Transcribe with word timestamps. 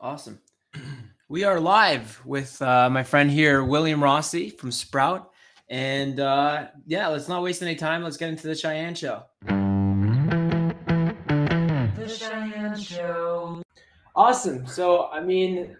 Awesome. 0.00 0.38
We 1.28 1.44
are 1.44 1.58
live 1.58 2.20
with 2.26 2.60
uh, 2.60 2.90
my 2.90 3.02
friend 3.02 3.30
here, 3.30 3.64
William 3.64 4.00
Rossy 4.00 4.50
from 4.50 4.70
Sprouht. 4.70 5.26
And 5.70 6.20
uh, 6.20 6.66
yeah, 6.86 7.08
let's 7.08 7.28
not 7.28 7.42
waste 7.42 7.62
any 7.62 7.76
time. 7.76 8.02
Let's 8.02 8.18
get 8.18 8.28
into 8.28 8.46
the 8.46 8.52
Shayan 8.52 8.94
Show. 8.94 9.22
The 11.96 12.04
Shayan 12.04 12.76
Show. 12.78 13.62
Awesome. 14.14 14.66
So, 14.66 15.06
I 15.06 15.20
mean, 15.20 15.74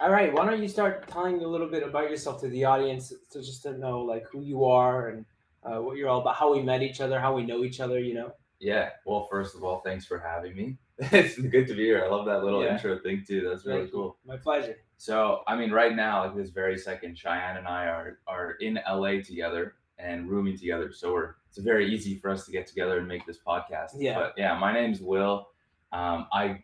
all 0.00 0.10
right, 0.10 0.32
why 0.32 0.46
don't 0.46 0.62
you 0.62 0.68
start 0.68 1.06
telling 1.06 1.44
a 1.44 1.46
little 1.46 1.68
bit 1.68 1.82
about 1.82 2.10
yourself 2.10 2.40
to 2.40 2.48
the 2.48 2.64
audience 2.64 3.12
to 3.30 3.42
just 3.42 3.62
to 3.64 3.76
know 3.76 4.00
like 4.00 4.26
who 4.32 4.40
you 4.40 4.64
are 4.64 5.10
and 5.10 5.26
uh, 5.62 5.76
what 5.82 5.98
you're 5.98 6.08
all 6.08 6.22
about, 6.22 6.36
how 6.36 6.52
we 6.52 6.62
met 6.62 6.82
each 6.82 7.02
other, 7.02 7.20
how 7.20 7.34
we 7.34 7.44
know 7.44 7.64
each 7.64 7.80
other, 7.80 7.98
you 7.98 8.14
know? 8.14 8.32
Yeah. 8.60 8.90
Well, 9.04 9.28
first 9.30 9.54
of 9.54 9.62
all, 9.62 9.82
thanks 9.84 10.06
for 10.06 10.18
having 10.18 10.56
me. 10.56 10.78
it's 11.12 11.38
good 11.38 11.66
to 11.68 11.74
be 11.74 11.84
here. 11.84 12.04
I 12.04 12.08
love 12.08 12.26
that 12.26 12.42
little 12.42 12.64
Yeah. 12.64 12.74
intro 12.74 12.98
thing 12.98 13.24
too. 13.26 13.48
That's 13.48 13.64
really 13.64 13.82
Thank 13.82 13.92
you. 13.92 13.98
cool. 13.98 14.18
My 14.26 14.36
pleasure. 14.36 14.76
So, 14.96 15.42
I 15.46 15.54
mean, 15.54 15.70
right 15.70 15.94
now, 15.94 16.24
like 16.24 16.34
this 16.36 16.50
very 16.50 16.76
second, 16.76 17.16
Shayan 17.16 17.56
and 17.56 17.68
I 17.68 17.86
are 17.86 18.18
are 18.26 18.52
in 18.60 18.80
LA 18.88 19.20
together 19.22 19.74
and 19.98 20.28
rooming 20.28 20.56
together. 20.58 20.92
So 20.92 21.12
we're 21.12 21.34
it's 21.48 21.58
very 21.58 21.92
easy 21.92 22.16
for 22.18 22.30
us 22.30 22.44
to 22.46 22.52
get 22.52 22.66
together 22.66 22.98
and 22.98 23.06
make 23.06 23.24
this 23.26 23.38
podcast. 23.46 23.90
Yeah. 23.96 24.14
But 24.18 24.34
yeah, 24.36 24.58
my 24.58 24.72
name's 24.72 25.00
Will. 25.00 25.48
Um, 25.92 26.26
I 26.32 26.62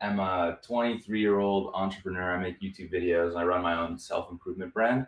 am 0.00 0.18
a 0.18 0.58
23 0.66 1.20
year 1.20 1.38
old 1.38 1.72
entrepreneur. 1.74 2.32
I 2.36 2.42
make 2.42 2.60
YouTube 2.60 2.92
videos. 2.92 3.36
I 3.36 3.44
run 3.44 3.62
my 3.62 3.78
own 3.78 3.98
self 3.98 4.30
improvement 4.32 4.74
brand. 4.74 5.06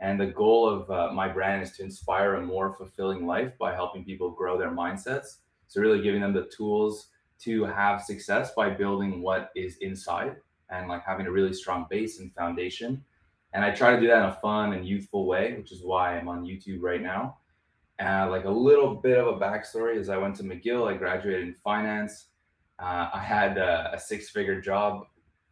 And 0.00 0.20
the 0.20 0.26
goal 0.26 0.68
of 0.68 0.90
uh, 0.90 1.12
my 1.12 1.28
brand 1.28 1.62
is 1.62 1.72
to 1.78 1.82
inspire 1.82 2.34
a 2.34 2.42
more 2.42 2.72
fulfilling 2.76 3.26
life 3.26 3.56
by 3.58 3.74
helping 3.74 4.04
people 4.04 4.30
grow 4.30 4.56
their 4.58 4.70
mindsets. 4.70 5.38
So, 5.66 5.80
really 5.80 6.02
giving 6.02 6.20
them 6.20 6.32
the 6.34 6.48
tools 6.56 7.08
to 7.40 7.64
have 7.64 8.02
success 8.02 8.52
by 8.54 8.70
building 8.70 9.22
what 9.22 9.50
is 9.54 9.76
inside 9.78 10.36
and 10.70 10.88
like 10.88 11.04
having 11.04 11.26
a 11.26 11.30
really 11.30 11.52
strong 11.52 11.86
base 11.88 12.20
and 12.20 12.34
foundation. 12.34 13.02
And 13.52 13.64
I 13.64 13.70
try 13.70 13.94
to 13.94 14.00
do 14.00 14.06
that 14.08 14.18
in 14.18 14.30
a 14.30 14.38
fun 14.42 14.74
and 14.74 14.86
youthful 14.86 15.26
way, 15.26 15.54
which 15.54 15.72
is 15.72 15.82
why 15.82 16.16
I'm 16.16 16.28
on 16.28 16.44
YouTube 16.44 16.80
right 16.80 17.02
now. 17.02 17.38
Uh, 18.00 18.28
like 18.30 18.44
a 18.44 18.50
little 18.50 18.94
bit 18.94 19.18
of 19.18 19.26
a 19.26 19.40
backstory 19.40 19.96
is 19.96 20.08
I 20.08 20.18
went 20.18 20.36
to 20.36 20.44
McGill, 20.44 20.88
I 20.88 20.96
graduated 20.96 21.48
in 21.48 21.54
finance. 21.54 22.26
Uh, 22.78 23.08
I 23.12 23.18
had 23.18 23.58
a, 23.58 23.90
a 23.94 23.98
six 23.98 24.30
figure 24.30 24.60
job 24.60 25.04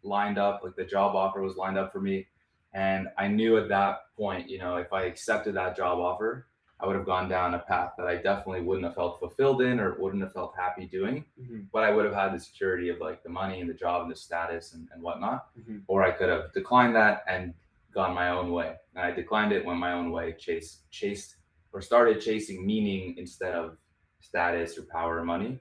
lined 0.03 0.39
up, 0.39 0.61
like 0.63 0.77
the 0.77 0.85
job 0.85 1.17
offer 1.17 1.43
was 1.43 1.57
lined 1.57 1.79
up 1.79 1.93
for 1.93 2.01
me. 2.01 2.27
And 2.73 3.09
I 3.19 3.27
knew 3.27 3.57
at 3.57 3.69
that 3.71 4.01
point, 4.17 4.49
you 4.49 4.59
know, 4.59 4.77
if 4.77 4.93
I 4.93 5.05
accepted 5.05 5.55
that 5.57 5.77
job 5.77 5.99
offer, 5.99 6.47
I 6.79 6.87
would 6.87 6.97
have 6.97 7.07
gone 7.07 7.29
down 7.29 7.55
a 7.55 7.59
path 7.61 7.93
that 7.97 8.07
I 8.07 8.17
definitely 8.17 8.61
wouldn't 8.61 8.85
have 8.85 8.95
felt 8.95 9.19
fulfilled 9.19 9.63
in 9.63 9.81
or 9.81 9.95
wouldn't 9.99 10.23
have 10.23 10.33
felt 10.33 10.55
happy 10.57 10.87
doing 10.87 11.25
Mhm, 11.41 11.69
but 11.73 11.85
I 11.85 11.91
would 11.91 12.05
have 12.05 12.15
had 12.15 12.35
the 12.35 12.39
security 12.41 12.91
of 12.91 12.99
like 13.01 13.23
the 13.23 13.31
money 13.31 13.61
and 13.61 13.71
the 13.71 13.75
job 13.75 14.03
and 14.03 14.11
the 14.11 14.17
status 14.17 14.75
and, 14.75 14.89
and 14.93 15.03
whatnot. 15.03 15.49
mhm. 15.59 15.83
Or 15.87 16.03
I 16.03 16.11
could 16.11 16.29
have 16.29 16.53
declined 16.53 16.95
that 16.97 17.25
and 17.27 17.55
gone 17.93 18.15
my 18.15 18.29
own 18.29 18.53
way. 18.53 18.77
And 18.95 19.05
I 19.07 19.11
declined 19.11 19.53
it, 19.53 19.65
went 19.65 19.79
my 19.79 19.93
own 19.93 20.11
way, 20.11 20.33
chased, 20.39 20.91
chased, 20.91 21.37
or 21.73 21.81
started 21.81 22.21
chasing 22.21 22.67
meaning 22.67 23.17
instead 23.17 23.55
of 23.55 23.79
status 24.21 24.77
or 24.79 24.83
power 24.83 25.19
or 25.19 25.25
money. 25.25 25.59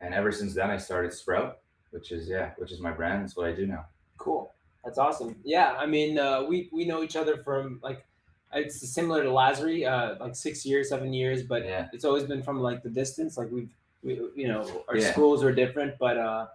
And 0.00 0.14
ever 0.14 0.30
since 0.30 0.54
then, 0.54 0.70
I 0.70 0.76
started 0.76 1.10
Sprouht, 1.12 1.54
which 1.90 2.12
is 2.12 2.28
yeah, 2.28 2.52
which 2.56 2.70
is 2.72 2.80
my 2.80 2.92
brand. 2.92 3.22
That's 3.22 3.36
what 3.36 3.46
I 3.48 3.52
do 3.52 3.66
now. 3.66 3.86
Cool. 4.16 4.52
That's 4.84 4.98
awesome. 4.98 5.36
Yeah, 5.44 5.74
I 5.78 5.86
mean, 5.86 6.18
uh, 6.18 6.42
we 6.44 6.68
we 6.72 6.84
know 6.84 7.02
each 7.02 7.16
other 7.16 7.36
from 7.42 7.80
like 7.82 8.04
it's 8.54 8.86
similar 8.88 9.22
to 9.22 9.28
Lazary, 9.30 9.86
uh, 9.90 10.16
like 10.22 10.34
six 10.34 10.64
years, 10.66 10.88
seven 10.88 11.12
years, 11.12 11.42
but 11.42 11.64
Yeah. 11.64 11.88
it's 11.92 12.04
always 12.04 12.24
been 12.24 12.42
from 12.42 12.60
like 12.60 12.82
the 12.82 12.90
distance. 12.90 13.36
Like 13.38 13.50
we've 13.50 13.70
we 14.02 14.14
you 14.34 14.48
know 14.48 14.84
our 14.88 14.96
Yeah. 14.96 15.12
schools 15.12 15.42
are 15.44 15.52
different, 15.52 15.98
but 15.98 16.16
uh, 16.18 16.46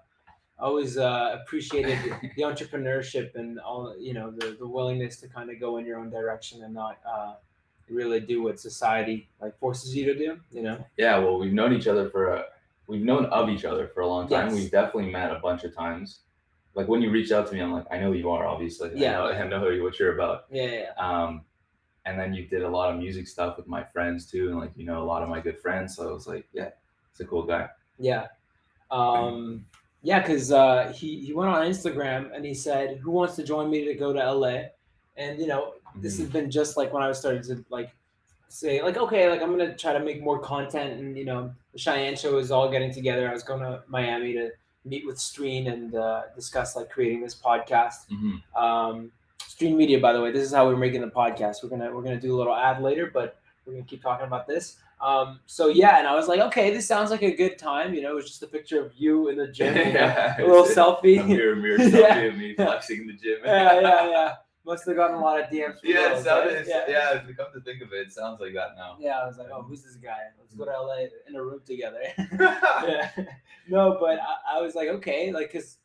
always 0.60 0.98
uh, 0.98 1.40
appreciated 1.42 1.98
the 2.36 2.42
entrepreneurship 2.44 3.36
and 3.36 3.60
all 3.60 3.96
you 3.98 4.14
know 4.14 4.32
the 4.32 4.56
the 4.60 4.68
willingness 4.68 5.20
to 5.22 5.28
kind 5.28 5.50
of 5.50 5.60
go 5.60 5.78
in 5.78 5.86
your 5.86 5.98
own 6.00 6.10
direction 6.10 6.64
and 6.64 6.74
not 6.74 6.98
uh, 7.08 7.34
really 7.90 8.20
do 8.20 8.42
what 8.44 8.60
society 8.60 9.28
like 9.42 9.58
forces 9.60 9.96
you 9.96 10.06
to 10.06 10.16
do. 10.16 10.40
You 10.52 10.64
know. 10.64 10.86
Yeah, 10.98 11.18
well, 11.20 11.38
we've 11.40 11.54
known 11.54 11.74
each 11.74 11.88
other 11.88 12.10
for 12.10 12.34
a, 12.34 12.46
we've 12.88 13.04
known 13.04 13.26
of 13.28 13.50
each 13.50 13.66
other 13.66 13.88
for 13.88 14.02
a 14.02 14.08
long 14.08 14.28
time. 14.28 14.48
Yes. 14.50 14.56
We've 14.56 14.72
definitely 14.72 15.12
met 15.12 15.32
a 15.32 15.40
bunch 15.40 15.64
of 15.64 15.74
times. 15.76 16.20
Like 16.76 16.88
when 16.88 17.02
you 17.02 17.10
reached 17.10 17.32
out 17.32 17.48
to 17.48 17.54
me, 17.56 17.60
I'm 17.62 17.72
like, 17.74 17.86
I 17.90 17.98
know 17.98 18.12
who 18.12 18.18
you 18.20 18.30
are, 18.30 18.46
obviously. 18.46 18.92
Yeah. 18.94 19.20
I 19.24 19.34
know, 19.34 19.46
I 19.46 19.48
know 19.48 19.60
who 19.62 19.72
you- 19.72 19.84
what 19.84 19.98
you're 19.98 20.14
about. 20.14 20.46
Yeah. 20.52 20.64
yeah, 20.64 20.84
yeah. 20.98 21.24
Um, 21.24 21.42
and 22.08 22.20
then 22.20 22.34
you 22.34 22.46
did 22.46 22.64
a 22.64 22.70
lot 22.70 22.92
of 22.92 22.98
music 22.98 23.28
stuff 23.28 23.58
with 23.58 23.68
my 23.68 23.84
friends 23.84 24.26
too, 24.30 24.50
and 24.50 24.60
like 24.60 24.72
you 24.76 24.86
know 24.86 25.02
a 25.02 25.06
lot 25.06 25.22
of 25.22 25.30
my 25.30 25.40
good 25.40 25.60
friends. 25.60 25.96
So 25.96 26.10
I 26.10 26.12
was 26.12 26.28
like, 26.28 26.48
yeah, 26.54 26.70
it's 27.12 27.20
a 27.20 27.26
cool 27.26 27.44
guy. 27.44 27.68
Yeah. 28.00 28.28
Um, 28.92 29.66
yeah, 30.04 30.20
because 30.20 30.52
uh, 30.52 30.94
he, 30.96 31.20
he 31.20 31.34
went 31.34 31.50
on 31.50 31.66
Instagram 31.68 32.34
and 32.34 32.46
he 32.46 32.54
said, 32.54 32.98
Who 33.00 33.12
wants 33.12 33.36
to 33.36 33.44
join 33.44 33.70
me 33.70 33.86
to 33.86 33.94
go 33.94 34.14
to 34.14 34.32
LA? 34.32 34.62
And, 35.18 35.40
you 35.40 35.48
know, 35.48 35.74
this 35.96 36.20
has 36.20 36.30
been 36.30 36.52
just 36.52 36.78
like 36.78 36.94
when 36.94 37.02
I 37.02 37.08
was 37.08 37.20
starting 37.20 37.42
to 37.44 37.66
like 37.70 37.90
say, 38.50 38.82
like, 38.84 38.98
okay, 38.98 39.30
like 39.30 39.42
I'm 39.42 39.58
going 39.58 39.68
to 39.68 39.76
try 39.76 39.94
to 39.94 40.00
make 40.00 40.22
more 40.22 40.40
content. 40.40 41.00
And, 41.00 41.18
you 41.18 41.26
know, 41.26 41.52
the 41.74 41.80
Shayan 41.80 42.18
show 42.18 42.38
is 42.38 42.52
all 42.52 42.70
getting 42.70 42.94
together. 42.94 43.28
I 43.28 43.34
was 43.34 43.44
going 43.44 43.62
to 43.62 43.84
Miami 43.88 44.34
to 44.34 44.52
meet 44.86 45.06
with 45.06 45.20
Stream 45.20 45.68
and 45.68 45.96
uh, 45.96 46.24
discuss 46.36 46.76
like 46.76 46.90
creating 46.90 47.22
this 47.22 47.36
podcast. 47.36 48.08
Mhm. 48.10 48.42
Um, 48.56 49.12
Stream 49.46 49.78
Media, 49.78 50.00
by 50.00 50.14
the 50.14 50.22
way, 50.22 50.32
this 50.32 50.44
is 50.44 50.54
how 50.54 50.68
we're 50.68 50.76
making 50.78 51.02
the 51.02 51.08
podcast. 51.08 51.64
We're 51.64 51.70
gonna 51.70 51.92
we're 51.94 52.02
gonna 52.04 52.20
do 52.20 52.36
a 52.36 52.38
little 52.38 52.56
ad 52.56 52.82
later, 52.82 53.10
but 53.14 53.40
we're 53.66 53.74
gonna 53.74 53.86
keep 53.86 54.02
talking 54.02 54.26
about 54.28 54.48
this. 54.48 54.78
Um, 55.02 55.40
so 55.46 55.68
yeah, 55.68 56.00
and 56.00 56.08
I 56.08 56.16
was 56.16 56.28
like, 56.28 56.40
okay, 56.42 56.72
this 56.74 56.88
sounds 56.88 57.12
like 57.12 57.22
a 57.24 57.36
good 57.36 57.58
time. 57.58 57.94
You 57.94 58.02
know, 58.02 58.12
it 58.12 58.16
was 58.16 58.26
just 58.28 58.42
a 58.44 58.48
picture 58.48 58.84
of 58.84 58.94
you 58.96 59.30
in 59.30 59.38
the 59.38 59.48
gym, 59.48 59.76
you 59.76 59.84
know, 59.86 59.90
Yeah, 59.92 60.36
a 60.42 60.46
little 60.46 60.66
selfie. 60.76 61.20
A 61.22 61.24
mirror, 61.24 61.56
mirror 61.56 61.78
Yeah. 61.82 61.88
selfie 62.22 62.30
of 62.30 62.38
me 62.38 62.56
flexing 62.56 63.02
in 63.02 63.08
the 63.08 63.14
gym. 63.14 63.38
yeah, 63.46 63.80
yeah, 63.80 64.10
yeah. 64.10 64.34
Must 64.66 64.86
have 64.86 64.96
gotten 64.98 65.16
a 65.16 65.22
lot 65.22 65.40
of 65.40 65.46
DMs. 65.50 65.78
Yeah, 65.82 66.08
it 66.08 66.10
girls, 66.10 66.24
sounded, 66.26 66.48
right? 66.54 66.62
it's- 66.68 66.86
yeah. 66.90 67.14
If 67.18 67.28
you 67.28 67.36
come 67.36 67.48
to 67.54 67.62
think 67.62 67.82
of 67.82 67.94
it, 67.94 68.08
it 68.08 68.12
sounds 68.12 68.42
like 68.42 68.54
that 68.54 68.72
now. 68.76 68.98
Yeah, 69.00 69.20
I 69.20 69.26
was 69.28 69.38
like, 69.38 69.48
oh, 69.54 69.62
who's 69.62 69.82
this 69.84 69.96
guy? 69.96 70.18
Let's 70.40 70.54
go 70.56 70.66
to 70.66 70.72
LA 70.72 71.06
in 71.30 71.36
a 71.36 71.42
room 71.42 71.62
together. 71.66 72.00
yeah. 72.18 73.12
No, 73.70 73.98
but 74.00 74.20
I, 74.20 74.58
I 74.58 74.62
was 74.62 74.76
like, 74.76 74.90
okay, 74.90 75.32
like, 75.32 75.52
cause 75.54 75.78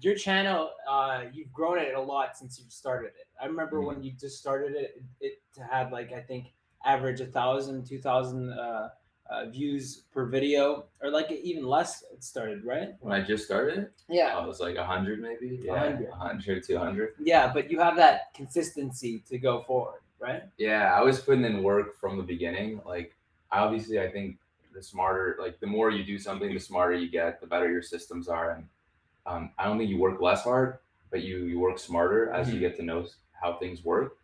your 0.00 0.14
channel, 0.14 0.70
uh, 0.88 1.24
you've 1.32 1.52
grown 1.52 1.78
it 1.78 1.94
a 1.94 2.00
lot 2.00 2.36
since 2.36 2.58
you've 2.58 2.72
started 2.72 3.12
it. 3.18 3.26
I 3.40 3.46
remember 3.46 3.78
Mhm. 3.80 3.86
when 3.86 4.02
you 4.02 4.12
just 4.12 4.38
started 4.38 4.74
it, 4.74 5.02
it 5.20 5.40
had 5.70 5.92
like 5.92 6.12
I 6.12 6.20
think 6.20 6.52
average 6.84 7.20
a 7.20 7.26
thousand, 7.26 7.86
two 7.86 8.00
thousand 8.00 8.52
uh, 8.52 8.90
uh, 9.30 9.46
views 9.46 10.02
per 10.12 10.26
video, 10.26 10.84
or 11.00 11.10
like 11.10 11.30
even 11.30 11.64
less. 11.66 12.02
It 12.12 12.22
started 12.22 12.64
right. 12.64 12.94
When 13.00 13.12
I 13.14 13.22
just 13.22 13.44
started, 13.46 13.90
Yeah, 14.08 14.36
I 14.36 14.44
was 14.46 14.60
like 14.60 14.76
100 14.76 15.18
maybe. 15.20 15.60
Yeah, 15.62 15.72
100. 15.72 16.10
100, 16.10 16.64
200. 16.64 17.14
yeah, 17.20 17.50
but 17.52 17.70
you 17.70 17.78
have 17.80 17.96
that 17.96 18.34
consistency 18.34 19.20
to 19.20 19.38
go 19.38 19.62
forward, 19.62 20.00
right? 20.18 20.42
Yeah, 20.58 20.92
I 20.94 21.00
was 21.02 21.20
putting 21.20 21.44
in 21.44 21.62
work 21.62 21.96
from 21.96 22.18
the 22.18 22.22
beginning. 22.22 22.82
Like, 22.84 23.14
I 23.50 23.60
obviously, 23.60 23.98
I 23.98 24.10
think 24.10 24.36
the 24.74 24.82
smarter, 24.82 25.36
like, 25.40 25.58
the 25.58 25.66
more 25.66 25.90
you 25.90 26.04
do 26.04 26.18
something, 26.18 26.52
the 26.52 26.60
smarter 26.60 26.94
you 26.94 27.08
get, 27.08 27.40
the 27.40 27.46
better 27.46 27.70
your 27.70 27.82
systems 27.82 28.28
are. 28.28 28.50
And 28.50 28.68
um, 29.26 29.50
I 29.58 29.64
don't 29.64 29.78
think 29.78 29.90
you 29.90 29.98
work 29.98 30.20
less 30.20 30.42
hard, 30.44 30.78
but 31.10 31.22
you 31.22 31.44
you 31.44 31.58
work 31.60 31.78
smarter 31.78 32.30
as 32.32 32.48
you 32.52 32.56
Mhm. 32.56 32.60
get 32.60 32.76
to 32.76 32.82
know 32.82 33.06
how 33.40 33.54
things 33.54 33.84
work. 33.84 34.16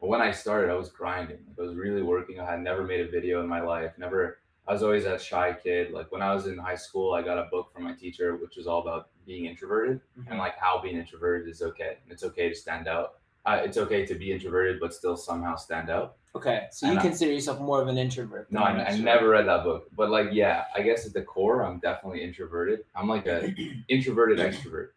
But 0.00 0.08
when 0.08 0.20
I 0.20 0.30
started, 0.30 0.70
I 0.70 0.74
was 0.74 0.90
grinding. 0.90 1.38
Like, 1.48 1.58
I 1.58 1.62
was 1.62 1.74
really 1.74 2.02
working. 2.02 2.38
I 2.40 2.50
had 2.50 2.60
never 2.60 2.82
made 2.84 3.00
a 3.00 3.08
video 3.10 3.40
in 3.40 3.48
my 3.48 3.60
life. 3.60 3.92
Never. 3.98 4.38
I 4.68 4.72
was 4.72 4.82
always 4.82 5.04
that 5.04 5.20
shy 5.22 5.52
kid. 5.52 5.92
Like 5.92 6.10
when 6.10 6.22
I 6.22 6.34
was 6.34 6.46
in 6.48 6.58
high 6.58 6.74
school, 6.74 7.14
I 7.14 7.22
got 7.22 7.38
a 7.38 7.44
book 7.50 7.72
from 7.72 7.84
my 7.84 7.92
teacher, 7.94 8.34
which 8.36 8.56
was 8.56 8.66
all 8.66 8.80
about 8.82 9.08
being 9.24 9.46
introverted 9.46 10.00
and 10.28 10.38
like 10.38 10.56
how 10.58 10.80
being 10.82 10.96
introverted 10.96 11.48
is 11.48 11.62
okay. 11.62 11.98
It's 12.08 12.24
okay 12.24 12.48
to 12.48 12.54
stand 12.54 12.88
out. 12.88 13.18
Uh, 13.46 13.60
it's 13.64 13.78
okay 13.78 14.04
to 14.04 14.14
be 14.16 14.32
introverted, 14.32 14.80
but 14.80 14.92
still 14.92 15.16
somehow 15.16 15.54
stand 15.54 15.88
out. 15.88 16.16
Okay, 16.34 16.66
so 16.72 16.90
you 16.90 16.98
I- 16.98 17.02
consider 17.02 17.32
yourself 17.32 17.60
more 17.60 17.80
of 17.80 17.86
an 17.88 17.96
introvert. 17.96 18.50
No, 18.50 18.60
I, 18.60 18.88
I 18.88 18.98
never 18.98 19.28
read 19.30 19.46
that 19.46 19.62
book, 19.62 19.88
but 19.96 20.10
like, 20.10 20.28
yeah, 20.32 20.64
I 20.74 20.82
guess 20.82 21.06
at 21.06 21.12
the 21.14 21.22
core, 21.22 21.64
I'm 21.64 21.78
definitely 21.78 22.22
introverted. 22.22 22.80
I'm 22.94 23.08
like 23.08 23.26
a 23.26 23.54
introverted 23.88 24.38
extrovert. 24.40 24.88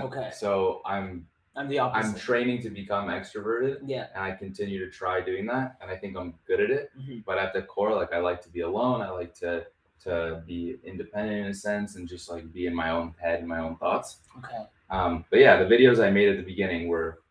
Okay. 0.00 0.30
So 0.32 0.80
I'm 0.86 1.26
I'm 1.54 1.68
the 1.68 1.80
opposite. 1.80 2.08
I'm 2.08 2.14
training 2.14 2.62
to 2.62 2.70
become 2.70 3.08
extroverted, 3.08 3.80
yeah. 3.84 4.06
and 4.14 4.22
I 4.24 4.30
continue 4.34 4.78
to 4.82 4.90
try 4.90 5.20
doing 5.20 5.44
that, 5.46 5.76
and 5.82 5.90
I 5.90 5.96
think 5.96 6.16
I'm 6.16 6.32
good 6.46 6.60
at 6.60 6.70
it. 6.70 6.90
Mhm. 6.98 7.24
But 7.26 7.36
at 7.36 7.52
the 7.52 7.62
core, 7.62 7.94
like 7.94 8.12
I 8.12 8.18
like 8.20 8.40
to 8.42 8.48
be 8.48 8.60
alone. 8.60 9.02
I 9.02 9.10
like 9.10 9.34
to 9.40 9.66
to 10.04 10.42
be 10.46 10.78
independent 10.84 11.38
in 11.40 11.46
a 11.46 11.54
sense, 11.54 11.96
and 11.96 12.08
just 12.08 12.30
like 12.30 12.50
be 12.52 12.66
in 12.66 12.74
my 12.74 12.90
own 12.90 13.14
head 13.20 13.40
and 13.40 13.48
my 13.48 13.58
own 13.58 13.76
thoughts. 13.76 14.18
Okay. 14.38 14.62
Um, 14.88 15.24
but 15.30 15.40
yeah, 15.40 15.62
the 15.62 15.68
videos 15.68 16.02
I 16.02 16.10
made 16.10 16.28
at 16.28 16.36
the 16.36 16.42
beginning 16.42 16.88
were 16.88 17.21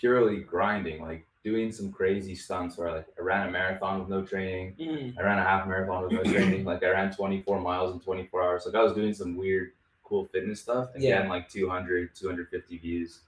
purely 0.00 0.36
grinding, 0.38 1.02
like 1.02 1.26
doing 1.42 1.72
some 1.72 1.90
crazy 1.90 2.34
stunts 2.34 2.76
where 2.76 2.92
like 2.92 3.06
I 3.18 3.22
ran 3.22 3.48
a 3.48 3.50
marathon 3.50 4.00
with 4.00 4.08
no 4.08 4.22
training. 4.24 4.74
Mhm. 4.78 5.14
I 5.18 5.22
ran 5.22 5.38
a 5.38 5.42
half 5.42 5.66
marathon 5.66 6.04
with 6.04 6.12
no 6.12 6.22
training. 6.32 6.64
Like 6.64 6.82
I 6.82 6.90
ran 6.90 7.12
24 7.14 7.60
miles 7.60 7.94
in 7.94 8.00
24 8.00 8.42
hours. 8.42 8.66
Like 8.66 8.74
I 8.74 8.82
was 8.82 8.92
doing 8.92 9.14
some 9.14 9.36
weird, 9.36 9.72
cool 10.04 10.26
fitness 10.26 10.60
stuff 10.60 10.90
and 10.94 11.02
Yeah. 11.02 11.16
getting 11.16 11.30
like 11.30 11.48
200, 11.48 12.14
250 12.14 12.78
views. 12.78 13.20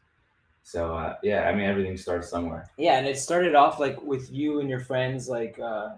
So 0.63 0.95
uh, 0.95 1.17
yeah, 1.23 1.49
I 1.49 1.55
mean 1.55 1.65
everything 1.65 1.97
starts 1.97 2.29
somewhere. 2.29 2.69
Yeah, 2.77 2.99
and 2.99 3.07
it 3.07 3.19
started 3.19 3.55
off 3.55 3.81
like 3.81 4.01
with 4.03 4.31
you 4.31 4.61
and 4.61 4.69
your 4.69 4.81
friends, 4.81 5.29
like 5.29 5.59
uh, 5.59 5.91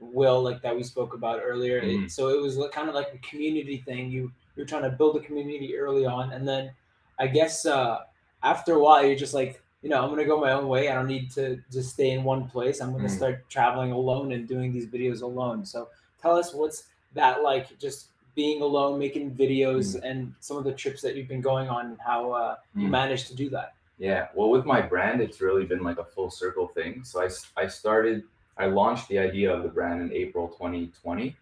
Will, 0.00 0.42
like 0.42 0.60
that 0.62 0.76
we 0.76 0.82
spoke 0.82 1.14
about 1.14 1.40
earlier. 1.42 1.78
It- 1.78 1.96
Mhm. 1.96 2.10
so 2.10 2.28
it 2.28 2.40
was 2.40 2.58
kind 2.72 2.88
of 2.88 2.94
like 2.94 3.08
a 3.14 3.18
community 3.18 3.78
thing. 3.78 4.10
You 4.10 4.30
you're 4.56 4.66
trying 4.66 4.82
to 4.82 4.90
build 4.90 5.16
a 5.16 5.20
community 5.20 5.76
early 5.76 6.04
on, 6.04 6.32
and 6.32 6.46
then 6.46 6.72
I 7.18 7.28
guess 7.28 7.64
uh, 7.64 8.00
after 8.42 8.74
a 8.74 8.78
while, 8.80 9.04
you're 9.06 9.16
just 9.16 9.34
like, 9.34 9.62
you 9.82 9.88
know, 9.88 10.02
I'm 10.02 10.10
gonna 10.10 10.24
go 10.24 10.40
my 10.40 10.52
own 10.52 10.68
way. 10.68 10.88
I 10.88 10.94
don't 10.94 11.06
need 11.06 11.30
to 11.32 11.62
just 11.70 11.90
stay 11.90 12.10
in 12.10 12.24
one 12.24 12.48
place. 12.48 12.80
I'm 12.80 12.92
gonna 12.92 13.04
Mm. 13.08 13.16
start 13.16 13.48
traveling 13.48 13.92
alone 13.92 14.32
and 14.32 14.48
doing 14.48 14.72
these 14.72 14.86
videos 14.86 15.22
alone. 15.22 15.64
So 15.64 15.88
tell 16.20 16.36
us 16.36 16.52
what's 16.52 16.84
that 17.14 17.42
like? 17.42 17.78
Just 17.78 18.08
being 18.34 18.62
alone, 18.62 18.98
making 18.98 19.34
videos, 19.34 20.00
and 20.02 20.32
some 20.40 20.56
of 20.56 20.64
the 20.64 20.72
trips 20.72 21.02
that 21.02 21.16
you've 21.16 21.28
been 21.28 21.40
going 21.40 21.68
on, 21.68 21.86
and 21.86 22.00
how 22.00 22.30
uh, 22.32 22.56
you 22.74 22.88
Mm. 22.88 22.90
managed 22.90 23.26
to 23.28 23.34
do 23.34 23.48
that. 23.50 23.74
Yeah, 23.98 24.28
well, 24.34 24.48
with 24.50 24.64
my 24.64 24.80
brand, 24.80 25.20
it's 25.20 25.40
really 25.40 25.64
been 25.64 25.82
like 25.82 25.98
a 25.98 26.04
full 26.04 26.30
circle 26.30 26.68
thing. 26.68 27.02
So 27.02 27.20
I, 27.20 27.28
I 27.56 27.66
started, 27.66 28.22
I 28.56 28.66
launched 28.66 29.08
the 29.08 29.18
idea 29.18 29.52
of 29.52 29.64
the 29.64 29.68
brand 29.68 30.00
in 30.02 30.12
April 30.12 30.48
2020. 30.48 31.36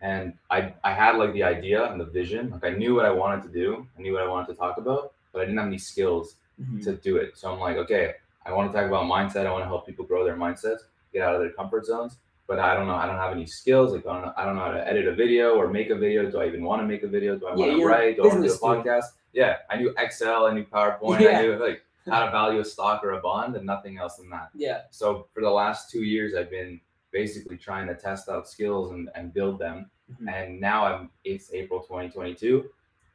And 0.00 0.32
I, 0.50 0.72
I 0.84 0.92
had 0.94 1.16
like 1.16 1.32
the 1.34 1.42
idea 1.42 1.90
and 1.90 2.00
the 2.00 2.06
vision. 2.06 2.50
Like 2.50 2.64
I 2.64 2.70
knew 2.70 2.94
what 2.94 3.04
I 3.04 3.10
wanted 3.10 3.42
to 3.42 3.48
do, 3.48 3.86
I 3.98 4.00
knew 4.00 4.14
what 4.14 4.22
I 4.22 4.28
wanted 4.28 4.46
to 4.48 4.54
talk 4.54 4.78
about, 4.78 5.12
but 5.32 5.42
I 5.42 5.44
didn't 5.44 5.58
have 5.58 5.66
any 5.66 5.78
skills 5.78 6.36
to 6.82 6.96
do 6.96 7.16
it. 7.16 7.36
So 7.36 7.52
I'm 7.52 7.60
like, 7.60 7.76
okay, 7.76 8.14
I 8.44 8.52
want 8.52 8.70
to 8.72 8.76
talk 8.78 8.86
about 8.86 9.04
mindset. 9.04 9.46
I 9.46 9.52
want 9.52 9.62
to 9.64 9.68
help 9.68 9.86
people 9.86 10.04
grow 10.04 10.24
their 10.24 10.36
mindsets, 10.36 10.80
get 11.12 11.22
out 11.22 11.34
of 11.34 11.40
their 11.40 11.50
comfort 11.52 11.86
zones. 11.86 12.18
But 12.46 12.58
I 12.58 12.72
don't 12.74 12.86
know. 12.86 12.94
I 12.94 13.04
don't 13.06 13.16
have 13.16 13.32
any 13.32 13.44
skills. 13.44 13.92
Like 13.92 14.06
I 14.06 14.12
don't 14.14 14.22
know. 14.22 14.32
I 14.36 14.44
don't 14.46 14.56
know 14.56 14.62
how 14.62 14.70
to 14.72 14.88
edit 14.88 15.06
a 15.06 15.14
video 15.14 15.54
or 15.56 15.68
make 15.68 15.90
a 15.90 15.94
video. 15.94 16.30
Do 16.30 16.40
I 16.40 16.46
even 16.46 16.62
want 16.62 16.80
to 16.80 16.86
make 16.86 17.02
a 17.02 17.06
video? 17.08 17.36
Do 17.36 17.46
I 17.46 17.50
Yeah, 17.50 17.66
want 17.66 17.80
to 17.80 17.86
write? 17.86 18.16
Do 18.16 18.22
I 18.22 18.26
want 18.28 18.42
to 18.42 18.48
do 18.48 18.54
a 18.54 18.58
podcast? 18.58 19.04
Yeah, 19.34 19.56
I 19.68 19.76
knew 19.76 19.94
Excel. 19.98 20.46
I 20.46 20.54
knew 20.54 20.64
PowerPoint. 20.64 21.20
Yeah. 21.20 21.38
I 21.38 21.42
knew 21.42 21.56
like 21.56 21.82
how 22.08 22.24
to 22.24 22.30
value 22.30 22.60
a 22.60 22.64
stock 22.64 23.04
or 23.04 23.12
a 23.12 23.20
bond, 23.20 23.54
and 23.56 23.66
nothing 23.66 23.98
else 23.98 24.16
than 24.16 24.30
that. 24.30 24.48
Yeah. 24.54 24.82
So 24.90 25.28
for 25.34 25.42
the 25.42 25.50
last 25.50 25.90
two 25.90 26.04
years, 26.04 26.34
I've 26.34 26.50
been 26.50 26.80
basically 27.12 27.58
trying 27.58 27.86
to 27.88 27.94
test 27.94 28.30
out 28.30 28.48
skills 28.48 28.92
and, 28.92 29.10
and 29.14 29.32
build 29.34 29.58
them. 29.58 29.90
Mhm. 30.10 30.32
And 30.32 30.58
now 30.58 30.86
I'm 30.86 31.10
it's 31.24 31.52
April 31.52 31.80
2022, 31.80 32.64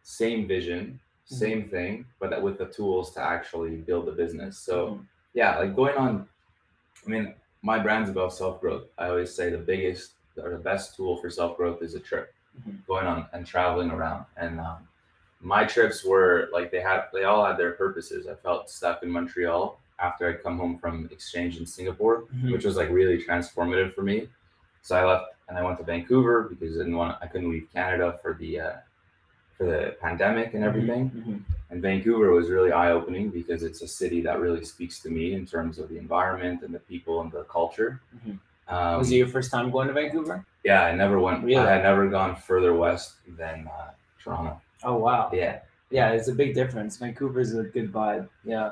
same 0.04 0.48
vision. 0.48 1.00
Same 1.26 1.70
thing, 1.70 2.06
but 2.20 2.30
that 2.30 2.42
with 2.42 2.58
the 2.58 2.66
tools 2.66 3.14
to 3.14 3.22
actually 3.22 3.78
build 3.78 4.06
the 4.08 4.12
business. 4.12 4.58
So 4.60 4.88
Mhm. 4.90 5.06
yeah, 5.34 5.58
like 5.60 5.76
going 5.76 5.96
on. 5.98 6.28
I 7.06 7.10
mean, 7.10 7.34
my 7.62 7.80
brand's 7.80 8.10
about 8.10 8.34
self 8.34 8.60
growth. 8.62 8.86
I 8.98 9.10
always 9.10 9.34
say 9.34 9.50
the 9.50 9.58
biggest 9.58 10.14
or 10.38 10.50
the 10.52 10.58
best 10.58 10.96
tool 10.96 11.18
for 11.18 11.30
self 11.30 11.58
growth 11.58 11.82
is 11.82 11.96
a 11.96 12.00
trip, 12.00 12.34
Mhm. 12.68 12.86
going 12.86 13.08
on 13.08 13.28
and 13.34 13.46
traveling 13.46 13.92
around. 13.92 14.26
And 14.38 14.60
um, 14.60 14.88
my 15.42 15.66
trips 15.66 16.04
were 16.06 16.50
like 16.52 16.72
they 16.72 16.82
had 16.82 17.06
they 17.14 17.24
all 17.24 17.46
had 17.46 17.58
their 17.58 17.74
purposes. 17.74 18.28
I 18.28 18.36
felt 18.36 18.70
stuck 18.70 19.04
in 19.04 19.10
Montreal 19.10 19.80
after 20.00 20.28
I'd 20.28 20.44
come 20.44 20.58
home 20.58 20.78
from 20.78 21.08
exchange 21.12 21.58
in 21.58 21.66
Singapore, 21.66 22.24
Mhm. 22.36 22.52
which 22.52 22.66
was 22.66 22.76
like 22.78 22.90
really 22.90 23.24
transformative 23.24 23.94
for 23.94 24.02
me. 24.04 24.30
So 24.82 24.96
I 24.98 25.06
left 25.06 25.34
and 25.48 25.58
I 25.58 25.64
went 25.64 25.78
to 25.80 25.84
Vancouver 25.84 26.44
because 26.50 26.76
I 26.76 26.80
didn't 26.80 26.98
want 26.98 27.18
I 27.22 27.28
couldn't 27.28 27.50
leave 27.52 27.70
Canada 27.72 28.20
for 28.22 28.34
the 28.34 28.60
uh, 28.60 28.76
for 29.64 29.72
the 29.72 29.96
pandemic 30.02 30.54
and 30.54 30.64
everything. 30.64 31.10
Mhm. 31.12 31.42
And 31.70 31.82
Vancouver 31.82 32.32
was 32.32 32.50
really 32.50 32.72
eye 32.72 32.92
opening 32.92 33.30
because 33.30 33.64
it's 33.64 33.82
a 33.82 33.88
city 33.88 34.22
that 34.22 34.40
really 34.40 34.64
speaks 34.66 35.00
to 35.04 35.10
me 35.10 35.34
in 35.34 35.46
terms 35.46 35.80
of 35.80 35.90
the 35.90 35.98
environment 35.98 36.62
and 36.64 36.74
the 36.74 36.80
people 36.80 37.22
and 37.22 37.32
the 37.32 37.44
culture. 37.44 38.02
Mhm. 38.18 38.40
Um, 38.68 38.98
Was 39.00 39.12
it 39.12 39.16
your 39.18 39.28
first 39.28 39.52
time 39.52 39.72
going 39.72 39.88
to 39.88 39.94
Vancouver? 39.94 40.46
yeah, 40.64 40.84
I 40.86 40.94
never 40.96 41.20
went. 41.20 41.44
Really? 41.44 41.58
I 41.58 41.74
had 41.76 41.84
never 41.84 42.08
gone 42.10 42.36
further 42.36 42.74
west 42.74 43.16
than 43.38 43.68
uh, 43.68 43.92
Toronto. 44.22 44.62
Oh 44.84 44.98
wow. 44.98 45.30
Yeah, 45.34 45.60
Yeah, 45.90 46.10
it's 46.12 46.28
a 46.28 46.34
big 46.36 46.54
difference. 46.56 46.98
Vancouver's 46.98 47.54
a 47.56 47.64
good 47.64 47.92
vibe. 47.92 48.28
Yeah. 48.44 48.72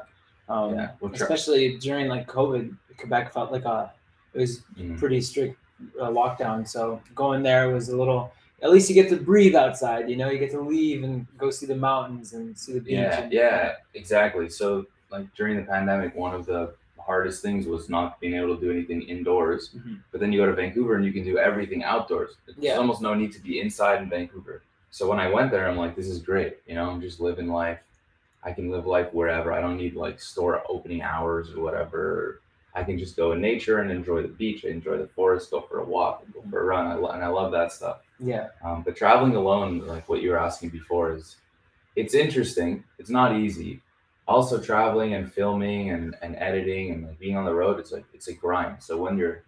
Um, 0.50 0.76
yeah. 0.76 0.92
Well, 1.00 1.12
especially 1.14 1.78
during 1.78 2.08
like 2.08 2.28
COVID, 2.28 2.76
Quebec 2.98 3.32
felt 3.34 3.52
like 3.52 3.66
a 3.66 3.92
it 4.34 4.40
was 4.40 4.62
Mhm. 4.78 4.98
pretty 4.98 5.22
strict 5.22 5.58
uh, 6.00 6.10
lockdown. 6.10 6.68
So 6.68 7.02
going 7.16 7.42
there 7.44 7.70
was 7.70 7.90
a 7.90 7.98
little. 7.98 8.32
At 8.62 8.69
least 8.72 8.90
you 8.90 8.96
get 8.96 9.10
to 9.10 9.16
breathe 9.18 9.56
outside. 9.56 10.10
You 10.10 10.16
know, 10.18 10.30
you 10.30 10.38
get 10.38 10.52
to 10.52 10.62
leave 10.62 11.04
and 11.04 11.25
go 11.38 11.50
see 11.50 11.66
the 11.66 11.75
mountains 11.75 12.34
and 12.34 12.58
see 12.58 12.74
the 12.74 12.80
beach. 12.80 12.94
yeah, 12.94 13.22
and- 13.22 13.34
yeah, 13.34 13.75
exactly. 13.96 14.50
So 14.50 14.86
like 15.12 15.34
during 15.36 15.58
the 15.58 15.63
pandemic, 15.63 16.16
one 16.16 16.34
of 16.36 16.46
the 16.46 16.74
hardest 17.00 17.42
things 17.42 17.66
was 17.66 17.90
not 17.90 18.19
being 18.19 18.36
able 18.36 18.56
to 18.56 18.62
do 18.62 18.69
anything 18.72 19.02
indoors. 19.04 19.72
Mhm. 19.75 20.00
But 20.12 20.22
then 20.22 20.31
you 20.31 20.40
go 20.40 20.46
to 20.46 20.54
Vancouver 20.54 20.96
and 20.96 21.04
you 21.04 21.12
can 21.12 21.24
do 21.24 21.38
everything 21.40 21.84
outdoors. 21.84 22.36
There's 22.46 22.58
Yeah. 22.60 22.75
almost 22.75 23.02
no 23.02 23.16
need 23.16 23.31
to 23.34 23.40
be 23.42 23.60
inside 23.60 24.02
in 24.04 24.10
Vancouver. 24.10 24.62
So 24.92 25.10
when 25.10 25.19
I 25.19 25.28
went 25.30 25.52
there, 25.52 25.68
I'm 25.68 25.78
like, 25.78 25.96
this 25.96 26.08
is 26.08 26.19
great. 26.19 26.58
You 26.68 26.75
know, 26.75 26.90
I'm 26.90 27.02
just 27.02 27.19
living 27.19 27.48
life. 27.48 27.80
I 28.44 28.52
can 28.52 28.69
live 28.69 28.86
life 28.86 29.12
wherever. 29.13 29.52
I 29.54 29.62
don't 29.62 29.78
need 29.78 29.96
like 29.96 30.19
store 30.19 30.62
opening 30.69 31.02
hours 31.02 31.52
or 31.54 31.62
whatever. 31.63 32.41
I 32.74 32.84
can 32.84 32.98
just 32.98 33.16
go 33.18 33.34
in 33.34 33.42
nature 33.42 33.80
and 33.80 33.92
enjoy 33.92 34.22
the 34.22 34.28
beach. 34.30 34.64
I 34.66 34.70
enjoy 34.70 34.98
the 34.98 35.08
forest, 35.08 35.52
go 35.52 35.62
for 35.62 35.80
a 35.80 35.86
walk, 35.86 36.24
go 36.34 36.42
for 36.50 36.62
a 36.62 36.64
run. 36.64 36.88
I, 36.88 36.94
lo- 36.96 37.10
and 37.10 37.24
I 37.24 37.28
love 37.28 37.52
that 37.52 37.72
stuff. 37.72 38.00
Yeah. 38.20 38.48
Um, 38.64 38.84
but 38.84 38.96
traveling 38.96 39.36
alone, 39.36 39.80
like 39.88 40.08
what 40.08 40.22
you 40.22 40.30
were 40.30 40.40
asking 40.40 40.70
before, 40.70 41.12
is 41.14 41.36
it's 41.96 42.14
interesting. 42.14 42.84
It's 42.98 43.10
not 43.10 43.36
easy. 43.36 43.82
Also, 44.28 44.62
traveling 44.62 45.16
and 45.16 45.32
filming 45.32 45.90
and, 45.90 46.16
and 46.22 46.36
editing 46.38 46.92
and 46.92 47.08
like 47.08 47.20
being 47.20 47.36
on 47.36 47.44
the 47.44 47.54
road, 47.54 47.80
it's 47.80 47.92
like 47.92 48.06
it's 48.14 48.30
a 48.30 48.34
grind. 48.34 48.82
So 48.82 48.96
when 48.98 49.18
you're 49.18 49.44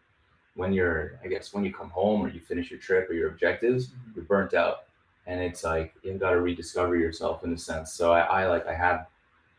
when 0.56 0.74
you're 0.74 1.20
I 1.24 1.28
guess 1.28 1.54
when 1.54 1.64
you 1.64 1.74
come 1.74 1.90
home 1.90 2.22
or 2.22 2.30
you 2.30 2.42
finish 2.42 2.70
your 2.72 2.80
trip 2.80 3.10
or 3.10 3.14
your 3.14 3.30
objectives, 3.30 3.88
Mhm. 3.90 4.16
you're 4.16 4.26
burnt 4.26 4.54
out. 4.54 4.84
And 5.26 5.40
it's 5.40 5.64
like 5.64 5.94
you've 6.04 6.20
got 6.20 6.32
to 6.32 6.42
rediscover 6.42 6.98
yourself 6.98 7.46
in 7.46 7.54
a 7.54 7.58
sense. 7.58 7.94
So 7.94 8.12
I, 8.12 8.20
I 8.22 8.48
like 8.48 8.68
I 8.68 8.74
had 8.74 9.06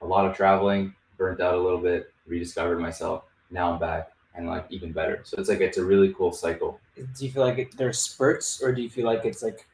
a 0.02 0.06
lot 0.06 0.26
of 0.28 0.36
traveling, 0.36 0.94
burnt 1.16 1.40
out 1.40 1.54
a 1.54 1.58
little 1.60 1.80
bit, 1.80 2.12
rediscovered 2.26 2.78
myself. 2.80 3.24
Now 3.50 3.72
I'm 3.72 3.78
back 3.78 4.10
and 4.34 4.46
like 4.46 4.66
even 4.70 4.92
better. 4.92 5.20
So 5.24 5.36
it's 5.38 5.48
like 5.48 5.60
it's 5.60 5.78
a 5.78 5.84
really 5.84 6.12
cool 6.14 6.32
cycle. 6.32 6.80
Do 6.96 7.24
you 7.24 7.30
feel 7.30 7.42
like 7.42 7.58
it, 7.58 7.76
there's 7.76 7.98
spurts, 7.98 8.62
or 8.62 8.72
do 8.72 8.82
you 8.82 8.90
feel 8.90 9.06
like 9.06 9.24
it's 9.24 9.42
like, 9.42 9.66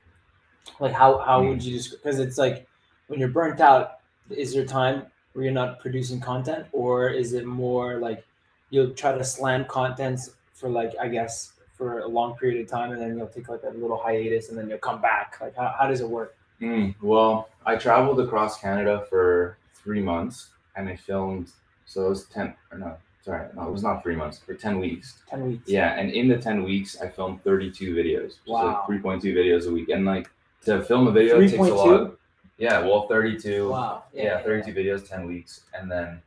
like 0.78 0.92
how 0.92 1.18
how 1.18 1.42
would 1.42 1.62
you 1.62 1.76
just 1.76 1.90
because 1.92 2.18
it's 2.18 2.38
like 2.38 2.66
when 3.08 3.18
you're 3.18 3.28
burnt 3.28 3.60
out, 3.60 3.98
is 4.28 4.54
there 4.54 4.64
time 4.64 5.06
where 5.32 5.44
you're 5.44 5.54
not 5.54 5.80
producing 5.80 6.20
content, 6.20 6.66
or 6.72 7.08
is 7.08 7.32
it 7.32 7.46
more 7.46 7.98
like 7.98 8.24
you'll 8.70 8.90
try 8.90 9.16
to 9.16 9.24
slam 9.24 9.64
contents 9.64 10.30
for 10.54 10.68
like 10.68 10.92
I 11.00 11.08
guess 11.08 11.52
for 11.76 12.00
a 12.00 12.08
long 12.08 12.36
period 12.36 12.60
of 12.60 12.70
time, 12.70 12.92
and 12.92 13.00
then 13.00 13.16
you'll 13.16 13.26
take 13.26 13.48
like 13.48 13.62
a 13.64 13.70
little 13.70 13.96
hiatus, 13.96 14.50
and 14.50 14.58
then 14.58 14.68
you'll 14.68 14.78
come 14.78 15.00
back. 15.00 15.38
Like 15.40 15.56
how, 15.56 15.74
how 15.78 15.86
does 15.88 16.00
it 16.00 16.08
work? 16.08 16.36
Mm, 16.60 16.94
well, 17.00 17.48
I 17.64 17.76
traveled 17.76 18.20
across 18.20 18.60
Canada 18.60 19.06
for 19.08 19.56
three 19.74 20.02
months 20.02 20.50
and 20.76 20.88
I 20.88 20.96
filmed. 20.96 21.50
So 21.86 22.06
it 22.06 22.08
was 22.10 22.24
10, 22.26 22.54
or 22.70 22.78
no, 22.78 22.96
sorry, 23.30 23.48
no, 23.54 23.68
it 23.68 23.72
was 23.72 23.82
not 23.82 24.02
three 24.02 24.16
months, 24.16 24.38
for 24.38 24.54
10 24.54 24.78
weeks. 24.80 25.22
Ten 25.28 25.46
weeks. 25.46 25.68
Yeah. 25.68 25.98
And 25.98 26.10
in 26.10 26.28
the 26.28 26.36
10 26.36 26.62
weeks, 26.64 27.00
I 27.00 27.08
filmed 27.08 27.42
32 27.44 27.94
videos. 27.94 28.32
So 28.44 28.52
Wow. 28.52 28.84
3.2 28.88 29.22
videos 29.34 29.68
a 29.68 29.72
week. 29.72 29.88
And 29.88 30.04
like 30.04 30.28
to 30.64 30.82
film 30.82 31.06
a 31.06 31.12
video 31.12 31.40
takes 31.40 31.52
a 31.54 31.62
lot. 31.62 32.16
Yeah. 32.58 32.80
Well, 32.80 33.06
32. 33.08 33.68
Wow. 33.70 34.04
Yeah, 34.12 34.42
32 34.42 34.72
videos, 34.74 35.08
10 35.08 35.26
weeks. 35.26 35.62
And 35.72 35.90
then, 35.90 36.20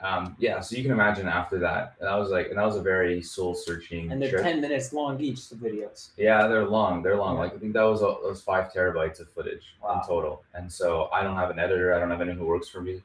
um, 0.00 0.36
yeah. 0.38 0.60
So 0.60 0.76
you 0.76 0.82
can 0.82 0.92
imagine 0.92 1.26
after 1.28 1.58
that, 1.60 1.94
that 2.00 2.14
was 2.16 2.30
like, 2.30 2.48
and 2.48 2.58
that 2.58 2.64
was 2.66 2.76
a 2.76 2.82
very 2.82 3.22
soul 3.22 3.54
searching 3.54 4.10
And 4.12 4.20
they're 4.20 4.30
trip. 4.30 4.42
ten 4.42 4.60
minutes 4.60 4.92
long 4.92 5.18
each. 5.20 5.48
The 5.48 5.56
videos. 5.56 6.10
Yeah, 6.18 6.46
they're 6.48 6.66
long. 6.66 7.02
They're 7.02 7.16
long. 7.16 7.34
Yeah. 7.36 7.40
Like 7.44 7.54
I 7.54 7.58
think 7.58 7.72
that 7.72 7.84
was 7.84 8.00
that 8.00 8.18
was 8.22 8.42
five 8.42 8.70
terabytes 8.72 9.20
of 9.20 9.30
footage 9.30 9.62
Wow. 9.82 10.00
in 10.02 10.06
total. 10.06 10.42
And 10.52 10.70
so 10.70 11.08
I 11.12 11.22
don't 11.22 11.36
have 11.36 11.50
an 11.50 11.58
editor. 11.58 11.94
I 11.94 12.00
don't 12.00 12.10
have 12.10 12.20
anyone 12.20 12.38
who 12.38 12.46
works 12.46 12.68
for 12.68 12.82
me. 12.82 13.00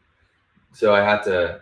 So 0.74 0.93
I 0.93 1.01
had 1.01 1.22
to. 1.24 1.62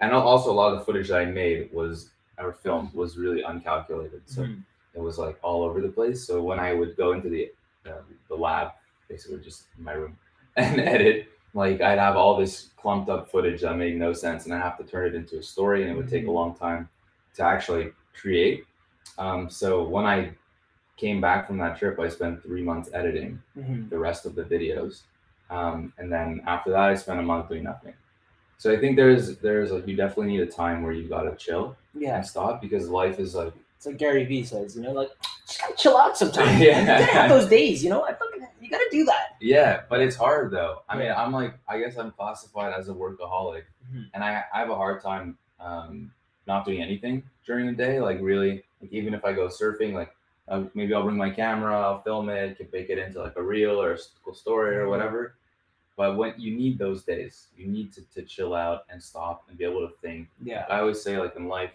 And 0.00 0.12
also 0.12 0.50
a 0.50 0.52
lot 0.54 0.72
of 0.72 0.78
the 0.78 0.84
footage 0.84 1.08
that 1.08 1.20
I 1.20 1.24
made 1.26 1.72
was 1.72 2.10
or 2.38 2.52
filmed 2.52 2.92
was 2.94 3.18
really 3.18 3.42
uncalculated. 3.42 4.22
So 4.24 4.42
Mhm. 4.42 4.62
it 4.94 5.00
was 5.00 5.18
like 5.18 5.38
all 5.42 5.62
over 5.62 5.80
the 5.80 5.88
place. 5.90 6.26
So 6.26 6.42
when 6.42 6.58
I 6.58 6.72
would 6.72 6.96
go 6.96 7.12
into 7.12 7.28
the 7.28 7.52
uh, 7.86 8.02
the 8.28 8.34
lab, 8.34 8.72
basically 9.08 9.40
just 9.40 9.66
in 9.78 9.84
my 9.84 9.92
room, 9.92 10.16
and 10.56 10.80
edit, 10.80 11.28
like 11.54 11.80
I'd 11.80 11.98
have 11.98 12.16
all 12.16 12.36
this 12.36 12.70
clumped 12.76 13.08
up 13.08 13.30
footage 13.30 13.62
that 13.62 13.76
made 13.76 13.96
no 13.96 14.12
sense, 14.12 14.44
and 14.44 14.54
I 14.54 14.58
have 14.58 14.76
to 14.78 14.84
turn 14.84 15.06
it 15.08 15.14
into 15.14 15.38
a 15.38 15.42
story, 15.42 15.82
and 15.82 15.90
it 15.90 15.96
would 15.96 16.08
take 16.08 16.24
a 16.24 16.26
Mhm. 16.26 16.34
long 16.34 16.54
time 16.54 16.88
to 17.34 17.42
actually 17.42 17.92
create. 18.14 18.66
Um, 19.18 19.48
so 19.48 19.82
when 19.86 20.04
I 20.04 20.32
came 20.96 21.20
back 21.20 21.46
from 21.46 21.56
that 21.58 21.78
trip, 21.78 21.98
I 21.98 22.08
spent 22.08 22.42
three 22.42 22.62
months 22.62 22.90
editing 22.92 23.42
Mhm. 23.56 23.88
the 23.88 23.98
rest 23.98 24.26
of 24.26 24.34
the 24.34 24.44
videos, 24.44 25.02
um, 25.48 25.92
and 25.98 26.12
then 26.12 26.42
after 26.46 26.70
that, 26.70 26.90
I 26.90 26.94
spent 26.94 27.18
a 27.20 27.22
month 27.22 27.48
doing 27.48 27.64
nothing. 27.64 27.94
So 28.60 28.70
I 28.70 28.76
think 28.78 28.96
there's 28.96 29.38
there's 29.38 29.70
like 29.72 29.86
you 29.88 29.96
definitely 29.96 30.32
need 30.32 30.40
a 30.42 30.46
time 30.46 30.82
where 30.82 30.92
you 30.92 31.08
gotta 31.08 31.34
chill 31.34 31.74
Yeah. 31.94 32.16
and 32.16 32.26
stop 32.26 32.60
because 32.60 32.90
life 32.90 33.18
is 33.18 33.34
like 33.34 33.54
It's 33.78 33.86
like 33.86 33.96
Gary 33.96 34.24
Vee 34.26 34.44
says, 34.44 34.76
you 34.76 34.82
know, 34.82 34.92
like 34.92 35.08
just 35.46 35.62
gotta 35.62 35.74
chill 35.76 35.96
out 35.96 36.18
sometimes. 36.18 36.60
Yeah. 36.60 36.80
You 36.82 36.86
gotta 36.86 37.04
have 37.04 37.30
those 37.30 37.48
days, 37.48 37.82
you 37.82 37.88
know. 37.88 38.02
I 38.04 38.12
fucking 38.12 38.46
you 38.60 38.68
gotta 38.68 38.84
do 38.90 39.06
that. 39.06 39.36
Yeah, 39.40 39.80
but 39.88 40.00
it's 40.02 40.14
hard 40.14 40.50
though. 40.50 40.82
I 40.90 40.98
mean, 40.98 41.10
I'm 41.10 41.32
like, 41.32 41.54
I 41.66 41.78
guess 41.80 41.96
I'm 41.96 42.10
classified 42.10 42.74
as 42.78 42.90
a 42.90 42.92
workaholic, 42.92 43.62
Mhm. 43.90 44.10
and 44.12 44.22
I, 44.22 44.44
I 44.52 44.58
have 44.58 44.68
a 44.68 44.74
hard 44.76 45.00
time 45.00 45.38
um, 45.58 46.12
not 46.46 46.66
doing 46.66 46.82
anything 46.82 47.22
during 47.46 47.64
the 47.66 47.72
day. 47.72 47.98
Like 47.98 48.18
really, 48.20 48.62
like 48.82 48.92
even 48.92 49.14
if 49.14 49.24
I 49.24 49.32
go 49.32 49.48
surfing, 49.48 49.94
like 49.94 50.14
uh, 50.48 50.64
maybe 50.74 50.92
I'll 50.92 51.02
bring 51.04 51.16
my 51.16 51.30
camera, 51.30 51.80
I'll 51.80 52.02
film 52.02 52.28
it, 52.28 52.58
can 52.58 52.68
make 52.74 52.90
it 52.90 52.98
into 52.98 53.22
like 53.22 53.36
a 53.36 53.42
reel 53.42 53.80
or 53.82 53.94
a 53.94 53.98
cool 54.22 54.34
story 54.34 54.76
or 54.76 54.84
Mhm. 54.84 54.90
whatever. 54.90 55.34
But 56.00 56.16
when 56.16 56.32
you 56.38 56.56
need 56.56 56.78
those 56.78 57.02
days, 57.04 57.48
you 57.58 57.66
need 57.66 57.92
to, 57.92 58.00
to 58.14 58.22
chill 58.22 58.54
out 58.54 58.86
and 58.88 59.02
stop 59.02 59.44
and 59.50 59.58
be 59.58 59.64
able 59.64 59.86
to 59.86 59.92
think. 60.00 60.28
Yeah. 60.42 60.64
I 60.70 60.80
always 60.80 61.02
say 61.02 61.18
like 61.18 61.36
in 61.36 61.46
life, 61.46 61.72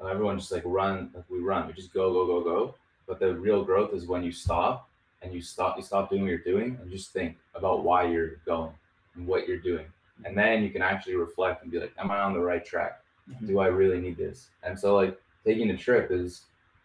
uh, 0.00 0.06
everyone 0.06 0.40
just 0.40 0.50
like 0.50 0.64
run, 0.66 1.10
like 1.14 1.22
we 1.30 1.38
run, 1.38 1.68
we 1.68 1.72
just 1.74 1.94
go, 1.94 2.12
go, 2.12 2.26
go, 2.26 2.40
go. 2.42 2.74
But 3.06 3.20
the 3.20 3.32
real 3.36 3.62
growth 3.62 3.94
is 3.94 4.08
when 4.08 4.24
you 4.24 4.32
stop 4.32 4.88
and 5.22 5.32
you 5.32 5.40
stop, 5.40 5.76
you 5.76 5.84
stop 5.84 6.10
doing 6.10 6.22
what 6.22 6.30
you're 6.30 6.38
doing 6.52 6.78
and 6.82 6.90
just 6.90 7.12
think 7.12 7.38
about 7.54 7.84
why 7.84 8.08
you're 8.08 8.38
going 8.44 8.72
and 9.14 9.24
what 9.24 9.46
you're 9.46 9.64
doing. 9.72 9.86
and 10.24 10.36
then 10.36 10.64
you 10.64 10.70
can 10.70 10.82
actually 10.82 11.14
reflect 11.14 11.62
and 11.62 11.70
be 11.72 11.78
like, 11.78 11.92
"Am 11.96 12.10
I 12.10 12.18
on 12.26 12.32
the 12.34 12.40
right 12.50 12.64
track? 12.72 12.94
Mhm. 13.30 13.46
Do 13.46 13.58
I 13.60 13.68
really 13.68 14.00
need 14.00 14.16
this?" 14.16 14.48
And 14.64 14.76
so, 14.82 14.88
like 14.96 15.14
taking 15.46 15.70
a 15.70 15.76
trip 15.76 16.10
is 16.10 16.30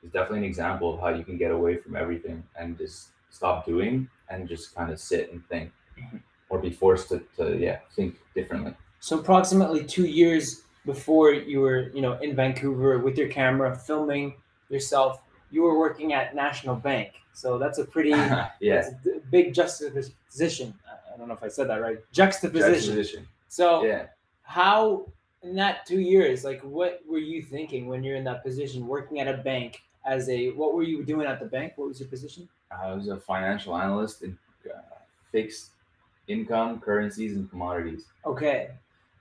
is 0.03 0.11
definitely 0.11 0.41
an 0.45 0.51
example 0.53 0.93
of 0.93 0.99
how 1.03 1.09
you 1.09 1.23
can 1.29 1.37
get 1.43 1.51
away 1.51 1.73
from 1.83 1.93
everything 2.03 2.43
and 2.59 2.77
just 2.77 3.09
stop 3.31 3.65
doing 3.65 4.07
and 4.29 4.47
just 4.47 4.75
kind 4.75 4.89
of 4.93 4.99
sit 4.99 5.31
and 5.33 5.41
think, 5.49 5.71
Mhm. 5.97 6.21
Or 6.55 6.61
be 6.61 6.69
forced 6.69 7.09
to, 7.09 7.21
to 7.37 7.57
yeah 7.57 7.79
think 7.95 8.15
differently. 8.33 8.73
So 8.99 9.19
approximately 9.19 9.83
two 9.83 10.05
years 10.05 10.63
before 10.85 11.31
you 11.33 11.59
were, 11.61 11.89
you 11.93 12.01
know, 12.01 12.13
in 12.19 12.35
Vancouver 12.35 12.99
with 12.99 13.17
your 13.17 13.27
camera 13.27 13.75
filming 13.75 14.35
yourself, 14.69 15.21
you 15.51 15.61
were 15.63 15.77
working 15.77 16.13
at 16.13 16.35
National 16.35 16.75
Bank. 16.75 17.13
So 17.33 17.57
that's 17.57 17.77
a 17.79 17.85
pretty 17.85 18.09
yeah, 18.59 18.89
a 19.05 19.19
big 19.31 19.53
juxtaposition. 19.53 20.73
I- 20.89 20.93
I 21.13 21.17
don't 21.17 21.29
know 21.29 21.33
if 21.33 21.43
I 21.43 21.47
said 21.47 21.69
that 21.69 21.77
right. 21.81 21.99
Juxtaposition. 22.11 22.73
juxtaposition. 22.73 23.27
So 23.47 23.85
Yeah. 23.85 24.07
how 24.43 25.07
in 25.43 25.55
that 25.55 25.85
two 25.85 26.01
years, 26.01 26.43
like 26.43 26.59
what 26.61 26.99
were 27.07 27.19
you 27.19 27.41
thinking 27.41 27.87
when 27.87 28.03
you're 28.03 28.17
in 28.17 28.25
that 28.25 28.43
position, 28.43 28.85
working 28.85 29.21
at 29.21 29.27
a 29.29 29.37
bank 29.37 29.81
as 30.05 30.27
a 30.27 30.49
what 30.51 30.73
were 30.73 30.83
you 30.83 31.05
doing 31.05 31.25
at 31.25 31.39
the 31.39 31.45
bank? 31.45 31.73
What 31.77 31.87
was 31.87 32.01
your 32.01 32.09
position? 32.09 32.49
I 32.69 32.91
was 32.93 33.07
a 33.07 33.15
financial 33.15 33.77
analyst 33.77 34.23
in 34.23 34.37
uh, 34.69 34.77
fixed 35.31 35.69
income, 36.27 36.79
currencies, 36.79 37.35
and 37.35 37.49
commodities. 37.49 38.05
Okay. 38.25 38.69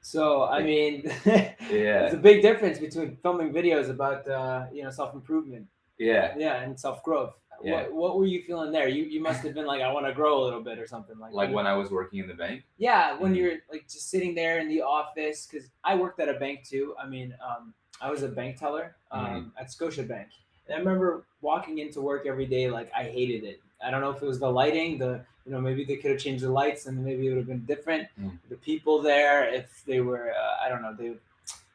So 0.00 0.44
I 0.44 0.62
mean 0.62 1.02
Yeah, 1.24 1.54
There's 1.70 2.14
a 2.14 2.18
big 2.18 2.42
difference 2.42 2.78
between 2.78 3.16
filming 3.22 3.52
videos 3.52 3.88
about 3.90 4.28
uh, 4.28 4.66
you 4.72 4.82
know 4.82 4.90
self 4.90 5.14
improvement, 5.14 5.66
yeah. 5.98 6.34
yeah, 6.36 6.60
and 6.62 6.78
self 6.78 7.02
growth. 7.02 7.34
Yeah. 7.62 7.72
What, 7.72 7.92
what 7.92 8.18
were 8.18 8.26
you 8.26 8.42
feeling 8.42 8.72
there? 8.72 8.88
You 8.88 9.04
you 9.04 9.22
must 9.22 9.42
have 9.44 9.54
been 9.54 9.64
like, 9.64 9.80
I 9.80 9.90
want 9.92 10.04
to 10.06 10.12
grow 10.12 10.42
a 10.42 10.44
little 10.44 10.60
bit 10.60 10.78
or 10.78 10.86
something 10.86 11.18
like. 11.18 11.32
Like 11.32 11.52
when 11.52 11.66
I 11.66 11.74
was 11.74 11.90
working 11.90 12.18
in 12.18 12.26
the 12.28 12.34
bank. 12.34 12.64
Yeah, 12.78 13.16
when 13.16 13.32
Mhm. 13.32 13.36
you're 13.36 13.52
like 13.72 13.84
just 13.84 14.10
sitting 14.10 14.34
there 14.34 14.58
in 14.58 14.68
the 14.68 14.82
office, 14.82 15.46
because 15.46 15.70
I 15.84 15.94
worked 15.94 16.20
at 16.20 16.28
a 16.28 16.34
bank 16.34 16.64
too. 16.68 16.94
I 17.02 17.06
mean, 17.06 17.32
um, 17.48 17.72
I 18.02 18.10
was 18.10 18.22
a 18.24 18.28
bank 18.28 18.58
teller 18.58 18.96
um, 19.12 19.24
Mm-hmm. 19.24 19.48
at 19.60 19.70
Scotia 19.70 20.02
Bank, 20.02 20.28
and 20.66 20.74
I 20.74 20.78
remember 20.78 21.24
walking 21.40 21.78
into 21.78 22.00
work 22.02 22.26
every 22.26 22.46
day 22.46 22.68
like 22.68 22.90
I 22.94 23.04
hated 23.04 23.44
it. 23.44 23.60
I 23.82 23.90
don't 23.90 24.00
know 24.02 24.10
if 24.10 24.20
it 24.20 24.26
was 24.26 24.40
the 24.40 24.50
lighting, 24.50 24.98
the 24.98 25.24
you 25.46 25.52
know 25.52 25.60
maybe 25.60 25.84
they 25.84 25.96
could 25.96 26.10
have 26.10 26.20
changed 26.20 26.42
the 26.44 26.50
lights 26.50 26.86
and 26.86 27.04
maybe 27.04 27.26
it 27.26 27.30
would 27.30 27.38
have 27.38 27.46
been 27.46 27.64
different. 27.64 28.08
Mm. 28.20 28.38
The 28.48 28.56
people 28.56 29.02
there, 29.02 29.52
if 29.52 29.82
they 29.86 30.00
were, 30.00 30.32
uh, 30.32 30.64
I 30.64 30.68
don't 30.68 30.82
know, 30.82 30.94
they 30.94 31.14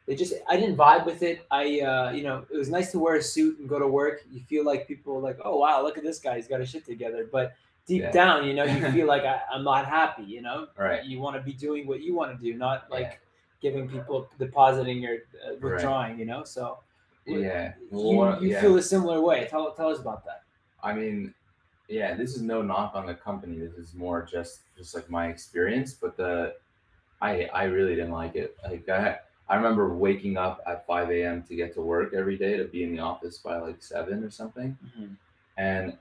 they 0.08 0.16
just 0.16 0.34
I 0.48 0.58
didn't 0.58 0.76
vibe 0.76 1.06
with 1.06 1.22
it. 1.22 1.46
I 1.52 1.82
uh, 1.82 2.12
you 2.12 2.24
know 2.24 2.46
it 2.52 2.58
was 2.58 2.70
nice 2.70 2.92
to 2.94 3.00
wear 3.00 3.16
a 3.16 3.22
suit 3.24 3.60
and 3.60 3.70
go 3.70 3.78
to 3.80 3.88
work. 3.88 4.24
You 4.32 4.42
feel 4.42 4.66
like 4.66 4.88
people 4.88 5.16
are 5.18 5.20
like, 5.22 5.38
oh 5.46 5.58
wow, 5.58 5.84
look 5.84 5.98
at 5.98 6.04
this 6.04 6.20
guy, 6.20 6.36
he's 6.38 6.48
got 6.48 6.60
his 6.60 6.70
shit 6.70 6.86
together. 6.86 7.28
But 7.32 7.54
deep 7.86 8.02
Yeah. 8.04 8.12
down, 8.12 8.48
you 8.48 8.54
know, 8.54 8.64
you 8.66 8.92
feel 8.98 9.08
like 9.08 9.24
I, 9.24 9.42
I'm 9.52 9.64
not 9.64 9.86
happy. 9.86 10.24
You 10.24 10.42
know, 10.42 10.68
Right. 10.78 11.04
you 11.06 11.20
want 11.20 11.36
to 11.36 11.42
be 11.42 11.54
doing 11.54 11.86
what 11.88 12.02
you 12.02 12.16
want 12.16 12.36
to 12.36 12.44
do, 12.44 12.58
not 12.58 12.90
like 12.90 13.04
Yeah. 13.04 13.16
giving 13.62 13.88
people 13.90 14.30
depositing 14.40 15.06
or 15.06 15.14
uh, 15.46 15.52
Right. 15.52 15.62
withdrawing. 15.62 16.18
You 16.20 16.26
know, 16.26 16.44
so 16.44 16.80
Yeah. 17.26 17.74
you, 17.92 18.18
Well, 18.18 18.42
you 18.44 18.50
yeah. 18.50 18.62
feel 18.62 18.76
a 18.78 18.82
similar 18.82 19.22
way. 19.22 19.48
Tell 19.50 19.72
tell 19.74 19.90
us 19.90 20.00
about 20.00 20.26
that. 20.26 20.42
I 20.82 20.94
mean, 20.94 21.34
yeah, 21.90 22.14
this 22.16 22.36
is 22.36 22.42
no 22.42 22.62
knock 22.62 22.94
on 22.96 23.06
the 23.08 23.16
company. 23.16 23.58
This 23.58 23.74
is 23.74 23.94
more 23.94 24.22
just 24.24 24.62
just 24.78 24.96
like 24.96 25.10
my 25.10 25.28
experience. 25.28 25.94
But 25.94 26.16
the 26.18 26.56
I 27.22 27.46
I 27.54 27.64
really 27.66 27.96
didn't 27.96 28.12
like 28.12 28.36
it. 28.36 28.56
Like 28.64 28.88
I 28.88 29.18
I 29.50 29.56
remember 29.56 29.94
waking 29.96 30.38
up 30.38 30.62
at 30.68 30.86
5 30.86 31.10
a.m. 31.10 31.44
to 31.44 31.56
get 31.56 31.74
to 31.74 31.82
work 31.82 32.14
every 32.14 32.38
day 32.38 32.58
to 32.58 32.66
be 32.66 32.84
in 32.84 32.92
the 32.96 33.00
office 33.00 33.40
by 33.40 33.58
like 33.58 33.82
seven 33.82 34.24
or 34.24 34.30
something. 34.30 34.78
And 35.58 35.98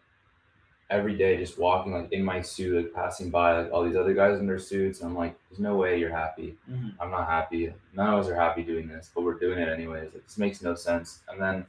every 0.91 1.17
day 1.17 1.37
just 1.37 1.59
walking 1.59 1.93
like 1.93 2.13
in 2.13 2.23
my 2.25 2.41
suit, 2.41 2.77
like 2.77 2.95
passing 2.95 3.31
by 3.31 3.59
like 3.63 3.73
all 3.73 3.85
these 3.85 3.97
other 3.97 4.15
guys 4.15 4.39
in 4.39 4.47
their 4.47 4.59
suits. 4.59 5.01
And 5.01 5.11
I'm 5.11 5.17
like, 5.17 5.35
there's 5.51 5.61
no 5.61 5.77
way 5.77 5.99
you're 5.99 6.11
happy. 6.11 6.57
Mhm. 6.71 6.95
I'm 7.01 7.11
not 7.11 7.27
happy. 7.29 7.73
None 7.95 8.15
of 8.15 8.21
us 8.21 8.29
are 8.31 8.35
happy 8.35 8.63
doing 8.63 8.89
this, 8.89 9.11
but 9.15 9.23
we're 9.23 9.39
doing 9.39 9.59
it 9.59 9.69
anyways. 9.69 10.13
Like, 10.15 10.25
this 10.25 10.39
makes 10.39 10.63
no 10.63 10.75
sense. 10.75 11.21
And 11.29 11.41
then 11.41 11.67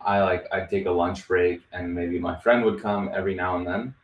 I 0.00 0.20
like 0.22 0.46
I'd 0.52 0.70
take 0.70 0.86
a 0.86 0.90
lunch 0.90 1.26
break 1.26 1.62
and 1.72 1.94
maybe 1.94 2.18
my 2.18 2.38
friend 2.38 2.64
would 2.64 2.80
come 2.80 3.10
every 3.12 3.34
now 3.34 3.56
and 3.56 3.66
then 3.66 3.94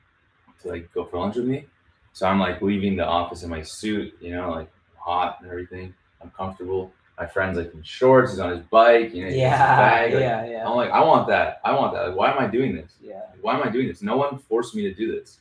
to 0.62 0.68
like 0.68 0.92
go 0.92 1.04
for 1.04 1.18
lunch 1.18 1.36
with 1.36 1.46
me. 1.46 1.66
So 2.12 2.26
I'm 2.26 2.38
like 2.40 2.62
leaving 2.62 2.96
the 2.96 3.04
office 3.06 3.42
in 3.42 3.50
my 3.50 3.62
suit, 3.62 4.16
you 4.20 4.34
know, 4.34 4.50
like 4.50 4.70
hot 4.96 5.38
and 5.40 5.50
everything. 5.50 5.94
I'm 6.22 6.30
comfortable. 6.30 6.92
My 7.18 7.26
friend's 7.26 7.56
like 7.56 7.72
in 7.74 7.82
shorts, 7.82 8.32
he's 8.32 8.40
on 8.40 8.50
his 8.50 8.60
bike, 8.60 9.14
you 9.14 9.24
know, 9.24 9.30
Yeah, 9.30 9.56
bag, 9.76 10.12
like, 10.14 10.20
yeah, 10.20 10.44
yeah, 10.46 10.68
I'm 10.68 10.76
like, 10.76 10.90
I 10.90 11.00
want 11.04 11.28
that. 11.28 11.60
I 11.64 11.72
want 11.72 11.92
that. 11.94 12.08
Like, 12.08 12.16
why 12.16 12.32
am 12.32 12.38
I 12.38 12.48
doing 12.48 12.74
this? 12.74 12.92
yeah. 13.00 13.20
why 13.40 13.54
am 13.56 13.66
I 13.66 13.70
doing 13.70 13.86
this? 13.86 14.02
No 14.02 14.16
one 14.16 14.38
forced 14.38 14.74
me 14.74 14.82
to 14.82 14.94
do 14.94 15.12
this. 15.12 15.38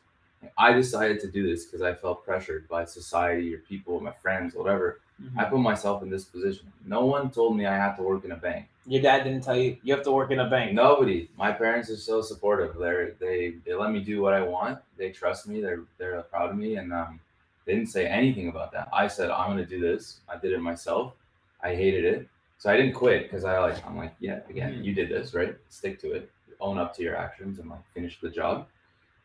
I 0.57 0.73
decided 0.73 1.19
to 1.21 1.31
do 1.31 1.47
this 1.49 1.65
because 1.65 1.81
I 1.81 1.93
felt 1.95 2.25
pressured 2.25 2.67
by 2.67 2.85
society 2.85 3.55
or 3.55 3.59
people, 3.59 3.99
my 4.01 4.11
friends, 4.11 4.53
whatever. 4.55 4.99
Mhm. 5.21 5.37
I 5.39 5.45
put 5.45 5.59
myself 5.59 6.03
in 6.03 6.09
this 6.09 6.25
position. 6.25 6.71
No 6.85 7.05
one 7.05 7.31
told 7.31 7.55
me 7.55 7.65
I 7.65 7.75
had 7.75 7.95
to 7.95 8.03
work 8.03 8.25
in 8.25 8.31
a 8.31 8.35
bank. 8.35 8.67
Your 8.85 9.01
dad 9.01 9.23
didn't 9.23 9.43
tell 9.43 9.55
you 9.55 9.77
you 9.81 9.93
have 9.93 10.03
to 10.03 10.11
work 10.11 10.31
in 10.31 10.39
a 10.39 10.49
bank. 10.49 10.73
Nobody. 10.73 11.29
My 11.37 11.51
parents 11.53 11.89
are 11.89 11.95
so 11.95 12.21
supportive. 12.21 12.75
They're 12.77 13.11
they 13.19 13.55
they 13.65 13.73
let 13.73 13.91
me 13.91 14.01
do 14.01 14.21
what 14.21 14.33
I 14.33 14.41
want. 14.41 14.79
They 14.97 15.11
trust 15.11 15.47
me. 15.47 15.61
They're 15.61 15.83
they're 15.97 16.21
proud 16.23 16.49
of 16.51 16.57
me, 16.57 16.75
and 16.75 16.91
um, 16.91 17.19
they 17.65 17.75
didn't 17.75 17.89
say 17.89 18.05
anything 18.07 18.49
about 18.49 18.73
that. 18.73 18.89
I 18.91 19.07
said 19.07 19.29
I'm 19.31 19.49
gonna 19.51 19.65
do 19.65 19.79
this. 19.79 20.19
I 20.27 20.37
did 20.37 20.51
it 20.51 20.59
myself. 20.59 21.13
I 21.61 21.75
hated 21.75 22.03
it, 22.03 22.27
so 22.57 22.69
I 22.69 22.75
didn't 22.75 22.93
quit 22.93 23.23
because 23.23 23.45
I 23.45 23.57
like 23.59 23.85
I'm 23.87 23.95
like 23.95 24.15
yeah 24.19 24.39
again 24.49 24.73
Mhm. 24.73 24.83
you 24.83 24.93
did 24.93 25.09
this 25.09 25.33
right. 25.33 25.55
Stick 25.69 25.99
to 26.01 26.11
it. 26.11 26.29
Own 26.59 26.77
up 26.77 26.93
to 26.95 27.03
your 27.03 27.15
actions 27.15 27.59
and 27.59 27.69
like 27.69 27.85
finish 27.93 28.19
the 28.19 28.29
job. 28.29 28.67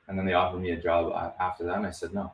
And 0.07 0.17
then 0.17 0.25
they 0.25 0.35
offered 0.35 0.61
me 0.61 0.71
a 0.71 0.81
job 0.81 1.13
after 1.41 1.65
that, 1.65 1.77
and 1.77 1.87
I 1.87 1.91
said 1.91 2.15
no. 2.15 2.33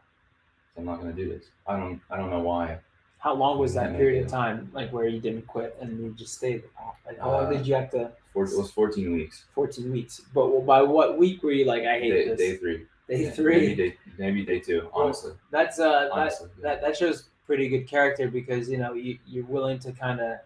I'm 0.76 0.84
not 0.84 0.98
gonna 1.00 1.12
do 1.12 1.28
this. 1.28 1.46
I 1.66 1.78
don't 1.78 2.00
I 2.10 2.18
don't 2.18 2.30
know 2.30 2.40
why. 2.40 2.80
How 3.24 3.32
long 3.32 3.58
was 3.58 3.72
that 3.72 3.96
period 3.96 4.22
of 4.22 4.30
time, 4.30 4.70
like 4.74 4.92
where 4.92 5.08
you 5.08 5.18
didn't 5.18 5.46
quit 5.46 5.74
and 5.80 5.98
you 5.98 6.12
just 6.12 6.34
stayed? 6.34 6.62
Like, 7.06 7.18
how 7.18 7.30
long 7.32 7.46
Uh, 7.46 7.52
did 7.54 7.66
you 7.66 7.74
have 7.74 7.90
to? 7.92 8.12
Four, 8.34 8.44
it 8.44 8.54
was 8.54 8.70
14 8.70 9.12
weeks. 9.14 9.46
14 9.54 9.90
weeks. 9.90 10.20
But 10.34 10.60
by 10.66 10.82
what 10.82 11.16
week 11.16 11.42
were 11.42 11.52
you 11.52 11.64
like, 11.64 11.84
I 11.84 11.98
hate 12.00 12.10
Day, 12.10 12.28
this? 12.28 12.38
day 12.38 12.56
three. 12.58 12.86
Day 13.08 13.24
Yeah, 13.24 13.30
three. 13.30 13.56
Maybe 13.60 13.74
day, 13.74 13.96
maybe 14.18 14.44
day 14.44 14.60
two. 14.60 14.90
Well, 14.94 15.04
Honestly. 15.06 15.32
That's 15.50 15.78
uh, 15.80 16.10
that, 16.14 16.32
yeah. 16.38 16.46
that 16.64 16.82
that 16.82 16.96
shows 16.98 17.30
pretty 17.46 17.66
good 17.70 17.88
character 17.88 18.28
because 18.28 18.68
you 18.68 18.76
know 18.76 18.92
you 18.92 19.16
you're 19.26 19.46
willing 19.46 19.78
to 19.86 19.92
kind 19.92 20.20
of 20.20 20.36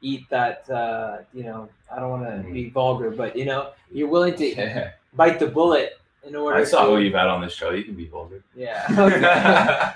eat 0.00 0.22
that. 0.30 0.68
Uh, 0.70 1.18
you 1.34 1.44
know, 1.44 1.68
I 1.94 2.00
don't 2.00 2.08
want 2.08 2.24
to 2.24 2.36
Mhm. 2.48 2.54
be 2.54 2.70
vulgar, 2.70 3.10
but 3.10 3.36
you 3.36 3.44
know, 3.44 3.72
you're 3.92 4.08
willing 4.08 4.34
to 4.36 4.46
Yeah. 4.46 4.92
bite 5.12 5.38
the 5.38 5.46
bullet 5.48 5.98
in 6.26 6.34
order. 6.36 6.56
I 6.58 6.64
saw 6.64 6.84
to, 6.84 6.90
who 6.92 6.98
you've 7.00 7.14
had 7.14 7.26
on 7.28 7.40
this 7.42 7.54
show. 7.54 7.70
You 7.70 7.84
can 7.84 7.94
be 7.94 8.06
vulgar. 8.06 8.42
Yeah. 8.54 8.84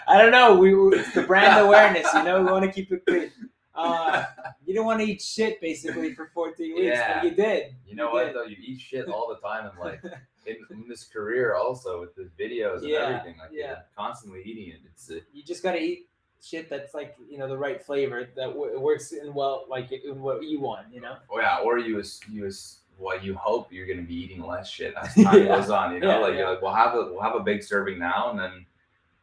I 0.08 0.18
don't 0.20 0.32
know. 0.32 0.56
We 0.58 0.74
we- 0.74 0.96
it's 0.98 1.12
the 1.14 1.22
brand 1.22 1.58
awareness. 1.64 2.06
You 2.14 2.24
know, 2.24 2.42
we 2.42 2.50
want 2.50 2.64
to 2.64 2.72
keep 2.72 2.92
it 2.92 3.04
clean. 3.06 3.30
Uh, 3.74 4.24
you 4.66 4.74
don't 4.74 4.86
want 4.86 4.98
to 5.00 5.06
eat 5.06 5.22
shit 5.22 5.60
basically 5.60 6.12
for 6.14 6.30
14 6.34 6.74
weeks, 6.74 6.84
Yeah. 6.86 7.20
but 7.22 7.24
you 7.30 7.36
did. 7.36 7.74
You 7.86 7.94
know 7.94 8.08
You 8.08 8.12
what 8.12 8.24
did. 8.26 8.34
though? 8.34 8.42
You 8.44 8.56
eat 8.60 8.80
shit 8.80 9.08
all 9.08 9.28
the 9.28 9.36
time 9.46 9.70
in 9.72 9.78
life. 9.78 10.00
In, 10.46 10.56
in 10.70 10.88
this 10.88 11.04
career, 11.04 11.56
also 11.56 12.00
with 12.00 12.14
the 12.16 12.30
videos 12.42 12.78
and 12.78 12.88
Yeah, 12.88 13.00
everything, 13.00 13.38
like 13.38 13.50
yeah. 13.52 13.80
constantly 13.94 14.40
eating 14.46 14.70
it. 14.72 14.80
It's 14.90 15.10
uh, 15.10 15.16
You 15.30 15.42
just 15.42 15.62
gotta 15.62 15.78
eat 15.78 16.08
shit 16.42 16.70
that's 16.70 16.94
like 16.94 17.16
you 17.28 17.36
know 17.36 17.46
the 17.46 17.58
right 17.58 17.82
flavor 17.82 18.30
that 18.34 18.46
w- 18.46 18.80
works 18.80 19.12
in 19.12 19.34
well 19.34 19.66
like 19.68 19.92
in 19.92 20.22
what 20.22 20.42
you 20.42 20.58
want. 20.58 20.86
You 20.90 21.02
know. 21.02 21.16
oh 21.30 21.38
yeah, 21.38 21.58
or 21.62 21.76
you 21.78 21.98
as 22.00 22.18
you 22.32 22.46
as 22.46 22.78
well, 22.98 23.18
you 23.22 23.34
hope 23.34 23.72
you're 23.72 23.86
gonna 23.86 24.02
be 24.06 24.14
eating 24.14 24.42
less 24.42 24.68
shit 24.68 24.94
as 24.94 25.14
time 25.22 25.38
Yeah. 25.46 25.56
goes 25.56 25.70
on. 25.70 25.94
You 25.94 26.00
know, 26.00 26.08
Yeah, 26.10 26.16
like 26.18 26.32
yeah. 26.32 26.38
you're 26.40 26.50
like 26.50 26.62
we'll 26.62 26.74
have 26.74 26.94
a 26.94 27.04
we'll 27.12 27.22
have 27.22 27.34
a 27.36 27.40
big 27.40 27.62
serving 27.62 27.98
now, 27.98 28.30
and 28.30 28.38
then 28.38 28.66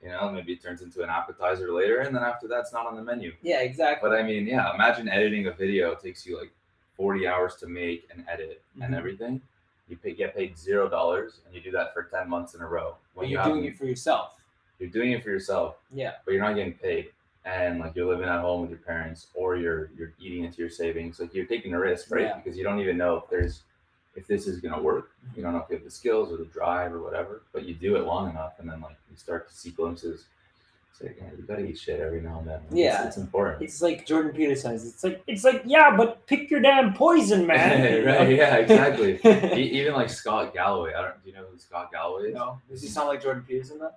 you 0.01 0.10
know 0.10 0.32
maybe 0.32 0.53
it 0.53 0.62
turns 0.63 0.82
into 0.82 1.03
an 1.03 1.10
appetizer 1.10 1.72
later, 1.72 2.00
and 2.00 2.15
then 2.15 2.24
after 2.24 2.48
that's 2.48 2.72
not 2.74 2.88
on 2.88 2.96
the 2.96 3.01
menu. 3.03 3.34
Yeah, 3.41 3.60
exactly. 3.62 4.10
But 4.10 4.17
I 4.17 4.24
mean, 4.24 4.48
yeah, 4.48 4.74
imagine 4.74 5.10
editing 5.10 5.48
a 5.48 5.51
video 5.51 5.91
it 5.91 6.00
takes 6.01 6.25
you 6.25 6.38
like 6.39 6.51
40 6.96 7.27
hours 7.27 7.55
to 7.58 7.67
make 7.67 8.08
and 8.12 8.25
edit 8.29 8.62
and 8.82 8.94
Mhm. 8.94 8.98
everything. 8.98 9.41
You 9.88 9.98
pay, 9.98 10.13
get 10.13 10.36
paid 10.36 10.58
zero 10.58 10.89
dollars, 10.89 11.41
and 11.46 11.53
you 11.53 11.62
do 11.62 11.70
that 11.72 11.94
for 11.94 12.03
10 12.03 12.27
months 12.29 12.55
in 12.55 12.62
a 12.62 12.67
row. 12.67 12.96
But 13.13 13.22
When 13.22 13.29
you're 13.29 13.44
you 13.44 13.50
doing 13.50 13.65
it 13.65 13.77
for 13.77 13.86
yourself. 13.86 14.39
you're 14.79 14.89
doing 14.89 15.12
it 15.12 15.24
for 15.24 15.29
yourself, 15.29 15.77
Yeah. 15.91 16.13
but 16.25 16.34
you're 16.34 16.41
not 16.44 16.55
getting 16.55 16.74
paid, 16.74 17.12
and 17.45 17.79
like 17.79 17.95
you're 17.95 18.07
living 18.07 18.27
at 18.27 18.41
home 18.41 18.61
with 18.61 18.69
your 18.71 18.79
parents, 18.79 19.27
or 19.33 19.55
you're 19.55 19.89
you're 19.97 20.13
eating 20.19 20.43
into 20.43 20.57
your 20.57 20.69
savings. 20.69 21.19
Like 21.19 21.33
you're 21.33 21.45
taking 21.45 21.73
a 21.73 21.79
risk, 21.79 22.11
right? 22.11 22.23
Yeah. 22.23 22.37
Because 22.37 22.57
you 22.57 22.63
don't 22.63 22.79
even 22.79 22.97
know 22.97 23.17
if 23.17 23.29
there's 23.29 23.61
if 24.15 24.25
this 24.27 24.47
is 24.47 24.59
gonna 24.61 24.81
work. 24.81 25.11
You 25.35 25.43
don't 25.43 25.53
know 25.53 25.59
if 25.59 25.69
you 25.69 25.75
have 25.75 25.85
the 25.85 25.91
skills 25.91 26.31
or 26.31 26.37
the 26.37 26.45
drive 26.45 26.93
or 26.93 27.01
whatever, 27.01 27.43
but 27.53 27.63
you 27.65 27.73
do 27.75 27.95
it 27.97 28.05
long 28.05 28.29
enough, 28.29 28.53
and 28.59 28.69
then 28.69 28.81
like 28.81 28.95
you 29.11 29.17
start 29.17 29.47
to 29.49 29.53
see 29.55 29.69
glimpses. 29.71 30.25
It's 30.91 31.01
like, 31.03 31.17
yeah, 31.19 31.27
you 31.37 31.43
gotta 31.43 31.65
eat 31.65 31.77
shit 31.77 31.99
every 31.99 32.21
now 32.21 32.39
and 32.39 32.47
then. 32.47 32.61
Like, 32.69 32.79
Yeah. 32.79 33.05
it's, 33.05 33.17
important. 33.17 33.61
It's 33.61 33.81
like 33.81 34.05
Jordan 34.05 34.31
Peterson. 34.31 34.79
says. 34.79 34.87
It's 34.87 35.03
like 35.03 35.21
it's 35.27 35.43
like 35.43 35.63
yeah, 35.65 35.93
but 35.95 36.25
pick 36.25 36.49
your 36.49 36.61
damn 36.61 36.93
poison, 36.93 37.45
man. 37.51 38.05
right? 38.05 38.29
Yeah, 38.29 38.55
exactly. 38.55 39.11
exactly. 39.15 39.61
E- 39.61 39.79
Even 39.81 39.93
like 39.93 40.09
Scott 40.09 40.53
Galloway. 40.53 40.93
I 40.93 41.01
don't. 41.01 41.21
Do 41.23 41.29
you 41.29 41.35
know 41.35 41.43
who 41.51 41.59
Scott 41.59 41.91
Galloway 41.91 42.29
is? 42.29 42.33
no, 42.35 42.59
does 42.71 42.81
he 42.81 42.87
sound 42.87 43.09
like 43.09 43.21
Jordan 43.21 43.43
Peterson 43.45 43.77
though? 43.79 43.91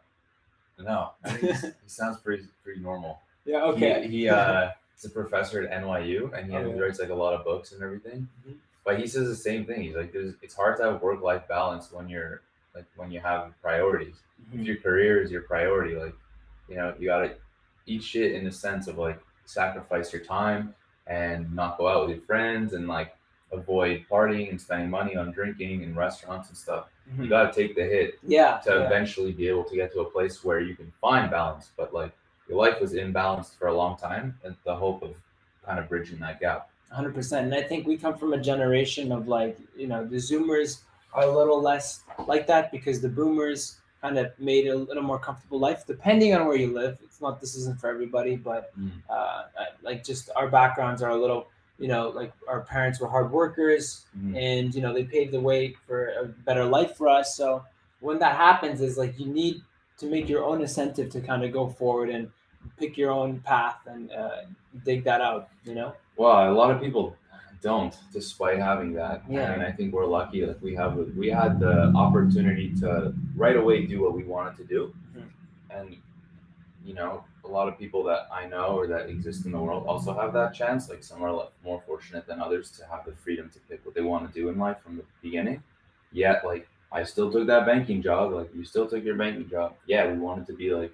No. 0.85 1.13
I 1.25 1.31
think 1.31 1.43
he's- 1.43 1.63
he 1.63 1.71
sounds 1.89 2.19
pretty 2.19 2.45
pretty 2.65 2.81
normal. 2.81 3.21
Yeah. 3.45 3.65
Okay. 3.65 4.03
He, 4.03 4.09
he 4.21 4.29
uh, 4.29 4.71
is 4.97 5.05
a 5.05 5.11
professor 5.11 5.63
at 5.67 5.83
NYU, 5.83 6.33
and 6.39 6.51
he 6.51 6.57
Okay. 6.57 6.79
writes 6.81 7.01
like 7.01 7.11
a 7.11 7.15
lot 7.15 7.35
of 7.35 7.45
books 7.45 7.73
and 7.73 7.83
everything. 7.83 8.29
Mhm. 8.47 8.57
But 8.85 8.99
he 8.99 9.07
says 9.07 9.29
the 9.29 9.37
same 9.37 9.65
thing. 9.67 9.83
He's 9.83 9.97
like, 9.97 10.13
There's, 10.13 10.35
it's 10.43 10.55
hard 10.55 10.77
to 10.79 10.85
have 10.85 11.03
work 11.03 11.21
life 11.23 11.47
balance 11.49 11.93
when 11.93 12.09
you're 12.09 12.43
like 12.75 12.85
when 12.97 13.11
you 13.11 13.21
have 13.21 13.53
priorities. 13.63 14.17
If 14.53 14.61
Mhm. 14.61 14.67
your 14.67 14.77
career 14.77 15.23
is 15.23 15.31
your 15.31 15.43
priority, 15.43 15.95
like 15.97 16.15
you 16.69 16.77
know, 16.77 16.95
you 16.99 17.07
gotta 17.09 17.35
eat 17.87 18.03
shit 18.03 18.33
in 18.33 18.45
the 18.45 18.53
sense 18.53 18.87
of 18.89 18.99
like 18.99 19.19
sacrifice 19.47 20.13
your 20.13 20.23
time 20.23 20.75
and 21.07 21.53
not 21.55 21.79
go 21.79 21.89
out 21.89 22.07
with 22.07 22.17
your 22.17 22.25
friends 22.27 22.75
and 22.75 22.87
like 22.87 23.15
avoid 23.51 24.05
partying 24.11 24.51
and 24.51 24.61
spending 24.61 24.91
money 24.91 25.17
on 25.17 25.33
drinking 25.33 25.83
and 25.83 25.97
restaurants 25.97 26.49
and 26.49 26.57
stuff. 26.57 26.89
You 27.17 27.25
Mhm. 27.25 27.29
gotta 27.31 27.53
take 27.53 27.75
the 27.75 27.83
hit 27.85 28.19
Yeah. 28.23 28.59
to 28.65 28.71
yeah. 28.71 28.87
eventually 28.87 29.33
be 29.33 29.49
able 29.49 29.65
to 29.65 29.75
get 29.75 29.91
to 29.95 30.01
a 30.01 30.11
place 30.11 30.45
where 30.45 30.61
you 30.61 30.77
can 30.77 30.93
find 31.01 31.31
balance. 31.31 31.73
But 31.77 31.95
like 31.95 32.13
your 32.49 32.59
life 32.59 32.81
was 32.81 32.93
imbalanced 32.95 33.57
for 33.59 33.69
a 33.69 33.75
long 33.75 33.97
time, 33.97 34.39
and 34.45 34.55
the 34.65 34.75
hope 34.75 35.03
of 35.03 35.17
kind 35.65 35.79
of 35.79 35.89
bridging 35.89 36.19
that 36.21 36.41
gap. 36.41 36.71
hundred 36.91 37.15
percent. 37.15 37.47
And 37.47 37.55
I 37.55 37.63
think 37.63 37.87
we 37.87 37.97
come 37.97 38.17
from 38.17 38.33
a 38.33 38.39
generation 38.41 39.13
of 39.13 39.29
like, 39.29 39.59
you 39.77 39.87
know, 39.87 40.05
the 40.07 40.17
Zoomers 40.17 40.81
are 41.13 41.25
a 41.25 41.31
little 41.31 41.61
less 41.61 42.01
like 42.27 42.47
that 42.47 42.73
because 42.73 43.01
the 43.01 43.09
Boomers 43.09 43.79
kind 44.01 44.17
of 44.19 44.33
made 44.39 44.69
a 44.69 44.77
little 44.77 45.03
more 45.03 45.19
comfortable 45.19 45.59
life, 45.59 45.85
depending 45.87 46.35
on 46.35 46.47
where 46.47 46.57
you 46.57 46.73
live. 46.73 46.97
It's 47.03 47.21
not 47.21 47.41
this 47.41 47.57
isn't 47.57 47.79
for 47.81 47.89
everybody, 47.91 48.37
but 48.37 48.73
Mm. 48.79 48.91
uh, 49.11 49.13
uh, 49.13 49.45
like 49.83 50.05
just 50.05 50.31
our 50.37 50.49
backgrounds 50.49 51.03
are 51.03 51.11
a 51.11 51.17
little, 51.17 51.49
you 51.79 51.89
know, 51.89 52.09
like 52.11 52.33
our 52.49 52.61
parents 52.61 53.01
were 53.01 53.09
hard 53.09 53.31
workers 53.31 54.07
Mhm. 54.19 54.37
and 54.37 54.75
you 54.75 54.81
know 54.81 54.93
they 54.95 55.05
paved 55.05 55.33
the 55.33 55.41
way 55.41 55.75
for 55.87 56.09
a 56.23 56.25
better 56.47 56.65
life 56.65 56.97
for 56.97 57.09
us. 57.09 57.37
So 57.37 57.65
when 58.01 58.19
that 58.21 58.37
happens, 58.37 58.81
is 58.81 58.97
like 58.97 59.19
you 59.19 59.27
need 59.27 59.61
to 59.99 60.07
make 60.07 60.29
your 60.29 60.45
own 60.45 60.61
incentive 60.63 61.11
to 61.11 61.21
kind 61.21 61.43
of 61.45 61.53
go 61.53 61.69
forward 61.69 62.09
and 62.09 62.31
pick 62.77 62.97
your 62.97 63.11
own 63.11 63.41
path 63.41 63.79
and 63.87 64.11
uh, 64.13 64.43
dig 64.85 65.05
that 65.05 65.21
out. 65.21 65.49
You 65.65 65.75
know. 65.75 65.95
Well, 66.17 66.51
a 66.51 66.55
lot 66.55 66.71
of 66.71 66.81
people 66.81 67.17
don't, 67.63 67.97
despite 68.13 68.59
having 68.59 68.93
that. 68.95 69.23
Yeah. 69.29 69.53
And 69.53 69.63
I 69.63 69.73
think 69.73 69.93
we're 69.93 70.07
lucky 70.07 70.45
that 70.45 70.61
we 70.63 70.75
have 70.77 70.97
we 71.17 71.29
had 71.29 71.59
the 71.59 71.93
opportunity 71.95 72.73
to 72.81 73.13
right 73.37 73.57
away 73.57 73.87
do 73.87 74.03
what 74.03 74.15
we 74.15 74.25
wanted 74.25 74.57
to 74.59 74.65
do. 74.65 74.95
Mhm. 75.17 75.29
And 75.71 75.97
you 76.85 76.95
know, 76.95 77.25
a 77.45 77.49
lot 77.49 77.69
of 77.69 77.79
people 77.79 78.03
that 78.05 78.29
I 78.33 78.47
know 78.47 78.77
or 78.79 78.87
that 78.87 79.09
exist 79.09 79.45
in 79.45 79.53
the 79.53 79.59
world 79.59 79.87
also 79.87 80.15
have 80.15 80.33
that 80.35 80.55
chance. 80.55 80.89
Like 80.89 81.03
some 81.03 81.23
are 81.23 81.49
more 81.65 81.83
fortunate 81.87 82.27
than 82.27 82.41
others 82.41 82.71
to 82.73 82.87
have 82.87 83.05
the 83.05 83.13
freedom 83.13 83.51
to 83.51 83.59
pick 83.69 83.85
what 83.85 83.95
they 83.95 84.01
want 84.03 84.27
to 84.27 84.41
do 84.41 84.49
in 84.49 84.59
life 84.59 84.79
from 84.83 84.97
the 84.97 85.05
beginning. 85.23 85.63
Yet, 86.13 86.45
like 86.45 86.69
I 86.91 87.05
still 87.05 87.31
took 87.31 87.47
that 87.47 87.67
banking 87.67 88.01
job. 88.03 88.33
Like 88.33 88.55
you 88.55 88.65
still 88.65 88.89
took 88.89 89.05
your 89.05 89.17
banking 89.17 89.49
job. 89.49 89.75
Yeah, 89.87 90.11
we 90.11 90.19
wanted 90.19 90.47
to 90.47 90.55
be 90.55 90.75
like 90.75 90.93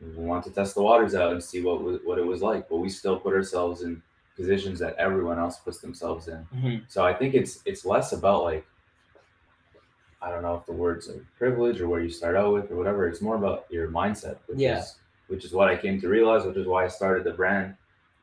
we 0.00 0.24
wanted 0.24 0.48
to 0.50 0.54
test 0.54 0.74
the 0.74 0.82
waters 0.82 1.14
out 1.14 1.32
and 1.32 1.42
see 1.42 1.60
what 1.62 2.04
what 2.04 2.18
it 2.18 2.26
was 2.26 2.42
like. 2.42 2.68
But 2.68 2.76
we 2.78 2.88
still 2.88 3.18
put 3.18 3.34
ourselves 3.34 3.82
in 3.82 4.02
positions 4.36 4.78
that 4.78 4.94
everyone 4.96 5.38
else 5.38 5.58
puts 5.58 5.78
themselves 5.80 6.28
in. 6.28 6.46
Mhm. 6.54 6.82
So 6.88 7.04
I 7.04 7.12
think 7.12 7.34
it's 7.34 7.60
it's 7.64 7.84
less 7.84 8.12
about 8.12 8.42
like 8.44 8.64
I 10.20 10.30
don't 10.30 10.42
know 10.42 10.56
if 10.56 10.66
the 10.66 10.72
words 10.72 11.08
are 11.08 11.24
privilege 11.36 11.80
or 11.80 11.88
where 11.88 12.00
you 12.00 12.10
start 12.10 12.34
out 12.36 12.52
with 12.52 12.70
or 12.70 12.76
whatever. 12.76 13.06
It's 13.08 13.20
more 13.20 13.36
about 13.36 13.66
your 13.70 13.88
mindset, 13.88 14.38
which 14.46 14.58
Yeah. 14.58 14.78
is 14.80 14.96
which 15.28 15.44
is 15.44 15.52
what 15.52 15.68
I 15.68 15.76
came 15.76 16.00
to 16.00 16.08
realize, 16.08 16.44
which 16.46 16.56
is 16.56 16.66
why 16.66 16.84
I 16.84 16.88
started 16.88 17.22
the 17.24 17.32
brand. 17.32 17.76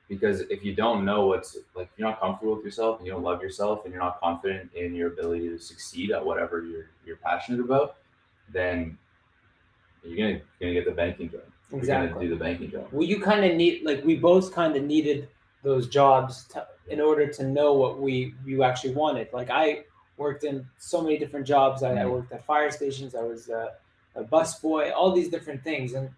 Because 0.09 0.41
if 0.41 0.63
you 0.63 0.73
don't 0.75 1.03
know 1.05 1.27
what's 1.27 1.57
like, 1.75 1.89
you're 1.97 2.07
not 2.07 2.19
comfortable 2.19 2.55
with 2.55 2.63
yourself 2.65 2.97
and 2.97 3.05
you 3.07 3.11
don't 3.13 3.23
love 3.23 3.41
yourself 3.41 3.85
and 3.85 3.93
you're 3.93 4.01
not 4.03 4.19
confident 4.19 4.71
in 4.73 4.93
your 4.95 5.09
ability 5.09 5.49
to 5.49 5.57
succeed 5.59 6.11
at 6.11 6.23
whatever 6.25 6.61
you're 6.63 6.87
you're 7.05 7.17
passionate 7.17 7.59
about, 7.59 7.97
then 8.49 8.97
you're 10.03 10.17
gonna 10.17 10.41
you're 10.59 10.69
gonna 10.69 10.73
get 10.73 10.85
the 10.85 10.91
banking 10.91 11.29
job. 11.29 11.41
Exactly. 11.71 12.27
do 12.27 12.29
the 12.29 12.39
banking 12.43 12.69
job. 12.71 12.87
Well, 12.91 13.03
you 13.07 13.19
kind 13.19 13.43
of 13.45 13.55
need 13.55 13.83
like 13.83 14.03
we 14.05 14.15
both 14.15 14.53
kind 14.53 14.75
of 14.75 14.83
needed 14.83 15.27
those 15.63 15.87
jobs 15.87 16.45
to, 16.49 16.65
in 16.89 17.01
order 17.01 17.27
to 17.27 17.43
know 17.47 17.73
what 17.73 17.99
we 17.99 18.35
you 18.45 18.63
actually 18.63 18.93
wanted. 18.93 19.27
Like 19.33 19.49
I 19.49 19.83
worked 20.17 20.43
in 20.43 20.65
so 20.77 21.01
many 21.01 21.17
different 21.17 21.45
jobs. 21.47 21.83
I, 21.83 21.91
I 21.93 21.95
Mhm. 22.05 22.11
worked 22.11 22.31
at 22.31 22.45
fire 22.45 22.71
stations. 22.71 23.15
I 23.15 23.23
was 23.23 23.49
a, 23.49 23.73
a 24.15 24.23
bus 24.23 24.59
boy. 24.59 24.91
All 24.91 25.11
these 25.11 25.29
different 25.29 25.63
things, 25.63 25.93
and 25.93 26.09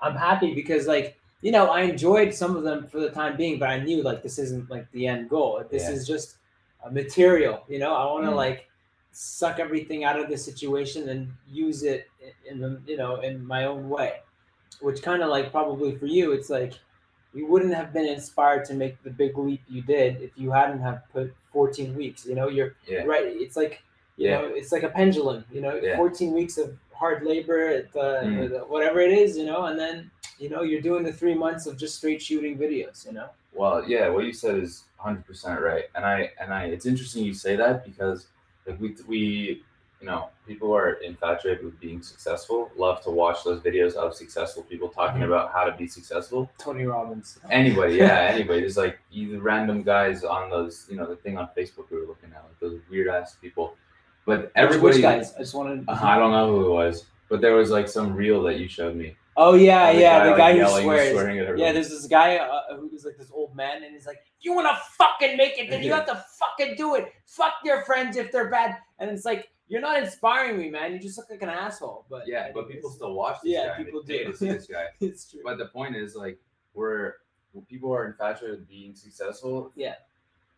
I'm 0.00 0.16
happy 0.16 0.54
because 0.54 0.86
like 0.86 1.16
you 1.40 1.52
know 1.52 1.66
I 1.70 1.82
enjoyed 1.82 2.34
some 2.34 2.56
of 2.56 2.64
them 2.64 2.86
for 2.88 2.98
the 3.00 3.10
time 3.10 3.36
being, 3.36 3.58
but 3.58 3.68
I 3.70 3.78
knew 3.78 4.02
like 4.02 4.22
this 4.22 4.38
isn't 4.38 4.68
like 4.70 4.90
the 4.92 5.06
end 5.06 5.30
goal. 5.30 5.64
This 5.70 5.84
Yeah. 5.84 5.92
is 5.92 6.06
just 6.06 6.36
a 6.84 6.90
material. 6.90 7.64
You 7.68 7.78
know, 7.78 7.94
I 7.94 8.04
want 8.12 8.24
to 8.26 8.32
Mm. 8.32 8.36
like 8.36 8.68
suck 9.12 9.58
everything 9.58 10.04
out 10.04 10.18
of 10.18 10.28
the 10.28 10.36
situation 10.36 11.08
and 11.08 11.32
use 11.48 11.82
it 11.84 12.06
in- 12.20 12.52
in 12.52 12.60
the 12.60 12.80
you 12.86 12.96
know 12.98 13.20
in 13.20 13.42
my 13.46 13.64
own 13.64 13.88
way 13.88 14.20
which 14.80 15.02
kind 15.02 15.22
of 15.22 15.28
like 15.30 15.50
probably 15.50 15.96
for 15.96 16.06
you 16.06 16.32
it's 16.32 16.50
like 16.50 16.74
you 17.34 17.46
wouldn't 17.46 17.74
have 17.74 17.92
been 17.92 18.06
inspired 18.06 18.64
to 18.64 18.74
make 18.74 19.02
the 19.02 19.10
big 19.10 19.36
leap 19.36 19.62
you 19.68 19.82
did 19.82 20.20
if 20.22 20.30
you 20.36 20.50
hadn't 20.50 20.80
have 20.80 21.02
put 21.12 21.34
14 21.52 21.94
weeks 21.94 22.24
you 22.26 22.34
know 22.34 22.48
you're 22.48 22.74
Yeah. 22.86 23.04
right 23.04 23.24
it's 23.26 23.56
like 23.56 23.82
you 24.16 24.28
Yeah. 24.28 24.40
know 24.42 24.48
it's 24.54 24.72
like 24.72 24.82
a 24.82 24.88
pendulum 24.88 25.44
you 25.50 25.60
know 25.60 25.74
Yeah. 25.76 25.96
14 25.96 26.32
weeks 26.32 26.56
of 26.58 26.76
hard 26.92 27.22
labor 27.24 27.66
at 27.68 27.92
the, 27.92 28.20
Mm. 28.24 28.48
the- 28.50 28.58
whatever 28.60 29.00
it 29.00 29.12
is 29.12 29.36
you 29.36 29.44
know 29.44 29.64
and 29.66 29.78
then 29.78 30.10
you 30.38 30.48
know 30.48 30.62
you're 30.62 30.80
doing 30.82 31.02
the 31.04 31.12
three 31.12 31.34
months 31.34 31.66
of 31.66 31.76
just 31.76 31.96
straight 31.96 32.20
shooting 32.22 32.56
videos 32.58 33.04
you 33.06 33.12
know 33.12 33.28
Well, 33.52 33.84
yeah, 33.88 34.08
what 34.10 34.24
you 34.26 34.34
said 34.34 34.56
is 34.58 34.84
100% 35.00 35.60
right. 35.62 35.84
And 35.94 36.04
I 36.04 36.30
and 36.40 36.52
I 36.52 36.64
it's 36.66 36.84
interesting 36.84 37.24
you 37.24 37.32
say 37.32 37.56
that 37.56 37.84
because 37.86 38.26
like 38.66 38.78
we 38.80 38.94
we 39.08 39.62
you 40.00 40.06
know, 40.06 40.28
people 40.46 40.68
who 40.68 40.74
are 40.74 40.92
infatuated 40.94 41.64
with 41.64 41.78
being 41.80 42.02
successful 42.02 42.70
love 42.76 43.02
to 43.02 43.10
watch 43.10 43.42
those 43.44 43.60
videos 43.60 43.94
of 43.94 44.14
successful 44.14 44.62
people 44.64 44.88
talking 44.88 45.22
Mhm. 45.22 45.26
about 45.26 45.52
how 45.52 45.64
to 45.64 45.72
be 45.72 45.86
successful. 45.86 46.50
tony 46.58 46.84
robbins 46.84 47.38
Anybody, 47.50 47.94
yeah, 48.04 48.28
anybody. 48.30 48.60
There's 48.60 48.76
like 48.76 48.98
either 49.10 49.38
random 49.40 49.82
guys 49.82 50.22
on 50.22 50.50
those, 50.50 50.86
you 50.90 50.96
know, 50.96 51.06
the 51.06 51.16
thing 51.16 51.38
on 51.38 51.48
Facebook 51.56 51.90
we 51.90 51.98
were 51.98 52.06
looking 52.06 52.30
at, 52.34 52.44
like 52.44 52.58
those 52.60 52.78
weird 52.90 53.08
ass 53.08 53.36
people. 53.40 53.74
But 54.26 54.52
everybody 54.54 54.94
which 54.96 55.02
guys 55.02 55.34
i 55.34 55.38
just 55.38 55.54
wanted 55.54 55.84
Uh, 55.88 55.98
I 56.02 56.18
don't 56.18 56.32
know 56.32 56.50
who 56.52 56.66
it 56.66 56.70
was, 56.70 57.06
but 57.30 57.40
there 57.40 57.54
was 57.54 57.70
like 57.70 57.88
some 57.88 58.14
reel 58.14 58.42
that 58.42 58.58
you 58.58 58.68
showed 58.68 58.96
me. 58.96 59.16
oh 59.38 59.54
yeah 59.54 59.90
of 59.90 59.98
yeah 59.98 60.24
the 60.24 60.30
like, 60.30 60.38
guy 60.38 60.58
who 60.58 60.82
swears 60.82 61.12
swearing 61.12 61.38
at 61.38 61.56
Yeah, 61.58 61.72
there's 61.72 61.88
this 61.90 62.06
guy 62.06 62.36
uh, 62.36 62.76
who's 62.76 63.04
like 63.04 63.16
this 63.16 63.30
old 63.32 63.54
man, 63.54 63.82
and 63.84 63.92
he's 63.94 64.06
like, 64.06 64.20
"You 64.40 64.54
want 64.54 64.66
to 64.66 64.76
fucking 64.98 65.36
make 65.36 65.58
it? 65.58 65.70
Then 65.70 65.82
you 65.82 65.92
have 65.98 66.06
to 66.06 66.16
fucking 66.38 66.74
do 66.76 66.94
it. 66.96 67.12
Fuck 67.24 67.54
your 67.64 67.82
friends 67.84 68.16
if 68.16 68.30
they're 68.32 68.50
bad." 68.50 68.76
And 68.98 69.10
it's 69.10 69.24
like, 69.26 69.48
you're 69.68 69.80
not 69.80 70.02
inspiring 70.02 70.58
me, 70.58 70.70
man. 70.70 70.92
You 70.92 70.98
just 71.00 71.18
look 71.18 71.28
like 71.30 71.42
an 71.42 71.48
asshole. 71.48 72.06
But 72.08 72.26
yeah, 72.26 72.50
but 72.54 72.68
people 72.70 72.90
still 72.90 73.14
watch 73.14 73.38
this 73.42 73.52
Yeah, 73.52 73.66
guy. 73.68 73.76
and 73.76 73.84
people 73.86 74.02
do. 74.02 74.24
to 74.24 74.36
see 74.36 74.48
this 74.48 74.66
guy. 74.66 74.84
it's 75.00 75.30
true. 75.30 75.40
But 75.44 75.58
the 75.58 75.66
point 75.66 75.96
is, 75.96 76.14
like, 76.14 76.38
we're 76.74 77.14
people 77.68 77.92
are 77.92 78.06
infatuated 78.06 78.60
with 78.60 78.68
being 78.68 78.94
successful. 78.94 79.72
Yeah. 79.74 79.94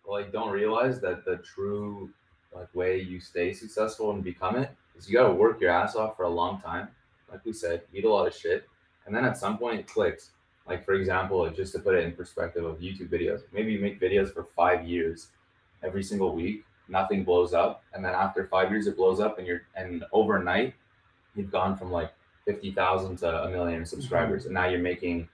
Like, 0.06 0.32
don't 0.32 0.50
realize 0.50 1.00
that 1.00 1.24
the 1.24 1.36
true 1.38 2.10
like 2.54 2.74
way 2.74 2.98
you 3.00 3.20
stay 3.20 3.52
successful 3.52 4.10
and 4.10 4.24
become 4.24 4.56
it 4.56 4.70
is 4.96 5.08
you 5.08 5.16
got 5.18 5.28
to 5.28 5.34
work 5.34 5.60
your 5.60 5.70
ass 5.70 5.94
off 5.96 6.16
for 6.16 6.22
a 6.24 6.28
long 6.28 6.60
time. 6.62 6.88
Like 7.30 7.44
we 7.44 7.52
said, 7.52 7.82
eat 7.92 8.04
a 8.06 8.10
lot 8.10 8.26
of 8.26 8.34
shit, 8.34 8.66
and 9.06 9.14
then 9.14 9.24
at 9.24 9.36
some 9.36 9.58
point 9.58 9.80
it 9.80 9.86
clicks. 9.86 10.30
Like 10.66 10.84
for 10.84 10.94
example, 10.94 11.48
just 11.50 11.72
to 11.74 11.78
put 11.78 11.94
it 11.94 12.04
in 12.04 12.12
perspective 12.12 12.64
of 12.64 12.78
YouTube 12.78 13.08
videos, 13.10 13.42
maybe 13.52 13.72
you 13.72 13.80
make 13.80 14.00
videos 14.00 14.32
for 14.32 14.44
five 14.44 14.86
years, 14.86 15.28
every 15.82 16.02
single 16.02 16.34
week, 16.34 16.64
nothing 16.88 17.24
blows 17.24 17.54
up, 17.54 17.84
and 17.92 18.04
then 18.04 18.14
after 18.14 18.46
five 18.46 18.70
years 18.70 18.86
it 18.86 18.96
blows 18.96 19.20
up, 19.20 19.38
and 19.38 19.46
you're 19.46 19.62
and 19.76 20.04
overnight 20.12 20.74
you've 21.34 21.50
gone 21.50 21.76
from 21.76 21.90
like 21.90 22.12
fifty 22.44 22.72
thousand 22.72 23.16
to 23.18 23.44
a 23.44 23.50
million 23.50 23.80
mm-hmm. 23.80 23.84
subscribers, 23.84 24.46
and 24.46 24.54
now 24.54 24.66
you're 24.66 24.80
making, 24.80 25.28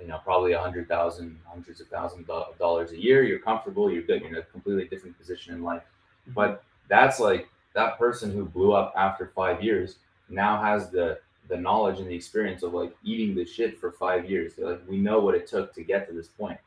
you 0.00 0.06
know, 0.06 0.18
probably 0.24 0.52
a 0.52 0.60
hundred 0.60 0.88
thousand, 0.88 1.38
hundreds 1.44 1.80
of 1.80 1.88
thousands 1.88 2.28
of 2.28 2.58
dollars 2.58 2.92
a 2.92 3.00
year. 3.00 3.22
You're 3.22 3.38
comfortable. 3.38 3.90
You're 3.90 4.02
good. 4.02 4.20
You're 4.22 4.30
in 4.30 4.36
a 4.36 4.42
completely 4.42 4.86
different 4.86 5.18
position 5.18 5.54
in 5.54 5.62
life. 5.62 5.82
Mm-hmm. 5.82 6.32
But 6.32 6.64
that's 6.88 7.20
like 7.20 7.48
that 7.74 7.98
person 7.98 8.32
who 8.32 8.44
blew 8.44 8.72
up 8.72 8.92
after 8.96 9.32
five 9.34 9.62
years 9.62 9.96
now 10.28 10.60
has 10.62 10.90
the 10.90 11.18
the 11.48 11.56
knowledge 11.56 11.98
and 11.98 12.08
the 12.08 12.14
experience 12.14 12.62
of 12.62 12.74
like 12.74 12.94
eating 13.02 13.34
the 13.34 13.44
shit 13.44 13.78
for 13.78 13.90
five 13.90 14.28
years. 14.28 14.54
They're 14.54 14.70
like 14.70 14.82
we 14.88 14.98
know 14.98 15.20
what 15.20 15.34
it 15.34 15.46
took 15.46 15.74
to 15.74 15.82
get 15.82 16.08
to 16.08 16.14
this 16.14 16.28
point. 16.28 16.58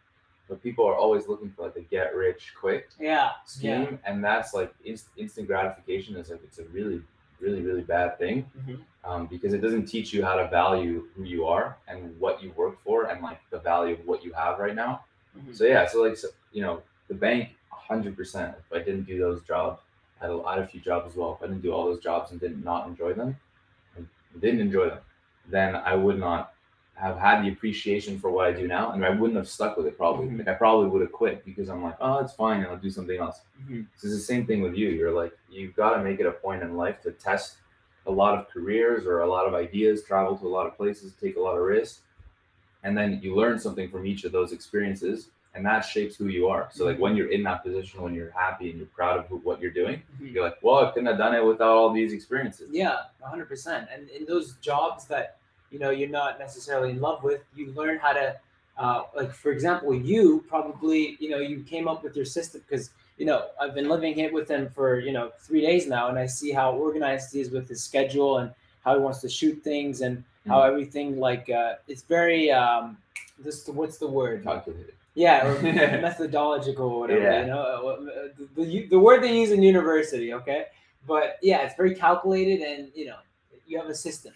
But 0.49 0.61
people 0.61 0.85
are 0.85 0.95
always 0.95 1.27
looking 1.27 1.51
for 1.51 1.63
like 1.63 1.75
a 1.77 1.81
get 1.81 2.15
rich 2.15 2.53
quick 2.59 2.89
yeah, 2.99 3.31
scheme, 3.45 3.71
yeah. 3.71 3.97
and 4.11 4.23
that's 4.23 4.53
like 4.53 4.73
inst- 4.83 5.09
instant 5.17 5.47
gratification 5.47 6.15
is 6.17 6.29
like 6.29 6.41
it's 6.43 6.59
a 6.59 6.65
really, 6.65 7.01
really, 7.39 7.61
really 7.61 7.81
bad 7.81 8.17
thing 8.17 8.45
Mhm. 8.59 8.79
um, 9.05 9.27
because 9.27 9.53
it 9.53 9.61
doesn't 9.61 9.85
teach 9.85 10.13
you 10.13 10.23
how 10.23 10.35
to 10.35 10.47
value 10.49 11.07
who 11.15 11.23
you 11.23 11.45
are 11.45 11.77
and 11.87 12.19
what 12.19 12.43
you 12.43 12.51
work 12.51 12.81
for 12.83 13.05
and 13.05 13.21
like 13.21 13.39
the 13.51 13.59
value 13.59 13.95
of 13.95 14.05
what 14.05 14.23
you 14.23 14.33
have 14.33 14.59
right 14.59 14.75
now. 14.75 15.05
Mhm. 15.37 15.55
So 15.55 15.63
yeah, 15.65 15.87
so 15.87 16.01
like 16.03 16.17
so, 16.17 16.27
you 16.51 16.61
know, 16.61 16.83
the 17.07 17.15
bank, 17.15 17.49
hundred 17.69 18.15
percent. 18.17 18.55
If 18.59 18.73
I 18.73 18.79
didn't 18.83 19.03
do 19.03 19.17
those 19.19 19.41
jobs, 19.43 19.81
I 20.19 20.25
had, 20.25 20.31
a, 20.35 20.41
I 20.43 20.55
had 20.55 20.63
a 20.63 20.67
few 20.67 20.81
jobs 20.81 21.11
as 21.11 21.15
well. 21.17 21.33
If 21.35 21.43
I 21.43 21.47
didn't 21.47 21.61
do 21.61 21.71
all 21.71 21.85
those 21.85 21.99
jobs 21.99 22.31
and 22.31 22.39
did 22.39 22.63
not 22.63 22.87
enjoy 22.87 23.13
them, 23.13 23.37
and 23.95 24.07
didn't 24.41 24.59
enjoy 24.61 24.89
them, 24.89 24.99
then 25.47 25.75
I 25.75 25.95
would 25.95 26.19
not 26.19 26.52
have 26.95 27.17
had 27.17 27.43
the 27.43 27.49
appreciation 27.49 28.19
for 28.19 28.29
what 28.29 28.45
I 28.47 28.51
do 28.53 28.67
now, 28.67 28.91
and 28.91 29.03
I 29.03 29.09
wouldn't 29.09 29.35
have 29.37 29.47
stuck 29.49 29.77
with 29.77 29.87
it. 29.87 29.97
Probably, 29.97 30.27
Mhm. 30.27 30.39
like 30.39 30.47
I 30.47 30.53
probably 30.53 30.87
would 30.89 31.01
have 31.01 31.11
quit 31.11 31.43
because 31.43 31.69
I'm 31.69 31.83
like, 31.83 31.95
oh, 31.99 32.19
it's 32.19 32.33
fine, 32.33 32.59
and 32.61 32.67
I'll 32.67 32.77
do 32.77 32.89
something 32.91 33.19
else. 33.19 33.41
Mhm. 33.67 33.87
So 33.97 34.07
it's 34.07 34.15
the 34.15 34.21
same 34.21 34.45
thing 34.45 34.61
with 34.61 34.75
you. 34.75 34.89
You're 34.89 35.11
like, 35.11 35.35
you've 35.49 35.75
got 35.75 35.95
to 35.97 36.03
make 36.03 36.19
it 36.19 36.25
a 36.25 36.31
point 36.31 36.61
in 36.61 36.77
life 36.77 37.01
to 37.01 37.11
test 37.11 37.57
a 38.05 38.11
lot 38.11 38.37
of 38.37 38.47
careers 38.49 39.05
or 39.05 39.19
a 39.21 39.27
lot 39.27 39.47
of 39.47 39.53
ideas, 39.53 40.03
travel 40.03 40.37
to 40.37 40.45
a 40.45 40.49
lot 40.49 40.67
of 40.67 40.75
places, 40.77 41.13
take 41.19 41.35
a 41.35 41.39
lot 41.39 41.57
of 41.57 41.63
risks, 41.63 42.01
and 42.83 42.97
then 42.97 43.19
you 43.23 43.35
learn 43.35 43.59
something 43.59 43.89
from 43.89 44.05
each 44.05 44.23
of 44.23 44.31
those 44.31 44.51
experiences, 44.51 45.29
and 45.55 45.65
that 45.65 45.81
shapes 45.81 46.15
who 46.15 46.27
you 46.27 46.47
are. 46.47 46.67
So 46.71 46.85
like 46.85 46.99
when 46.99 47.15
you're 47.15 47.31
in 47.31 47.43
that 47.43 47.63
position, 47.63 48.01
when 48.01 48.13
you're 48.13 48.31
happy 48.31 48.69
and 48.69 48.77
you're 48.77 48.87
proud 48.87 49.17
of 49.19 49.25
who, 49.27 49.37
what 49.37 49.61
you're 49.61 49.71
doing, 49.71 50.01
Mhm. 50.21 50.33
you're 50.33 50.43
like, 50.43 50.57
well, 50.61 50.85
I 50.85 50.91
couldn't 50.91 51.07
have 51.07 51.17
done 51.17 51.33
it 51.33 51.43
without 51.45 51.69
all 51.75 51.91
these 51.91 52.11
experiences. 52.13 52.69
Yeah, 52.71 53.03
hundred 53.21 53.47
percent. 53.47 53.87
And 53.91 54.09
in 54.09 54.25
those 54.25 54.53
jobs 54.57 55.05
that 55.07 55.37
you 55.73 55.79
know 55.79 55.89
you're 55.89 56.15
not 56.21 56.39
necessarily 56.39 56.91
in 56.91 57.01
love 57.01 57.19
with, 57.23 57.41
you 57.55 57.65
learn 57.81 57.97
how 58.05 58.13
to 58.13 58.27
uh, 58.77 59.03
like 59.15 59.31
for 59.33 59.51
example, 59.51 59.93
you 59.93 60.43
probably 60.47 61.17
you 61.19 61.29
know 61.31 61.39
you 61.51 61.57
came 61.73 61.87
up 61.91 62.03
with 62.05 62.15
your 62.15 62.25
system 62.25 62.61
because 62.67 62.91
you 63.19 63.25
know 63.25 63.39
I've 63.61 63.75
been 63.75 63.89
living 63.89 64.13
here 64.15 64.31
with 64.31 64.47
him 64.49 64.69
for 64.77 64.99
you 65.07 65.11
know 65.17 65.31
three 65.45 65.61
days 65.61 65.87
now, 65.87 66.07
and 66.09 66.17
I 66.17 66.27
see 66.27 66.51
how 66.51 66.71
organized 66.73 67.33
he 67.33 67.39
is 67.41 67.49
with 67.51 67.67
his 67.69 67.83
schedule 67.83 68.37
and 68.39 68.51
how 68.85 68.95
he 68.95 68.99
wants 69.01 69.19
to 69.21 69.29
shoot 69.29 69.57
things 69.63 70.01
and 70.01 70.23
how 70.47 70.59
Mm. 70.61 70.67
everything 70.71 71.07
like 71.29 71.45
uh, 71.49 71.75
it's 71.87 72.01
very 72.17 72.51
um 72.51 72.97
this 73.39 73.65
what's 73.79 73.97
the 73.97 74.07
word 74.19 74.43
Calculated. 74.43 74.93
yeah 75.15 75.47
or 75.47 75.53
methodological 76.09 76.87
or 76.95 76.99
whatever 77.03 77.21
Yeah. 77.31 77.41
you 77.41 77.47
know 77.47 77.61
uh, 77.61 78.27
the, 78.37 78.45
the, 78.63 78.87
the 78.93 78.99
word 78.99 79.23
they 79.23 79.33
use 79.41 79.51
in 79.51 79.61
university 79.63 80.33
okay 80.39 80.65
but 81.07 81.37
yeah 81.41 81.59
it's 81.65 81.75
very 81.81 81.95
calculated 81.95 82.59
and 82.71 82.81
you 82.99 83.05
know 83.09 83.19
you 83.67 83.77
have 83.81 83.87
a 83.89 83.95
system 83.95 84.33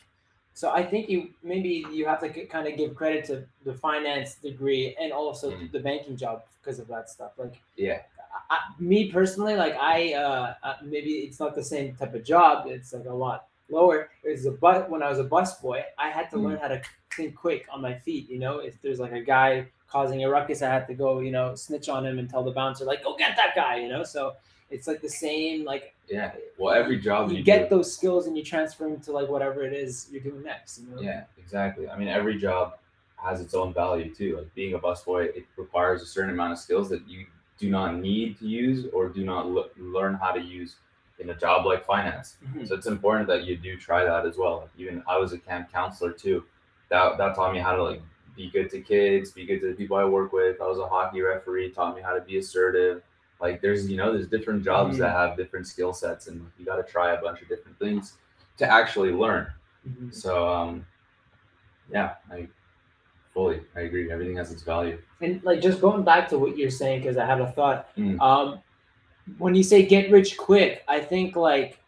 so 0.60 0.66
i 0.72 0.84
think 0.92 1.04
you 1.14 1.20
maybe 1.54 1.74
you 1.98 2.04
have 2.12 2.20
to 2.26 2.30
kind 2.56 2.68
of 2.70 2.74
give 2.82 2.96
credit 3.02 3.22
to 3.30 3.36
the 3.68 3.74
finance 3.86 4.30
degree 4.48 4.84
and 5.02 5.10
also 5.20 5.46
Mhm. 5.52 5.72
the 5.76 5.80
banking 5.90 6.16
job 6.24 6.36
because 6.60 6.78
of 6.84 6.88
that 6.94 7.06
stuff 7.16 7.34
like 7.44 7.56
Yeah. 7.88 8.02
I, 8.56 8.58
me 8.80 9.00
personally, 9.12 9.56
like 9.64 9.76
I, 9.94 10.14
uh, 10.14 10.54
uh, 10.68 10.76
maybe 10.94 11.12
it's 11.26 11.40
not 11.44 11.52
the 11.56 11.64
same 11.74 11.88
type 12.00 12.14
of 12.20 12.24
job. 12.24 12.56
It's 12.76 12.94
like 12.94 13.06
a 13.06 13.14
lot 13.26 13.40
lower. 13.78 14.00
It 14.24 14.32
was 14.36 14.46
a 14.46 14.52
but 14.52 14.90
when 14.92 15.02
I 15.06 15.10
was 15.10 15.20
a 15.20 15.24
bus 15.36 15.52
boy, 15.66 15.80
I 15.98 16.08
had 16.18 16.30
to 16.32 16.38
Mm. 16.38 16.44
learn 16.46 16.58
how 16.64 16.70
to 16.76 16.80
think 17.18 17.36
quick 17.36 17.62
on 17.74 17.80
my 17.82 17.96
feet. 18.06 18.30
You 18.34 18.40
know, 18.44 18.56
if 18.70 18.74
there's 18.82 19.00
like 19.06 19.12
a 19.22 19.26
guy 19.36 19.50
causing 19.96 20.20
a 20.24 20.30
ruckus, 20.36 20.62
I 20.62 20.70
had 20.78 20.86
to 20.92 20.94
go, 20.94 21.10
you 21.28 21.32
know, 21.38 21.48
snitch 21.56 21.88
on 21.96 22.06
him 22.06 22.20
and 22.20 22.28
tell 22.30 22.44
the 22.50 22.56
bouncer 22.60 22.86
like, 22.86 23.04
go 23.04 23.16
get 23.24 23.36
that 23.42 23.52
guy. 23.56 23.76
You 23.84 23.90
know, 23.94 24.04
so 24.16 24.22
it's 24.74 24.88
like 24.88 25.02
the 25.02 25.10
same. 25.26 25.58
Like 25.74 25.94
Yeah. 26.08 26.32
Well, 26.58 26.74
every 26.74 27.00
job 27.00 27.32
you, 27.32 27.38
you, 27.38 27.44
get 27.44 27.70
do, 27.70 27.78
those 27.78 27.94
skills 27.94 28.28
and 28.28 28.38
you 28.38 28.44
transfer 28.44 28.86
them 28.86 29.00
to 29.02 29.12
like 29.12 29.30
whatever 29.30 29.64
it 29.64 29.74
is 29.74 30.08
you're 30.12 30.22
doing 30.22 30.44
next. 30.44 30.80
You 30.80 30.96
know? 30.96 31.02
Yeah, 31.02 31.24
exactly. 31.38 31.90
I 31.90 31.98
mean, 31.98 32.08
every 32.08 32.38
job 32.38 32.78
has 33.18 33.42
its 33.42 33.54
own 33.54 33.74
value 33.74 34.14
too. 34.14 34.38
Like 34.38 34.54
being 34.56 34.74
a 34.74 34.80
busboy, 34.80 35.36
it 35.36 35.46
requires 35.58 36.02
a 36.02 36.06
certain 36.06 36.32
amount 36.32 36.54
of 36.54 36.60
skills 36.60 36.90
that 36.90 37.08
you 37.08 37.26
do 37.58 37.70
not 37.70 37.96
need 37.96 38.38
to 38.40 38.48
use 38.48 38.86
or 38.94 39.10
do 39.10 39.26
not 39.26 39.46
l- 39.46 39.70
learn 39.78 40.14
how 40.16 40.32
to 40.32 40.40
use 40.42 40.76
in 41.20 41.30
a 41.32 41.36
job 41.36 41.66
like 41.66 41.86
finance. 41.86 42.38
Mhm. 42.46 42.68
So 42.68 42.76
it's 42.76 42.86
important 42.86 43.28
that 43.28 43.44
you 43.44 43.58
do 43.58 43.76
try 43.76 44.04
that 44.04 44.26
as 44.26 44.38
well. 44.38 44.60
Like 44.62 44.70
even 44.78 45.04
I 45.08 45.18
was 45.18 45.34
a 45.34 45.40
camp 45.40 45.72
counselor 45.72 46.12
too. 46.12 46.44
That 46.90 47.18
that 47.18 47.36
taught 47.36 47.54
me 47.54 47.60
how 47.60 47.76
to 47.76 47.84
like 47.84 48.02
be 48.36 48.50
good 48.52 48.70
to 48.70 48.82
kids, 48.82 49.32
be 49.32 49.46
good 49.46 49.60
to 49.62 49.68
the 49.70 49.74
people 49.74 49.98
I 49.98 50.06
work 50.06 50.32
with. 50.32 50.62
I 50.62 50.68
was 50.68 50.78
a 50.78 50.88
hockey 50.88 51.22
referee, 51.22 51.72
taught 51.72 51.96
me 51.96 52.02
how 52.04 52.14
to 52.14 52.22
be 52.22 52.38
assertive. 52.38 53.02
Like 53.40 53.62
there's 53.62 53.90
you 53.90 53.98
know 53.98 54.12
there's 54.14 54.28
different 54.28 54.64
jobs 54.64 54.98
that 54.98 55.12
have 55.12 55.38
different 55.38 55.68
skill 55.68 55.94
sets, 55.94 56.28
and 56.28 56.46
you 56.58 56.66
got 56.66 56.78
to 56.78 56.84
try 56.84 57.14
a 57.14 57.22
bunch 57.22 57.42
of 57.42 57.48
different 57.48 57.78
things 57.78 58.18
to 58.58 58.70
actually 58.70 59.12
learn. 59.12 59.48
Mhm. 59.88 60.14
So 60.14 60.48
um, 60.50 60.86
yeah, 61.92 62.16
I 62.32 62.48
fully 63.34 63.62
I 63.76 63.82
agree. 63.82 64.12
Everything 64.12 64.38
has 64.38 64.52
its 64.52 64.64
value. 64.64 64.98
And 65.22 65.44
like 65.44 65.62
just 65.62 65.82
going 65.82 66.04
back 66.04 66.28
to 66.30 66.40
what 66.40 66.58
you're 66.58 66.72
saying, 66.72 67.02
because 67.02 67.18
I 67.18 67.26
had 67.26 67.40
a 67.42 67.52
thought. 67.52 67.96
Mm. 67.96 68.20
Um, 68.20 68.60
when 69.38 69.54
you 69.54 69.64
say 69.64 69.86
get 69.86 70.10
rich 70.10 70.38
quick, 70.38 70.84
I 70.88 71.00
think 71.00 71.36
like 71.36 71.80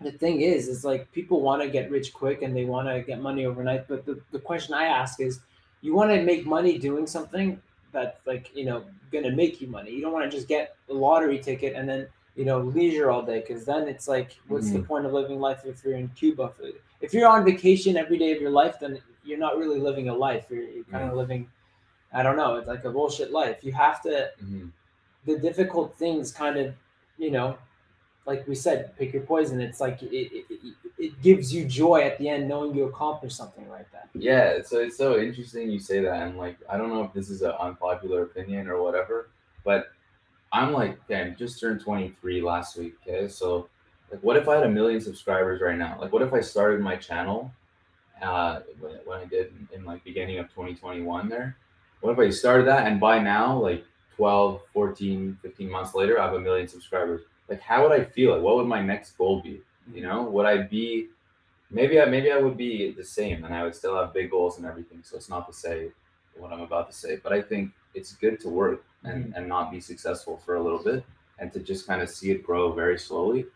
the 0.00 0.12
thing 0.12 0.42
is, 0.42 0.68
is 0.68 0.84
like 0.84 1.10
people 1.12 1.40
want 1.40 1.62
to 1.62 1.68
get 1.68 1.90
rich 1.90 2.12
quick 2.12 2.42
and 2.42 2.54
they 2.54 2.64
want 2.64 2.88
to 2.88 3.02
get 3.02 3.20
money 3.20 3.46
overnight. 3.46 3.88
But 3.88 4.04
the, 4.06 4.20
the 4.32 4.38
question 4.38 4.74
I 4.74 4.84
ask 4.84 5.20
is, 5.20 5.40
you 5.80 5.94
want 5.94 6.10
to 6.10 6.22
make 6.22 6.46
money 6.46 6.78
doing 6.78 7.06
something 7.06 7.60
that's 7.92 8.26
like 8.26 8.50
you 8.54 8.64
know 8.64 8.84
gonna 9.12 9.30
make 9.32 9.60
you 9.60 9.68
money. 9.68 9.90
You 9.90 10.00
don't 10.02 10.12
want 10.12 10.30
to 10.30 10.36
just 10.36 10.48
get 10.48 10.76
a 10.90 10.92
lottery 10.94 11.38
ticket 11.38 11.74
and 11.74 11.88
then 11.88 12.06
you 12.36 12.44
know 12.44 12.60
leisure 12.60 13.10
all 13.10 13.22
day 13.22 13.40
because 13.40 13.64
then 13.64 13.88
it's 13.88 14.06
like 14.08 14.36
what's 14.48 14.70
the 14.70 14.80
point 14.82 15.06
of 15.06 15.12
living 15.12 15.40
life 15.40 15.62
if 15.64 15.84
you're 15.84 15.96
in 15.96 16.08
Cuba? 16.10 16.52
If 17.00 17.14
you're 17.14 17.28
on 17.28 17.44
vacation 17.44 17.96
every 17.96 18.18
day 18.18 18.32
of 18.32 18.40
your 18.40 18.50
life, 18.50 18.76
then 18.80 19.00
you're 19.24 19.38
not 19.38 19.58
really 19.58 19.78
living 19.78 20.08
a 20.08 20.14
life. 20.14 20.46
You're, 20.50 20.62
you're 20.64 20.84
kind 20.84 21.08
of 21.08 21.16
living, 21.16 21.48
I 22.12 22.22
don't 22.22 22.36
know, 22.36 22.56
it's 22.56 22.66
like 22.68 22.84
a 22.84 22.90
bullshit 22.90 23.30
life. 23.30 23.62
You 23.62 23.72
have 23.72 24.02
to 24.02 24.30
Mhm. 24.42 24.70
the 25.26 25.38
difficult 25.38 25.94
things 25.96 26.32
kind 26.32 26.56
of 26.58 26.74
you 27.18 27.30
know 27.30 27.58
like 28.28 28.46
we 28.46 28.54
said 28.54 28.96
pick 28.98 29.12
your 29.12 29.22
poison 29.22 29.60
it's 29.60 29.80
like 29.80 30.00
it, 30.02 30.14
it, 30.14 30.44
it, 30.50 30.74
it 30.98 31.22
gives 31.22 31.52
you 31.52 31.64
joy 31.64 32.02
at 32.02 32.18
the 32.18 32.28
end 32.28 32.48
knowing 32.48 32.74
you 32.74 32.84
accomplished 32.84 33.36
something 33.36 33.68
like 33.68 33.90
that 33.90 33.98
Yeah, 34.14 34.62
so 34.64 34.80
it's 34.80 34.96
so 34.96 35.18
interesting 35.18 35.70
you 35.70 35.78
say 35.78 36.00
that, 36.00 36.22
and 36.22 36.36
like 36.36 36.58
I 36.68 36.76
don't 36.76 36.88
know 36.88 37.04
if 37.04 37.12
this 37.12 37.30
is 37.30 37.42
an 37.42 37.52
unpopular 37.52 38.22
opinion 38.22 38.68
or 38.68 38.82
whatever, 38.82 39.30
but 39.64 39.92
I'm 40.52 40.72
like, 40.72 40.98
damn, 41.08 41.36
just 41.36 41.60
turned 41.60 41.80
23 41.80 42.42
last 42.42 42.76
week. 42.76 42.94
Okay, 43.06 43.28
so 43.28 43.68
like, 44.10 44.20
what 44.20 44.36
if 44.36 44.48
I 44.48 44.56
had 44.56 44.64
a 44.64 44.68
million 44.68 45.00
subscribers 45.00 45.60
right 45.60 45.76
now? 45.76 45.98
Like, 46.00 46.12
what 46.12 46.22
if 46.22 46.32
I 46.32 46.40
started 46.40 46.80
my 46.80 46.96
channel, 46.96 47.52
uh, 48.22 48.60
when, 48.80 48.94
when 49.04 49.18
I 49.18 49.24
did 49.26 49.52
in, 49.72 49.80
in 49.80 49.84
like 49.84 50.02
beginning 50.04 50.38
of 50.38 50.48
2021 50.48 51.28
there? 51.28 51.56
What 52.00 52.12
if 52.12 52.18
I 52.18 52.30
started 52.30 52.66
that 52.66 52.86
and 52.86 52.98
by 52.98 53.18
now, 53.18 53.58
like 53.58 53.84
12, 54.16 54.62
14, 54.72 55.38
15 55.42 55.70
months 55.70 55.94
later, 55.94 56.20
I 56.20 56.24
have 56.24 56.34
a 56.34 56.40
million 56.40 56.66
subscribers? 56.66 57.22
Like, 57.48 57.60
how 57.60 57.82
would 57.88 57.98
I 57.98 58.04
feel? 58.04 58.32
Like, 58.34 58.42
what 58.42 58.56
would 58.56 58.66
my 58.66 58.82
next 58.82 59.16
goal 59.16 59.40
be? 59.42 59.62
You 59.92 60.02
know, 60.02 60.22
would 60.24 60.46
I 60.46 60.58
be 60.62 61.08
maybe 61.70 62.00
I 62.00 62.04
maybe 62.06 62.30
I 62.32 62.38
would 62.38 62.56
be 62.56 62.92
the 62.92 63.04
same 63.04 63.44
and 63.44 63.54
I 63.54 63.62
would 63.64 63.74
still 63.74 63.96
have 63.96 64.12
big 64.12 64.30
goals 64.30 64.58
and 64.58 64.66
everything. 64.66 65.00
So 65.02 65.16
it's 65.16 65.28
not 65.30 65.46
to 65.46 65.52
say 65.52 65.90
what 66.36 66.52
I'm 66.52 66.60
about 66.60 66.90
to 66.90 66.96
say, 66.96 67.16
but 67.22 67.32
I 67.32 67.40
think 67.42 67.72
it's 67.94 68.12
good 68.14 68.38
to 68.40 68.48
work 68.48 68.84
and, 69.04 69.32
and 69.36 69.48
not 69.48 69.70
be 69.70 69.80
successful 69.80 70.36
for 70.44 70.56
a 70.56 70.62
little 70.62 70.82
bit 70.82 71.04
and 71.38 71.52
to 71.52 71.60
just 71.60 71.86
kind 71.86 72.02
of 72.02 72.08
see 72.10 72.30
it 72.30 72.44
grow 72.44 72.72
very 72.72 72.98
slowly. 72.98 73.46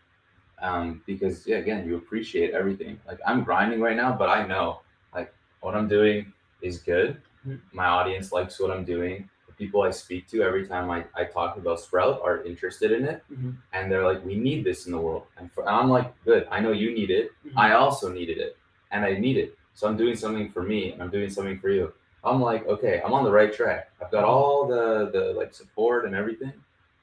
Um, 0.60 1.02
because 1.06 1.46
yeah, 1.46 1.56
again, 1.56 1.86
you 1.86 1.96
appreciate 1.96 2.52
everything. 2.52 2.98
Like 3.06 3.18
I'm 3.26 3.42
grinding 3.44 3.80
right 3.80 3.96
now, 3.96 4.12
but 4.16 4.28
I 4.28 4.46
know 4.46 4.80
like 5.14 5.32
what 5.60 5.74
I'm 5.74 5.88
doing 5.88 6.32
is 6.60 6.78
good. 6.78 7.20
Mhm. 7.46 7.60
My 7.72 7.86
audience 7.86 8.30
likes 8.32 8.60
what 8.60 8.70
I'm 8.70 8.84
doing. 8.84 9.28
People 9.62 9.82
I 9.82 9.92
speak 9.92 10.26
to 10.32 10.42
every 10.42 10.66
time 10.66 10.90
I, 10.90 11.04
I 11.14 11.22
talk 11.24 11.56
about 11.56 11.78
Sprouht 11.78 12.16
are 12.24 12.42
interested 12.50 12.90
in 12.90 13.02
it 13.12 13.22
Mhm. 13.32 13.54
and 13.72 13.82
they're 13.90 14.04
like, 14.10 14.20
we 14.24 14.34
need 14.48 14.64
this 14.64 14.86
in 14.86 14.92
the 14.92 14.98
world. 15.06 15.24
And, 15.38 15.46
for, 15.52 15.60
and 15.68 15.70
I'm 15.80 15.88
like, 15.88 16.08
good. 16.24 16.42
I 16.50 16.58
know 16.58 16.72
you 16.72 16.92
need 16.92 17.10
it. 17.10 17.30
I 17.56 17.72
also 17.82 18.12
needed 18.12 18.38
it 18.38 18.56
and 18.90 19.04
I 19.04 19.12
need 19.24 19.36
it. 19.44 19.56
So 19.74 19.86
I'm 19.88 19.96
doing 19.96 20.16
something 20.16 20.50
for 20.50 20.64
me 20.72 20.80
and 20.92 20.98
I'm 21.02 21.10
doing 21.10 21.30
something 21.30 21.60
for 21.60 21.70
you. 21.70 21.92
I'm 22.24 22.40
like, 22.50 22.66
okay, 22.66 23.00
I'm 23.04 23.12
on 23.18 23.22
the 23.22 23.30
right 23.40 23.52
track. 23.60 23.82
I've 24.00 24.10
got 24.16 24.24
all 24.24 24.66
the 24.74 25.10
the 25.16 25.24
like 25.40 25.54
support 25.62 26.00
and 26.06 26.14
everything, 26.22 26.54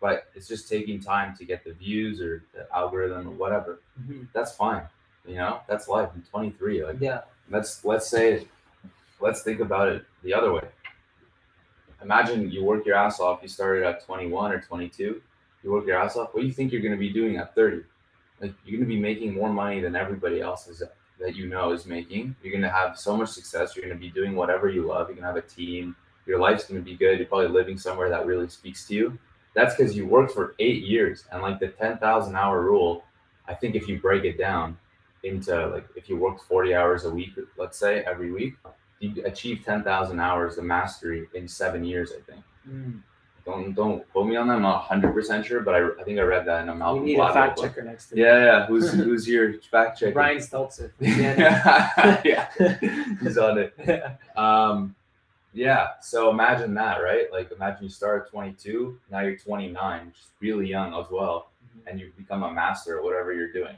but 0.01 0.15
it's 0.35 0.47
just 0.53 0.67
taking 0.75 0.97
time 0.99 1.29
to 1.37 1.43
get 1.51 1.59
the 1.63 1.73
views 1.85 2.15
or 2.25 2.43
the 2.53 2.63
algorithm 2.75 3.23
or 3.29 3.35
whatever. 3.43 3.79
Mhm. 4.01 4.27
That's 4.35 4.51
fine. 4.63 4.83
You 5.31 5.35
know, 5.41 5.53
that's 5.69 5.85
life. 5.87 6.09
I'm 6.13 6.23
23. 6.29 6.83
Like 6.89 6.99
yeah 6.99 7.21
let's 7.55 7.71
let's 7.91 8.07
say 8.15 8.27
let's 9.25 9.41
think 9.47 9.59
about 9.67 9.87
it 9.93 10.01
the 10.23 10.33
other 10.39 10.51
way. 10.57 10.65
Imagine 12.01 12.49
you 12.49 12.63
work 12.63 12.85
your 12.85 12.95
ass 12.95 13.19
off, 13.19 13.39
you 13.41 13.47
started 13.47 13.83
at 13.83 14.05
21 14.05 14.51
or 14.51 14.61
22, 14.61 15.21
you 15.63 15.71
work 15.71 15.85
your 15.85 15.99
ass 15.99 16.15
off. 16.15 16.33
What 16.33 16.41
do 16.41 16.47
you 16.47 16.53
think 16.53 16.71
you're 16.71 16.81
going 16.81 16.93
to 16.93 16.97
be 16.97 17.09
doing 17.09 17.37
at 17.37 17.53
30? 17.55 17.83
Like 18.41 18.53
you're 18.65 18.77
going 18.77 18.89
to 18.89 18.95
be 18.95 18.99
making 18.99 19.33
more 19.33 19.51
money 19.51 19.81
than 19.81 19.95
everybody 19.95 20.41
else 20.41 20.67
is 20.67 20.81
that 21.19 21.35
you 21.35 21.47
know 21.47 21.71
is 21.71 21.85
making. 21.85 22.35
You're 22.41 22.53
going 22.53 22.63
to 22.63 22.69
have 22.69 22.97
so 22.97 23.17
much 23.17 23.29
success. 23.29 23.75
You're 23.75 23.85
going 23.85 23.97
to 23.97 24.01
be 24.01 24.11
doing 24.11 24.35
whatever 24.35 24.69
you 24.69 24.87
love. 24.87 25.07
You're 25.07 25.17
going 25.17 25.27
to 25.27 25.27
have 25.27 25.35
a 25.35 25.41
team. 25.41 25.95
Your 26.25 26.39
life's 26.39 26.65
going 26.65 26.79
to 26.79 26.85
be 26.85 26.95
good. 26.95 27.17
You're 27.19 27.27
probably 27.27 27.49
living 27.49 27.77
somewhere 27.77 28.09
that 28.09 28.25
really 28.25 28.47
speaks 28.47 28.87
to 28.87 28.95
you. 28.95 29.19
That's 29.55 29.75
because 29.75 29.97
you 29.97 30.05
worked 30.05 30.31
for 30.31 30.55
eight 30.59 30.83
years. 30.83 31.25
And 31.31 31.41
like 31.41 31.59
the 31.59 31.69
10,000 31.69 32.35
hour 32.35 32.61
rule, 32.61 33.03
I 33.47 33.53
think 33.55 33.75
if 33.75 33.87
you 33.87 33.99
break 33.99 34.23
it 34.23 34.37
down 34.37 34.77
into 35.23 35.67
like 35.67 35.85
if 35.95 36.07
you 36.07 36.15
worked 36.15 36.41
40 36.43 36.73
hours 36.73 37.05
a 37.05 37.09
week, 37.09 37.31
let's 37.57 37.77
say 37.77 38.03
every 38.07 38.31
week, 38.31 38.55
you 38.99 39.23
achieve 39.25 39.63
10,000 39.65 40.19
hours 40.19 40.57
of 40.57 40.65
mastery 40.65 41.27
in 41.33 41.47
seven 41.47 41.83
years, 41.83 42.11
I 42.11 42.31
think. 42.31 42.43
Mm. 42.67 43.01
Don't 43.45 43.73
don't 43.73 44.11
quote 44.11 44.27
me 44.27 44.35
on 44.35 44.47
that. 44.47 44.55
I'm 44.55 44.61
not 44.61 44.87
100% 44.87 45.43
sure, 45.43 45.61
but 45.61 45.73
I, 45.73 45.87
I 45.99 46.03
think 46.03 46.19
I 46.19 46.21
read 46.21 46.45
that 46.45 46.61
in 46.63 46.69
a 46.69 46.73
we 46.73 46.79
Malcolm 46.79 47.05
need 47.05 47.19
a 47.19 47.33
fact 47.33 47.59
checker 47.59 47.81
next 47.81 48.09
to. 48.09 48.17
Yeah, 48.17 48.43
yeah. 48.43 48.65
Who's 48.67 48.91
who's 49.05 49.27
your 49.27 49.53
fact 49.71 49.99
checker? 49.99 50.11
brian 50.11 50.37
stelter 50.37 50.91
yeah, 50.99 52.21
yeah. 52.23 53.17
He's 53.21 53.37
on 53.37 53.57
it. 53.57 53.73
yeah 53.87 54.15
Um, 54.35 54.95
yeah. 55.53 55.93
So 56.01 56.29
imagine 56.29 56.73
that, 56.75 56.97
right? 56.97 57.31
Like 57.31 57.51
imagine 57.51 57.85
you 57.85 57.89
start 57.89 58.25
at 58.25 58.31
22, 58.31 58.99
now 59.09 59.21
you're 59.21 59.37
29, 59.37 60.07
which 60.07 60.15
is 60.15 60.27
really 60.41 60.67
young 60.67 60.93
as 60.93 61.09
well, 61.09 61.49
and 61.87 61.99
you 61.99 62.11
become 62.17 62.43
a 62.43 62.51
master 62.51 62.99
at 62.99 63.03
whatever 63.03 63.33
you're 63.33 63.51
doing. 63.51 63.75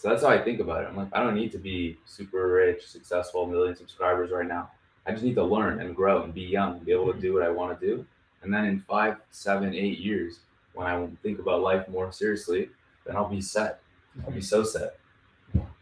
So 0.00 0.08
that's 0.08 0.22
how 0.22 0.30
I 0.30 0.38
think 0.38 0.60
about 0.60 0.82
it. 0.82 0.88
I'm 0.88 0.96
like, 0.96 1.08
I 1.12 1.22
don't 1.22 1.34
need 1.34 1.52
to 1.52 1.58
be 1.58 1.98
super 2.06 2.48
rich, 2.48 2.86
successful, 2.86 3.44
million 3.46 3.76
subscribers 3.76 4.30
right 4.30 4.48
now. 4.48 4.70
I 5.06 5.12
just 5.12 5.22
need 5.22 5.34
to 5.34 5.44
learn 5.44 5.78
and 5.78 5.94
grow 5.94 6.22
and 6.22 6.32
be 6.32 6.40
young 6.40 6.78
and 6.78 6.86
be 6.86 6.92
able 6.92 7.12
to 7.12 7.20
do 7.20 7.34
what 7.34 7.42
I 7.42 7.50
want 7.50 7.78
to 7.78 7.86
do. 7.86 8.06
And 8.42 8.50
then 8.50 8.64
in 8.64 8.80
five, 8.80 9.18
seven, 9.30 9.74
eight 9.74 9.98
years, 9.98 10.38
when 10.72 10.86
I 10.86 11.06
think 11.22 11.38
about 11.38 11.60
life 11.60 11.86
more 11.86 12.10
seriously, 12.12 12.70
then 13.04 13.14
I'll 13.14 13.28
be 13.28 13.42
set. 13.42 13.82
I'll 14.24 14.32
be 14.32 14.40
so 14.40 14.64
set. 14.64 14.98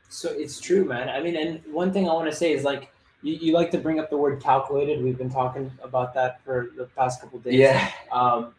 So 0.09 0.31
it's 0.33 0.59
true, 0.59 0.85
man. 0.85 1.09
I 1.09 1.23
mean, 1.23 1.37
and 1.37 1.61
one 1.73 1.93
thing 1.93 2.09
I 2.09 2.13
want 2.13 2.29
to 2.29 2.35
say 2.35 2.53
is 2.53 2.65
like 2.65 2.91
you, 3.23 3.35
you 3.35 3.53
like 3.53 3.71
to 3.71 3.79
bring 3.79 4.01
up 4.01 4.11
the 4.11 4.17
word 4.17 4.43
calculated. 4.43 5.01
We've 5.01 5.17
been 5.17 5.31
talking 5.31 5.71
about 5.81 6.13
that 6.15 6.43
for 6.43 6.71
the 6.77 6.87
past 6.87 7.21
couple 7.21 7.39
days. 7.39 7.55
Yeah. 7.55 7.93
Um, 8.11 8.53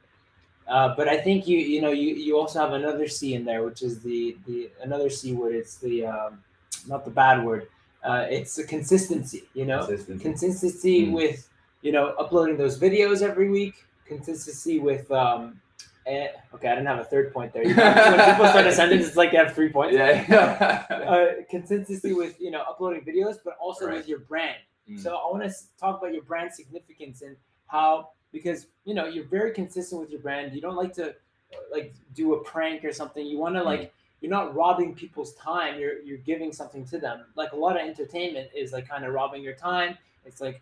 uh, 0.70 0.96
but 0.96 1.08
I 1.10 1.18
think 1.18 1.48
you 1.48 1.58
you 1.58 1.82
know 1.82 1.92
you, 1.92 2.16
you 2.16 2.38
also 2.40 2.60
have 2.60 2.74
another 2.74 3.08
C 3.08 3.34
in 3.34 3.44
there, 3.46 3.64
which 3.64 3.82
is 3.82 4.02
the 4.02 4.38
the 4.48 4.70
another 4.84 5.10
C 5.10 5.34
word. 5.34 5.56
It's 5.56 5.76
the 5.78 6.06
um, 6.06 6.44
not 6.88 7.04
the 7.06 7.12
bad 7.12 7.44
word. 7.44 7.68
uh, 8.04 8.26
it's 8.38 8.58
a 8.58 8.66
consistency. 8.76 9.44
You 9.54 9.66
know, 9.66 9.80
Consistency. 9.86 10.24
consistency 10.24 10.96
Mm. 11.08 11.12
with 11.20 11.50
you 11.82 11.92
know 11.92 12.06
uploading 12.24 12.58
those 12.58 12.76
videos 12.80 13.22
every 13.22 13.50
week. 13.50 13.76
Consistency 14.08 14.80
with 14.80 15.10
um. 15.12 15.62
eh, 16.08 16.28
okay, 16.56 16.68
I 16.72 16.76
didn't 16.76 16.88
have 16.88 17.00
a 17.00 17.10
third 17.14 17.28
point 17.36 17.54
there. 17.54 17.64
You 17.70 17.76
know, 17.76 17.84
when 18.16 18.20
people 18.32 18.48
start 18.54 18.66
a 18.66 18.72
sentence, 18.82 19.06
it's 19.08 19.16
like 19.22 19.32
you 19.34 19.40
have 19.44 19.54
three 19.54 19.70
points. 19.70 19.96
yeah. 19.96 20.86
Uh, 21.10 21.28
consistency 21.50 22.14
with 22.14 22.34
you 22.40 22.52
know 22.54 22.62
uploading 22.72 23.04
videos, 23.04 23.36
but 23.44 23.54
also 23.60 23.86
Right. 23.88 23.98
with 23.98 24.08
your 24.08 24.20
brand. 24.32 24.58
Mm. 24.90 25.00
So 25.04 25.10
I 25.16 25.26
want 25.32 25.44
to 25.44 25.52
talk 25.80 26.00
about 26.02 26.14
your 26.14 26.24
brand 26.32 26.50
significance 26.54 27.22
and 27.22 27.36
how 27.68 28.10
because 28.32 28.68
you 28.86 28.94
know 28.94 29.06
you're 29.06 29.26
very 29.26 29.52
consistent 29.52 30.02
with 30.02 30.10
your 30.10 30.20
brand. 30.20 30.54
You 30.54 30.62
don't 30.62 30.76
like 30.76 30.94
to 30.94 31.10
uh, 31.10 31.58
like 31.72 31.94
do 32.14 32.34
a 32.34 32.44
prank 32.44 32.84
or 32.86 32.92
something. 32.92 33.26
You 33.26 33.38
want 33.38 33.56
to 33.56 33.64
like 33.64 33.94
you're 34.22 34.32
not 34.32 34.56
robbing 34.56 34.94
people's 34.96 35.34
time. 35.36 35.80
You're 35.80 36.00
you're 36.02 36.18
giving 36.18 36.52
something 36.52 36.86
to 36.86 37.00
them. 37.00 37.26
Like 37.36 37.54
a 37.54 37.56
lot 37.56 37.80
of 37.80 37.88
entertainment 37.88 38.50
is 38.56 38.74
like 38.74 38.88
kind 38.88 39.06
of 39.06 39.14
robbing 39.14 39.44
your 39.44 39.56
time. 39.56 39.98
It's 40.26 40.42
like 40.42 40.62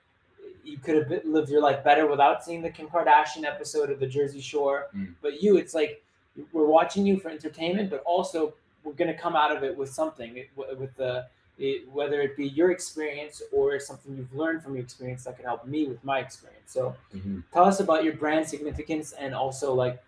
you 0.63 0.77
could 0.77 0.95
have 0.95 1.25
lived 1.25 1.49
your 1.49 1.61
life 1.61 1.83
better 1.83 2.07
without 2.07 2.43
seeing 2.43 2.61
the 2.61 2.69
Kim 2.69 2.87
Kardashian 2.87 3.45
episode 3.45 3.89
of 3.89 3.99
the 3.99 4.07
Jersey 4.07 4.41
Shore. 4.41 4.87
Mm. 4.95 5.15
But 5.21 5.41
you, 5.41 5.57
it's 5.57 5.73
like 5.73 6.03
we're 6.51 6.65
watching 6.65 7.05
you 7.05 7.19
for 7.19 7.29
entertainment, 7.29 7.89
but 7.89 8.03
also 8.05 8.53
we're 8.83 8.93
gonna 8.93 9.17
come 9.17 9.35
out 9.35 9.55
of 9.55 9.63
it 9.63 9.75
with 9.75 9.89
something 9.89 10.43
with 10.55 10.95
the 10.95 11.27
it, 11.57 11.89
whether 11.89 12.21
it 12.21 12.37
be 12.37 12.47
your 12.47 12.71
experience 12.71 13.41
or 13.51 13.79
something 13.79 14.15
you've 14.15 14.33
learned 14.33 14.61
from 14.63 14.75
your 14.75 14.83
experience 14.83 15.23
that 15.23 15.35
can 15.35 15.45
help 15.45 15.65
me 15.65 15.87
with 15.87 16.03
my 16.03 16.19
experience. 16.19 16.71
So 16.71 16.95
Mhm. 17.13 17.43
tell 17.51 17.65
us 17.65 17.79
about 17.79 18.03
your 18.03 18.13
brand 18.13 18.47
significance 18.47 19.13
and 19.13 19.33
also 19.33 19.73
like 19.73 20.03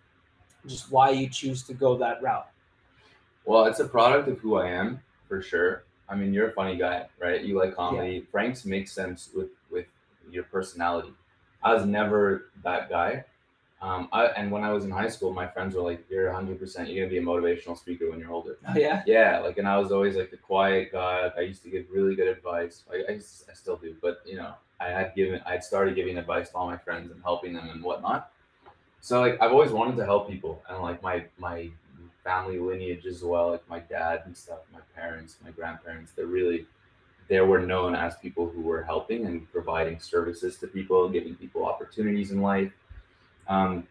just 0.66 0.90
why 0.90 1.10
you 1.10 1.28
choose 1.28 1.62
to 1.64 1.74
go 1.74 1.96
that 1.98 2.22
route. 2.22 2.48
Well, 3.44 3.64
it's 3.64 3.80
a 3.80 3.88
product 3.88 4.28
of 4.28 4.38
who 4.38 4.56
I 4.56 4.68
am 4.68 5.02
for 5.26 5.42
sure. 5.42 5.84
I 6.08 6.14
mean, 6.14 6.32
you're 6.34 6.48
a 6.48 6.52
funny 6.52 6.76
guy, 6.76 7.06
right? 7.18 7.42
You 7.42 7.58
like 7.58 7.74
comedy. 7.74 8.20
Pranks 8.20 8.64
make 8.64 8.88
sense 8.88 9.30
with 9.34 9.50
with 9.70 9.86
your 10.30 10.44
personality. 10.44 11.14
I 11.62 11.74
was 11.74 11.84
never 11.84 12.50
that 12.62 12.88
guy. 12.88 13.24
Um, 13.82 14.08
I, 14.12 14.26
and 14.26 14.50
when 14.50 14.62
I 14.62 14.72
was 14.72 14.84
in 14.84 14.90
high 14.90 15.08
school, 15.08 15.32
my 15.32 15.46
friends 15.46 15.74
were 15.74 15.80
like, 15.82 16.04
"You're 16.10 16.26
100. 16.26 16.58
percent 16.58 16.90
You're 16.90 17.06
gonna 17.06 17.10
be 17.10 17.18
a 17.18 17.22
motivational 17.22 17.76
speaker 17.78 18.10
when 18.10 18.18
you're 18.20 18.30
older." 18.30 18.58
Oh 18.68 18.76
yeah. 18.76 19.02
Yeah, 19.06 19.38
like, 19.38 19.56
and 19.56 19.66
I 19.66 19.78
was 19.78 19.90
always 19.90 20.16
like 20.16 20.30
the 20.30 20.36
quiet 20.36 20.92
guy. 20.92 21.30
I 21.36 21.40
used 21.40 21.62
to 21.62 21.70
give 21.70 21.86
really 21.90 22.14
good 22.14 22.28
advice. 22.28 22.82
Like, 22.88 23.02
I, 23.08 23.12
used- 23.12 23.48
I 23.50 23.54
still 23.54 23.76
do, 23.76 23.96
but 24.02 24.20
you 24.26 24.36
know, 24.36 24.52
I 24.80 24.88
had 24.88 25.14
given, 25.14 25.40
I 25.46 25.52
had 25.52 25.64
started 25.64 25.94
giving 25.94 26.18
advice 26.18 26.50
to 26.50 26.56
all 26.56 26.66
my 26.66 26.76
friends 26.76 27.10
and 27.10 27.22
helping 27.22 27.54
them 27.54 27.70
and 27.70 27.82
whatnot. 27.82 28.30
So 29.00 29.20
like, 29.20 29.40
I've 29.40 29.52
always 29.52 29.70
wanted 29.72 29.96
to 29.96 30.04
help 30.04 30.28
people, 30.28 30.62
and 30.68 30.82
like 30.82 31.02
my 31.02 31.24
my 31.38 31.70
family 32.22 32.58
lineage 32.58 33.06
as 33.06 33.22
well, 33.22 33.52
like 33.52 33.66
my 33.68 33.78
dad 33.80 34.22
and 34.26 34.36
stuff, 34.36 34.58
my 34.74 34.80
parents, 34.94 35.36
my 35.42 35.50
grandparents. 35.52 36.12
They're 36.12 36.26
really, 36.26 36.66
they 37.28 37.40
were 37.40 37.60
known 37.60 37.94
as 37.94 38.14
people 38.18 38.46
who 38.46 38.60
were 38.60 38.82
helping 38.82 39.24
and 39.24 39.50
providing 39.52 39.98
services 40.00 40.58
to 40.58 40.66
people, 40.66 41.08
giving 41.08 41.34
people 41.34 41.64
opportunities 41.64 42.30
in 42.30 42.42
life. 42.42 42.72
Um, 43.48 43.86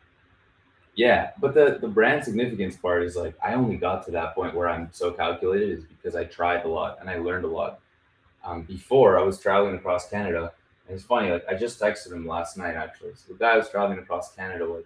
yeah, 0.95 1.31
but 1.39 1.53
the 1.53 1.77
the 1.79 1.87
brand 1.87 2.23
significance 2.23 2.75
part 2.75 3.03
is 3.03 3.15
like 3.15 3.33
I 3.43 3.53
only 3.53 3.77
got 3.77 4.05
to 4.05 4.11
that 4.11 4.35
point 4.35 4.53
where 4.53 4.69
I'm 4.69 4.89
so 4.91 5.11
calculated 5.11 5.69
is 5.69 5.85
because 5.85 6.15
I 6.15 6.25
tried 6.25 6.65
a 6.65 6.67
lot 6.67 6.97
and 6.99 7.09
I 7.09 7.17
learned 7.17 7.45
a 7.45 7.47
lot. 7.47 7.79
Um, 8.43 8.63
before 8.63 9.19
I 9.19 9.23
was 9.23 9.39
traveling 9.39 9.75
across 9.75 10.09
Canada, 10.09 10.51
and 10.87 10.95
it's 10.95 11.05
funny. 11.05 11.31
Like 11.31 11.45
I 11.47 11.53
just 11.53 11.79
texted 11.79 12.11
him 12.11 12.27
last 12.27 12.57
night 12.57 12.75
actually. 12.75 13.13
So 13.15 13.33
the 13.33 13.39
guy 13.39 13.55
was 13.55 13.69
traveling 13.69 13.99
across 13.99 14.35
Canada 14.35 14.69
with, 14.69 14.85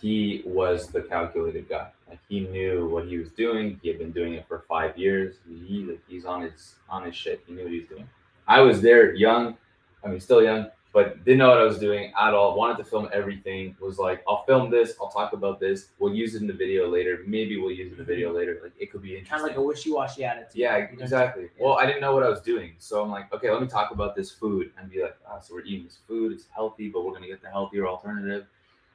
he 0.00 0.42
was 0.46 0.88
the 0.88 1.02
calculated 1.02 1.68
guy. 1.68 1.88
Like 2.08 2.20
he 2.28 2.40
knew 2.40 2.88
what 2.88 3.06
he 3.06 3.18
was 3.18 3.30
doing. 3.30 3.80
He 3.82 3.88
had 3.88 3.98
been 3.98 4.12
doing 4.12 4.34
it 4.34 4.46
for 4.46 4.64
five 4.68 4.96
years. 4.96 5.36
He 5.48 5.84
like, 5.84 6.00
he's 6.06 6.24
on 6.24 6.42
his 6.42 6.76
on 6.88 7.04
his 7.04 7.14
shit. 7.14 7.42
He 7.46 7.52
knew 7.52 7.64
what 7.64 7.72
he 7.72 7.80
was 7.80 7.88
doing. 7.88 8.08
I 8.46 8.60
was 8.60 8.80
there 8.80 9.14
young. 9.14 9.56
I 10.04 10.08
mean, 10.08 10.20
still 10.20 10.42
young, 10.42 10.66
but 10.96 11.22
didn't 11.26 11.40
know 11.40 11.50
what 11.50 11.58
I 11.58 11.64
was 11.64 11.78
doing 11.78 12.10
at 12.18 12.32
all. 12.32 12.56
Wanted 12.56 12.78
to 12.78 12.84
film 12.84 13.06
everything. 13.12 13.76
Was 13.80 13.98
like, 13.98 14.24
I'll 14.26 14.44
film 14.44 14.70
this. 14.70 14.94
I'll 14.98 15.10
talk 15.10 15.34
about 15.34 15.60
this. 15.60 15.88
We'll 15.98 16.14
use 16.14 16.34
it 16.34 16.40
in 16.40 16.46
the 16.46 16.54
video 16.54 16.88
later. 16.88 17.20
Maybe 17.26 17.58
we'll 17.58 17.70
use 17.70 17.88
it 17.88 17.92
in 17.92 17.98
the 17.98 18.04
video 18.04 18.32
later. 18.34 18.60
Like 18.62 18.72
it 18.78 18.90
could 18.90 19.02
be 19.02 19.10
interesting. 19.10 19.30
Kind 19.30 19.42
of 19.42 19.48
like 19.48 19.58
a 19.58 19.62
wishy-washy 19.62 20.24
attitude. 20.24 20.54
Yeah, 20.54 20.78
You 20.90 20.96
know? 20.96 21.02
exactly. 21.02 21.50
Well, 21.60 21.74
I 21.74 21.84
didn't 21.84 22.00
know 22.00 22.14
what 22.14 22.22
I 22.22 22.30
was 22.30 22.40
doing, 22.40 22.76
so 22.78 23.02
I'm 23.02 23.10
like, 23.10 23.30
okay, 23.30 23.50
let 23.50 23.60
me 23.60 23.68
talk 23.68 23.90
about 23.90 24.16
this 24.16 24.30
food 24.30 24.70
and 24.78 24.90
be 24.90 25.02
like, 25.02 25.18
ah, 25.28 25.38
so 25.38 25.52
we're 25.52 25.64
eating 25.64 25.84
this 25.84 25.98
food. 26.08 26.32
It's 26.32 26.46
healthy, 26.54 26.88
but 26.88 27.04
we're 27.04 27.12
gonna 27.12 27.26
get 27.26 27.42
the 27.42 27.50
healthier 27.50 27.86
alternative. 27.86 28.46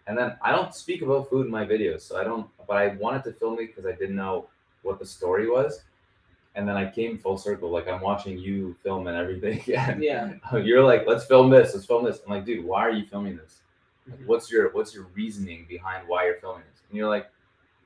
And 0.07 0.17
then 0.17 0.37
I 0.41 0.51
don't 0.51 0.73
speak 0.73 1.03
about 1.03 1.29
food 1.29 1.45
in 1.45 1.51
my 1.51 1.67
videos, 1.67 2.01
so 2.01 2.19
I 2.19 2.23
don't. 2.23 2.47
But 2.67 2.77
I 2.77 2.87
wanted 2.95 3.23
to 3.25 3.33
film 3.33 3.59
it 3.59 3.67
because 3.67 3.85
I 3.85 3.91
didn't 3.91 4.15
know 4.15 4.47
what 4.81 4.97
the 4.97 5.05
story 5.05 5.47
was. 5.47 5.83
And 6.55 6.67
then 6.67 6.75
I 6.75 6.89
came 6.89 7.17
full 7.17 7.37
circle, 7.37 7.69
like 7.69 7.87
I'm 7.87 8.01
watching 8.01 8.37
you 8.37 8.75
film 8.83 9.07
and 9.07 9.15
everything. 9.17 9.63
Yeah. 9.67 10.33
you're 10.57 10.83
like, 10.83 11.07
let's 11.07 11.25
film 11.25 11.49
this. 11.49 11.73
Let's 11.73 11.85
film 11.85 12.03
this. 12.03 12.19
I'm 12.25 12.31
like, 12.33 12.45
dude, 12.45 12.65
why 12.65 12.81
are 12.81 12.91
you 12.91 13.05
filming 13.05 13.37
this? 13.37 13.59
Like, 14.09 14.19
Mhm. 14.19 14.25
what's 14.25 14.51
your 14.51 14.69
what's 14.73 14.93
your 14.93 15.05
reasoning 15.13 15.65
behind 15.69 16.07
why 16.07 16.25
you're 16.25 16.35
filming 16.41 16.63
this? 16.71 16.81
And 16.89 16.97
you're 16.97 17.07
like, 17.07 17.29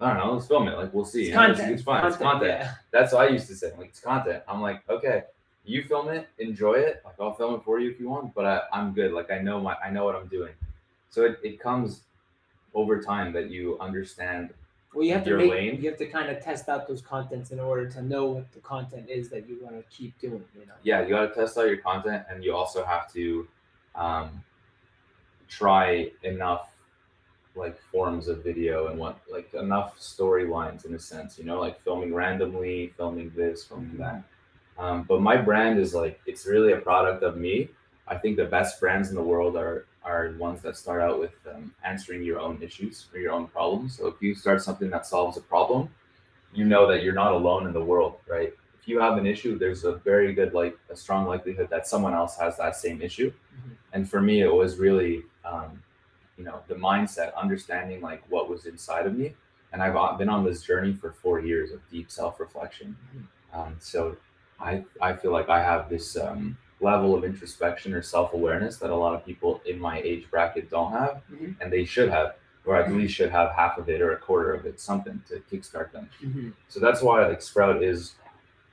I 0.01 0.13
don't 0.13 0.25
know. 0.25 0.33
Let's 0.33 0.47
film 0.47 0.67
it. 0.67 0.77
Like 0.77 0.93
we'll 0.93 1.05
see. 1.05 1.25
It's 1.27 1.35
content. 1.35 1.71
It's, 1.71 1.83
fine. 1.83 2.05
It's 2.05 2.17
content. 2.17 2.59
Yeah. 2.59 2.73
That's 2.91 3.13
what 3.13 3.27
I 3.27 3.29
used 3.29 3.47
to 3.47 3.55
say. 3.55 3.71
Like 3.77 3.89
it's 3.89 3.99
content. 3.99 4.43
I'm 4.47 4.61
like, 4.61 4.81
okay, 4.89 5.23
you 5.63 5.83
film 5.83 6.09
it, 6.09 6.27
enjoy 6.39 6.73
it. 6.73 7.01
Like 7.05 7.15
I'll 7.19 7.33
film 7.33 7.55
it 7.55 7.63
for 7.63 7.79
you 7.79 7.91
if 7.91 7.99
you 7.99 8.09
want, 8.09 8.33
but 8.33 8.45
I, 8.45 8.61
I'm 8.73 8.93
good. 8.93 9.11
Like 9.11 9.29
I 9.31 9.39
know 9.39 9.59
my 9.59 9.75
I 9.83 9.89
know 9.91 10.05
what 10.05 10.15
I'm 10.15 10.27
doing. 10.27 10.53
So 11.09 11.23
it, 11.25 11.39
it 11.43 11.59
comes 11.59 12.01
over 12.73 13.01
time 13.01 13.31
that 13.33 13.49
you 13.49 13.77
understand. 13.79 14.53
Well, 14.95 15.03
you 15.03 15.13
have 15.13 15.25
to 15.25 15.31
Your 15.31 15.39
make, 15.39 15.51
lane. 15.51 15.81
you 15.81 15.89
have 15.89 15.99
to 15.99 16.05
kind 16.05 16.29
of 16.29 16.41
test 16.41 16.69
out 16.69 16.87
those 16.87 17.01
contents 17.01 17.51
in 17.51 17.59
order 17.59 17.85
to 17.89 18.01
know 18.01 18.27
what 18.27 18.49
the 18.53 18.61
content 18.61 19.09
is 19.09 19.27
that 19.29 19.47
you 19.47 19.57
want 19.61 19.75
to 19.75 19.83
keep 19.95 20.17
doing. 20.19 20.45
You 20.57 20.65
know. 20.65 20.73
Yeah, 20.83 21.01
you 21.01 21.09
got 21.09 21.27
to 21.27 21.35
test 21.35 21.57
out 21.57 21.67
your 21.67 21.77
content, 21.77 22.23
and 22.29 22.41
you 22.45 22.55
also 22.55 22.85
have 22.85 23.11
to 23.11 23.45
um, 23.93 24.41
try 25.49 26.11
enough 26.23 26.69
like 27.55 27.77
forms 27.91 28.29
of 28.29 28.41
video 28.41 28.87
and 28.87 28.97
what 28.97 29.19
like 29.29 29.53
enough 29.53 29.99
storylines 29.99 30.85
in 30.85 30.93
a 30.93 30.99
sense. 30.99 31.37
You 31.37 31.43
know, 31.43 31.59
like 31.59 31.83
filming 31.83 32.13
randomly, 32.13 32.93
filming 32.95 33.33
this, 33.35 33.65
filming 33.65 33.97
that. 33.97 34.23
Um, 34.77 35.03
but 35.03 35.21
my 35.21 35.35
brand 35.35 35.77
is 35.77 35.93
like 35.93 36.21
it's 36.25 36.45
really 36.45 36.71
a 36.71 36.77
product 36.77 37.21
of 37.21 37.35
me. 37.35 37.67
I 38.07 38.15
think 38.17 38.37
the 38.37 38.45
best 38.45 38.79
brands 38.79 39.09
in 39.09 39.15
the 39.15 39.23
world 39.23 39.57
are 39.57 39.87
are 40.05 40.33
ones 40.37 40.61
that 40.61 40.77
start 40.77 41.01
out 41.01 41.19
with 41.19 41.33
um, 41.53 41.73
answering 41.83 42.23
your 42.23 42.39
own 42.39 42.61
issues 42.61 43.07
or 43.13 43.19
your 43.19 43.33
own 43.33 43.47
problems. 43.47 43.97
So 43.97 44.07
if 44.07 44.21
you 44.21 44.35
start 44.35 44.61
something 44.61 44.89
that 44.91 45.05
solves 45.05 45.37
a 45.37 45.41
problem, 45.41 45.89
you 46.53 46.65
know 46.65 46.87
that 46.87 47.03
you're 47.03 47.13
not 47.13 47.33
alone 47.33 47.67
in 47.67 47.73
the 47.73 47.83
world, 47.83 48.15
right? 48.27 48.53
If 48.79 48.87
you 48.87 48.99
have 48.99 49.17
an 49.17 49.25
issue, 49.25 49.57
there's 49.57 49.83
a 49.83 49.93
very 49.95 50.33
good 50.33 50.53
like 50.53 50.77
a 50.89 50.95
strong 50.95 51.25
likelihood 51.27 51.69
that 51.71 51.87
someone 51.87 52.13
else 52.13 52.37
has 52.37 52.55
that 52.57 52.75
same 52.75 53.01
issue. 53.01 53.31
Mhm. 53.31 53.71
And 53.93 54.09
for 54.09 54.21
me, 54.21 54.41
it 54.41 54.53
was 54.53 54.77
really 54.77 55.23
um, 55.43 55.81
you 56.37 56.43
know 56.43 56.61
the 56.67 56.75
mindset, 56.75 57.33
understanding 57.35 58.01
like 58.01 58.23
what 58.29 58.49
was 58.49 58.65
inside 58.65 59.05
of 59.07 59.17
me. 59.17 59.33
And 59.73 59.81
I've 59.83 59.95
uh, 59.95 60.13
been 60.13 60.29
on 60.29 60.45
this 60.45 60.63
journey 60.63 60.93
for 60.93 61.11
four 61.11 61.39
years 61.39 61.71
of 61.71 61.79
deep 61.89 62.11
self 62.11 62.39
reflection. 62.39 62.95
Um, 63.53 63.75
so 63.79 64.15
I 64.59 64.85
I 65.01 65.13
feel 65.13 65.31
like 65.31 65.49
I 65.49 65.61
have 65.61 65.89
this 65.89 66.15
um, 66.17 66.57
level 66.81 67.15
of 67.15 67.23
introspection 67.23 67.93
or 67.93 68.01
self 68.01 68.33
awareness 68.33 68.77
that 68.77 68.89
a 68.89 68.95
lot 68.95 69.13
of 69.15 69.25
people 69.25 69.61
in 69.65 69.79
my 69.79 69.99
age 70.01 70.29
bracket 70.29 70.69
don't 70.69 70.91
have, 70.91 71.21
Mhm. 71.31 71.55
and 71.61 71.71
they 71.71 71.85
should 71.85 72.09
have, 72.09 72.35
or 72.65 72.75
at 72.75 72.91
least 72.91 73.13
should 73.15 73.29
have 73.29 73.51
half 73.51 73.77
of 73.77 73.89
it 73.89 74.01
or 74.01 74.11
a 74.13 74.17
quarter 74.17 74.53
of 74.53 74.65
it, 74.65 74.79
something 74.79 75.21
to 75.29 75.39
kickstart 75.51 75.91
them. 75.91 76.09
Mhm. 76.21 76.53
So 76.67 76.79
that's 76.79 77.01
why 77.01 77.25
like 77.27 77.39
Sprouht 77.39 77.81
is, 77.81 78.15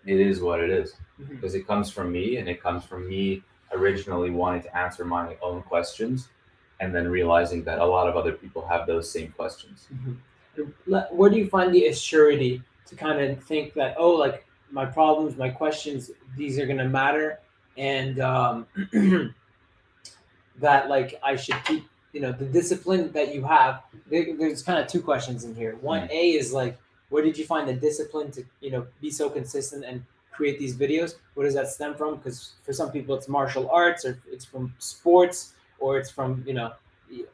it 0.05 0.19
is 0.19 0.41
what 0.41 0.61
it 0.61 0.71
is 0.71 0.97
because 1.29 1.55
it 1.55 1.67
comes 1.67 1.91
from 1.91 2.11
me 2.11 2.39
and 2.39 2.49
it 2.49 2.61
comes 2.61 2.85
from 2.85 3.09
me 3.09 3.43
originally 3.73 4.31
wanting 4.31 4.63
to 4.63 4.77
answer 4.77 5.05
my 5.05 5.37
own 5.41 5.63
questions, 5.63 6.29
and 6.81 6.93
then 6.95 7.09
realizing 7.09 7.63
that 7.65 7.79
a 7.79 7.85
lot 7.85 8.09
of 8.09 8.17
other 8.17 8.33
people 8.33 8.67
have 8.67 8.87
those 8.87 9.09
same 9.09 9.31
questions. 9.33 9.89
Mhm. 9.95 10.17
Where 11.13 11.31
do 11.31 11.39
you 11.39 11.49
find 11.49 11.73
the 11.73 11.85
assurity 11.85 12.63
to 12.87 12.97
kind 12.97 13.21
of 13.23 13.43
think 13.45 13.73
that 13.75 13.95
oh, 13.97 14.11
like 14.11 14.45
my 14.71 14.85
problems, 14.85 15.37
my 15.37 15.49
questions, 15.49 16.11
these 16.37 16.59
are 16.59 16.67
gonna 16.67 16.89
matter, 16.89 17.39
and 17.77 18.21
um, 18.21 18.67
that 20.61 20.89
like 20.89 21.19
I 21.23 21.37
should 21.37 21.63
keep, 21.65 21.89
you 22.13 22.21
know, 22.21 22.33
the 22.33 22.45
discipline 22.45 23.13
that 23.13 23.35
you 23.35 23.45
have. 23.45 23.83
There, 24.11 24.37
there's 24.37 24.63
kind 24.63 24.79
of 24.79 24.87
two 24.87 25.01
questions 25.01 25.45
in 25.45 25.55
here. 25.55 25.77
One 25.81 26.09
A 26.11 26.31
is 26.33 26.53
like, 26.53 26.79
where 27.09 27.23
did 27.23 27.37
you 27.37 27.45
find 27.45 27.69
the 27.69 27.75
discipline 27.75 28.31
to, 28.33 28.45
you 28.61 28.71
know, 28.71 28.87
be 29.01 29.11
so 29.11 29.29
consistent 29.29 29.85
and 29.85 30.03
create 30.33 30.59
these 30.59 30.75
videos? 30.77 31.17
Where 31.35 31.47
does 31.47 31.55
that 31.55 31.69
stem 31.69 31.95
from? 31.95 32.17
Because 32.17 32.53
for 32.63 32.73
some 32.73 32.91
people, 32.91 33.15
it's 33.15 33.29
martial 33.29 33.71
arts, 33.71 34.05
or 34.05 34.19
it's 34.31 34.45
from 34.45 34.75
sports, 34.79 35.55
or 35.79 35.99
it's 35.99 36.11
from 36.11 36.43
you 36.47 36.55
know 36.55 36.73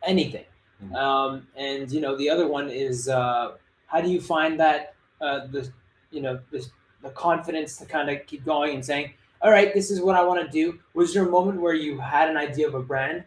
anything. 0.02 0.44
Mhm. 0.84 0.94
Um, 0.94 1.46
and 1.56 1.90
you 1.90 2.00
know, 2.00 2.16
the 2.16 2.28
other 2.28 2.46
one 2.48 2.68
is 2.68 3.08
uh, 3.08 3.52
how 3.86 4.00
do 4.00 4.10
you 4.10 4.20
find 4.20 4.58
that 4.60 4.94
uh, 5.20 5.46
the 5.46 5.68
you 6.10 6.20
know 6.20 6.40
the, 6.50 6.66
the 7.02 7.10
confidence 7.10 7.76
to 7.78 7.86
kind 7.86 8.10
of 8.10 8.26
keep 8.26 8.44
going 8.44 8.74
and 8.74 8.84
saying, 8.84 9.12
all 9.40 9.50
right, 9.50 9.72
this 9.72 9.90
is 9.90 10.00
what 10.00 10.16
I 10.16 10.24
want 10.24 10.44
to 10.44 10.50
do. 10.50 10.78
Was 10.94 11.14
there 11.14 11.26
a 11.26 11.30
moment 11.30 11.60
where 11.60 11.74
you 11.74 11.98
had 11.98 12.28
an 12.28 12.36
idea 12.36 12.66
of 12.66 12.74
a 12.74 12.82
brand 12.82 13.24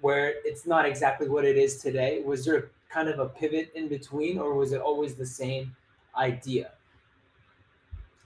where 0.00 0.34
it's 0.44 0.66
not 0.66 0.84
exactly 0.84 1.28
what 1.28 1.44
it 1.44 1.56
is 1.56 1.78
today? 1.78 2.22
Was 2.24 2.44
there 2.44 2.70
kind 2.90 3.08
of 3.08 3.18
a 3.18 3.26
pivot 3.26 3.70
in 3.74 3.88
between, 3.88 4.38
or 4.38 4.54
was 4.54 4.72
it 4.72 4.80
always 4.80 5.14
the 5.14 5.26
same 5.26 5.74
idea? 6.16 6.72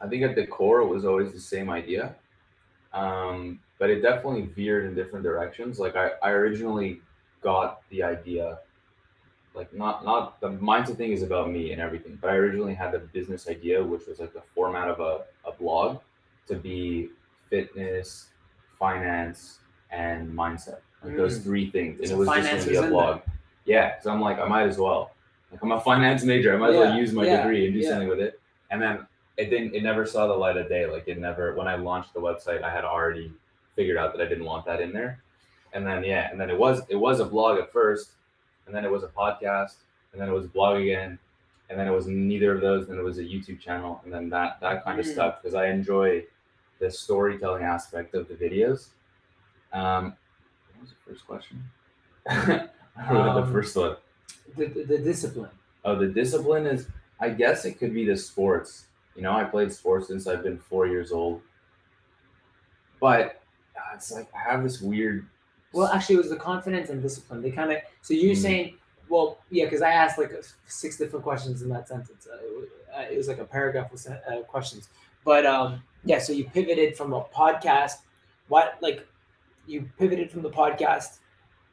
I 0.00 0.08
think 0.08 0.22
at 0.22 0.34
the 0.34 0.46
core 0.46 0.80
it 0.80 0.86
was 0.86 1.04
always 1.04 1.32
the 1.32 1.40
same 1.40 1.70
idea. 1.70 2.16
Um, 2.92 3.60
but 3.78 3.90
it 3.90 4.02
definitely 4.02 4.46
veered 4.46 4.86
in 4.86 4.94
different 4.94 5.24
directions. 5.24 5.78
Like 5.78 5.96
I, 5.96 6.10
I 6.22 6.30
originally 6.30 7.00
got 7.42 7.82
the 7.90 8.02
idea, 8.02 8.58
like 9.54 9.72
not 9.72 10.04
not 10.04 10.40
the 10.40 10.48
mindset 10.48 10.96
thing 10.96 11.12
is 11.12 11.22
about 11.22 11.50
me 11.50 11.72
and 11.72 11.80
everything, 11.80 12.18
but 12.20 12.30
I 12.30 12.34
originally 12.34 12.74
had 12.74 12.92
the 12.92 12.98
business 12.98 13.48
idea, 13.48 13.82
which 13.82 14.06
was 14.06 14.20
like 14.20 14.32
the 14.32 14.42
format 14.54 14.88
of 14.88 15.00
a, 15.00 15.24
a 15.48 15.52
blog 15.52 16.00
to 16.46 16.56
be 16.56 17.10
fitness, 17.50 18.28
finance, 18.78 19.58
and 19.90 20.32
mindset. 20.32 20.78
Like 21.02 21.16
those 21.16 21.38
Mm. 21.38 21.44
three 21.44 21.70
things. 21.70 22.00
And 22.00 22.08
So 22.08 22.14
it 22.14 22.18
was 22.18 22.28
just 22.28 22.66
gonna 22.66 22.80
be 22.80 22.86
a 22.86 22.90
blog. 22.90 23.20
Yeah, 23.64 23.90
because 23.90 24.06
I'm 24.06 24.20
like, 24.20 24.38
I 24.38 24.46
might 24.48 24.66
as 24.66 24.78
well. 24.78 25.12
Like 25.52 25.62
I'm 25.62 25.72
a 25.72 25.80
finance 25.80 26.24
major. 26.24 26.52
I 26.54 26.56
might 26.56 26.70
as 26.70 26.76
well 26.76 26.96
use 26.96 27.12
my 27.12 27.24
yeah, 27.24 27.42
degree 27.42 27.66
and 27.66 27.74
do 27.74 27.80
yeah. 27.80 27.90
something 27.90 28.08
with 28.08 28.20
it. 28.20 28.40
And 28.70 28.80
then 28.80 29.06
it 29.36 29.50
didn't 29.50 29.74
it 29.74 29.82
never 29.82 30.06
saw 30.06 30.26
the 30.26 30.32
light 30.34 30.56
of 30.56 30.68
day. 30.68 30.86
Like 30.86 31.06
it 31.08 31.18
never 31.18 31.54
when 31.54 31.68
I 31.68 31.76
launched 31.76 32.14
the 32.14 32.20
website, 32.20 32.62
I 32.62 32.70
had 32.70 32.84
already 32.84 33.32
figured 33.76 33.96
out 33.96 34.16
that 34.16 34.24
I 34.24 34.28
didn't 34.28 34.44
want 34.44 34.64
that 34.66 34.80
in 34.80 34.92
there. 34.92 35.22
And 35.72 35.86
then 35.86 36.04
yeah, 36.04 36.30
and 36.30 36.40
then 36.40 36.50
it 36.50 36.58
was 36.58 36.82
it 36.88 36.96
was 36.96 37.20
a 37.20 37.24
blog 37.24 37.58
at 37.58 37.72
first, 37.72 38.12
and 38.66 38.74
then 38.74 38.84
it 38.84 38.90
was 38.90 39.02
a 39.02 39.08
podcast, 39.08 39.74
and 40.12 40.20
then 40.20 40.28
it 40.28 40.32
was 40.32 40.44
a 40.46 40.48
blog 40.48 40.80
again, 40.80 41.18
and 41.70 41.78
then 41.78 41.86
it 41.88 41.90
was 41.92 42.06
neither 42.06 42.54
of 42.54 42.60
those, 42.60 42.86
then 42.88 42.98
it 42.98 43.02
was 43.02 43.18
a 43.18 43.22
YouTube 43.24 43.60
channel, 43.60 44.00
and 44.04 44.12
then 44.12 44.28
that 44.30 44.60
that 44.60 44.84
kind 44.84 45.00
of 45.00 45.06
Mm. 45.06 45.12
stuff 45.12 45.42
because 45.42 45.54
I 45.54 45.66
enjoy 45.66 46.24
the 46.78 46.90
storytelling 46.90 47.62
aspect 47.64 48.14
of 48.14 48.28
the 48.28 48.34
videos. 48.34 48.88
Um, 49.72 50.16
what 50.72 50.80
was 50.82 50.90
the 50.90 50.96
first 51.10 51.26
question? 51.26 51.62
I 52.26 52.68
don't 53.08 53.34
the 53.34 53.42
Um, 53.42 53.52
first 53.52 53.76
one. 53.76 53.96
The, 54.56 54.66
the, 54.66 54.84
the 54.84 54.98
discipline. 54.98 55.50
Oh, 55.84 55.96
the 55.98 56.06
discipline 56.08 56.66
is, 56.66 56.88
I 57.20 57.30
guess 57.30 57.64
it 57.64 57.78
could 57.78 57.92
be 57.92 58.04
the 58.04 58.16
sports. 58.16 58.86
You 59.16 59.22
know, 59.22 59.32
I 59.32 59.44
played 59.44 59.72
sports 59.72 60.08
since 60.08 60.26
I've 60.26 60.42
been 60.42 60.58
four 60.58 60.86
years 60.86 61.12
old. 61.12 61.42
But 63.00 63.42
uh, 63.76 63.94
it's 63.94 64.12
like 64.12 64.28
I 64.34 64.50
have 64.50 64.62
this 64.62 64.80
weird. 64.80 65.26
Well, 65.72 65.88
actually, 65.88 66.16
it 66.16 66.18
was 66.18 66.30
the 66.30 66.36
confidence 66.36 66.90
and 66.90 67.02
discipline. 67.02 67.42
They 67.42 67.50
kind 67.50 67.72
of. 67.72 67.78
So 68.02 68.14
you're 68.14 68.34
Mm. 68.34 68.42
saying, 68.42 68.78
well, 69.08 69.38
yeah, 69.50 69.64
because 69.64 69.82
I 69.82 69.90
asked 69.92 70.18
like 70.18 70.32
six 70.66 70.96
different 70.96 71.24
questions 71.24 71.62
in 71.62 71.68
that 71.70 71.88
sentence. 71.88 72.26
Uh, 72.32 72.36
it, 72.44 72.56
was, 72.56 72.68
uh, 72.96 73.12
it 73.12 73.16
was 73.16 73.28
like 73.28 73.38
a 73.38 73.44
paragraph 73.44 73.92
of 73.92 73.98
sen- 73.98 74.20
uh, 74.30 74.42
questions. 74.42 74.88
But 75.24 75.46
um, 75.46 75.82
yeah, 76.04 76.18
so 76.18 76.32
you 76.32 76.44
pivoted 76.44 76.96
from 76.96 77.12
a 77.12 77.22
podcast. 77.22 77.94
What 78.48 78.76
like 78.80 79.06
you 79.66 79.88
pivoted 79.98 80.30
from 80.30 80.42
the 80.42 80.50
podcast, 80.50 81.18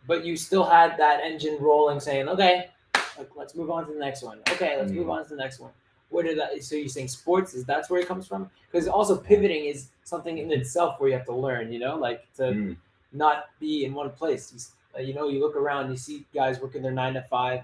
but 0.08 0.26
you 0.26 0.38
still 0.38 0.64
had 0.64 0.98
that 0.98 1.22
engine 1.22 1.58
rolling, 1.60 2.00
saying, 2.00 2.30
okay, 2.30 2.70
like 3.18 3.30
let's 3.36 3.56
move 3.56 3.70
on 3.70 3.86
to 3.88 3.94
the 3.94 4.00
next 4.00 4.24
one. 4.24 4.40
Okay, 4.52 4.78
let's 4.78 4.92
move 4.92 5.08
Mm. 5.08 5.12
on 5.14 5.24
to 5.24 5.30
the 5.30 5.36
next 5.36 5.60
one. 5.60 5.72
Where 6.10 6.24
did 6.24 6.38
that? 6.40 6.62
So 6.64 6.76
you're 6.76 6.88
saying 6.90 7.08
sports 7.10 7.54
is 7.54 7.66
that's 7.66 7.90
where 7.90 8.00
it 8.02 8.08
comes 8.08 8.28
from? 8.28 8.50
Because 8.72 8.88
also 8.88 9.18
pivoting 9.18 9.66
is 9.66 9.90
something 10.04 10.38
in 10.38 10.52
itself 10.52 11.00
where 11.00 11.10
you 11.10 11.16
have 11.16 11.26
to 11.26 11.36
learn. 11.36 11.72
You 11.72 11.80
know, 11.80 11.96
like 11.98 12.32
to 12.36 12.44
Mm, 12.44 12.78
not 13.14 13.46
be 13.60 13.86
in 13.86 13.94
one 13.94 14.10
place. 14.12 14.72
You, 14.96 15.00
uh, 15.00 15.04
you 15.04 15.14
know, 15.14 15.28
you 15.30 15.40
look 15.40 15.56
around, 15.56 15.92
you 15.92 15.98
see 15.98 16.26
guys 16.34 16.60
working 16.60 16.82
their 16.82 16.92
nine 16.92 17.14
to 17.14 17.22
5 17.22 17.62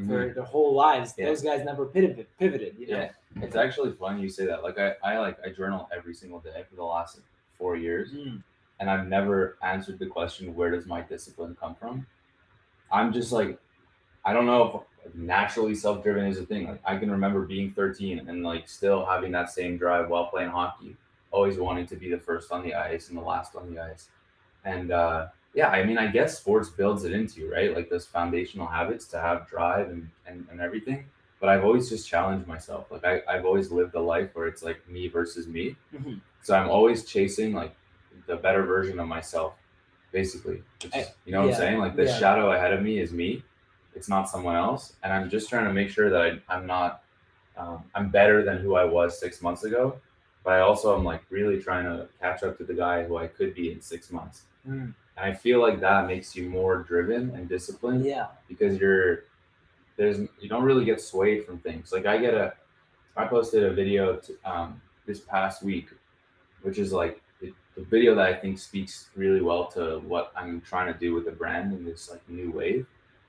mhm. 0.00 0.06
for 0.06 0.34
their 0.34 0.44
whole 0.44 0.74
lives. 0.74 1.14
Yeah. 1.16 1.26
Those 1.26 1.42
guys 1.42 1.64
never 1.64 1.86
pivoted. 1.86 2.26
Pivoted. 2.38 2.76
You 2.78 2.88
know. 2.88 2.98
Yeah, 2.98 3.10
it's 3.42 3.56
actually 3.56 3.92
funny 3.92 4.22
you 4.22 4.28
say 4.28 4.46
that. 4.46 4.62
Like 4.62 4.78
I, 4.78 4.94
I 5.02 5.18
like 5.18 5.38
I 5.44 5.50
journal 5.50 5.88
every 5.94 6.14
single 6.14 6.40
day 6.40 6.64
for 6.68 6.76
the 6.76 6.84
last 6.84 7.20
four 7.56 7.76
years, 7.76 8.12
Mm. 8.12 8.42
and 8.80 8.88
I've 8.88 9.08
never 9.08 9.56
answered 9.62 9.98
the 9.98 10.06
question, 10.06 10.54
where 10.54 10.70
does 10.70 10.86
my 10.86 11.00
discipline 11.00 11.56
come 11.60 11.74
from? 11.74 12.06
I'm 12.92 13.12
just 13.12 13.32
like, 13.32 13.58
I 14.24 14.32
don't 14.32 14.46
know 14.46 14.84
if 15.04 15.14
naturally 15.14 15.74
self-driven 15.74 16.26
is 16.26 16.38
a 16.38 16.46
thing. 16.46 16.68
Like 16.68 16.80
I 16.84 16.96
can 16.96 17.10
remember 17.10 17.42
being 17.42 17.72
13 17.72 18.28
and 18.28 18.42
like 18.42 18.68
still 18.68 19.04
having 19.04 19.32
that 19.32 19.50
same 19.50 19.76
drive 19.76 20.08
while 20.08 20.26
playing 20.26 20.50
hockey, 20.50 20.96
always 21.30 21.58
wanting 21.58 21.86
to 21.88 21.96
be 21.96 22.10
the 22.10 22.18
first 22.18 22.52
on 22.52 22.62
the 22.62 22.74
ice 22.74 23.08
and 23.08 23.18
the 23.18 23.22
last 23.22 23.56
on 23.56 23.74
the 23.74 23.80
ice. 23.82 24.08
And 24.64 24.90
uh, 24.90 25.28
yeah, 25.54 25.68
I 25.68 25.84
mean, 25.84 25.98
I 25.98 26.06
guess 26.08 26.38
sports 26.38 26.68
builds 26.68 27.04
it 27.04 27.12
into 27.12 27.40
you, 27.40 27.52
right? 27.52 27.74
Like 27.74 27.88
those 27.90 28.06
foundational 28.06 28.66
habits 28.66 29.06
to 29.08 29.20
have 29.20 29.48
drive 29.48 29.88
and, 29.88 30.08
and, 30.26 30.46
and 30.50 30.60
everything. 30.60 31.06
But 31.40 31.48
I've 31.48 31.64
always 31.64 31.88
just 31.88 32.08
challenged 32.08 32.46
myself. 32.46 32.90
Like 32.90 33.04
I, 33.04 33.22
I've 33.28 33.44
always 33.44 33.70
lived 33.70 33.94
a 33.94 34.00
life 34.00 34.30
where 34.34 34.46
it's 34.46 34.62
like 34.62 34.86
me 34.88 35.08
versus 35.08 35.46
me. 35.46 35.76
Mhm. 35.94 36.20
So 36.42 36.54
I'm 36.54 36.68
always 36.68 37.04
chasing 37.04 37.54
like 37.54 37.74
the 38.26 38.36
better 38.36 38.64
version 38.64 38.98
of 39.00 39.08
myself, 39.08 39.54
basically. 40.12 40.62
Is, 40.94 41.08
you 41.24 41.32
know 41.32 41.42
what 41.42 41.50
I'm 41.50 41.56
saying? 41.56 41.78
Like 41.78 41.96
the 41.96 42.04
yeah. 42.04 42.18
shadow 42.18 42.52
ahead 42.52 42.72
of 42.72 42.82
me 42.82 42.98
is 42.98 43.12
me. 43.12 43.42
It's 43.94 44.08
not 44.08 44.28
someone 44.28 44.56
else. 44.56 44.94
And 45.02 45.12
I'm 45.12 45.30
just 45.30 45.48
trying 45.48 45.64
to 45.64 45.72
make 45.72 45.90
sure 45.90 46.10
that 46.10 46.20
I, 46.20 46.54
I'm 46.54 46.66
not, 46.66 47.02
um, 47.56 47.84
I'm 47.94 48.10
better 48.10 48.44
than 48.44 48.58
who 48.58 48.74
I 48.74 48.84
was 48.84 49.18
six 49.18 49.42
months 49.42 49.64
ago. 49.64 49.98
But 50.44 50.54
I 50.54 50.60
also 50.60 50.96
am 50.96 51.04
like 51.04 51.22
really 51.30 51.60
trying 51.60 51.84
to 51.84 52.08
catch 52.20 52.42
up 52.42 52.58
to 52.58 52.64
the 52.64 52.74
guy 52.74 53.04
who 53.04 53.16
I 53.16 53.26
could 53.26 53.54
be 53.54 53.72
in 53.72 53.80
six 53.80 54.10
months. 54.10 54.42
Mm. 54.68 54.94
And 55.18 55.32
I 55.32 55.34
feel 55.34 55.60
like 55.60 55.80
that 55.80 56.06
makes 56.06 56.34
you 56.36 56.48
more 56.48 56.78
driven 56.82 57.30
and 57.34 57.48
disciplined 57.48 58.04
Yeah. 58.04 58.26
because 58.48 58.78
you're 58.78 59.24
there's 59.96 60.20
you 60.40 60.48
don't 60.48 60.62
really 60.62 60.84
get 60.84 61.00
swayed 61.00 61.44
from 61.44 61.58
things. 61.58 61.92
Like 61.92 62.06
I 62.06 62.18
get 62.18 62.34
a 62.34 62.54
I 63.16 63.26
posted 63.26 63.64
a 63.64 63.72
video 63.72 64.16
to, 64.16 64.36
um, 64.44 64.80
this 65.06 65.18
past 65.20 65.62
week, 65.64 65.88
which 66.62 66.78
is 66.78 66.92
like 66.92 67.20
the, 67.40 67.52
the 67.76 67.82
video 67.82 68.14
that 68.14 68.26
I 68.26 68.34
think 68.34 68.60
speaks 68.60 69.08
really 69.16 69.40
well 69.40 69.66
to 69.72 69.98
what 70.06 70.30
I'm 70.36 70.60
trying 70.60 70.92
to 70.92 70.98
do 70.98 71.14
with 71.14 71.24
the 71.24 71.32
brand 71.32 71.72
in 71.72 71.84
this 71.84 72.08
like 72.10 72.22
new 72.28 72.52
wave. 72.52 72.86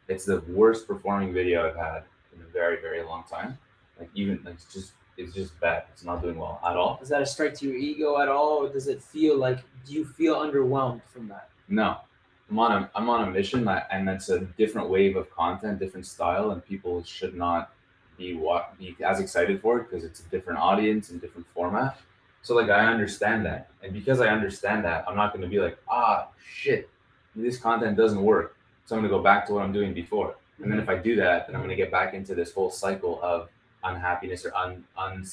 It's 0.08 0.26
the 0.26 0.42
worst 0.50 0.88
performing 0.88 1.34
video 1.34 1.68
I've 1.68 1.76
had 1.76 2.04
in 2.36 2.42
a 2.44 2.48
very 2.54 2.80
very 2.82 3.02
long 3.04 3.24
time. 3.30 3.58
Like 4.00 4.12
even 4.14 4.40
like 4.46 4.56
it's 4.56 4.72
just 4.72 4.92
it's 5.18 5.34
just 5.34 5.60
bad. 5.60 5.86
It's 5.92 6.04
not 6.06 6.22
doing 6.22 6.38
well 6.38 6.62
at 6.64 6.78
all. 6.78 6.98
Does 7.00 7.10
that 7.10 7.24
a 7.24 7.26
strike 7.26 7.56
to 7.56 7.68
your 7.68 7.76
ego 7.78 8.22
at 8.22 8.30
all, 8.30 8.64
or 8.64 8.70
does 8.72 8.88
it 8.88 9.02
feel 9.02 9.38
like 9.38 9.60
do 9.88 9.94
you 9.94 10.06
feel 10.06 10.36
underwhelmed 10.36 11.02
from 11.12 11.28
that? 11.30 11.50
No, 11.70 11.98
I'm 12.50 12.60
on 12.60 12.72
a 12.72 12.90
I'm 12.96 13.10
on 13.10 13.28
a 13.28 13.32
mission 13.32 13.64
that, 13.66 13.88
and 13.92 14.08
that's 14.08 14.30
a 14.30 14.40
different 14.40 14.90
wave 14.90 15.16
of 15.16 15.30
content, 15.32 15.80
different 15.80 16.06
style, 16.06 16.52
and 16.52 16.66
people 16.66 17.04
should 17.04 17.36
not 17.36 17.72
be 18.18 18.34
what 18.36 18.78
be 18.78 18.96
as 19.06 19.20
excited 19.20 19.62
for 19.62 19.80
it 19.80 19.90
because 19.90 20.04
it's 20.04 20.20
a 20.20 20.30
different 20.30 20.60
audience 20.60 21.12
and 21.12 21.22
different 21.22 21.48
format. 21.54 21.98
So 22.42 22.56
like 22.56 22.70
I 22.70 22.86
understand 22.86 23.46
that, 23.46 23.70
and 23.84 23.94
because 23.94 24.20
I 24.20 24.28
understand 24.28 24.84
that, 24.86 25.06
I'm 25.08 25.16
not 25.16 25.32
going 25.32 25.44
to 25.44 25.48
be 25.48 25.60
like 25.60 25.78
ah 25.88 26.28
shit, 26.44 26.90
this 27.36 27.58
content 27.58 27.96
doesn't 27.98 28.22
work, 28.22 28.56
so 28.86 28.96
I'm 28.96 29.02
going 29.02 29.12
to 29.12 29.18
go 29.18 29.24
back 29.24 29.46
to 29.48 29.54
what 29.54 29.64
I'm 29.64 29.74
doing 29.74 29.94
before. 29.94 30.36
And 30.62 30.70
then 30.70 30.80
if 30.80 30.90
I 30.90 30.98
do 30.98 31.16
that, 31.18 31.48
then 31.48 31.56
I'm 31.56 31.62
going 31.62 31.70
to 31.70 31.76
get 31.78 31.92
back 31.92 32.14
into 32.14 32.36
this 32.36 32.52
whole 32.52 32.70
cycle 32.70 33.20
of 33.24 33.48
unhappiness 33.84 34.46
or 34.46 34.54
un, 34.56 34.84
un 34.98 35.26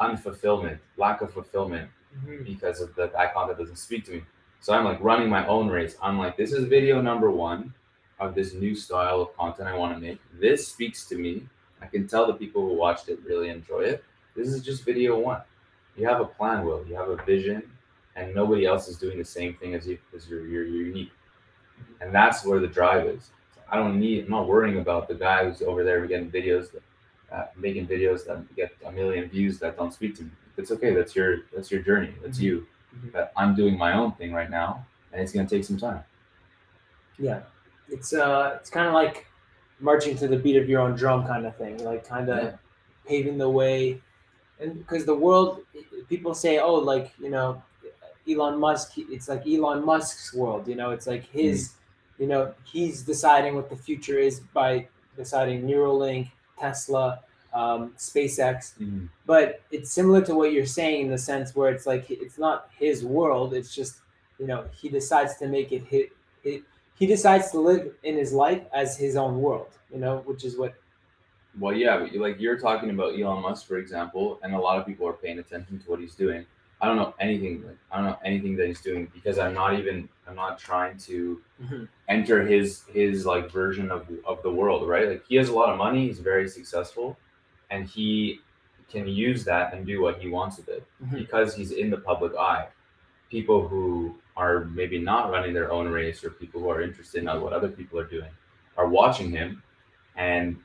unfulfillment, 0.00 0.78
lack 0.96 1.20
of 1.20 1.32
fulfillment 1.32 1.90
Mhm. 2.16 2.44
because 2.44 2.80
of 2.80 2.94
the 2.94 3.08
that 3.08 3.34
content 3.34 3.58
doesn't 3.58 3.76
speak 3.76 4.04
to 4.06 4.12
me. 4.12 4.22
So 4.64 4.72
I'm 4.72 4.86
like 4.86 4.98
running 5.02 5.28
my 5.28 5.46
own 5.46 5.68
race. 5.68 5.94
I'm 6.00 6.18
like, 6.18 6.38
this 6.38 6.54
is 6.54 6.64
video 6.64 7.02
number 7.02 7.30
one 7.30 7.74
of 8.18 8.34
this 8.34 8.54
new 8.54 8.74
style 8.74 9.20
of 9.20 9.36
content 9.36 9.68
I 9.68 9.76
want 9.76 9.94
to 9.94 10.00
make. 10.00 10.18
This 10.40 10.66
speaks 10.66 11.04
to 11.08 11.18
me. 11.18 11.46
I 11.82 11.86
can 11.86 12.08
tell 12.08 12.26
the 12.26 12.32
people 12.32 12.66
who 12.66 12.72
watched 12.72 13.10
it 13.10 13.18
really 13.26 13.50
enjoy 13.50 13.80
it. 13.80 14.02
This 14.34 14.48
is 14.48 14.62
just 14.62 14.82
video 14.82 15.18
one. 15.18 15.42
You 15.98 16.08
have 16.08 16.22
a 16.22 16.24
plan, 16.24 16.64
Will. 16.64 16.82
You 16.88 16.94
have 16.94 17.10
a 17.10 17.22
vision, 17.24 17.62
and 18.16 18.34
nobody 18.34 18.64
else 18.64 18.88
is 18.88 18.96
doing 18.96 19.18
the 19.18 19.24
same 19.26 19.52
thing 19.52 19.74
as 19.74 19.86
you 19.86 19.98
because 20.10 20.26
you're, 20.30 20.46
you're 20.46 20.64
you're 20.64 20.86
unique. 20.86 21.12
And 22.00 22.14
that's 22.14 22.42
where 22.46 22.58
the 22.58 22.66
drive 22.66 23.06
is. 23.06 23.32
I 23.70 23.76
don't 23.76 24.00
need. 24.00 24.24
I'm 24.24 24.30
not 24.30 24.48
worrying 24.48 24.78
about 24.78 25.08
the 25.08 25.14
guy 25.14 25.44
who's 25.44 25.60
over 25.60 25.84
there 25.84 26.06
getting 26.06 26.30
videos, 26.30 26.72
that, 26.72 26.82
uh, 27.30 27.46
making 27.54 27.86
videos 27.86 28.24
that 28.28 28.38
get 28.56 28.72
a 28.86 28.90
million 28.90 29.28
views 29.28 29.58
that 29.58 29.76
don't 29.76 29.92
speak 29.92 30.16
to 30.16 30.22
me. 30.22 30.30
It's 30.56 30.70
okay. 30.70 30.94
That's 30.94 31.14
your 31.14 31.42
that's 31.54 31.70
your 31.70 31.82
journey. 31.82 32.14
That's 32.22 32.38
Mhm. 32.38 32.44
you. 32.44 32.66
But 33.12 33.32
I'm 33.36 33.54
doing 33.54 33.76
my 33.78 33.94
own 33.94 34.12
thing 34.12 34.32
right 34.32 34.50
now, 34.50 34.86
and 35.12 35.20
it's 35.22 35.32
gonna 35.32 35.48
take 35.48 35.64
some 35.64 35.76
time. 35.78 36.02
Yeah, 37.18 37.42
it's 37.88 38.12
uh, 38.12 38.58
it's 38.60 38.70
kind 38.70 38.86
of 38.88 38.94
like 38.94 39.26
marching 39.80 40.16
to 40.18 40.28
the 40.28 40.36
beat 40.36 40.56
of 40.56 40.68
your 40.68 40.80
own 40.80 40.94
drum, 40.96 41.26
kind 41.26 41.46
of 41.46 41.56
thing. 41.56 41.82
Like 41.84 42.06
kind 42.06 42.28
of 42.28 42.42
Yeah. 42.42 42.56
paving 43.06 43.38
the 43.38 43.48
way, 43.48 44.00
and 44.60 44.78
because 44.78 45.04
the 45.06 45.14
world, 45.14 45.60
people 46.08 46.34
say, 46.34 46.58
oh, 46.58 46.74
like 46.74 47.12
you 47.18 47.30
know, 47.30 47.62
Elon 48.28 48.58
Musk. 48.58 48.92
It's 48.96 49.28
like 49.28 49.46
Elon 49.46 49.84
Musk's 49.84 50.34
world. 50.34 50.66
You 50.68 50.76
know, 50.76 50.90
it's 50.90 51.06
like 51.06 51.24
his. 51.24 51.74
You 52.18 52.28
know, 52.28 52.54
he's 52.64 53.02
deciding 53.02 53.56
what 53.56 53.68
the 53.68 53.74
future 53.76 54.18
is 54.20 54.38
by 54.38 54.86
deciding 55.16 55.62
Neuralink, 55.62 56.30
Tesla, 56.56 57.20
um, 57.54 57.92
SpaceX. 57.96 58.74
But 59.26 59.62
it's 59.70 59.90
similar 59.90 60.20
to 60.22 60.34
what 60.34 60.52
you're 60.52 60.66
saying 60.66 61.06
in 61.06 61.10
the 61.10 61.18
sense 61.18 61.54
where 61.56 61.70
it's 61.70 61.86
like 61.86 62.10
it's 62.10 62.38
not 62.38 62.68
his 62.78 63.04
world. 63.04 63.54
It's 63.54 63.74
just 63.74 63.94
you 64.38 64.46
know 64.46 64.66
he 64.80 64.88
decides 64.88 65.36
to 65.38 65.46
make 65.48 65.72
it 65.72 65.84
hit. 65.84 66.12
It, 66.42 66.62
he 66.96 67.06
decides 67.06 67.50
to 67.52 67.58
live 67.60 67.92
in 68.02 68.16
his 68.16 68.32
life 68.32 68.62
as 68.72 68.96
his 68.96 69.16
own 69.16 69.40
world. 69.40 69.68
You 69.92 69.98
know, 70.00 70.18
which 70.26 70.44
is 70.44 70.56
what 70.58 70.74
Well, 71.58 71.72
yeah, 71.74 71.98
but 71.98 72.14
like 72.16 72.40
you're 72.40 72.58
talking 72.58 72.90
about 72.90 73.18
Elon 73.18 73.42
Musk, 73.42 73.66
for 73.66 73.78
example, 73.78 74.40
and 74.42 74.54
a 74.54 74.58
lot 74.58 74.78
of 74.78 74.86
people 74.86 75.06
are 75.06 75.12
paying 75.12 75.38
attention 75.38 75.78
to 75.78 75.90
what 75.90 76.00
he's 76.00 76.14
doing. 76.16 76.44
I 76.80 76.86
don't 76.88 76.96
know 76.96 77.14
anything. 77.20 77.62
Like, 77.64 77.78
I 77.92 77.96
don't 77.98 78.06
know 78.06 78.18
anything 78.24 78.56
that 78.56 78.66
he's 78.66 78.80
doing 78.80 79.06
because 79.14 79.38
I'm 79.38 79.54
not 79.54 79.78
even. 79.78 80.08
I'm 80.26 80.34
not 80.34 80.58
trying 80.58 80.96
to 81.10 81.40
Mhm. 81.62 81.88
enter 82.08 82.44
his 82.44 82.84
his 82.92 83.24
like 83.24 83.50
version 83.50 83.90
of 83.92 84.06
of 84.26 84.42
the 84.42 84.50
world, 84.50 84.88
right? 84.88 85.06
Like 85.08 85.24
he 85.28 85.36
has 85.36 85.48
a 85.48 85.54
lot 85.54 85.68
of 85.70 85.78
money. 85.78 86.06
He's 86.08 86.18
very 86.18 86.48
successful, 86.48 87.16
and 87.74 87.86
he 87.88 88.40
can 88.90 89.06
use 89.08 89.44
that 89.44 89.74
and 89.74 89.84
do 89.86 90.00
what 90.00 90.18
he 90.20 90.28
wants 90.28 90.56
with 90.58 90.68
it 90.68 90.84
Mhm. 91.02 91.18
because 91.18 91.54
he's 91.54 91.72
in 91.72 91.90
the 91.90 91.98
public 92.10 92.32
eye. 92.36 92.68
people 93.30 93.66
who 93.66 94.14
are 94.36 94.66
maybe 94.80 94.96
not 94.98 95.28
running 95.34 95.52
their 95.52 95.72
own 95.72 95.88
race 95.88 96.22
or 96.22 96.30
people 96.30 96.60
who 96.60 96.68
are 96.68 96.80
interested 96.82 97.18
in 97.24 97.40
what 97.42 97.52
other 97.52 97.68
people 97.68 97.98
are 97.98 98.04
doing 98.16 98.30
are 98.76 98.86
watching 98.86 99.28
him 99.38 99.60
and 100.14 100.56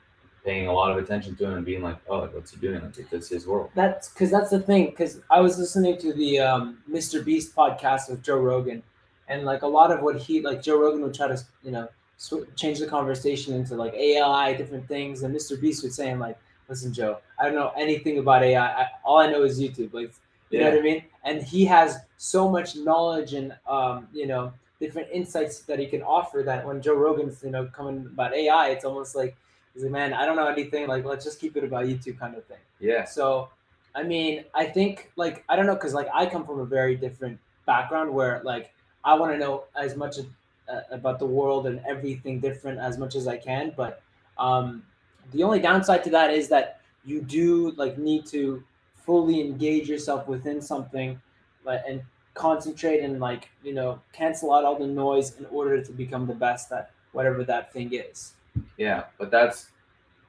paying 0.45 0.67
a 0.67 0.73
lot 0.73 0.91
of 0.91 0.97
attention 1.03 1.35
to 1.35 1.45
him 1.45 1.53
and 1.57 1.65
being 1.65 1.81
like, 1.81 1.97
oh, 2.09 2.27
what's 2.27 2.51
he 2.51 2.57
doing? 2.57 2.79
Like, 2.81 3.09
that's 3.09 3.29
his 3.29 3.47
world. 3.47 3.71
That's 3.73 4.09
because 4.09 4.29
that's 4.29 4.51
the 4.51 4.59
thing. 4.59 4.83
Because 4.91 5.21
I 5.31 5.39
was 5.39 5.57
listening 5.57 5.97
to 5.99 6.13
the 6.13 6.39
um, 6.39 6.77
Mr. 6.87 7.25
Beast 7.25 7.55
podcast 7.55 8.07
with 8.11 8.21
Joe 8.21 8.37
Rogan, 8.39 8.83
and 9.29 9.45
like 9.45 9.63
a 9.63 9.67
lot 9.79 9.89
of 9.91 10.01
what 10.01 10.17
he 10.17 10.41
like 10.41 10.61
Joe 10.61 10.79
Rogan 10.79 11.01
would 11.01 11.15
try 11.15 11.27
to 11.29 11.37
you 11.63 11.71
know 11.71 11.87
sw- 12.17 12.45
change 12.55 12.77
the 12.79 12.87
conversation 12.87 13.55
into 13.55 13.73
like 13.75 13.93
AI, 13.95 14.53
different 14.53 14.87
things, 14.87 15.23
and 15.23 15.33
Mr. 15.35 15.59
Beast 15.59 15.83
was 15.83 15.95
saying 15.95 16.19
like, 16.19 16.37
listen, 16.69 16.93
Joe, 16.93 17.17
I 17.39 17.45
don't 17.45 17.55
know 17.55 17.73
anything 17.75 18.19
about 18.19 18.43
AI. 18.43 18.83
I, 18.83 18.87
all 19.03 19.17
I 19.17 19.29
know 19.29 19.43
is 19.43 19.59
YouTube. 19.59 19.93
Like, 19.93 20.11
you 20.49 20.59
know 20.59 20.69
what 20.69 20.79
I 20.79 20.81
mean? 20.81 21.03
And 21.23 21.41
he 21.43 21.65
has 21.65 21.97
so 22.17 22.49
much 22.49 22.75
knowledge 22.75 23.33
and 23.33 23.53
um, 23.67 24.07
you 24.13 24.27
know 24.27 24.53
different 24.79 25.09
insights 25.11 25.59
that 25.61 25.77
he 25.77 25.87
can 25.87 26.01
offer 26.01 26.41
that 26.45 26.65
when 26.65 26.81
Joe 26.81 26.95
Rogan's 26.95 27.43
you 27.43 27.51
know 27.51 27.65
coming 27.65 28.05
about 28.05 28.33
AI, 28.33 28.69
it's 28.69 28.85
almost 28.85 29.15
like 29.15 29.35
he's 29.73 29.83
like, 29.83 29.91
man, 29.91 30.13
I 30.13 30.25
don't 30.25 30.35
know 30.35 30.47
anything. 30.47 30.87
Like, 30.87 31.05
let's 31.05 31.25
just 31.25 31.39
keep 31.39 31.57
it 31.57 31.63
about 31.63 31.85
YouTube 31.85 32.19
kind 32.19 32.35
of 32.35 32.45
thing. 32.45 32.57
Yeah. 32.79 33.05
So, 33.05 33.49
I 33.95 34.03
mean, 34.03 34.45
I 34.53 34.65
think 34.65 35.11
like 35.15 35.43
I 35.49 35.55
don't 35.55 35.65
know 35.65 35.75
because 35.75 35.93
like 35.93 36.07
I 36.13 36.25
come 36.25 36.45
from 36.45 36.59
a 36.59 36.65
very 36.65 36.95
different 36.95 37.39
background 37.65 38.13
where 38.13 38.41
like 38.43 38.71
I 39.03 39.13
want 39.15 39.31
to 39.33 39.37
know 39.37 39.65
as 39.75 39.95
much 39.95 40.17
as, 40.17 40.25
uh, 40.71 40.81
about 40.91 41.19
the 41.19 41.25
world 41.25 41.67
and 41.67 41.81
everything 41.87 42.39
different 42.39 42.79
as 42.79 42.97
much 42.97 43.15
as 43.15 43.27
I 43.27 43.37
can. 43.37 43.73
But 43.75 44.01
um, 44.37 44.83
the 45.31 45.43
only 45.43 45.59
downside 45.59 46.03
to 46.05 46.09
that 46.11 46.31
is 46.31 46.47
that 46.49 46.81
you 47.05 47.21
do 47.21 47.71
like 47.71 47.97
need 47.97 48.25
to 48.27 48.63
fully 48.95 49.41
engage 49.41 49.89
yourself 49.89 50.27
within 50.27 50.61
something, 50.61 51.21
and 51.65 52.01
concentrate 52.33 53.01
and 53.01 53.19
like 53.19 53.49
you 53.63 53.73
know 53.73 53.99
cancel 54.13 54.53
out 54.53 54.63
all 54.63 54.77
the 54.77 54.87
noise 54.87 55.37
in 55.37 55.45
order 55.47 55.83
to 55.83 55.91
become 55.91 56.25
the 56.25 56.33
best 56.33 56.71
at 56.71 56.91
whatever 57.11 57.43
that 57.43 57.73
thing 57.73 57.93
is. 57.93 58.33
Yeah, 58.77 59.05
but 59.17 59.31
that's 59.31 59.69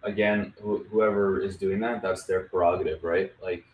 again, 0.03 0.53
wh- 0.59 0.87
whoever 0.91 1.41
is 1.41 1.57
doing 1.57 1.81
that, 1.81 2.03
that's 2.03 2.25
their 2.25 2.41
prerogative, 2.41 3.05
right? 3.05 3.33
Like, 3.43 3.65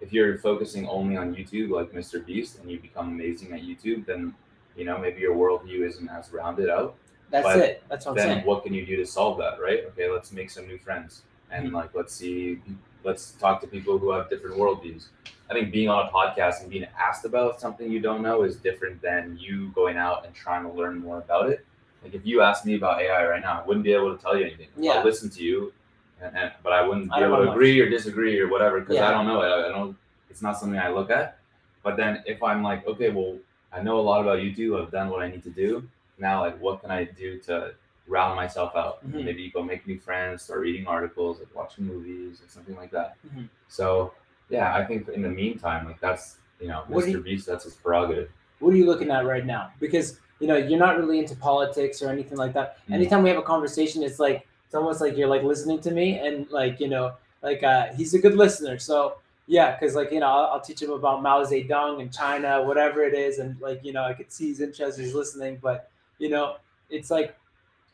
if 0.00 0.12
you're 0.12 0.38
focusing 0.38 0.86
only 0.88 1.16
on 1.16 1.34
YouTube, 1.34 1.70
like 1.70 1.92
Mr. 1.92 2.24
Beast, 2.24 2.58
and 2.58 2.70
you 2.70 2.78
become 2.78 3.08
amazing 3.08 3.52
at 3.52 3.62
YouTube, 3.62 4.06
then 4.06 4.34
you 4.76 4.84
know 4.84 4.98
maybe 4.98 5.20
your 5.20 5.34
worldview 5.34 5.86
isn't 5.86 6.08
as 6.08 6.32
rounded 6.32 6.68
out. 6.68 6.96
That's 7.30 7.44
But 7.44 7.58
it. 7.58 7.82
That's 7.88 8.06
what 8.06 8.12
I'm 8.12 8.16
then 8.18 8.28
saying. 8.36 8.46
what 8.46 8.62
can 8.62 8.72
you 8.72 8.86
do 8.86 8.96
to 8.96 9.06
solve 9.06 9.38
that, 9.38 9.60
right? 9.60 9.84
Okay, 9.88 10.08
let's 10.10 10.32
make 10.32 10.48
some 10.50 10.66
new 10.66 10.78
friends, 10.78 11.22
and 11.50 11.68
Mhm. 11.70 11.72
like 11.72 11.94
let's 11.94 12.14
see, 12.14 12.60
let's 13.04 13.32
talk 13.32 13.60
to 13.62 13.66
people 13.66 13.98
who 13.98 14.10
have 14.12 14.30
different 14.30 14.56
worldviews. 14.56 15.06
I 15.50 15.54
think 15.54 15.72
being 15.72 15.88
on 15.88 16.06
a 16.06 16.10
podcast 16.10 16.60
and 16.62 16.70
being 16.70 16.86
asked 16.98 17.24
about 17.24 17.60
something 17.60 17.90
you 17.90 18.00
don't 18.00 18.22
know 18.22 18.42
is 18.42 18.56
different 18.56 19.00
than 19.02 19.36
you 19.40 19.70
going 19.74 19.96
out 19.96 20.24
and 20.24 20.34
trying 20.34 20.62
to 20.64 20.70
learn 20.70 20.98
more 20.98 21.18
about 21.18 21.50
it. 21.50 21.64
Like 22.02 22.14
if 22.14 22.24
you 22.26 22.42
asked 22.42 22.64
me 22.66 22.74
about 22.76 23.00
AI 23.00 23.26
right 23.26 23.42
now, 23.42 23.60
I 23.62 23.66
wouldn't 23.66 23.84
be 23.84 23.92
able 23.92 24.16
to 24.16 24.22
tell 24.22 24.36
you 24.36 24.44
anything. 24.46 24.68
Yeah. 24.76 24.92
I'll 24.92 25.04
listen 25.04 25.28
to 25.30 25.42
you, 25.42 25.72
and, 26.20 26.36
and, 26.36 26.52
but 26.62 26.72
I 26.72 26.86
wouldn't 26.86 27.06
be 27.12 27.20
don't 27.20 27.24
able 27.30 27.38
to 27.38 27.44
much. 27.46 27.54
agree 27.54 27.80
or 27.80 27.88
disagree 27.88 28.38
or 28.40 28.48
whatever 28.48 28.80
because 28.80 28.96
Yeah. 28.96 29.08
I 29.08 29.10
don't 29.10 29.26
know 29.26 29.42
it. 29.42 29.46
I, 29.48 29.66
I 29.66 29.68
don't. 29.70 29.96
It's 30.30 30.42
not 30.42 30.58
something 30.58 30.78
I 30.78 30.90
look 30.90 31.10
at. 31.10 31.38
But 31.82 31.96
then 31.96 32.22
if 32.26 32.42
I'm 32.42 32.62
like, 32.62 32.86
okay, 32.86 33.10
well, 33.10 33.36
I 33.72 33.82
know 33.82 33.98
a 33.98 34.02
lot 34.10 34.20
about 34.20 34.38
YouTube. 34.38 34.80
I've 34.80 34.90
done 34.90 35.08
what 35.10 35.22
I 35.22 35.28
need 35.28 35.42
to 35.44 35.50
do. 35.50 35.88
Now, 36.18 36.40
like, 36.40 36.58
what 36.60 36.80
can 36.80 36.90
I 36.90 37.04
do 37.04 37.38
to 37.40 37.74
round 38.08 38.36
myself 38.36 38.74
out? 38.76 39.04
Mhm. 39.08 39.24
Maybe 39.24 39.50
go 39.50 39.62
make 39.62 39.86
new 39.86 39.98
friends, 39.98 40.42
start 40.42 40.60
reading 40.60 40.86
articles, 40.86 41.38
like 41.40 41.54
watching 41.54 41.84
movies 41.86 42.40
or 42.44 42.48
something 42.48 42.76
like 42.76 42.90
that. 42.92 43.16
Mhm. 43.28 43.48
So 43.68 44.12
yeah, 44.48 44.74
I 44.74 44.84
think 44.84 45.08
in 45.08 45.22
the 45.22 45.28
meantime, 45.28 45.86
like 45.86 46.00
that's 46.00 46.38
you 46.60 46.68
know, 46.68 46.84
What 46.88 47.04
Mr. 47.04 47.10
you- 47.12 47.20
Beast, 47.20 47.46
that's 47.46 47.64
his 47.64 47.74
prerogative. 47.74 48.30
what 48.60 48.72
are 48.72 48.76
you 48.76 48.86
looking 48.86 49.10
at 49.10 49.26
right 49.26 49.44
now? 49.44 49.70
Because 49.80 50.18
you 50.40 50.46
know 50.46 50.56
you're 50.56 50.78
not 50.78 50.96
really 50.98 51.18
into 51.18 51.36
politics 51.36 52.00
or 52.02 52.08
anything 52.08 52.38
like 52.38 52.52
that. 52.54 52.78
Mm. 52.88 52.94
Anytime 52.94 53.22
we 53.22 53.28
have 53.28 53.38
a 53.38 53.42
conversation, 53.42 54.02
it's 54.02 54.18
like 54.18 54.46
it's 54.64 54.74
almost 54.74 55.00
like 55.02 55.16
you're 55.16 55.28
like 55.28 55.42
listening 55.42 55.80
to 55.80 55.90
me, 55.90 56.18
and 56.18 56.48
like 56.50 56.80
you 56.80 56.88
know, 56.88 57.12
like 57.42 57.62
uh, 57.62 57.86
he's 57.94 58.14
a 58.14 58.18
good 58.18 58.34
listener. 58.34 58.78
So 58.78 59.16
yeah, 59.46 59.76
because 59.76 59.94
like 59.94 60.10
you 60.12 60.20
know, 60.20 60.26
I'll, 60.28 60.46
I'll 60.54 60.60
teach 60.60 60.80
him 60.80 60.90
about 60.92 61.22
Mao 61.22 61.42
Zedong 61.44 62.00
and 62.00 62.10
China, 62.12 62.62
whatever 62.62 63.02
it 63.04 63.12
is, 63.14 63.38
and 63.38 63.60
like 63.60 63.84
you 63.84 63.92
know, 63.92 64.04
I 64.04 64.14
could 64.14 64.32
see 64.32 64.46
he's 64.46 64.60
interested, 64.60 65.04
he's 65.04 65.14
listening. 65.14 65.58
But 65.62 65.90
you 66.18 66.28
know, 66.28 66.58
it's 66.90 67.10
like 67.10 67.38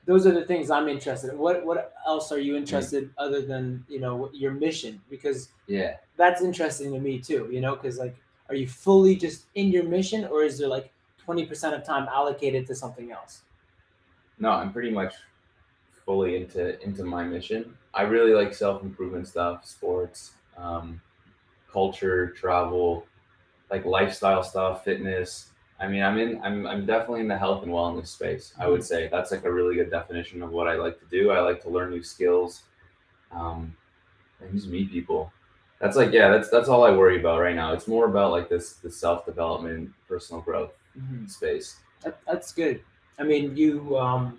those 0.07 0.27
are 0.27 0.33
the 0.33 0.45
things 0.47 0.71
I'm 0.71 0.89
interested 0.89 1.33
in. 1.33 1.39
What 1.39 1.65
what 1.65 1.95
else 2.07 2.33
are 2.33 2.39
you 2.41 2.57
interested 2.57 3.13
other 3.19 3.43
than 3.43 3.85
you 3.89 4.01
know 4.01 4.31
your 4.33 4.53
mission? 4.53 5.03
Because 5.11 5.51
Yeah. 5.67 5.99
that's 6.17 6.43
interesting 6.43 6.93
to 6.93 7.01
me 7.01 7.21
too, 7.21 7.49
you 7.53 7.61
know, 7.61 7.77
because 7.77 7.99
like, 7.99 8.17
are 8.49 8.55
you 8.55 8.69
fully 8.69 9.17
just 9.17 9.49
in 9.55 9.69
your 9.71 9.85
mission, 9.85 10.25
or 10.27 10.43
is 10.45 10.59
there 10.59 10.69
like 10.69 10.93
twenty 11.19 11.47
percent 11.47 11.75
of 11.75 11.85
time 11.85 12.09
allocated 12.09 12.67
to 12.69 12.75
something 12.75 13.13
else? 13.13 13.45
No, 14.39 14.51
I'm 14.51 14.73
pretty 14.73 14.91
much 14.91 15.15
fully 16.05 16.37
into 16.37 16.81
into 16.83 17.05
my 17.05 17.25
mission. 17.25 17.79
I 17.95 18.03
really 18.03 18.35
like 18.35 18.55
self 18.55 18.83
improvement 18.83 19.29
stuff, 19.29 19.67
sports, 19.67 20.35
um, 20.57 21.03
culture, 21.71 22.31
travel, 22.31 23.07
like 23.71 23.87
lifestyle 23.87 24.45
stuff, 24.45 24.85
fitness. 24.85 25.52
I 25.83 25.89
mean, 25.89 26.03
I'm 26.03 26.17
in. 26.19 26.41
I'm 26.43 26.67
I'm 26.67 26.87
definitely 26.87 27.21
in 27.21 27.29
the 27.29 27.37
health 27.37 27.65
and 27.65 27.73
wellness 27.73 28.07
space. 28.07 28.55
I 28.59 28.69
would 28.69 28.85
say 28.85 29.09
that's 29.11 29.33
like 29.33 29.45
a 29.45 29.53
really 29.53 29.75
good 29.75 29.91
definition 29.91 30.41
of 30.43 30.51
what 30.51 30.69
I 30.69 30.77
like 30.77 30.99
to 31.01 31.07
do. 31.07 31.31
I 31.31 31.41
like 31.41 31.61
to 31.63 31.71
learn 31.71 31.91
new 31.91 32.03
skills, 32.05 32.63
um, 33.33 33.77
and 34.41 34.55
just 34.55 34.69
meet 34.69 34.93
people. 34.93 35.33
That's 35.81 35.97
like 35.97 36.13
yeah, 36.13 36.31
that's 36.31 36.49
that's 36.49 36.69
all 36.69 36.85
I 36.85 36.93
worry 36.93 37.19
about 37.19 37.41
right 37.41 37.57
now. 37.57 37.73
It's 37.73 37.89
more 37.89 38.07
about 38.07 38.31
like 38.31 38.49
this 38.49 38.75
the 38.75 38.91
self 38.91 39.27
development, 39.27 39.91
personal 40.09 40.41
growth 40.41 40.71
space. 41.27 41.81
That, 42.05 42.21
that's 42.27 42.53
good. 42.53 42.81
I 43.19 43.25
mean, 43.25 43.57
you 43.57 43.99
um, 43.99 44.39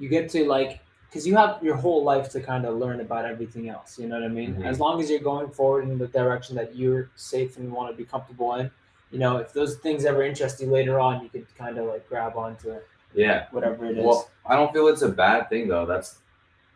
you 0.00 0.08
get 0.08 0.28
to 0.30 0.44
like, 0.44 0.80
because 1.08 1.24
you 1.24 1.36
have 1.36 1.62
your 1.62 1.76
whole 1.76 2.02
life 2.02 2.28
to 2.30 2.40
kind 2.40 2.64
of 2.66 2.76
learn 2.78 3.00
about 3.00 3.24
everything 3.24 3.68
else. 3.68 3.96
You 3.98 4.08
know 4.08 4.16
what 4.16 4.24
I 4.24 4.28
mean? 4.28 4.56
Mhm. 4.56 4.64
As 4.66 4.80
long 4.80 5.00
as 5.00 5.08
you're 5.08 5.20
going 5.20 5.50
forward 5.50 5.84
in 5.88 5.98
the 5.98 6.08
direction 6.08 6.56
that 6.56 6.74
you're 6.74 7.10
safe 7.14 7.56
and 7.58 7.72
want 7.72 7.92
to 7.92 7.96
be 7.96 8.04
comfortable 8.04 8.54
in, 8.56 8.70
you 9.10 9.18
know, 9.18 9.36
if 9.38 9.52
those 9.52 9.76
things 9.76 10.04
ever 10.04 10.22
interest 10.24 10.60
you 10.60 10.68
later 10.68 10.98
on, 10.98 11.22
you 11.22 11.28
could 11.28 11.46
kind 11.56 11.78
of 11.78 11.86
like 11.86 12.08
grab 12.08 12.36
onto 12.36 12.70
it. 12.70 12.86
Yeah. 13.14 13.46
whatever 13.52 13.86
it 13.86 13.98
is. 13.98 14.04
Well, 14.04 14.28
I 14.44 14.56
don't 14.56 14.72
feel 14.72 14.88
it's 14.88 15.02
a 15.02 15.08
bad 15.08 15.48
thing 15.48 15.68
though. 15.68 15.86
That's 15.86 16.18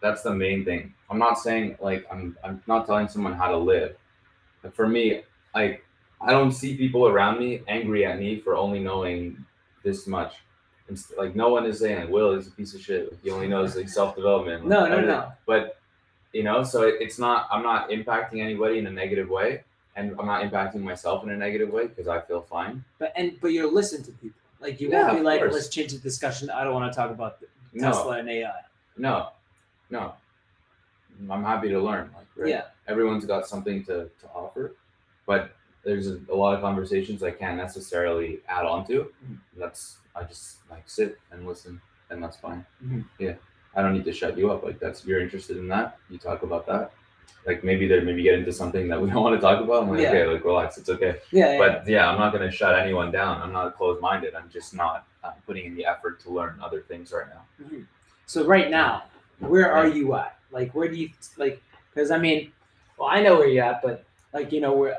that's 0.01 0.23
the 0.23 0.33
main 0.33 0.65
thing. 0.65 0.95
I'm 1.11 1.19
not 1.19 1.39
saying 1.39 1.77
like 1.81 2.07
I'm 2.11 2.37
I'm 2.45 2.63
not 2.67 2.87
telling 2.87 3.09
someone 3.09 3.35
how 3.35 3.49
to 3.49 3.57
live. 3.57 3.97
But 4.63 4.75
for 4.75 4.89
me, 4.89 5.23
like 5.55 5.85
I 6.21 6.31
don't 6.31 6.53
see 6.53 6.77
people 6.77 7.07
around 7.09 7.39
me 7.39 7.63
angry 7.69 8.05
at 8.05 8.19
me 8.19 8.41
for 8.41 8.57
only 8.57 8.81
knowing 8.81 9.45
this 9.83 10.07
much. 10.07 10.35
It's 10.89 11.13
like 11.19 11.35
no 11.37 11.49
one 11.49 11.67
is 11.67 11.81
saying 11.81 12.01
like 12.01 12.09
Will 12.09 12.33
is 12.33 12.47
a 12.47 12.51
piece 12.53 12.75
of 12.75 12.81
shit. 12.81 13.11
Like, 13.11 13.23
he 13.23 13.31
only 13.31 13.49
knows 13.55 13.77
like 13.77 13.89
self 13.89 14.17
development. 14.17 14.67
no, 14.67 14.87
no, 14.87 15.01
no. 15.01 15.33
But 15.47 15.79
you 16.33 16.43
know, 16.43 16.63
so 16.63 16.83
it, 16.83 16.97
it's 17.01 17.19
not. 17.19 17.49
I'm 17.51 17.63
not 17.63 17.91
impacting 17.91 18.41
anybody 18.41 18.79
in 18.79 18.87
a 18.87 18.91
negative 18.91 19.29
way, 19.29 19.65
and 19.99 20.15
I'm 20.19 20.27
not 20.27 20.43
impacting 20.45 20.81
myself 20.83 21.25
in 21.25 21.31
a 21.31 21.37
negative 21.37 21.71
way 21.71 21.89
because 21.89 22.07
I 22.09 22.21
feel 22.21 22.41
fine. 22.41 22.85
But 22.99 23.13
and 23.17 23.37
but 23.41 23.49
you'll 23.49 23.73
listen 23.73 24.03
to 24.05 24.13
people. 24.13 24.41
Like 24.61 24.81
you 24.81 24.91
Yeah, 24.91 25.07
won't 25.09 25.19
be 25.19 25.23
like, 25.25 25.41
course. 25.41 25.53
let's 25.55 25.69
change 25.69 25.93
the 25.93 25.99
discussion. 25.99 26.49
I 26.51 26.63
don't 26.65 26.73
want 26.75 26.91
to 26.93 26.97
talk 26.97 27.11
about 27.11 27.41
the 27.41 27.47
No, 27.75 27.89
Tesla 27.93 28.19
and 28.19 28.29
AI. 28.29 28.53
no, 28.97 29.31
no. 29.91 30.15
I'm 31.31 31.43
happy 31.43 31.69
to 31.71 31.81
learn. 31.81 32.11
Like, 32.17 32.27
right? 32.37 32.49
Yeah. 32.49 32.63
everyone's 32.87 33.25
got 33.25 33.47
something 33.49 33.85
to, 33.87 34.09
to 34.21 34.27
offer, 34.35 34.75
but 35.27 35.51
there's 35.85 36.07
a, 36.09 36.19
a 36.31 36.35
lot 36.35 36.55
of 36.55 36.61
conversations 36.61 37.23
I 37.25 37.33
can't 37.33 37.57
necessarily 37.57 38.41
add 38.49 38.65
on 38.65 38.87
to. 38.87 39.13
Mhm. 39.27 39.39
That's 39.57 39.99
I 40.15 40.23
just 40.25 40.59
like 40.71 40.85
sit 40.89 41.19
and 41.33 41.47
listen, 41.47 41.81
and 42.11 42.23
that's 42.23 42.37
fine. 42.37 42.65
Mhm. 42.85 43.05
Yeah, 43.19 43.35
I 43.75 43.83
don't 43.83 43.95
need 43.95 44.05
to 44.05 44.13
shut 44.13 44.39
you 44.39 44.51
up. 44.53 44.63
Like 44.65 44.79
that's 44.79 45.05
you're 45.05 45.21
interested 45.21 45.57
in 45.57 45.67
that, 45.69 45.99
you 46.09 46.19
talk 46.19 46.43
about 46.45 46.67
that. 46.67 46.93
Like 47.47 47.65
maybe 47.65 47.87
there 47.87 48.03
maybe 48.03 48.23
get 48.23 48.35
into 48.35 48.53
something 48.53 48.89
that 48.89 49.01
we 49.01 49.09
don't 49.11 49.23
want 49.23 49.35
to 49.37 49.41
talk 49.41 49.63
about. 49.63 49.85
I'm 49.85 49.91
like, 49.91 50.01
Yeah. 50.01 50.11
okay, 50.11 50.27
like 50.27 50.45
relax, 50.45 50.77
it's 50.79 50.89
okay. 50.91 51.17
Yeah. 51.31 51.57
But 51.59 51.89
yeah, 51.89 52.09
I'm 52.11 52.19
not 52.19 52.33
gonna 52.33 52.51
shut 52.51 52.79
anyone 52.79 53.11
down. 53.11 53.41
I'm 53.43 53.53
not 53.53 53.77
closed 53.77 54.01
minded. 54.03 54.35
I'm 54.35 54.51
just 54.51 54.75
not 54.75 55.07
uh, 55.25 55.31
putting 55.47 55.65
in 55.67 55.75
the 55.75 55.87
effort 55.87 56.21
to 56.21 56.31
learn 56.31 56.59
other 56.63 56.81
things 56.83 57.13
right 57.13 57.27
now. 57.29 57.67
Mhm. 57.67 57.87
So 58.27 58.45
right 58.45 58.71
now, 58.71 59.05
where 59.39 59.73
are 59.73 59.89
you 59.89 60.15
at? 60.15 60.37
Like, 60.51 60.75
where 60.75 60.89
do 60.89 60.97
you 60.97 61.11
like? 61.37 61.63
Because 61.95 62.11
I 62.11 62.19
mean, 62.19 62.53
well, 62.99 63.09
I 63.09 63.23
know 63.23 63.37
where 63.37 63.49
you're 63.49 63.65
at, 63.65 63.81
but 63.83 64.05
like 64.35 64.53
you 64.53 64.61
know, 64.61 64.75
we're 64.75 64.97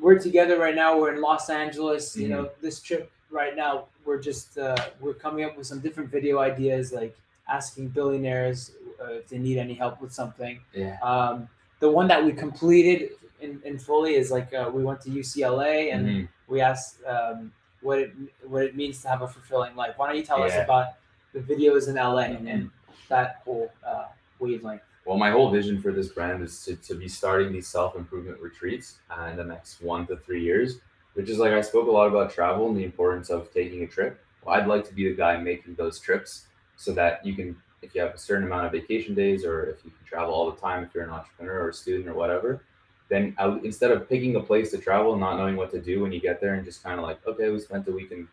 we're 0.00 0.18
together 0.18 0.58
right 0.58 0.74
now. 0.74 0.98
We're 0.98 1.14
in 1.14 1.20
Los 1.20 1.48
Angeles. 1.50 2.16
You 2.16 2.28
know, 2.28 2.50
this 2.60 2.80
trip 2.80 3.10
right 3.30 3.56
now, 3.56 3.86
we're 4.04 4.20
just 4.20 4.58
uh, 4.58 4.76
we're 5.00 5.14
coming 5.14 5.44
up 5.44 5.56
with 5.56 5.66
some 5.66 5.80
different 5.80 6.10
video 6.10 6.38
ideas, 6.40 6.92
like 6.92 7.16
asking 7.50 7.88
billionaires 7.88 8.72
uh, 9.02 9.12
if 9.20 9.28
they 9.28 9.38
need 9.38 9.58
any 9.58 9.74
help 9.74 10.00
with 10.00 10.12
something. 10.12 10.60
Yeah. 10.74 10.98
Um, 11.02 11.48
the 11.80 11.90
one 11.90 12.08
that 12.08 12.24
we 12.24 12.32
completed 12.32 13.10
in, 13.40 13.60
in 13.64 13.78
fully 13.78 14.14
is 14.14 14.30
like 14.30 14.52
uh, 14.54 14.70
we 14.72 14.84
went 14.84 15.00
to 15.02 15.10
UCLA 15.10 15.92
and 15.94 16.06
Mhm. 16.06 16.28
we 16.48 16.60
asked 16.60 16.96
um, 17.06 17.52
what 17.80 17.98
it 17.98 18.12
what 18.52 18.62
it 18.64 18.76
means 18.76 19.00
to 19.02 19.08
have 19.08 19.22
a 19.22 19.28
fulfilling 19.28 19.74
life. 19.74 19.94
Why 19.96 20.06
don't 20.08 20.16
you 20.16 20.22
tell 20.22 20.42
us 20.42 20.52
about 20.64 20.88
the 21.32 21.40
videos 21.40 21.88
in 21.88 21.96
LA 21.96 22.24
Mhm. 22.28 22.46
and 22.52 22.70
that 23.08 23.40
whole 23.44 23.72
uh, 23.86 24.06
wavelength? 24.38 24.82
Well, 25.06 25.16
my 25.16 25.30
whole 25.30 25.50
vision 25.50 25.80
for 25.80 25.90
this 25.92 26.08
brand 26.08 26.42
is 26.42 26.62
to, 26.66 26.76
to 26.76 26.94
be 26.94 27.08
starting 27.08 27.50
these 27.52 27.66
self 27.66 27.96
improvement 27.96 28.38
retreats 28.40 28.98
uh, 29.10 29.24
in 29.30 29.36
the 29.38 29.44
next 29.44 29.80
one 29.82 30.06
to 30.08 30.16
three 30.16 30.42
years. 30.42 30.78
which 31.14 31.28
is 31.28 31.38
like 31.38 31.52
I 31.52 31.60
spoke 31.60 31.88
a 31.88 31.90
lot 31.90 32.06
about 32.06 32.30
travel 32.30 32.68
and 32.68 32.76
the 32.76 32.84
importance 32.84 33.30
of 33.30 33.52
taking 33.52 33.82
a 33.82 33.86
trip. 33.96 34.12
Well, 34.44 34.54
I'd 34.54 34.68
like 34.68 34.84
to 34.88 34.94
be 34.94 35.08
the 35.08 35.16
guy 35.16 35.36
making 35.38 35.74
those 35.74 35.98
trips 35.98 36.46
so 36.80 36.92
that 36.92 37.24
you 37.26 37.34
can, 37.34 37.54
if 37.82 37.94
you 37.94 38.00
have 38.00 38.14
a 38.14 38.18
certain 38.18 38.44
amount 38.44 38.64
of 38.64 38.72
vacation 38.72 39.14
days, 39.14 39.44
or 39.44 39.64
if 39.64 39.84
you 39.84 39.90
can 39.90 40.06
travel 40.06 40.32
all 40.32 40.50
the 40.50 40.58
time, 40.58 40.82
if 40.82 40.94
you're 40.94 41.04
an 41.04 41.10
entrepreneur 41.10 41.64
or 41.64 41.68
a 41.68 41.74
student 41.74 42.08
or 42.08 42.14
whatever, 42.14 42.62
then 43.10 43.34
I, 43.38 43.48
instead 43.62 43.90
of 43.90 44.08
picking 44.08 44.34
a 44.36 44.40
place 44.40 44.70
to 44.70 44.78
travel 44.78 45.14
not 45.14 45.36
knowing 45.36 45.56
what 45.56 45.70
to 45.72 45.80
do 45.80 46.00
when 46.00 46.10
you 46.10 46.20
get 46.20 46.40
there 46.40 46.54
and 46.54 46.64
just 46.64 46.82
kind 46.82 46.98
of 46.98 47.04
like, 47.04 47.18
okay, 47.26 47.50
we 47.50 47.58
spent 47.58 47.86
a 47.88 47.92
week 47.92 48.12
in 48.12 48.26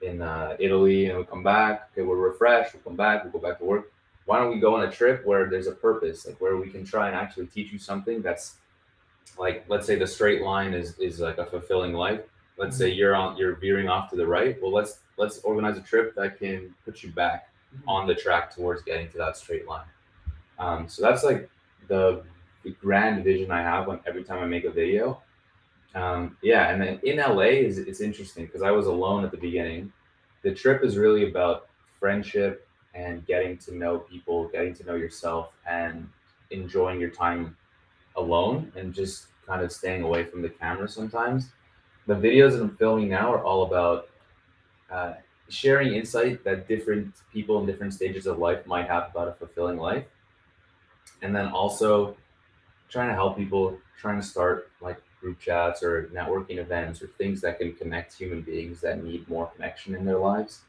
in 0.00 0.22
uh, 0.22 0.56
Italy 0.58 1.10
and 1.10 1.18
we 1.18 1.24
come 1.24 1.42
back, 1.42 1.90
okay, 1.92 2.00
we're 2.00 2.16
refreshed, 2.16 2.72
we'll 2.72 2.82
come 2.82 2.96
back, 2.96 3.22
we'll 3.22 3.32
go 3.32 3.38
back 3.38 3.58
to 3.58 3.66
work. 3.66 3.92
Why 4.24 4.38
don't 4.38 4.48
we 4.48 4.58
go 4.58 4.74
on 4.76 4.88
a 4.88 4.90
trip 4.90 5.26
where 5.26 5.50
there's 5.50 5.66
a 5.66 5.72
purpose, 5.72 6.26
like 6.26 6.40
where 6.40 6.56
we 6.56 6.70
can 6.70 6.86
try 6.86 7.08
and 7.08 7.14
actually 7.14 7.48
teach 7.48 7.70
you 7.70 7.78
something 7.78 8.22
that's 8.22 8.54
like, 9.38 9.66
let's 9.68 9.86
say 9.86 9.96
the 9.96 10.06
straight 10.06 10.40
line 10.40 10.72
is 10.72 10.98
is 10.98 11.20
like 11.20 11.36
a 11.36 11.44
fulfilling 11.44 11.92
life. 11.92 12.22
Let's 12.56 12.78
say 12.78 12.88
you're 12.90 13.14
on 13.14 13.36
you're 13.36 13.56
veering 13.56 13.90
off 13.90 14.08
to 14.10 14.16
the 14.16 14.26
right. 14.26 14.56
Well, 14.62 14.72
let's 14.72 15.00
let's 15.18 15.40
organize 15.40 15.76
a 15.76 15.82
trip 15.82 16.14
that 16.14 16.38
can 16.38 16.74
put 16.86 17.02
you 17.02 17.10
back 17.10 17.49
on 17.86 18.06
the 18.06 18.14
track 18.14 18.54
towards 18.54 18.82
getting 18.82 19.08
to 19.10 19.18
that 19.18 19.36
straight 19.36 19.66
line. 19.66 19.86
Um, 20.58 20.88
so 20.88 21.02
that's 21.02 21.24
like 21.24 21.48
the, 21.88 22.22
the 22.64 22.70
grand 22.72 23.24
vision 23.24 23.50
I 23.50 23.62
have 23.62 23.86
when 23.86 24.00
every 24.06 24.24
time 24.24 24.38
I 24.42 24.46
make 24.46 24.64
a 24.64 24.70
video. 24.70 25.22
Um, 25.94 26.36
yeah, 26.42 26.70
and 26.70 26.80
then 26.80 27.00
in 27.02 27.16
LA 27.16 27.64
is 27.66 27.78
it's 27.78 28.00
interesting 28.00 28.46
because 28.46 28.62
I 28.62 28.70
was 28.70 28.86
alone 28.86 29.24
at 29.24 29.30
the 29.30 29.36
beginning. 29.36 29.92
The 30.42 30.54
trip 30.54 30.84
is 30.84 30.96
really 30.96 31.28
about 31.28 31.68
friendship 31.98 32.66
and 32.94 33.26
getting 33.26 33.56
to 33.58 33.76
know 33.76 33.98
people, 33.98 34.48
getting 34.48 34.74
to 34.74 34.84
know 34.84 34.94
yourself, 34.94 35.52
and 35.66 36.08
enjoying 36.50 37.00
your 37.00 37.10
time 37.10 37.56
alone 38.16 38.72
and 38.76 38.92
just 38.92 39.26
kind 39.46 39.62
of 39.62 39.72
staying 39.72 40.02
away 40.02 40.24
from 40.24 40.42
the 40.42 40.48
camera 40.48 40.88
sometimes. 40.88 41.50
The 42.06 42.14
videos 42.14 42.52
that 42.52 42.62
I'm 42.62 42.76
filming 42.76 43.08
now 43.08 43.32
are 43.32 43.42
all 43.42 43.64
about 43.64 44.08
uh, 44.90 45.14
sharing 45.50 45.94
insight 45.94 46.44
that 46.44 46.68
different 46.68 47.14
people 47.32 47.60
in 47.60 47.66
different 47.66 47.92
stages 47.94 48.26
of 48.26 48.38
life 48.38 48.66
might 48.66 48.86
have 48.86 49.10
about 49.10 49.28
a 49.28 49.32
fulfilling 49.32 49.78
life. 49.78 50.04
And 51.22 51.34
then 51.34 51.48
also 51.48 52.16
trying 52.88 53.08
to 53.08 53.14
help 53.14 53.36
people, 53.36 53.78
trying 53.98 54.20
to 54.20 54.26
start 54.26 54.70
like 54.80 55.00
group 55.20 55.38
chats 55.38 55.82
or 55.82 56.04
networking 56.14 56.58
events 56.58 57.02
or 57.02 57.06
things 57.06 57.40
that 57.42 57.58
can 57.58 57.74
connect 57.74 58.14
human 58.14 58.40
beings 58.42 58.80
that 58.80 59.04
need 59.04 59.28
more 59.28 59.46
connection 59.54 59.94
in 59.94 60.04
their 60.04 60.18
lives. 60.18 60.60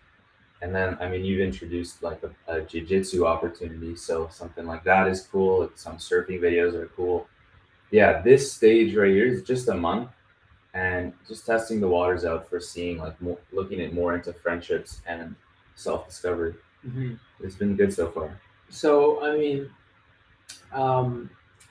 And 0.62 0.76
then, 0.76 0.98
I 1.00 1.08
mean, 1.08 1.26
you've 1.26 1.40
introduced 1.40 2.04
like 2.04 2.22
a, 2.24 2.54
a 2.54 2.62
jiu-jitsu 2.62 3.26
opportunity. 3.26 3.96
So 3.96 4.28
something 4.30 4.68
like 4.68 4.84
that 4.84 5.08
is 5.08 5.22
cool. 5.22 5.72
Some 5.76 5.98
surfing 5.98 6.40
videos 6.40 6.74
are 6.76 6.88
cool. 6.88 7.28
Yeah, 7.90 8.22
this 8.22 8.52
stage 8.54 8.96
right 8.96 9.12
here 9.12 9.26
is 9.26 9.42
just 9.44 9.68
a 9.70 9.74
month 9.74 10.10
and 10.74 11.13
just 11.28 11.45
testing 11.45 11.80
the 11.82 11.88
waters 11.88 12.24
out 12.26 12.49
for 12.49 12.59
seeing 12.59 12.97
like 12.97 13.19
more, 13.22 13.38
looking 13.51 13.82
at 13.82 13.93
more 13.93 14.15
into 14.15 14.32
friendships 14.34 15.01
and 15.05 15.36
self-discovery. 15.76 16.53
Mm-hmm. 16.88 17.13
It's 17.41 17.55
been 17.55 17.76
good 17.76 17.93
so 17.93 18.09
far. 18.09 18.39
So, 18.69 19.24
I 19.24 19.38
mean, 19.38 19.69
um, 20.72 21.30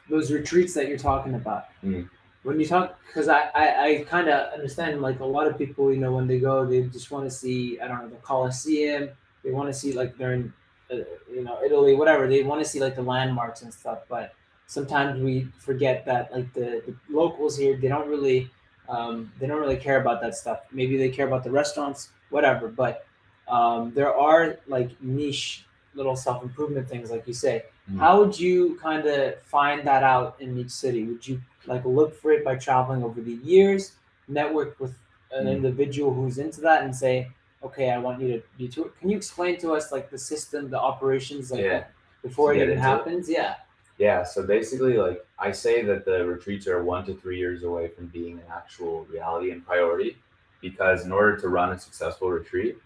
those 0.09 0.31
retreats 0.31 0.75
that 0.75 0.89
you're 0.89 0.99
talking 0.99 1.35
about, 1.35 1.67
Mm. 1.83 2.11
when 2.43 2.61
you 2.61 2.67
talk, 2.67 2.99
because 3.07 3.29
I, 3.29 3.49
I, 3.55 3.85
I 3.85 4.05
kind 4.09 4.29
of 4.29 4.53
understand 4.53 5.01
like 5.01 5.21
a 5.21 5.25
lot 5.25 5.47
of 5.47 5.57
people, 5.57 5.93
you 5.93 6.01
know, 6.01 6.13
when 6.13 6.27
they 6.27 6.39
go, 6.39 6.67
they 6.67 6.83
just 6.83 7.11
want 7.11 7.25
to 7.25 7.31
see, 7.31 7.81
I 7.81 7.89
don't 7.89 8.03
know, 8.03 8.09
the 8.09 8.17
Colosseum. 8.17 9.11
They 9.43 9.51
want 9.51 9.69
to 9.69 9.73
see 9.73 9.93
like 9.93 10.17
they're 10.19 10.35
in, 10.35 10.53
uh, 10.93 10.97
you 11.33 11.43
know, 11.43 11.59
Italy, 11.65 11.95
whatever. 11.95 12.29
They 12.29 12.43
want 12.43 12.63
to 12.63 12.69
see 12.69 12.81
like 12.81 12.97
the 12.97 13.03
landmarks 13.03 13.63
and 13.63 13.73
stuff. 13.73 14.01
But 14.09 14.35
sometimes 14.67 15.23
we 15.23 15.49
forget 15.59 16.05
that 16.05 16.31
like 16.33 16.53
the, 16.53 16.83
the 16.87 16.95
locals 17.09 17.57
here, 17.57 17.77
they 17.77 17.89
don't 17.89 18.09
really, 18.09 18.51
um, 18.91 19.33
they 19.39 19.47
don't 19.47 19.61
really 19.61 19.77
care 19.77 20.01
about 20.01 20.21
that 20.21 20.35
stuff. 20.35 20.61
Maybe 20.73 20.97
they 20.99 21.09
care 21.09 21.27
about 21.27 21.45
the 21.45 21.51
restaurants, 21.51 22.11
whatever. 22.31 22.69
But 22.69 23.07
um, 23.49 23.93
there 23.95 24.15
are 24.15 24.59
like 24.67 24.91
niche 25.01 25.65
little 25.95 26.17
self 26.17 26.43
improvement 26.43 26.89
things, 26.89 27.11
like 27.11 27.27
you 27.27 27.35
say. 27.35 27.65
Mm. 27.91 27.99
How 27.99 28.19
would 28.21 28.39
you 28.39 28.79
kind 28.83 29.07
of 29.07 29.41
find 29.43 29.87
that 29.87 30.03
out 30.03 30.37
in 30.41 30.59
each 30.59 30.71
city? 30.71 31.05
Would 31.05 31.27
you 31.27 31.41
like 31.67 31.85
look 31.85 32.21
for 32.21 32.33
it 32.33 32.45
by 32.45 32.57
traveling 32.57 33.03
over 33.03 33.21
the 33.21 33.39
years, 33.45 33.93
network 34.29 34.79
with 34.81 34.95
an 35.33 35.47
Mm. 35.47 35.57
individual 35.57 36.13
who's 36.13 36.39
into 36.39 36.61
that, 36.63 36.83
and 36.83 36.95
say, 36.95 37.29
okay, 37.63 37.91
I 37.91 37.99
want 37.99 38.21
you 38.21 38.29
to 38.35 38.43
be 38.59 38.69
to 38.69 38.93
Can 39.01 39.11
you 39.11 39.17
explain 39.17 39.59
to 39.61 39.73
us 39.75 39.93
like 39.93 40.11
the 40.11 40.19
system, 40.19 40.71
the 40.71 40.79
operations, 40.81 41.53
like 41.53 41.63
Yeah. 41.63 41.85
before 42.23 42.53
it 42.53 42.57
even 42.57 42.71
into 42.71 42.81
it? 42.81 42.91
happens? 42.91 43.29
Yeah. 43.29 43.55
Yeah, 44.01 44.25
so 44.25 44.47
basically, 44.47 44.97
like 44.97 45.23
I 45.39 45.53
say 45.53 45.83
that 45.83 46.07
the 46.07 46.25
retreats 46.25 46.67
are 46.67 46.83
one 46.83 47.05
to 47.05 47.15
three 47.15 47.37
years 47.39 47.65
away 47.65 47.89
from 47.89 48.07
being 48.07 48.39
an 48.39 48.45
actual 48.51 49.05
reality 49.05 49.51
and 49.51 49.65
priority, 49.65 50.17
because 50.63 51.05
in 51.05 51.13
order 51.13 51.37
to 51.37 51.49
run 51.49 51.71
a 51.73 51.79
successful 51.79 52.31
retreat, 52.31 52.79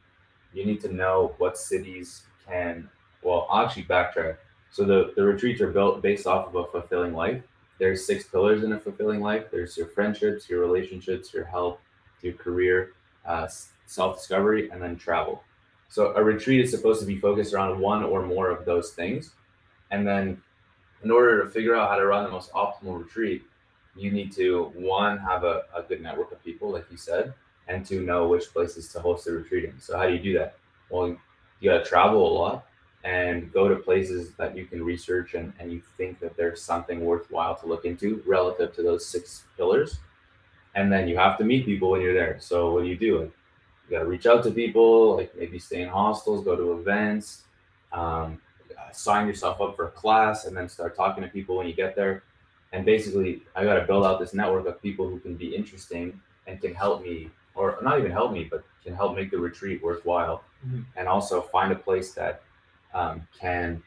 you 0.52 0.66
need 0.66 0.80
to 0.80 0.92
know 0.92 1.36
what 1.38 1.56
cities 1.56 2.24
can. 2.48 2.90
Well, 3.22 3.46
actually 3.54 3.84
backtrack. 3.84 4.38
So 4.72 4.82
the 4.84 5.12
the 5.14 5.22
retreats 5.22 5.60
are 5.60 5.70
built 5.70 6.02
based 6.02 6.26
off 6.26 6.48
of 6.48 6.56
a 6.56 6.66
fulfilling 6.66 7.14
life. 7.14 7.44
There's 7.78 8.04
six 8.04 8.24
pillars 8.26 8.64
in 8.64 8.72
a 8.72 8.80
fulfilling 8.80 9.20
life. 9.20 9.44
There's 9.52 9.76
your 9.76 9.86
friendships, 9.86 10.48
your 10.50 10.60
relationships, 10.62 11.32
your 11.32 11.44
health, 11.44 11.78
your 12.22 12.32
career, 12.32 12.94
uh, 13.24 13.46
self 13.86 14.16
discovery, 14.16 14.68
and 14.70 14.82
then 14.82 14.96
travel. 14.96 15.44
So 15.90 16.12
a 16.16 16.24
retreat 16.24 16.62
is 16.64 16.72
supposed 16.72 16.98
to 17.02 17.06
be 17.06 17.20
focused 17.20 17.54
around 17.54 17.78
one 17.78 18.02
or 18.02 18.26
more 18.26 18.50
of 18.50 18.64
those 18.64 18.90
things, 18.90 19.30
and 19.92 20.04
then 20.04 20.42
in 21.04 21.10
order 21.10 21.44
to 21.44 21.50
figure 21.50 21.74
out 21.74 21.90
how 21.90 21.96
to 21.96 22.06
run 22.06 22.24
the 22.24 22.30
most 22.30 22.50
optimal 22.52 22.98
retreat, 22.98 23.44
you 23.94 24.10
need 24.10 24.32
to 24.32 24.72
one 24.74 25.18
have 25.18 25.44
a, 25.44 25.64
a 25.74 25.82
good 25.82 26.02
network 26.02 26.32
of 26.32 26.42
people, 26.42 26.70
like 26.70 26.86
you 26.90 26.96
said, 26.96 27.34
and 27.68 27.84
to 27.86 28.00
know 28.00 28.26
which 28.26 28.52
places 28.52 28.88
to 28.92 29.00
host 29.00 29.26
the 29.26 29.32
retreat 29.32 29.64
in. 29.64 29.78
So 29.78 29.96
how 29.96 30.06
do 30.06 30.12
you 30.12 30.18
do 30.18 30.32
that? 30.38 30.56
Well, 30.90 31.16
you 31.60 31.70
gotta 31.70 31.84
travel 31.84 32.26
a 32.26 32.32
lot 32.32 32.66
and 33.04 33.52
go 33.52 33.68
to 33.68 33.76
places 33.76 34.32
that 34.32 34.56
you 34.56 34.64
can 34.64 34.82
research 34.82 35.34
and, 35.34 35.52
and 35.58 35.70
you 35.70 35.82
think 35.98 36.18
that 36.20 36.36
there's 36.36 36.62
something 36.62 37.04
worthwhile 37.04 37.54
to 37.56 37.66
look 37.66 37.84
into 37.84 38.22
relative 38.26 38.74
to 38.74 38.82
those 38.82 39.06
six 39.06 39.44
pillars. 39.56 39.98
And 40.74 40.90
then 40.90 41.06
you 41.06 41.16
have 41.16 41.38
to 41.38 41.44
meet 41.44 41.66
people 41.66 41.90
when 41.90 42.00
you're 42.00 42.14
there. 42.14 42.38
So 42.40 42.72
what 42.72 42.82
do 42.82 42.88
you 42.88 42.96
do? 42.96 43.06
You 43.06 43.32
gotta 43.90 44.06
reach 44.06 44.26
out 44.26 44.42
to 44.44 44.50
people, 44.50 45.16
like 45.16 45.36
maybe 45.36 45.58
stay 45.58 45.82
in 45.82 45.88
hostels, 45.88 46.44
go 46.44 46.56
to 46.56 46.72
events, 46.72 47.42
um, 47.92 48.40
sign 48.94 49.26
yourself 49.26 49.60
up 49.60 49.76
for 49.76 49.86
a 49.86 49.90
class 49.90 50.46
and 50.46 50.56
then 50.56 50.68
start 50.68 50.96
talking 50.96 51.22
to 51.22 51.30
people 51.30 51.56
when 51.56 51.66
you 51.66 51.74
get 51.74 51.96
there. 51.96 52.22
And 52.72 52.84
basically, 52.84 53.42
I 53.54 53.64
got 53.64 53.74
to 53.74 53.86
build 53.86 54.04
out 54.04 54.18
this 54.18 54.34
network 54.34 54.66
of 54.66 54.82
people 54.82 55.08
who 55.08 55.20
can 55.20 55.36
be 55.36 55.54
interesting 55.54 56.20
and 56.46 56.60
can 56.60 56.74
help 56.74 57.02
me, 57.02 57.30
or 57.54 57.78
not 57.82 57.98
even 57.98 58.10
help 58.10 58.32
me, 58.32 58.44
but 58.44 58.64
can 58.82 58.94
help 58.94 59.14
make 59.14 59.30
the 59.30 59.38
retreat 59.38 59.82
worthwhile. 59.82 60.44
Mhm. 60.66 60.84
And 60.96 61.08
also 61.08 61.40
find 61.40 61.72
a 61.72 61.76
place 61.76 62.12
that 62.14 62.42
um, 62.92 63.26
can 63.38 63.82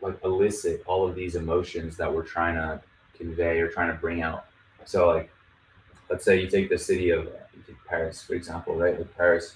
like 0.00 0.18
elicit 0.24 0.82
all 0.86 1.06
of 1.06 1.14
these 1.14 1.36
emotions 1.36 1.96
that 1.96 2.12
we're 2.12 2.24
trying 2.24 2.54
to 2.54 2.82
convey 3.14 3.60
or 3.60 3.68
trying 3.68 3.88
to 3.88 3.98
bring 3.98 4.22
out. 4.22 4.46
So, 4.84 5.08
like, 5.08 5.30
let's 6.10 6.24
say 6.24 6.40
you 6.40 6.48
take 6.48 6.68
the 6.68 6.78
city 6.78 7.10
of 7.10 7.28
Paris, 7.86 8.22
for 8.22 8.34
example, 8.34 8.74
right? 8.74 8.98
Like 8.98 9.16
Paris 9.16 9.54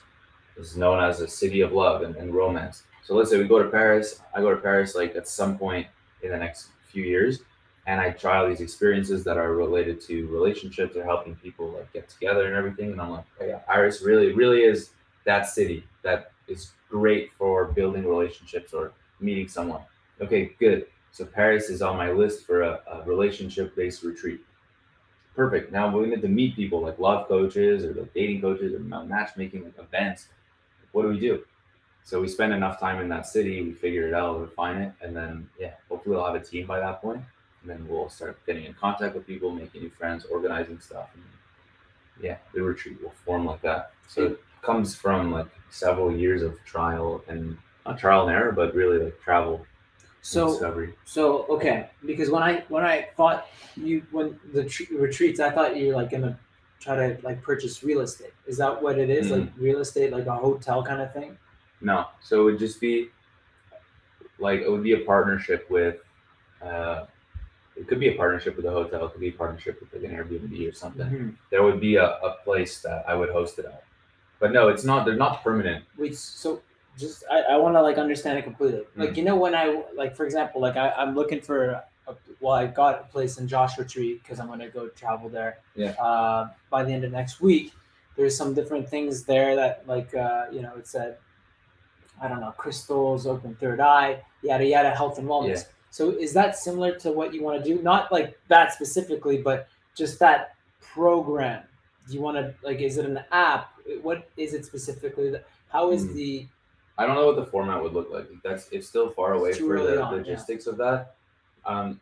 is 0.57 0.77
known 0.77 1.03
as 1.03 1.20
a 1.20 1.29
city 1.29 1.62
of 1.62 1.72
love 1.72 2.03
and, 2.03 2.14
and 2.16 2.35
romance. 2.35 2.85
So 3.07 3.15
let's 3.15 3.31
say 3.31 3.39
we 3.39 3.45
go 3.45 3.63
to 3.63 3.69
Paris. 3.69 4.21
I 4.35 4.41
go 4.41 4.51
to 4.51 4.61
Paris 4.61 4.97
like 4.97 5.15
at 5.15 5.29
some 5.29 5.57
point 5.57 5.87
in 6.23 6.31
the 6.31 6.37
next 6.37 6.71
few 6.91 7.05
years, 7.05 7.39
and 7.87 8.01
I 8.01 8.11
try 8.11 8.39
all 8.39 8.49
these 8.49 8.61
experiences 8.61 9.23
that 9.23 9.37
are 9.37 9.55
related 9.55 10.01
to 10.03 10.27
relationships 10.27 10.97
or 10.97 11.05
helping 11.05 11.37
people 11.37 11.71
like 11.71 11.93
get 11.93 12.09
together 12.09 12.47
and 12.47 12.57
everything. 12.57 12.91
And 12.91 13.01
I'm 13.01 13.11
like, 13.11 13.25
oh 13.41 13.47
yeah, 13.47 13.59
Paris 13.59 14.03
really, 14.03 14.33
really 14.33 14.63
is 14.63 14.91
that 15.25 15.49
city 15.49 15.85
that 16.03 16.33
is 16.49 16.73
great 16.91 17.31
for 17.39 17.67
building 17.67 18.05
relationships 18.05 18.73
or 18.73 18.93
meeting 19.21 19.47
someone. 19.47 19.83
Okay, 20.21 20.57
good. 20.59 20.87
So 21.13 21.25
Paris 21.25 21.71
is 21.71 21.83
on 21.83 21.97
my 21.97 22.11
list 22.11 22.45
for 22.45 22.63
a, 22.63 22.81
a 22.91 23.05
relationship-based 23.05 24.03
retreat. 24.03 24.41
Perfect. 25.37 25.71
Now 25.71 25.97
we 25.97 26.09
need 26.09 26.23
to 26.23 26.29
meet 26.29 26.57
people 26.57 26.81
like 26.81 26.99
love 26.99 27.29
coaches 27.29 27.85
or 27.85 27.95
like 27.95 28.13
dating 28.15 28.41
coaches 28.41 28.75
or 28.75 28.81
matchmaking 28.81 29.73
events. 29.79 30.27
What 30.91 31.03
do 31.03 31.09
we 31.09 31.21
do? 31.21 31.45
So 32.07 32.21
we 32.21 32.29
spend 32.29 32.53
enough 32.53 32.79
time 32.79 33.01
in 33.01 33.09
that 33.09 33.27
city, 33.27 33.63
we 33.63 33.73
figure 33.73 34.07
it 34.07 34.15
out, 34.15 34.41
refine 34.41 34.77
it, 34.77 34.93
and 35.03 35.15
then 35.15 35.49
yeah, 35.59 35.73
hopefully 35.89 36.15
we'll 36.15 36.25
have 36.25 36.37
a 36.37 36.41
team 36.41 36.65
by 36.65 36.79
that. 36.79 37.03
And 37.03 37.25
then 37.65 37.85
we'll 37.89 38.09
start 38.09 38.39
getting 38.47 38.65
in 38.65 38.75
contact 38.75 39.17
with 39.17 39.27
people, 39.27 39.51
making 39.51 39.83
new 39.83 39.91
friends, 39.91 40.25
organizing 40.27 40.79
stuff. 40.79 41.09
And 41.15 41.25
yeah, 42.23 42.37
the 42.55 42.63
retreat 42.63 43.03
will 43.03 43.11
form 43.25 43.45
like 43.45 43.61
that. 43.63 43.91
So 44.07 44.23
it 44.23 44.41
comes 44.63 44.95
from 44.95 45.33
like 45.33 45.49
several 45.71 46.17
years 46.17 46.43
of 46.43 46.63
trial 46.65 47.25
and 47.27 47.59
not 47.85 47.99
trial 47.99 48.29
and 48.29 48.37
error, 48.37 48.53
but 48.53 48.73
really 48.73 48.99
like 49.05 49.21
travel 49.21 49.67
So 50.23 50.51
discovery. 50.51 50.95
so 51.05 51.45
okay, 51.49 51.91
because 52.05 52.31
when 52.31 52.45
I 52.45 52.63
when 52.69 52.85
I 52.85 53.09
thought 53.17 53.49
you 53.75 54.05
when 54.13 54.39
the 54.53 54.63
tr- 54.63 54.95
retreats, 54.95 55.41
I 55.41 55.51
thought 55.51 55.77
you 55.77 55.89
were 55.89 55.95
like 55.95 56.11
gonna 56.11 56.39
try 56.79 56.95
to 56.95 57.19
like 57.25 57.43
purchase 57.43 57.83
real 57.83 58.03
estate. 58.03 58.35
Is 58.47 58.59
that 58.59 58.81
what 58.81 58.97
it 58.97 59.11
is? 59.11 59.27
Mm-hmm. 59.27 59.41
Like 59.41 59.51
real 59.59 59.81
estate, 59.81 60.13
like 60.13 60.27
a 60.27 60.37
hotel 60.37 60.85
kind 60.85 61.03
of 61.03 61.13
thing? 61.13 61.37
No, 61.81 62.07
so 62.20 62.41
it 62.41 62.45
would 62.45 62.59
just 62.59 62.81
be 62.81 63.11
like 64.39 64.61
it 64.61 64.70
would 64.70 64.83
be 64.83 64.93
a 64.95 65.01
partnership 65.01 65.70
with 65.70 65.97
uh, 66.62 67.07
it 67.77 67.87
could 67.87 68.01
be 68.01 68.09
a 68.09 68.16
partnership 68.16 68.57
with 68.57 68.64
a 68.66 68.70
hotel, 68.70 69.07
it 69.07 69.12
could 69.12 69.20
be 69.20 69.29
a 69.29 69.33
partnership 69.33 69.81
with 69.81 69.93
like 69.93 70.11
an 70.11 70.16
Airbnb 70.16 70.68
or 70.70 70.72
something. 70.74 71.07
Mhm. 71.07 71.37
There 71.51 71.62
would 71.62 71.81
be 71.81 71.97
a, 71.97 72.05
a 72.07 72.37
place 72.45 72.81
that 72.83 73.05
I 73.07 73.14
would 73.14 73.29
host 73.31 73.59
it 73.59 73.66
at. 73.66 73.85
But 74.39 74.53
no, 74.53 74.68
it's 74.68 74.85
not. 74.85 75.05
They're 75.07 75.16
not 75.16 75.43
permanent. 75.43 75.85
Wait, 75.97 76.16
so 76.16 76.62
just 76.99 77.24
I, 77.31 77.41
I 77.53 77.57
want 77.57 77.74
to 77.74 77.83
like 77.83 77.99
understand 77.99 78.39
it 78.39 78.43
completely. 78.43 78.85
Like 78.97 79.11
Mm. 79.11 79.16
you 79.18 79.24
know 79.24 79.37
when 79.37 79.55
I 79.55 79.83
like 79.95 80.16
for 80.16 80.24
example 80.24 80.61
like 80.61 80.77
I 80.77 80.91
I'm 80.93 81.14
looking 81.14 81.41
for 81.43 81.83
a, 82.09 82.14
well 82.41 82.55
I 82.55 82.66
got 82.66 83.01
a 83.01 83.05
place 83.05 83.37
in 83.39 83.47
Joshua 83.49 83.85
Tree 83.85 84.14
because 84.22 84.41
I'm 84.41 84.47
gonna 84.49 84.68
go 84.70 84.89
travel 84.89 85.29
there. 85.29 85.59
Yeah. 85.74 85.91
Uh, 86.01 86.49
by 86.70 86.85
the 86.85 86.93
end 86.93 87.05
of 87.05 87.12
next 87.12 87.41
week, 87.41 87.72
there's 88.16 88.35
some 88.37 88.55
different 88.55 88.89
things 88.89 89.24
there 89.24 89.55
that 89.57 89.87
like 89.87 90.14
uh, 90.14 90.47
you 90.51 90.62
know 90.62 90.74
it 90.77 90.87
said, 90.87 91.18
I 92.21 92.29
don't 92.29 92.41
know 92.41 92.53
crystals, 92.57 93.27
open 93.27 93.55
third 93.57 93.81
eye, 93.81 94.23
yada 94.43 94.64
yada, 94.64 94.91
health 94.91 95.19
and 95.19 95.29
wellness. 95.29 95.49
Yeah. 95.49 95.62
So 95.91 96.11
is 96.11 96.33
that 96.35 96.57
similar 96.57 96.99
to 97.01 97.12
what 97.12 97.33
you 97.35 97.43
want 97.43 97.62
to 97.62 97.75
do? 97.77 97.83
Not 97.83 98.11
like 98.12 98.39
that 98.49 98.73
specifically, 98.73 99.39
but 99.43 99.69
just 99.95 100.19
that 100.21 100.55
program. 100.81 101.62
Do 102.09 102.14
you 102.14 102.21
want 102.21 102.37
to 102.37 102.55
like? 102.62 102.81
Is 102.81 102.99
it 102.99 103.07
an 103.07 103.21
app? 103.33 103.71
What 104.03 104.29
is 104.37 104.55
it 104.55 104.64
specifically? 104.64 105.35
How 105.71 105.91
is 105.93 106.07
Mm. 106.07 106.14
the 106.14 106.47
I 106.99 107.05
don't 107.07 107.14
know 107.17 107.27
what 107.27 107.37
the 107.37 107.45
format 107.47 107.83
would 107.83 107.93
look 107.93 108.11
like. 108.11 108.27
That's 108.43 108.69
it's 108.71 108.89
still 108.89 109.11
far 109.11 109.35
away 109.35 109.53
for 109.53 109.79
the 109.83 110.03
on, 110.03 110.12
yeah. 110.12 110.19
logistics 110.19 110.67
of 110.67 110.79
that. 110.79 111.14
Um, 111.67 112.01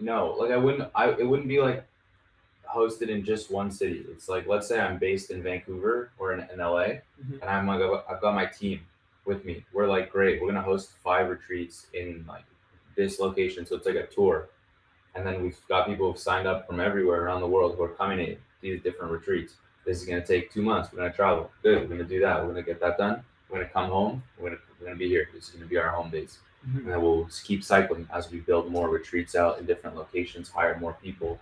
no, 0.00 0.36
like 0.38 0.50
I 0.52 0.56
wouldn't. 0.56 0.88
I 0.94 1.10
it 1.10 1.24
wouldn't 1.26 1.48
be 1.48 1.60
like 1.60 1.84
hosted 2.68 3.08
in 3.08 3.24
just 3.24 3.50
one 3.50 3.70
city. 3.70 4.04
It's 4.10 4.28
like 4.28 4.46
let's 4.46 4.68
say 4.68 4.78
I'm 4.78 4.98
based 4.98 5.30
in 5.30 5.42
Vancouver 5.42 6.10
or 6.18 6.32
in, 6.34 6.40
in 6.52 6.58
LA, 6.60 7.00
Mhm. 7.24 7.40
and 7.40 7.44
I'm 7.44 7.66
like 7.66 7.80
I've 8.08 8.20
got 8.20 8.34
my 8.34 8.46
team 8.46 8.80
with 9.26 9.44
me. 9.44 9.64
We're 9.72 9.86
like 9.88 10.10
great. 10.10 10.40
We're 10.40 10.48
gonna 10.48 10.62
host 10.62 10.92
five 11.02 11.28
retreats 11.28 11.86
in 11.94 12.24
like 12.28 12.44
this 12.96 13.18
location, 13.18 13.66
so 13.66 13.76
it's 13.76 13.86
like 13.86 13.96
a 13.96 14.06
tour. 14.06 14.48
And 15.14 15.26
then 15.26 15.42
we've 15.42 15.58
got 15.68 15.86
people 15.86 16.10
who've 16.10 16.20
signed 16.20 16.46
up 16.46 16.66
from 16.66 16.78
everywhere 16.80 17.22
around 17.24 17.40
the 17.40 17.46
world 17.46 17.76
who 17.76 17.82
are 17.82 17.88
coming 17.88 18.18
to 18.24 18.36
these 18.60 18.82
different 18.82 19.12
retreats. 19.12 19.54
This 19.84 20.00
is 20.00 20.06
gonna 20.08 20.24
take 20.24 20.52
two 20.52 20.62
months. 20.62 20.90
We're 20.92 20.98
gonna 20.98 21.12
travel. 21.12 21.50
Good. 21.62 21.80
We're 21.82 21.88
gonna 21.96 22.04
do 22.08 22.20
that. 22.20 22.40
We're 22.42 22.48
gonna 22.50 22.62
get 22.62 22.80
that 22.80 22.98
done. 22.98 23.22
We're 23.48 23.58
gonna 23.58 23.70
come 23.70 23.90
home. 23.90 24.22
We're 24.38 24.50
gonna 24.50 24.60
we're 24.80 24.86
gonna 24.86 24.98
be 24.98 25.08
here. 25.08 25.28
This 25.34 25.44
is 25.44 25.50
gonna 25.50 25.66
be 25.66 25.78
our 25.78 25.88
home 25.88 26.10
base, 26.10 26.38
Mhm. 26.68 26.78
and 26.78 26.88
then 26.88 27.02
we'll 27.02 27.28
keep 27.44 27.62
cycling 27.64 28.06
as 28.12 28.30
we 28.30 28.40
build 28.40 28.70
more 28.70 28.88
retreats 28.88 29.34
out 29.34 29.58
in 29.58 29.66
different 29.66 29.96
locations, 29.96 30.48
hire 30.50 30.78
more 30.78 30.94
people. 31.02 31.38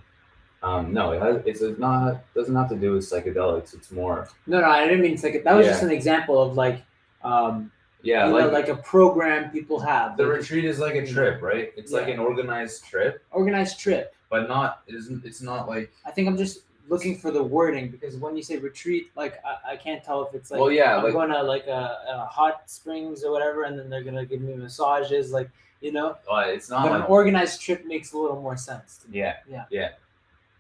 Um, 0.63 0.95
no, 0.95 1.13
it 1.13 1.21
has, 1.21 1.43
it's 1.45 1.79
not 1.79 2.23
doesn't 2.35 2.55
have 2.55 2.69
to 2.71 2.77
do 2.77 2.93
with 2.93 3.03
psychedelics. 3.05 3.75
It's 3.75 3.91
more 3.91 4.29
No, 4.47 4.61
no, 4.61 4.67
I 4.67 4.85
didn't 4.87 5.03
mean 5.03 5.17
to. 5.19 5.43
That 5.43 5.55
was 5.55 5.67
Yeah. 5.67 5.73
just 5.73 5.83
an 5.83 5.91
example 5.91 6.41
of 6.41 6.55
like, 6.57 6.81
um, 7.25 7.71
yeah, 8.03 8.27
like, 8.27 8.47
know, 8.47 8.51
like 8.51 8.69
a 8.69 8.77
program 8.77 9.51
people 9.51 9.81
have. 9.81 10.17
the 10.17 10.25
like 10.25 10.39
retreat 10.39 10.65
is 10.65 10.79
like 10.79 10.95
a 10.95 11.07
trip, 11.07 11.41
right? 11.43 11.73
It's 11.77 11.91
like 11.91 12.09
an 12.09 12.19
organized 12.19 12.85
trip, 12.85 13.25
organized 13.31 13.81
trip. 13.81 14.15
but 14.29 14.47
not 14.49 14.83
isn't 14.87 15.25
it's 15.25 15.41
not 15.41 15.69
like 15.69 15.93
I 16.05 16.11
think 16.11 16.29
I'm 16.29 16.37
just 16.37 16.61
looking 16.89 17.17
for 17.17 17.31
the 17.31 17.43
wording 17.43 17.91
because 17.91 18.17
when 18.17 18.37
you 18.37 18.43
say 18.43 18.59
retreat, 18.59 19.11
like 19.17 19.41
I, 19.45 19.73
I 19.73 19.77
can't 19.77 20.05
tell 20.05 20.23
if 20.27 20.35
it's 20.35 20.51
like 20.51 20.61
well, 20.61 20.71
yeah, 20.71 20.99
I'm 20.99 21.05
like 21.05 21.15
going 21.15 21.31
to 21.31 21.43
like 21.43 21.67
a, 21.67 21.99
a 22.09 22.27
hot 22.31 22.69
springs 22.71 23.25
or 23.25 23.33
whatever, 23.33 23.65
and 23.65 23.79
then 23.79 23.89
they're 23.89 24.05
gonna 24.05 24.27
give 24.27 24.43
me 24.43 24.55
massages, 24.55 25.33
like 25.33 25.49
you 25.81 25.93
know. 25.93 26.17
uh, 26.31 26.45
it's 26.47 26.69
not 26.71 26.83
But 26.83 26.93
like 26.93 27.01
an 27.01 27.07
organized 27.07 27.61
trip 27.61 27.87
makes 27.87 28.13
a 28.13 28.19
little 28.19 28.41
more 28.41 28.57
sense. 28.57 28.99
To 28.99 29.11
me. 29.11 29.19
Yeah. 29.19 29.37
Yeah. 29.49 29.65
Yeah. 29.71 29.89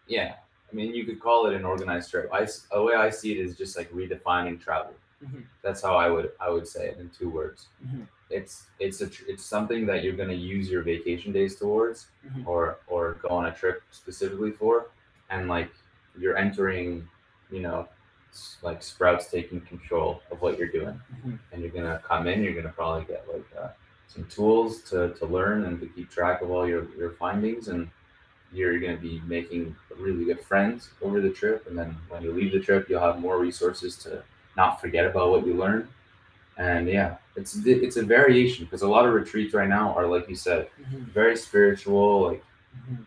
Yeah. 0.06 0.34
I 0.70 0.74
mean, 0.74 0.94
you 0.94 1.04
could 1.04 1.20
call 1.20 1.46
it 1.46 1.54
an 1.54 1.64
organized 1.64 2.10
trip. 2.10 2.28
I, 2.32 2.46
the 2.72 2.82
way 2.82 2.94
I 2.94 3.08
see 3.08 3.32
it 3.32 3.38
is 3.38 3.56
just 3.56 3.76
like 3.76 3.90
redefining 3.92 4.60
travel. 4.60 4.92
Mhm. 5.24 5.44
That's 5.62 5.82
how 5.82 5.96
I 5.96 6.08
would 6.10 6.32
I 6.40 6.50
would 6.50 6.66
say 6.68 6.88
it 6.88 6.98
in 6.98 7.08
two 7.10 7.30
words. 7.30 7.68
Mhm. 7.84 8.06
It's 8.30 8.66
it's 8.78 9.00
a 9.00 9.08
tr- 9.08 9.24
it's 9.28 9.44
something 9.44 9.86
that 9.86 10.02
you're 10.04 10.16
gonna 10.16 10.32
use 10.54 10.70
your 10.70 10.82
vacation 10.82 11.32
days 11.32 11.56
towards, 11.56 12.08
Mhm. 12.26 12.46
or 12.46 12.78
or 12.86 13.14
go 13.22 13.28
on 13.28 13.46
a 13.46 13.54
trip 13.54 13.82
specifically 13.90 14.50
for, 14.52 14.86
and 15.30 15.48
like 15.48 15.70
you're 16.18 16.36
entering, 16.36 17.08
you 17.50 17.60
know, 17.60 17.88
like 18.62 18.82
Sprouht's 18.82 19.30
taking 19.30 19.60
control 19.62 20.22
of 20.30 20.40
what 20.42 20.58
you're 20.58 20.68
doing, 20.80 21.00
Mhm. 21.24 21.38
and 21.52 21.62
you're 21.62 21.70
gonna 21.70 22.00
come 22.04 22.26
in. 22.26 22.42
You're 22.42 22.54
gonna 22.54 22.72
probably 22.74 23.04
get 23.04 23.26
like 23.32 23.46
uh, 23.56 23.68
some 24.08 24.24
tools 24.26 24.82
to, 24.90 25.12
to 25.14 25.26
learn 25.26 25.64
and 25.64 25.80
to 25.80 25.86
keep 25.86 26.08
track 26.10 26.40
of 26.42 26.50
all 26.50 26.66
your 26.68 26.84
your 26.96 27.10
findings 27.12 27.68
and 27.68 27.90
you're 28.52 28.78
going 28.78 28.94
to 28.94 29.02
be 29.02 29.20
making 29.26 29.74
really 29.98 30.24
good 30.26 30.38
friends 30.40 30.90
over 31.02 31.20
the 31.20 31.30
trip 31.30 31.66
and 31.66 31.76
then 31.76 31.90
when 32.08 32.22
you 32.22 32.30
leave 32.30 32.52
the 32.52 32.60
trip 32.60 32.88
you'll 32.88 33.00
have 33.00 33.18
more 33.18 33.38
resources 33.40 33.96
to 33.96 34.22
not 34.56 34.80
forget 34.80 35.04
about 35.06 35.30
what 35.30 35.46
you 35.46 35.54
learned 35.54 35.88
and 36.56 36.88
yeah 36.88 37.16
it's 37.36 37.56
it's 37.66 37.96
a 37.96 38.02
variation 38.02 38.64
because 38.64 38.82
a 38.82 38.88
lot 38.88 39.04
of 39.06 39.12
retreats 39.12 39.54
right 39.54 39.68
now 39.68 39.92
are 39.94 40.06
like 40.06 40.28
you 40.28 40.36
said 40.36 40.68
Mhm. 40.80 41.00
very 41.20 41.36
spiritual 41.36 42.22
like 42.28 42.44
Mhm. 42.88 43.04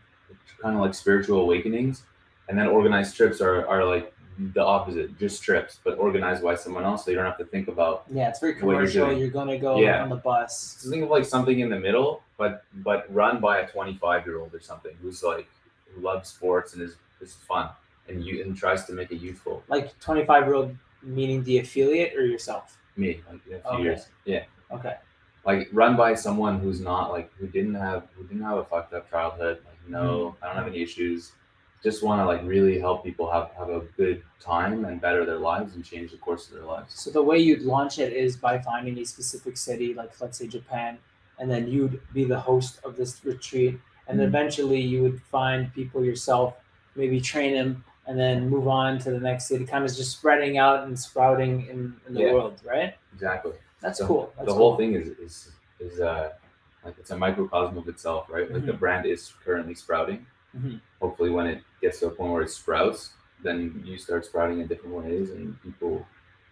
kind 0.61 0.75
of 0.75 0.81
like 0.81 0.93
spiritual 0.93 1.39
awakenings 1.41 2.03
and 2.49 2.57
then 2.57 2.67
organized 2.67 3.15
trips 3.15 3.39
are, 3.41 3.65
are 3.67 3.83
like 3.85 4.13
the 4.53 4.63
opposite 4.63 5.17
just 5.17 5.41
trips 5.41 5.79
but 5.83 5.97
organized 5.97 6.43
by 6.43 6.55
someone 6.55 6.83
else 6.83 7.05
so 7.05 7.11
you 7.11 7.17
don't 7.17 7.25
have 7.25 7.37
to 7.37 7.45
think 7.45 7.67
about 7.69 8.03
Yeah, 8.11 8.29
it's 8.29 8.39
very 8.39 8.51
you're 8.53 8.59
commercial. 8.59 9.05
doing. 9.07 9.17
You're, 9.19 9.29
gonna 9.29 9.57
go 9.57 9.79
Yeah. 9.79 10.03
on 10.03 10.09
the 10.09 10.15
bus. 10.17 10.77
So 10.79 10.91
think 10.91 11.03
of 11.03 11.09
like 11.09 11.25
something 11.25 11.59
in 11.59 11.69
the 11.69 11.79
middle, 11.79 12.21
but 12.37 12.63
but 12.87 13.11
run 13.11 13.39
by 13.39 13.59
a 13.59 13.67
25 13.67 14.25
year 14.27 14.39
old 14.39 14.53
or 14.53 14.59
something 14.59 14.95
who's 15.01 15.23
like 15.23 15.47
who 15.89 16.01
loves 16.01 16.29
sports 16.29 16.73
and 16.73 16.83
is 16.83 16.97
is 17.21 17.33
fun 17.33 17.69
and 18.07 18.23
you 18.23 18.43
and 18.43 18.55
tries 18.55 18.85
to 18.85 18.93
make 18.93 19.11
it 19.11 19.19
youthful. 19.27 19.63
Like 19.69 19.97
25 19.99 20.45
year 20.45 20.53
old, 20.53 20.77
meaning 21.01 21.43
the 21.43 21.59
affiliate 21.59 22.15
or 22.17 22.25
yourself. 22.25 22.77
Me, 22.95 23.21
like 23.31 23.45
in 23.47 23.53
a 23.55 23.59
few 23.59 23.69
Okay. 23.71 23.83
years, 23.83 24.07
yeah. 24.25 24.43
Okay. 24.71 24.95
Like 25.45 25.69
run 25.71 25.95
by 25.95 26.13
someone 26.15 26.59
who's 26.59 26.81
not 26.81 27.11
like 27.11 27.31
who 27.37 27.47
didn't 27.47 27.75
have 27.75 28.07
who 28.15 28.23
didn't 28.23 28.43
have 28.43 28.57
a 28.57 28.65
fucked 28.65 28.93
up 28.93 29.09
childhood. 29.09 29.59
Like 29.65 29.77
no, 29.87 30.35
I 30.41 30.47
don't 30.47 30.55
have 30.55 30.67
any 30.67 30.81
issues. 30.81 31.31
Just 31.83 32.03
want 32.03 32.19
to 32.19 32.25
like 32.25 32.41
really 32.43 32.79
help 32.79 33.03
people 33.03 33.31
have 33.31 33.51
have 33.57 33.69
a 33.69 33.81
good 33.95 34.23
time 34.41 34.83
and 34.85 34.99
better 34.99 35.25
their 35.25 35.37
lives 35.37 35.75
and 35.75 35.85
change 35.85 36.11
the 36.11 36.17
course 36.17 36.47
of 36.49 36.55
their 36.55 36.65
lives. 36.65 36.93
So 36.99 37.11
the 37.11 37.21
way 37.23 37.37
you'd 37.37 37.61
launch 37.61 37.99
it 37.99 38.11
is 38.13 38.35
by 38.35 38.59
finding 38.59 38.97
a 38.97 39.05
specific 39.05 39.55
city, 39.57 39.93
like 39.93 40.19
let's 40.19 40.37
say 40.39 40.47
Japan, 40.47 40.97
and 41.39 41.49
then 41.49 41.67
you'd 41.67 42.01
be 42.13 42.25
the 42.25 42.39
host 42.39 42.79
of 42.83 42.97
this 42.97 43.23
retreat, 43.23 43.79
and 44.07 44.19
Mhm. 44.19 44.23
eventually 44.25 44.81
you 44.81 45.03
would 45.03 45.21
find 45.21 45.71
people 45.73 46.03
yourself, 46.03 46.55
maybe 46.95 47.21
train 47.21 47.53
them, 47.53 47.83
and 48.08 48.18
then 48.20 48.49
move 48.49 48.68
on 48.68 48.97
to 48.99 49.12
the 49.12 49.20
next 49.20 49.47
city, 49.47 49.66
kind 49.66 49.84
of 49.84 49.93
just 49.95 50.12
spreading 50.12 50.58
out 50.58 50.84
and 50.86 50.97
sprouting 50.97 51.68
in, 51.68 51.93
in 52.08 52.14
the 52.14 52.22
Yeah. 52.22 52.34
world, 52.34 52.60
right? 52.66 52.95
Exactly. 53.14 53.53
That's 53.82 53.99
So 53.99 54.08
cool. 54.08 54.34
That's 54.36 54.47
the 54.47 54.53
cool. 54.53 54.58
whole 54.58 54.78
thing 54.78 54.93
is 54.93 55.08
is 55.20 55.51
is 55.80 55.99
uh 55.99 56.32
like 56.86 56.95
it's 56.97 57.12
a 57.12 57.18
microcosm 57.18 57.78
of 57.78 57.88
itself, 57.88 58.28
right? 58.30 58.49
Like 58.51 58.66
the 58.66 58.72
Mhm. 58.72 58.80
brand 58.80 59.05
is 59.05 59.34
currently 59.43 59.76
sprouting. 59.76 60.26
Mhm. 60.58 60.80
Hopefully, 61.01 61.30
when 61.30 61.45
it 61.47 61.62
gets 61.82 61.99
to 61.99 62.08
a 62.08 62.10
point 62.10 62.32
where 62.32 62.41
it 62.43 62.49
sprouts, 62.49 63.12
then 63.43 63.84
you 63.86 63.97
start 63.97 64.26
sprouting 64.26 64.62
in 64.62 64.68
different 64.68 64.95
ways, 64.95 65.30
and 65.32 65.62
people 65.62 66.05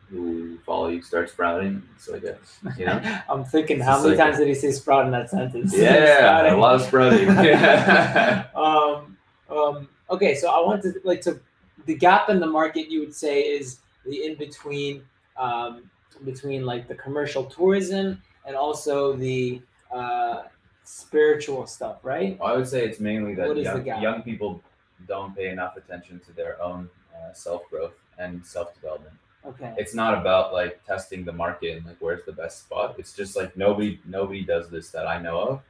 who 0.10 0.60
follow 0.60 0.90
you 0.90 1.02
start 1.02 1.30
sprouting. 1.30 1.82
It's 1.96 2.08
like 2.10 2.24
a 2.26 2.38
you 2.78 2.86
know, 2.86 3.02
I'm 3.30 3.44
thinking, 3.46 3.80
how 3.80 3.98
many 3.98 4.10
like- 4.10 4.20
times 4.20 4.38
did 4.38 4.48
he 4.48 4.54
say 4.54 4.72
sprout 4.72 5.06
in 5.06 5.12
that 5.12 5.30
sentence? 5.32 5.74
yeah, 5.76 6.54
a 6.54 6.58
lot 6.58 6.76
of 6.76 6.82
sprouting. 6.84 7.28
Yeah. 7.28 8.46
um, 8.56 9.18
um, 9.50 9.88
okay, 10.10 10.36
so 10.36 10.50
I 10.50 10.60
want 10.66 10.84
to 10.84 10.94
like 11.04 11.22
to 11.22 11.40
the 11.86 11.96
gap 11.96 12.30
in 12.30 12.40
the 12.40 12.48
market 12.48 12.90
you 12.90 13.00
would 13.00 13.14
say 13.14 13.42
is 13.42 13.80
the 14.06 14.26
in 14.26 14.36
between 14.36 15.04
um, 15.38 15.90
between 16.24 16.66
like 16.66 16.88
the 16.88 16.96
commercial 16.96 17.44
tourism 17.44 18.22
and 18.46 18.56
also 18.56 19.14
the 19.14 19.62
uh, 19.94 20.44
spiritual 20.84 21.68
stuff, 21.68 21.98
right? 22.04 22.40
I 22.44 22.56
would 22.56 22.68
say 22.68 22.86
it's 22.86 23.00
mainly 23.00 23.36
that 23.36 23.48
What 23.48 23.58
is 23.58 23.72
the 23.72 23.82
young, 23.82 24.02
young 24.02 24.22
people 24.22 24.62
don't 25.08 25.36
pay 25.36 25.50
enough 25.50 25.78
attention 25.78 26.22
to 26.26 26.32
their 26.34 26.62
own 26.62 26.90
uh, 27.14 27.34
self 27.34 27.70
growth 27.70 27.94
and 28.18 28.46
self 28.46 28.74
development. 28.74 29.16
Okay. 29.46 29.76
it's 29.78 29.94
not 29.94 30.18
about 30.18 30.54
like 30.54 30.84
testing 30.86 31.24
the 31.24 31.32
market 31.32 31.78
and 31.78 31.86
like 31.86 31.98
where's 32.00 32.26
the 32.26 32.32
best 32.32 32.62
spot. 32.62 32.96
It's 32.98 33.14
just 33.14 33.36
like 33.36 33.56
nobody 33.56 34.00
nobody 34.06 34.44
does 34.44 34.70
this 34.70 34.90
that 34.90 35.06
I 35.06 35.22
know 35.22 35.40
of. 35.40 35.62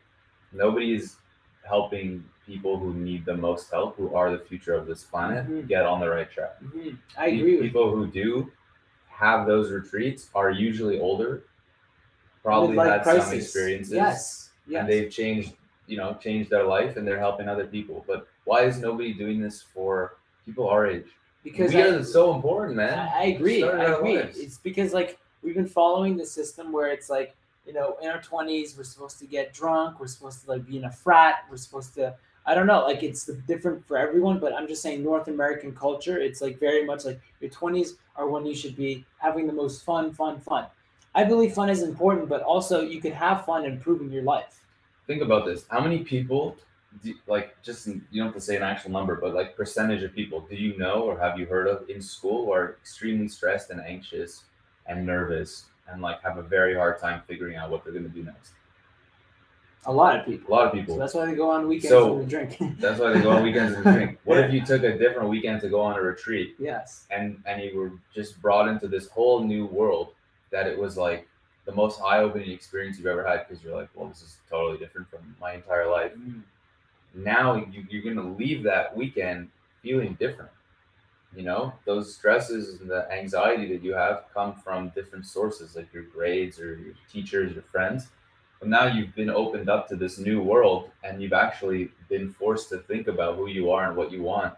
Nobody's 0.53 1.17
helping 1.67 2.23
people 2.45 2.77
who 2.77 2.93
need 2.93 3.25
the 3.25 3.35
most 3.35 3.71
help, 3.71 3.95
who 3.97 4.13
are 4.13 4.31
the 4.31 4.39
future 4.43 4.73
of 4.73 4.85
this 4.87 5.03
planet, 5.03 5.47
Mhm. 5.47 5.67
get 5.67 5.85
on 5.85 5.99
the 5.99 6.09
right 6.09 6.29
track. 6.29 6.59
Mhm. 6.61 6.97
I 7.17 7.27
agree 7.27 7.55
with 7.55 7.61
people 7.63 7.91
who 7.95 8.07
do 8.07 8.51
have 9.07 9.47
those 9.47 9.71
retreats 9.71 10.29
are 10.35 10.51
usually 10.51 10.99
older, 10.99 11.43
probably 12.43 12.77
had 12.77 13.03
some 13.03 13.33
experiences, 13.33 13.93
Yes. 13.93 14.51
Yes. 14.67 14.81
and 14.81 14.89
they've 14.89 15.09
changed, 15.11 15.53
you 15.87 15.97
know, 15.97 16.15
changed 16.21 16.49
their 16.49 16.63
life, 16.63 16.97
and 16.97 17.07
they're 17.07 17.19
helping 17.19 17.47
other 17.47 17.65
people. 17.65 18.03
But 18.07 18.27
why 18.43 18.61
is 18.63 18.79
nobody 18.79 19.13
doing 19.13 19.41
this 19.41 19.61
for 19.61 20.17
people 20.45 20.67
our 20.69 20.85
age? 20.87 21.07
because 21.43 21.75
we 21.75 21.81
I- 21.83 21.89
are 21.89 22.03
so 22.03 22.33
important, 22.33 22.75
man. 22.75 22.97
I, 22.97 23.19
I 23.19 23.23
agree. 23.25 23.63
I 23.63 23.83
agree. 23.93 24.15
lives. 24.17 24.35
It's 24.39 24.57
because 24.57 24.93
like 24.95 25.19
we've 25.43 25.53
been 25.53 25.67
following 25.67 26.17
the 26.17 26.25
system 26.25 26.71
where 26.71 26.87
it's 26.87 27.07
like 27.07 27.35
you 27.67 27.73
know 27.73 27.97
in 28.01 28.09
our 28.09 28.19
twenties 28.19 28.75
we're 28.75 28.83
supposed 28.83 29.19
to 29.19 29.27
get 29.27 29.53
drunk, 29.53 29.99
we're 29.99 30.07
supposed 30.07 30.43
to 30.45 30.49
like 30.49 30.65
be 30.65 30.77
in 30.77 30.85
a 30.85 30.91
frat, 30.91 31.45
we're 31.51 31.57
supposed 31.57 31.93
to 31.95 32.15
I 32.47 32.53
don't 32.53 32.67
know 32.67 32.81
like 32.83 33.01
it's 33.01 33.25
different 33.47 33.85
for 33.87 33.97
everyone, 33.97 34.39
but 34.39 34.53
I'm 34.53 34.67
just 34.67 34.81
saying 34.81 35.03
North 35.03 35.27
American 35.27 35.73
culture. 35.75 36.19
It's 36.19 36.41
like 36.41 36.59
very 36.59 36.85
much 36.85 37.05
like 37.05 37.19
your 37.41 37.49
twenties 37.49 37.95
are 38.15 38.27
when 38.29 38.45
you 38.45 38.55
should 38.55 38.75
be 38.75 39.03
having 39.17 39.47
the 39.47 39.53
most 39.53 39.83
fun, 39.83 40.13
fun, 40.13 40.39
fun. 40.39 40.67
I 41.15 41.23
believe 41.23 41.53
fun 41.53 41.69
is 41.69 41.81
important, 41.81 42.29
but 42.29 42.41
also 42.41 42.81
you 42.81 43.01
can 43.01 43.13
have 43.13 43.45
fun 43.45 43.65
improving 43.65 44.11
your 44.11 44.23
life. 44.23 44.65
think 45.07 45.21
about 45.21 45.45
this 45.45 45.65
how 45.69 45.79
many 45.79 45.99
people 46.03 46.55
do, 47.03 47.13
like 47.27 47.61
just 47.63 47.87
you 47.87 48.01
don't 48.15 48.27
have 48.27 48.33
to 48.33 48.41
say 48.41 48.55
an 48.55 48.63
actual 48.63 48.91
number, 48.91 49.15
but 49.15 49.33
like 49.33 49.55
percentage 49.55 50.03
of 50.03 50.13
people 50.13 50.41
do 50.41 50.55
you 50.55 50.77
know 50.77 51.03
or 51.03 51.17
have 51.19 51.39
you 51.39 51.45
heard 51.45 51.67
of 51.67 51.89
in 51.89 52.01
school 52.01 52.45
who 52.45 52.51
are 52.51 52.77
extremely 52.81 53.27
stressed 53.27 53.69
and 53.71 53.81
anxious 53.81 54.43
and 54.87 55.05
nervous 55.05 55.65
and 55.87 56.01
like 56.01 56.21
have 56.21 56.37
a 56.37 56.43
very 56.43 56.75
hard 56.75 56.99
time 56.99 57.21
figuring 57.27 57.55
out 57.55 57.69
what 57.69 57.83
they're 57.83 57.93
going 57.93 58.05
to 58.05 58.09
do 58.09 58.23
next? 58.23 58.51
A 59.87 59.91
lot 59.93 60.19
of 60.19 60.25
people. 60.25 60.49
A 60.49 60.51
lot 60.55 60.65
of 60.65 60.71
So 60.71 60.77
people. 60.79 60.97
that's 60.97 61.13
why 61.13 61.25
they 61.25 61.35
go 61.35 61.49
on 61.51 61.67
weekends 61.67 61.89
So- 61.89 62.17
and 62.19 62.29
drink. 62.29 62.57
That's 62.79 62.99
why 62.99 63.13
they 63.13 63.21
go 63.21 63.31
on 63.31 63.43
weekends 63.43 63.75
and 63.75 63.83
drink. 63.83 64.19
What 64.23 64.39
if 64.39 64.51
you 64.51 64.65
took 64.65 64.83
a 64.83 64.97
different 64.97 65.29
weekend 65.29 65.61
to 65.61 65.69
go 65.69 65.79
on 65.81 65.95
a 65.97 66.01
retreat 66.01 66.55
yes. 66.57 67.05
and 67.11 67.41
and 67.45 67.61
you 67.61 67.77
were 67.77 67.91
just 68.13 68.41
brought 68.41 68.67
into 68.67 68.87
this 68.87 69.07
whole 69.09 69.43
new 69.43 69.65
world 69.67 70.13
that 70.51 70.65
it 70.67 70.77
was 70.77 70.97
like 70.97 71.27
the 71.65 71.71
most 71.71 71.99
eye-opening 72.01 72.51
experience 72.51 72.97
you've 72.97 73.07
ever 73.07 73.25
had 73.27 73.47
because 73.47 73.63
you're 73.63 73.75
like, 73.75 73.89
well, 73.95 74.07
this 74.07 74.21
is 74.21 74.37
totally 74.49 74.77
different 74.77 75.09
from 75.09 75.35
my 75.41 75.53
entire 75.53 75.89
life. 75.89 76.13
Mm. 76.15 76.41
Now 77.13 77.55
you, 77.55 77.85
you're 77.89 78.03
gonna 78.03 78.29
leave 78.35 78.63
that 78.63 78.95
weekend 78.95 79.49
feeling 79.81 80.15
different. 80.19 80.51
You 81.35 81.43
know, 81.43 81.73
those 81.85 82.15
stresses 82.15 82.79
and 82.79 82.89
the 82.89 83.11
anxiety 83.11 83.67
that 83.73 83.83
you 83.83 83.93
have 83.93 84.25
come 84.33 84.53
from 84.55 84.89
different 84.89 85.25
sources, 85.25 85.75
like 85.75 85.93
your 85.93 86.03
grades 86.03 86.59
or 86.59 86.75
your 86.77 86.93
teachers, 87.11 87.53
your 87.53 87.63
friends. 87.63 88.07
But 88.65 88.71
now 88.71 88.85
you've 88.87 89.13
been 89.13 89.29
opened 89.29 89.69
up 89.69 89.87
to 89.89 89.95
this 89.95 90.17
new 90.17 90.41
world 90.41 90.89
and 91.03 91.21
you've 91.21 91.33
actually 91.33 91.91
been 92.09 92.33
forced 92.33 92.67
to 92.69 92.79
think 92.79 93.07
about 93.07 93.35
who 93.35 93.45
you 93.47 93.69
are 93.69 93.87
and 93.87 93.95
what 93.95 94.11
you 94.11 94.23
want. 94.23 94.55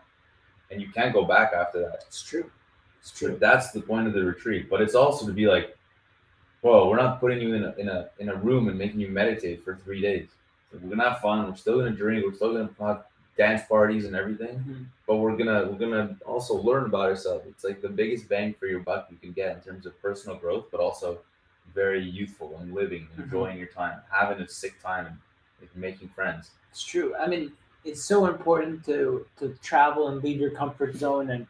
And 0.71 0.81
you 0.81 0.89
can't 0.89 1.11
go 1.13 1.25
back 1.25 1.51
after 1.51 1.79
that. 1.81 2.05
It's 2.07 2.23
true. 2.23 2.49
It's 3.01 3.11
true. 3.11 3.37
that's 3.37 3.71
the 3.71 3.81
point 3.81 4.07
of 4.07 4.13
the 4.13 4.23
retreat. 4.23 4.69
But 4.69 4.79
it's 4.81 4.95
also 4.95 5.27
to 5.27 5.33
be 5.33 5.45
like, 5.45 5.77
whoa, 6.61 6.87
we're 6.87 6.95
not 6.95 7.19
putting 7.19 7.41
you 7.41 7.53
in 7.53 7.65
a 7.65 7.75
in 7.75 7.89
a 7.89 8.09
in 8.19 8.29
a 8.29 8.35
room 8.35 8.69
and 8.69 8.77
making 8.77 9.01
you 9.01 9.09
meditate 9.09 9.61
for 9.65 9.75
three 9.75 9.99
days. 9.99 10.29
We're 10.71 10.89
gonna 10.89 11.09
have 11.09 11.19
fun. 11.19 11.45
We're 11.45 11.57
still 11.57 11.77
gonna 11.77 11.91
drink. 11.91 12.25
We're 12.25 12.33
still 12.33 12.53
gonna 12.53 12.69
have 12.79 13.03
dance 13.37 13.63
parties 13.67 14.05
and 14.05 14.15
everything. 14.15 14.55
Mhm. 14.59 14.85
But 15.05 15.17
we're 15.17 15.35
gonna 15.35 15.67
we're 15.69 15.79
gonna 15.85 16.15
also 16.25 16.53
learn 16.55 16.85
about 16.85 17.09
ourselves. 17.09 17.45
It's 17.49 17.65
like 17.65 17.81
the 17.81 17.89
biggest 17.89 18.29
bang 18.29 18.53
for 18.53 18.67
your 18.67 18.79
buck 18.79 19.07
you 19.11 19.17
can 19.17 19.33
get 19.33 19.53
in 19.57 19.61
terms 19.61 19.85
of 19.85 20.01
personal 20.01 20.37
growth, 20.37 20.67
but 20.71 20.79
also 20.79 21.19
very 21.73 22.01
youthful 22.03 22.57
and 22.59 22.73
living, 22.73 23.07
Mhm. 23.15 23.23
enjoying 23.23 23.57
your 23.57 23.67
time, 23.67 24.01
having 24.09 24.39
a 24.43 24.47
sick 24.47 24.81
time, 24.81 25.05
and 25.05 25.17
like, 25.61 25.75
making 25.75 26.09
friends. 26.09 26.51
It's 26.71 26.83
true. 26.83 27.15
I 27.15 27.27
mean, 27.27 27.51
it's 27.85 28.03
so 28.03 28.25
important 28.25 28.85
to 28.85 29.25
to 29.39 29.55
travel 29.61 30.09
and 30.09 30.23
leave 30.23 30.39
your 30.39 30.51
comfort 30.51 30.95
zone, 30.95 31.29
and 31.31 31.47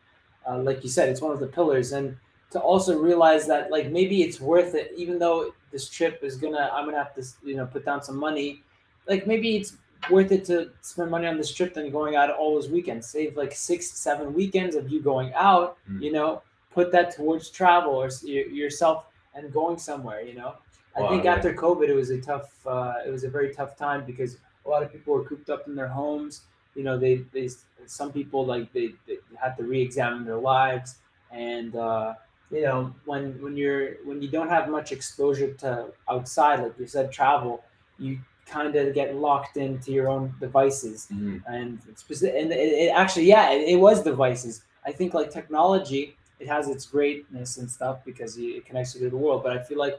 uh, 0.48 0.60
like 0.60 0.84
you 0.84 0.90
said, 0.90 1.10
it's 1.10 1.22
one 1.22 1.32
of 1.32 1.40
the 1.40 1.48
pillars. 1.48 1.92
And 1.92 2.16
to 2.52 2.60
also 2.60 2.98
realize 2.98 3.46
that 3.48 3.72
like 3.72 3.90
maybe 3.92 4.24
it's 4.24 4.40
worth 4.40 4.76
it, 4.76 4.94
even 4.96 5.20
though 5.20 5.54
this 5.72 5.90
trip 5.90 6.24
is 6.24 6.38
gonna, 6.38 6.70
I'm 6.74 6.86
gonna 6.86 6.98
have 6.98 7.14
to 7.16 7.24
you 7.44 7.56
know 7.58 7.66
put 7.66 7.84
down 7.86 8.02
some 8.04 8.18
money. 8.18 8.64
Like 9.08 9.28
maybe 9.28 9.58
it's 9.58 9.78
worth 10.10 10.32
it 10.32 10.46
to 10.46 10.70
spend 10.82 11.12
money 11.12 11.28
on 11.28 11.38
this 11.38 11.54
trip 11.54 11.74
than 11.74 11.90
going 11.92 12.16
out 12.16 12.30
all 12.30 12.54
those 12.56 12.70
weekends. 12.70 13.08
Save 13.08 13.36
like 13.36 13.52
six, 13.52 13.92
seven 13.92 14.34
weekends 14.34 14.76
of 14.76 14.90
you 14.90 15.02
going 15.02 15.34
out. 15.34 15.78
Mm. 15.90 16.02
You 16.04 16.12
know, 16.14 16.42
put 16.72 16.92
that 16.92 17.16
towards 17.16 17.50
travel 17.50 17.94
or 17.94 18.10
yourself 18.24 19.06
and 19.38 19.54
going 19.54 19.78
somewhere. 19.78 20.22
You 20.22 20.36
know. 20.36 20.56
I 20.96 21.02
Wow, 21.02 21.10
think 21.10 21.26
yeah. 21.26 21.36
after 21.36 21.54
COVID, 21.54 21.90
it 21.90 21.94
was 21.94 22.10
a 22.10 22.20
tough. 22.20 22.50
Uh, 22.66 22.96
it 23.06 23.12
was 23.12 23.24
a 23.24 23.30
very 23.30 23.54
tough 23.54 23.78
time 23.78 24.06
because 24.06 24.38
a 24.66 24.70
lot 24.70 24.84
of 24.84 24.92
people 24.92 25.14
were 25.14 25.24
cooped 25.24 25.50
up 25.50 25.68
in 25.68 25.76
their 25.76 25.88
homes. 25.88 26.44
You 26.76 26.84
know, 26.84 26.98
they 26.98 27.18
they 27.34 27.50
some 27.86 28.12
people 28.12 28.46
like 28.46 28.72
they, 28.74 28.94
they 29.08 29.18
had 29.40 29.56
to 29.58 29.64
re-examine 29.64 30.26
their 30.26 30.38
lives, 30.38 30.96
and 31.32 31.76
uh, 31.76 32.16
you 32.52 32.62
know 32.62 32.96
when 33.06 33.42
when 33.42 33.56
you're 33.58 33.96
when 34.06 34.22
you 34.22 34.30
don't 34.30 34.50
have 34.50 34.70
much 34.70 34.92
exposure 34.92 35.54
to 35.56 35.94
outside, 36.10 36.62
like 36.62 36.80
you 36.80 36.88
said, 36.88 37.12
travel, 37.12 37.64
you 38.00 38.20
kind 38.46 38.76
of 38.76 38.94
get 38.94 39.16
locked 39.16 39.58
into 39.58 39.92
your 39.92 40.08
own 40.08 40.34
devices 40.40 41.12
and 41.48 41.80
specific, 41.96 42.42
and 42.42 42.52
it, 42.52 42.56
it 42.56 42.92
actually 42.96 43.26
yeah 43.26 43.52
it, 43.52 43.68
it 43.70 43.76
was 43.76 44.04
devices 44.04 44.64
i 44.86 44.92
think 44.92 45.14
like 45.14 45.30
technology 45.30 46.17
it 46.40 46.48
has 46.48 46.70
its 46.70 46.86
greatness 46.86 47.58
and 47.58 47.70
stuff 47.70 48.00
because 48.06 48.38
it 48.38 48.66
connects 48.66 48.94
you 48.96 49.02
to 49.02 49.10
the 49.10 49.18
world. 49.18 49.44
But 49.44 49.58
i 49.58 49.60
feel 49.62 49.78
like 49.80 49.96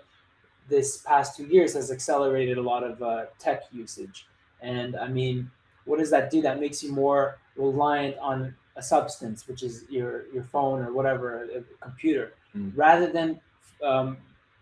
this 0.68 0.99
past 0.99 1.36
two 1.36 1.47
years 1.47 1.74
has 1.74 1.91
accelerated 1.91 2.59
a 2.59 2.62
lot 2.62 2.84
of 2.84 3.03
uh, 3.03 3.26
tech 3.39 3.62
usage. 3.72 4.26
And 4.61 4.97
i 4.97 5.09
mean 5.09 5.51
what 5.84 5.99
does 5.99 6.11
that 6.11 6.30
do? 6.30 6.43
That 6.43 6.61
makes 6.61 6.82
you 6.82 6.93
more 6.93 7.39
reliant 7.57 8.16
on 8.18 8.55
a 8.76 8.82
substance 8.82 9.49
which 9.49 9.62
is 9.64 9.84
your 9.91 10.26
your 10.32 10.45
phone 10.45 10.80
or 10.80 10.93
whatever 10.93 11.45
a, 11.45 11.62
computer 11.84 12.34
Mm. 12.57 12.72
rather 12.74 13.12
than 13.12 13.39
um, 13.82 14.16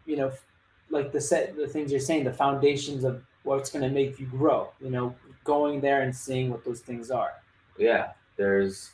you 0.06 0.16
know 0.16 0.32
like 0.90 1.12
the 1.12 1.20
set 1.20 1.54
the 1.56 1.68
things 1.68 1.92
you're 1.92 2.00
saying 2.00 2.24
the 2.24 2.32
foundations 2.32 3.04
of 3.04 3.22
what's 3.44 3.70
going 3.70 3.84
to 3.84 3.90
make 3.90 4.18
you 4.18 4.26
grow 4.26 4.72
you 4.80 4.90
know 4.90 5.14
going 5.44 5.80
there 5.80 6.02
and 6.02 6.12
seeing 6.14 6.50
what 6.50 6.64
those 6.64 6.80
things 6.80 7.12
are. 7.12 7.34
Yeah 7.78 8.08
there's 8.36 8.90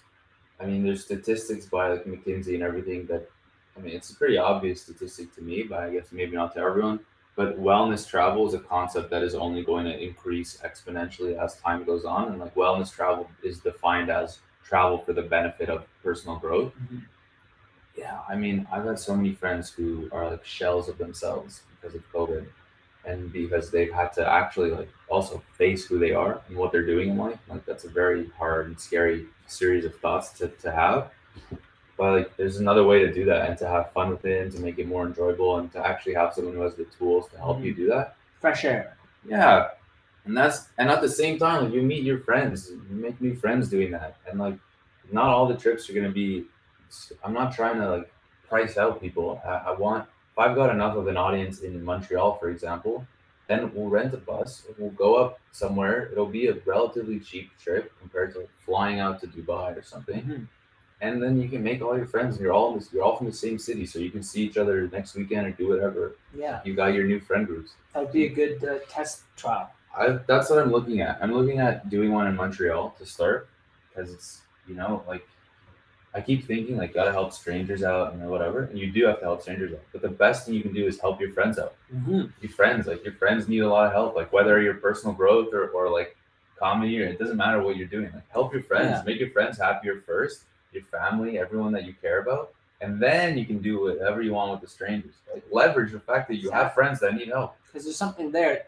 i 0.61 0.67
mean 0.67 0.83
there's 0.85 1.05
statistics 1.05 1.67
by 1.67 1.89
like 1.89 2.05
mckinsey 2.05 2.55
and 2.55 2.63
everything 2.63 3.07
that 3.07 3.29
i 3.77 3.81
mean 3.81 3.95
it's 3.95 4.11
a 4.11 4.17
pretty 4.17 4.39
obvious 4.39 4.83
statistic 4.83 5.35
to 5.35 5.43
me 5.43 5.63
but 5.63 5.81
i 5.81 5.91
guess 5.91 6.13
maybe 6.13 6.37
not 6.37 6.53
to 6.55 6.61
everyone. 6.61 7.01
But 7.35 7.59
wellness 7.59 8.07
travel 8.07 8.47
is 8.47 8.53
a 8.53 8.59
concept 8.59 9.09
that 9.09 9.23
is 9.23 9.35
only 9.35 9.65
going 9.65 9.87
to 9.87 9.99
increase 9.99 10.59
exponentially 10.63 11.43
as 11.43 11.57
time 11.61 11.83
goes 11.85 12.05
on 12.05 12.29
and 12.29 12.39
like 12.39 12.55
wellness 12.55 12.93
travel 12.93 13.27
is 13.43 13.59
defined 13.59 14.11
as 14.11 14.41
travel 14.63 14.99
for 14.99 15.15
the 15.15 15.23
benefit 15.23 15.71
of 15.71 15.87
personal 16.03 16.37
growth. 16.37 16.75
Mm-hmm. 16.75 16.99
Yeah 17.97 18.19
i 18.29 18.35
mean 18.37 18.67
i've 18.73 18.85
had 18.85 18.99
so 18.99 19.17
many 19.17 19.33
friends 19.35 19.71
who 19.71 20.09
are 20.13 20.31
like 20.31 20.45
shells 20.45 20.89
of 20.89 20.99
themselves 20.99 21.63
because 21.71 21.95
of 21.95 22.03
covid 22.13 22.47
and 23.05 23.33
because 23.33 23.71
they've 23.71 23.93
had 23.93 24.13
to 24.13 24.29
actually 24.29 24.71
like 24.71 24.89
also 25.09 25.43
face 25.59 25.85
who 25.85 25.99
they 25.99 26.13
are 26.13 26.41
and 26.49 26.57
what 26.57 26.73
they're 26.73 26.87
doing 26.87 27.11
in 27.11 27.19
life 27.19 27.39
like 27.49 27.65
that's 27.67 27.85
a 27.85 27.89
very 27.89 28.29
hard 28.39 28.67
and 28.67 28.79
scary 28.79 29.27
series 29.53 29.85
of 29.85 29.95
thoughts 29.97 30.31
to, 30.31 30.49
to 30.49 30.73
have. 30.73 31.11
But 31.97 32.13
like 32.13 32.37
there's 32.37 32.57
another 32.57 32.85
way 32.85 33.01
to 33.01 33.13
do 33.13 33.25
that 33.27 33.49
and 33.49 33.59
to 33.59 33.69
have 33.69 33.93
fun 33.93 34.11
with 34.11 34.25
it 34.25 34.43
and 34.43 34.53
to 34.53 34.61
make 34.61 34.79
it 34.79 34.89
more 34.89 35.07
enjoyable 35.07 35.59
and 35.59 35.71
to 35.73 35.87
actually 35.87 36.15
have 36.15 36.33
someone 36.33 36.55
who 36.55 36.63
has 36.63 36.75
the 36.75 36.85
tools 36.85 37.29
to 37.29 37.37
help 37.37 37.63
you 37.63 37.73
mm. 37.73 37.77
do 37.77 37.89
that. 37.89 38.17
Fresh 38.41 38.65
air. 38.65 38.97
Yeah. 39.27 39.69
And 40.25 40.37
that's 40.37 40.69
and 40.79 40.89
at 40.89 41.01
the 41.01 41.09
same 41.09 41.39
time 41.39 41.65
like 41.65 41.75
you 41.75 41.83
meet 41.83 42.03
your 42.03 42.21
friends. 42.21 42.71
You 42.71 42.97
make 42.97 43.21
new 43.21 43.35
friends 43.37 43.69
doing 43.69 43.91
that. 43.93 44.17
And 44.29 44.39
like 44.39 44.59
not 45.11 45.27
all 45.27 45.47
the 45.47 45.57
trips 45.57 45.91
are 45.91 45.93
going 45.93 46.07
to 46.07 46.13
be 46.13 46.47
i'm 47.25 47.33
not 47.33 47.55
trying 47.55 47.79
to 47.79 47.91
like 47.91 48.13
price 48.49 48.77
out 48.77 49.01
people. 49.01 49.41
I, 49.47 49.71
I 49.71 49.73
want 49.73 50.07
if 50.33 50.39
i've 50.39 50.57
got 50.57 50.71
enough 50.71 50.97
of 50.97 51.07
an 51.07 51.17
audience 51.17 51.61
in 51.61 51.85
montreal 51.85 52.35
for 52.41 52.49
example 52.51 53.07
then 53.49 53.71
we'll 53.75 53.89
rent 53.89 54.15
a 54.15 54.17
bus 54.17 54.67
we'll 54.79 54.91
go 54.91 55.17
up 55.17 55.39
somewhere. 55.51 56.09
It'll 56.11 56.27
be 56.41 56.47
a 56.47 56.55
relatively 56.65 57.21
cheap 57.21 57.51
trip 57.63 57.93
compared 58.01 58.33
to 58.35 58.49
flying 58.65 59.01
out 59.01 59.21
to 59.21 59.27
dubai 59.27 59.77
or 59.79 59.83
something. 59.83 60.23
Mhm. 60.23 60.47
and 61.03 61.21
then 61.23 61.35
you 61.43 61.49
can 61.49 61.63
make 61.65 61.83
all 61.83 61.97
your 61.97 62.07
friends 62.07 62.37
and 62.37 62.45
you're 62.45 62.53
all 62.53 62.69
in 62.73 62.79
this, 62.79 62.93
you're 62.93 63.03
all 63.03 63.17
from 63.17 63.27
the 63.27 63.33
same 63.47 63.59
city 63.59 63.85
so 63.85 63.99
you 63.99 64.13
can 64.17 64.23
see 64.23 64.43
each 64.47 64.57
other 64.57 64.89
next 64.97 65.17
weekend 65.17 65.45
or 65.49 65.51
do 65.51 65.69
whatever. 65.69 66.03
Yeah. 66.33 66.61
You 66.65 66.75
got 66.83 66.95
your 66.95 67.07
new 67.13 67.19
friend 67.19 67.45
groups. 67.45 67.73
That 67.93 68.05
would 68.05 68.13
be 68.13 68.27
a 68.27 68.33
good 68.41 68.65
uh, 68.65 68.79
test 68.89 69.25
trial. 69.37 69.69
I, 70.01 70.21
that's 70.31 70.49
what 70.49 70.61
I'm 70.63 70.71
looking 70.71 71.01
at. 71.01 71.19
I'm 71.21 71.33
looking 71.39 71.59
at 71.59 71.91
doing 71.91 72.13
one 72.13 72.29
in 72.29 72.37
Montreal 72.37 72.95
to 73.01 73.05
start 73.05 73.49
because 73.89 74.09
it's 74.15 74.43
you 74.69 74.77
know 74.77 75.03
like 75.13 75.27
I 76.15 76.21
keep 76.21 76.47
thinking 76.47 76.77
like 76.77 76.93
gotta 76.93 77.11
help 77.13 77.33
strangers 77.33 77.83
out 77.83 78.13
and 78.13 78.29
whatever, 78.29 78.65
and 78.65 78.79
you 78.79 78.91
do 78.93 79.07
have 79.07 79.19
to 79.21 79.25
help 79.25 79.41
strangers 79.43 79.73
out. 79.73 79.81
But 79.93 80.03
the 80.03 80.09
best 80.11 80.45
thing 80.45 80.55
you 80.55 80.63
can 80.63 80.75
do 80.75 80.87
is 80.87 81.01
help 81.01 81.21
your 81.21 81.33
friends 81.33 81.59
out. 81.59 81.75
mm-hmm. 81.95 82.27
Your 82.43 82.53
friends, 82.53 82.87
like 82.87 83.03
your 83.05 83.15
friends 83.15 83.49
need 83.49 83.61
a 83.61 83.69
lot 83.69 83.87
of 83.87 83.93
help, 83.93 84.15
like 84.15 84.33
whether 84.33 84.61
your 84.61 84.75
personal 84.75 85.15
growth 85.15 85.55
or, 85.55 85.69
or 85.69 85.89
like 85.91 86.17
comedy 86.59 87.01
or 87.03 87.07
it 87.07 87.19
doesn't 87.19 87.37
matter 87.37 87.63
what 87.63 87.77
you're 87.77 87.89
doing. 87.89 88.11
Like 88.13 88.31
help 88.31 88.53
your 88.53 88.63
friends, 88.63 88.99
Yeah. 88.99 89.03
make 89.07 89.19
your 89.21 89.31
friends 89.31 89.59
happier 89.59 90.03
first, 90.07 90.45
your 90.73 90.85
family, 90.85 91.39
everyone 91.39 91.73
that 91.73 91.85
you 91.87 91.95
care 92.01 92.21
about, 92.21 92.53
and 92.83 93.01
then 93.01 93.39
you 93.39 93.47
can 93.47 93.59
do 93.59 93.81
whatever 93.81 94.21
you 94.23 94.35
want 94.35 94.53
with 94.53 94.61
the 94.61 94.69
strangers. 94.69 95.15
Like 95.33 95.45
leverage 95.51 95.93
the 95.93 96.01
fact 96.01 96.29
that 96.29 96.37
you 96.37 96.51
have 96.51 96.75
friends 96.75 97.01
that 97.01 97.15
need 97.15 97.29
help. 97.29 97.57
because 97.67 97.85
there's 97.85 97.97
something 97.97 98.31
there 98.31 98.65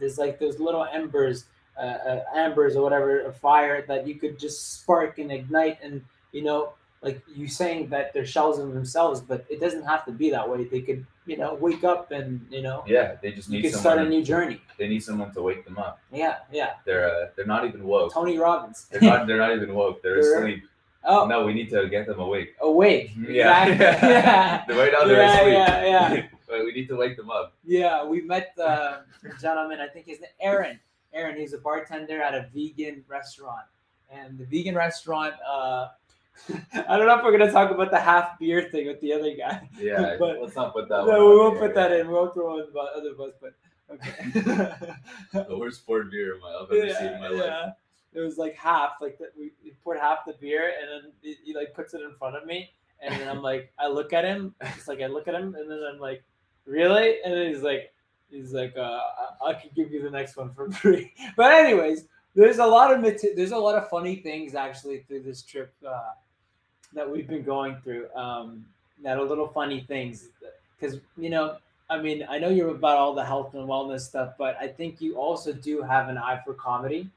there's 0.00 0.18
like 0.18 0.38
those 0.40 0.58
little 0.58 0.84
embers 0.84 1.44
uh, 1.78 1.82
uh, 1.82 2.22
ambers 2.34 2.74
or 2.74 2.82
whatever 2.82 3.20
a 3.26 3.32
fire 3.32 3.84
that 3.86 4.06
you 4.08 4.14
could 4.16 4.38
just 4.38 4.80
spark 4.80 5.18
and 5.18 5.30
ignite 5.30 5.78
and 5.82 6.02
you 6.32 6.42
know 6.42 6.72
like 7.02 7.22
you 7.34 7.48
saying 7.48 7.88
that 7.88 8.12
they're 8.12 8.26
shells 8.26 8.58
of 8.58 8.74
themselves 8.74 9.20
but 9.20 9.44
it 9.48 9.58
doesn't 9.60 9.84
have 9.84 10.04
to 10.04 10.12
be 10.12 10.28
that 10.30 10.46
way 10.48 10.64
they 10.64 10.82
could 10.82 11.04
you 11.26 11.36
know 11.36 11.54
wake 11.54 11.82
up 11.84 12.10
and 12.12 12.44
you 12.50 12.60
know 12.62 12.84
Yeah, 12.86 13.16
they 13.22 13.32
just 13.32 13.48
you 13.48 13.62
need 13.62 13.70
could 13.70 13.80
start 13.80 13.98
a 13.98 14.08
new 14.08 14.22
journey 14.22 14.60
they 14.78 14.88
need 14.88 15.00
someone 15.02 15.32
to 15.32 15.42
wake 15.42 15.64
them 15.64 15.78
up. 15.78 15.98
yeah 16.12 16.36
yeah 16.52 16.72
They're 16.84 17.08
uh, 17.08 17.28
they're 17.36 17.46
not 17.46 17.64
even 17.66 17.84
woke. 17.84 18.12
tony 18.12 18.38
robbins 18.38 18.86
They're 18.90 19.00
not 19.00 19.26
they're 19.26 19.38
not 19.38 19.52
even 19.56 19.74
woke. 19.74 20.02
They're 20.02 20.20
They're- 20.22 20.38
asleep. 20.44 20.62
oh 21.04 21.26
No, 21.26 21.44
we 21.46 21.54
need 21.54 21.70
to 21.70 21.88
get 21.88 22.06
them 22.06 22.20
awake. 22.20 22.50
awake 22.60 23.12
Yeah. 23.16 23.66
exactly. 23.66 24.08
yeah 24.10 24.64
They're 24.66 24.76
right 24.76 24.92
now 24.92 25.04
they're 25.06 25.22
Yeah, 25.22 25.38
asleep. 25.40 25.54
yeah, 25.54 25.84
yeah. 26.14 26.26
but 26.48 26.64
we 26.66 26.72
need 26.72 26.88
to 26.88 26.96
wake 26.96 27.16
them 27.16 27.30
up. 27.30 27.54
Yeah, 27.64 28.04
we 28.04 28.20
met 28.34 28.52
uh, 28.58 28.98
a 29.24 29.40
gentleman. 29.40 29.78
I 29.80 29.86
think 29.88 30.04
his 30.06 30.20
name 30.20 30.34
Aaron. 30.42 30.76
Aaron, 31.14 31.36
he's 31.40 31.54
a 31.54 31.58
bartender 31.58 32.20
at 32.20 32.34
a 32.34 32.42
vegan 32.54 33.04
restaurant, 33.08 33.66
and 34.12 34.36
the 34.38 34.44
vegan 34.44 34.74
restaurant. 34.74 35.34
Uh, 35.48 35.88
I 36.88 36.96
don't 36.96 37.06
know 37.06 37.18
if 37.18 37.24
we're 37.24 37.36
gonna 37.36 37.52
talk 37.52 37.70
about 37.70 37.90
the 37.90 38.00
half 38.00 38.38
beer 38.38 38.68
thing 38.70 38.86
with 38.86 39.00
the 39.00 39.12
other 39.12 39.34
guy. 39.34 39.68
Yeah, 39.78 40.16
But- 40.18 40.40
let's 40.40 40.56
not 40.56 40.72
put 40.72 40.88
that. 40.88 41.06
no, 41.06 41.24
one 41.24 41.30
we 41.30 41.36
won't 41.38 41.58
put 41.58 41.74
that 41.74 41.92
in. 41.92 42.08
We 42.08 42.14
won't 42.14 42.34
throw 42.34 42.58
in 42.58 42.66
the 42.72 42.78
other 42.78 43.14
bus, 43.14 43.32
but 43.40 43.54
okay. 43.92 44.94
The 45.48 45.56
worst 45.56 45.86
poured 45.86 46.10
beer 46.10 46.38
my 46.40 46.48
I've 46.48 46.70
ever 46.70 46.94
seen 46.94 47.12
in 47.14 47.20
my 47.20 47.28
life. 47.28 47.44
yeah. 47.46 47.70
it 48.14 48.20
was 48.20 48.38
like 48.38 48.54
half, 48.56 48.92
like 49.00 49.18
the, 49.18 49.30
we, 49.38 49.52
poured 49.84 49.98
half 49.98 50.24
the 50.26 50.34
beer, 50.40 50.72
and 50.80 51.04
then 51.04 51.12
he, 51.22 51.36
he 51.44 51.54
like 51.54 51.74
puts 51.74 51.94
it 51.94 52.00
in 52.02 52.14
front 52.18 52.36
of 52.36 52.46
me, 52.46 52.70
and 53.00 53.14
then 53.14 53.28
I'm 53.28 53.42
like, 53.42 53.72
I 53.78 53.88
look 53.88 54.12
at 54.12 54.24
him, 54.24 54.54
it's 54.60 54.88
like 54.88 55.00
I 55.00 55.06
look 55.06 55.28
at 55.28 55.34
him, 55.34 55.54
and 55.54 55.70
then 55.70 55.80
I'm 55.92 56.00
like, 56.00 56.22
really? 56.66 57.16
And 57.24 57.34
then 57.34 57.48
he's 57.48 57.62
like, 57.62 57.92
he's 58.30 58.52
like, 58.52 58.74
uh, 58.76 59.00
I, 59.44 59.50
I 59.50 59.54
could 59.54 59.74
give 59.74 59.90
you 59.90 60.02
the 60.02 60.10
next 60.10 60.36
one 60.36 60.52
for 60.54 60.70
free. 60.70 61.12
But 61.36 61.52
anyways, 61.52 62.06
there's 62.34 62.58
a 62.58 62.66
lot 62.66 62.92
of 62.92 63.02
there's 63.36 63.52
a 63.52 63.56
lot 63.58 63.76
of 63.76 63.88
funny 63.88 64.16
things 64.16 64.54
actually 64.54 65.04
through 65.08 65.22
this 65.22 65.42
trip 65.42 65.74
uh, 65.86 66.10
that 66.94 67.10
we've 67.10 67.28
been 67.28 67.44
going 67.44 67.76
through. 67.82 68.08
Um, 68.14 68.64
that 69.02 69.16
are 69.16 69.24
little 69.24 69.48
funny 69.48 69.80
things 69.88 70.28
because 70.78 70.98
you 71.16 71.30
know 71.30 71.56
I 71.90 72.00
mean, 72.00 72.24
I 72.28 72.38
know 72.38 72.48
you're 72.48 72.70
about 72.70 72.96
all 72.96 73.14
the 73.14 73.24
health 73.24 73.52
and 73.54 73.68
wellness 73.68 74.02
stuff, 74.02 74.34
but 74.38 74.56
I 74.60 74.68
think 74.68 75.00
you 75.00 75.16
also 75.16 75.52
do 75.52 75.82
have 75.82 76.08
an 76.08 76.16
eye 76.16 76.40
for 76.44 76.54
comedy. 76.54 77.10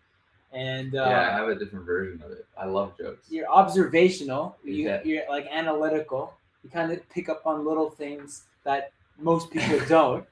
And 0.51 0.95
uh, 0.95 1.05
yeah, 1.07 1.29
I 1.29 1.37
have 1.37 1.47
a 1.47 1.55
different 1.55 1.85
version 1.85 2.21
of 2.25 2.31
it. 2.31 2.45
I 2.57 2.65
love 2.65 2.97
jokes. 2.97 3.27
You're 3.29 3.47
observational. 3.47 4.57
you, 4.63 4.99
you're 5.05 5.29
like 5.29 5.47
analytical. 5.51 6.33
You 6.63 6.71
kind 6.71 6.91
of 6.91 7.07
pick 7.09 7.29
up 7.29 7.45
on 7.45 7.65
little 7.65 7.91
things 7.91 8.45
that 8.63 8.91
most 9.19 9.51
people 9.51 9.79
don't. 9.87 10.25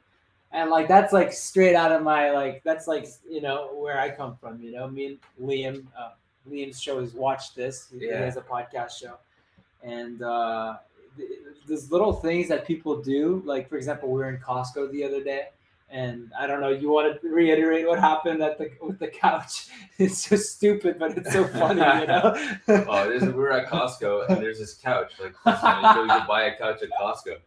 And 0.51 0.69
like 0.69 0.87
that's 0.87 1.13
like 1.13 1.31
straight 1.31 1.75
out 1.75 1.91
of 1.91 2.01
my 2.01 2.31
like 2.31 2.61
that's 2.63 2.87
like 2.87 3.07
you 3.29 3.41
know 3.41 3.69
where 3.75 3.99
I 3.99 4.09
come 4.09 4.35
from. 4.37 4.61
You 4.61 4.71
know, 4.71 4.87
me 4.87 5.05
and 5.05 5.17
Liam. 5.41 5.85
Uh, 5.97 6.11
Liam's 6.49 6.81
show 6.81 6.97
is 6.97 7.13
Watch 7.13 7.53
This. 7.53 7.87
He, 7.91 7.99
he 7.99 8.07
has 8.07 8.35
a 8.35 8.41
podcast 8.41 8.99
show, 8.99 9.17
and 9.83 10.21
uh, 10.21 10.77
th- 11.17 11.29
there's 11.67 11.91
little 11.91 12.13
things 12.13 12.47
that 12.49 12.65
people 12.65 13.01
do. 13.01 13.41
Like 13.45 13.69
for 13.69 13.77
example, 13.77 14.09
we 14.09 14.19
were 14.19 14.29
in 14.29 14.37
Costco 14.37 14.91
the 14.91 15.03
other 15.03 15.23
day, 15.23 15.47
and 15.89 16.31
I 16.39 16.47
don't 16.47 16.61
know. 16.61 16.69
You 16.69 16.89
want 16.89 17.21
to 17.21 17.29
reiterate 17.29 17.87
what 17.87 17.99
happened 17.99 18.41
at 18.41 18.57
the 18.57 18.71
with 18.81 18.99
the 18.99 19.07
couch? 19.07 19.67
It's 19.97 20.27
so 20.27 20.35
stupid, 20.35 20.97
but 20.97 21.17
it's 21.17 21.31
so 21.31 21.47
funny. 21.47 21.81
You 22.01 22.07
know. 22.07 22.55
Oh, 22.87 23.09
we 23.09 23.27
were 23.31 23.51
at 23.51 23.67
Costco 23.67 24.29
and 24.29 24.41
there's 24.41 24.59
this 24.59 24.73
couch. 24.73 25.13
Like 25.19 25.35
you, 25.45 26.01
you 26.01 26.27
buy 26.27 26.43
a 26.43 26.57
couch 26.57 26.81
at 26.81 26.89
Costco, 26.99 27.37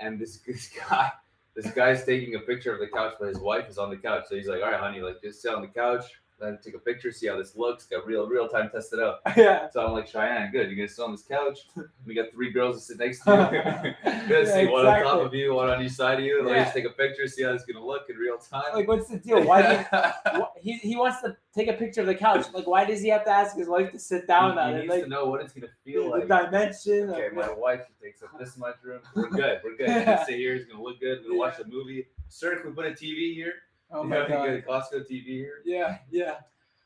and 0.00 0.18
this, 0.18 0.38
this 0.38 0.68
guy, 0.68 1.12
this 1.54 1.70
guy's 1.70 2.04
taking 2.04 2.34
a 2.34 2.40
picture 2.40 2.72
of 2.72 2.80
the 2.80 2.88
couch, 2.88 3.14
but 3.20 3.28
his 3.28 3.38
wife 3.38 3.68
is 3.68 3.78
on 3.78 3.90
the 3.90 3.96
couch. 3.96 4.24
So 4.28 4.34
he's 4.34 4.48
like, 4.48 4.62
"All 4.62 4.70
right, 4.70 4.80
honey, 4.80 5.00
like 5.00 5.22
just 5.22 5.40
sit 5.42 5.54
on 5.54 5.62
the 5.62 5.68
couch, 5.68 6.04
then 6.38 6.58
take 6.62 6.74
a 6.74 6.78
picture, 6.78 7.10
see 7.10 7.26
how 7.28 7.36
this 7.36 7.56
looks, 7.56 7.86
got 7.86 8.06
real 8.06 8.26
real 8.28 8.48
time 8.48 8.68
test 8.70 8.92
it 8.92 9.00
out." 9.00 9.20
yeah. 9.36 9.68
So 9.70 9.84
I'm 9.86 9.92
like, 9.92 10.10
Shayan, 10.10 10.52
good. 10.52 10.66
You're 10.68 10.76
gonna 10.76 10.88
sit 10.88 11.02
on 11.02 11.12
this 11.12 11.22
couch. 11.22 11.60
We 12.06 12.14
got 12.14 12.30
three 12.32 12.52
girls 12.52 12.76
to 12.76 12.82
sit 12.82 12.98
next 13.00 13.24
to 13.24 13.30
you. 13.32 13.36
You're 13.58 13.62
gonna 13.64 13.96
Yeah, 14.28 14.44
see 14.54 14.66
one 14.68 14.86
on 14.86 15.02
top 15.02 15.20
of 15.26 15.34
you, 15.34 15.54
one 15.54 15.68
on 15.70 15.82
each 15.82 15.90
side 15.92 16.20
of 16.20 16.24
you. 16.24 16.44
Like, 16.44 16.54
Yeah. 16.54 16.62
just 16.64 16.74
take 16.76 16.84
a 16.84 16.90
picture, 16.90 17.26
see 17.26 17.42
how 17.42 17.50
it's 17.52 17.64
gonna 17.64 17.84
look 17.84 18.08
in 18.08 18.14
real 18.16 18.38
time. 18.38 18.62
Like, 18.74 18.86
what's 18.86 19.08
the 19.08 19.18
deal? 19.18 19.42
Why? 19.44 19.62
do 19.62 19.68
you- 19.72 20.40
wh- 20.44 20.60
he, 20.60 20.74
he 20.78 20.94
wants 20.96 21.20
to 21.22 21.36
take 21.52 21.66
a 21.68 21.72
picture 21.72 22.02
of 22.02 22.06
the 22.06 22.14
couch. 22.14 22.46
Like, 22.54 22.68
why 22.68 22.84
does 22.84 23.00
he 23.00 23.08
have 23.08 23.24
to 23.24 23.30
ask 23.30 23.56
his 23.56 23.66
wife 23.68 23.90
to 23.90 23.98
sit 23.98 24.28
down 24.28 24.52
he, 24.52 24.58
on 24.60 24.68
he 24.68 24.74
it? 24.76 24.80
needs 24.82 24.90
Like, 24.90 25.02
to 25.02 25.08
know 25.08 25.24
what 25.26 25.40
it's 25.40 25.52
gonna 25.52 25.66
feel 25.84 26.04
the 26.12 26.24
like. 26.24 26.28
dimension. 26.28 27.10
Okay, 27.10 27.28
my 27.34 27.50
wife 27.52 27.80
takes 28.00 28.22
up 28.22 28.38
this 28.38 28.56
much 28.56 28.76
room. 28.84 29.00
We're 29.16 29.28
good. 29.30 29.60
We're 29.64 29.76
good. 29.76 29.88
He's 29.90 30.04
gonna 30.04 30.24
sit 30.26 30.36
here. 30.36 30.54
He's 30.54 30.66
gonna 30.66 30.80
look 30.82 31.00
good. 31.00 31.18
We're 31.22 31.30
gonna 31.30 31.38
watch 31.40 31.56
the 31.58 31.64
movie. 31.66 32.06
Sir, 32.28 32.56
can 32.60 32.70
we 32.70 32.74
put 32.76 32.86
a 32.86 32.90
TV 32.90 33.34
here? 33.34 33.54
Oh 33.90 34.02
you 34.02 34.08
my 34.08 34.28
god. 34.28 34.64
Costco 34.68 35.08
TV 35.10 35.24
here. 35.24 35.62
Yeah, 35.64 35.98
yeah. 36.10 36.36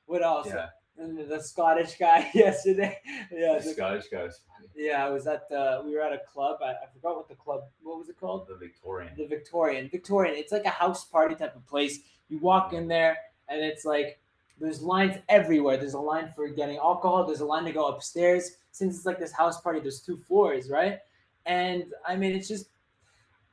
What 0.07 0.23
else? 0.23 0.49
Yeah, 0.49 0.69
And 0.99 1.17
the 1.31 1.41
Scottish 1.43 1.97
guy 1.99 2.29
yesterday. 2.35 2.99
Yeah, 3.33 3.59
the 3.59 3.65
the- 3.65 3.75
Scottish 3.75 4.05
guy 4.11 4.25
was 4.25 4.41
funny. 4.47 4.69
yeah. 4.75 5.05
I 5.07 5.09
was 5.11 5.27
at 5.27 5.51
uh, 5.53 5.83
we 5.85 5.95
were 5.95 6.03
at 6.03 6.13
a 6.13 6.19
club. 6.33 6.59
I, 6.63 6.71
I 6.71 6.87
forgot 6.93 7.17
what 7.17 7.29
the 7.29 7.35
club. 7.37 7.63
What 7.83 7.99
was 7.99 8.09
it 8.09 8.19
called? 8.19 8.49
The 8.49 8.57
Victorian. 8.57 9.13
the 9.17 9.27
Victorian. 9.27 9.89
Victorian. 9.89 10.35
It's 10.37 10.53
like 10.53 10.65
a 10.65 10.71
house 10.71 11.05
party 11.05 11.35
type 11.35 11.55
of 11.57 11.67
place. 11.67 12.01
You 12.29 12.39
walk 12.39 12.73
in 12.73 12.87
there 12.89 13.17
and 13.49 13.61
it's 13.61 13.85
like 13.85 14.21
there's 14.61 14.83
lines 14.83 15.17
everywhere. 15.29 15.77
There's 15.79 15.95
a 15.95 15.99
line 16.01 16.31
for 16.35 16.49
getting 16.49 16.77
alcohol. 16.77 17.25
There's 17.25 17.41
a 17.41 17.47
line 17.47 17.65
to 17.65 17.73
go 17.73 17.87
upstairs. 17.89 18.57
Since 18.73 18.97
it's 18.97 19.07
like 19.07 19.19
this 19.19 19.33
house 19.33 19.61
party, 19.61 19.81
there's 19.81 20.01
two 20.01 20.17
floors, 20.17 20.71
right? 20.71 20.99
And 21.47 21.85
I 22.07 22.15
mean, 22.17 22.33
it's 22.37 22.47
just 22.47 22.67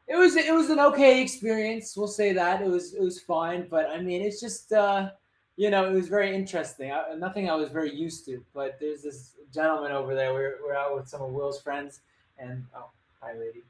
it 0.07 0.15
was 0.15 0.35
it 0.35 0.53
was 0.53 0.69
an 0.69 0.79
okay 0.79 1.21
experience. 1.21 1.95
We'll 1.97 2.07
say 2.07 2.33
that 2.33 2.61
it 2.61 2.67
was 2.67 2.93
it 2.93 3.01
was 3.01 3.19
fine. 3.19 3.67
But 3.69 3.89
I 3.89 3.99
mean, 4.01 4.21
it's 4.21 4.39
just 4.39 4.71
uh, 4.71 5.09
you 5.57 5.69
know 5.69 5.85
it 5.89 5.93
was 5.93 6.07
very 6.07 6.33
interesting. 6.35 6.91
I, 6.91 7.13
nothing 7.17 7.49
I 7.49 7.55
was 7.55 7.69
very 7.69 7.93
used 7.93 8.25
to. 8.25 8.43
But 8.53 8.77
there's 8.79 9.01
this 9.01 9.33
gentleman 9.53 9.91
over 9.91 10.15
there. 10.15 10.33
We're 10.33 10.57
we're 10.63 10.75
out 10.75 10.95
with 10.95 11.07
some 11.07 11.21
of 11.21 11.31
Will's 11.31 11.61
friends, 11.61 11.99
and 12.39 12.63
oh, 12.75 12.89
hi, 13.21 13.33
lady. 13.33 13.63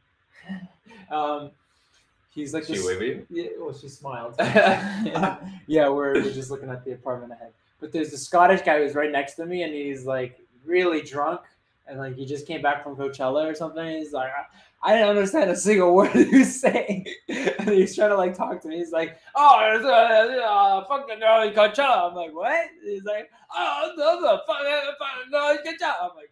um, 1.12 1.52
he's 2.34 2.54
like 2.54 2.66
She 2.66 2.74
this- 2.74 2.86
wave 2.86 3.02
you? 3.02 3.26
yeah, 3.30 3.50
well, 3.60 3.74
she 3.74 3.90
smiled. 3.90 4.36
yeah, 4.40 5.90
we're, 5.90 6.14
we're 6.14 6.32
just 6.32 6.52
looking 6.52 6.70
at 6.70 6.86
the 6.86 6.92
apartment 6.94 7.34
ahead. 7.34 7.52
But 7.80 7.92
there's 7.92 8.14
a 8.14 8.18
Scottish 8.18 8.62
guy 8.62 8.80
who's 8.80 8.96
right 8.96 9.12
next 9.12 9.36
to 9.36 9.46
me, 9.46 9.64
and 9.64 9.74
he's 9.74 10.06
like 10.06 10.40
really 10.66 11.02
drunk, 11.02 11.42
and 11.88 12.00
like 12.00 12.16
he 12.16 12.26
just 12.26 12.48
came 12.48 12.62
back 12.62 12.84
from 12.84 12.96
Coachella 12.96 13.50
or 13.50 13.56
something. 13.56 13.86
he's 13.86 14.14
like, 14.14 14.30
I, 14.30 14.90
I 14.90 14.94
didn't 14.94 15.10
understand 15.10 15.50
a 15.50 15.56
single 15.56 15.96
word 15.96 16.12
he 16.12 16.38
was 16.38 16.60
saying, 16.60 17.08
and 17.30 17.70
he's 17.70 17.96
trying 17.96 18.10
to 18.10 18.18
like 18.18 18.36
talk 18.36 18.62
to 18.62 18.68
me. 18.68 18.78
He's 18.78 18.92
like, 18.92 19.18
Oh, 19.36 19.74
it's, 19.74 19.86
uh, 19.86 20.44
uh, 20.44 20.86
fucking 20.88 21.24
early 21.24 21.52
Coachella. 21.52 22.10
I'm 22.10 22.16
like, 22.16 22.34
What? 22.34 22.68
He's 22.84 23.04
like, 23.04 23.30
Oh, 23.54 23.92
the 23.96 24.28
the 24.28 24.42
fucking 24.48 24.94
fucking 25.00 25.34
early 25.34 25.58
Coachella. 25.58 26.10
I'm 26.10 26.16
like. 26.16 26.30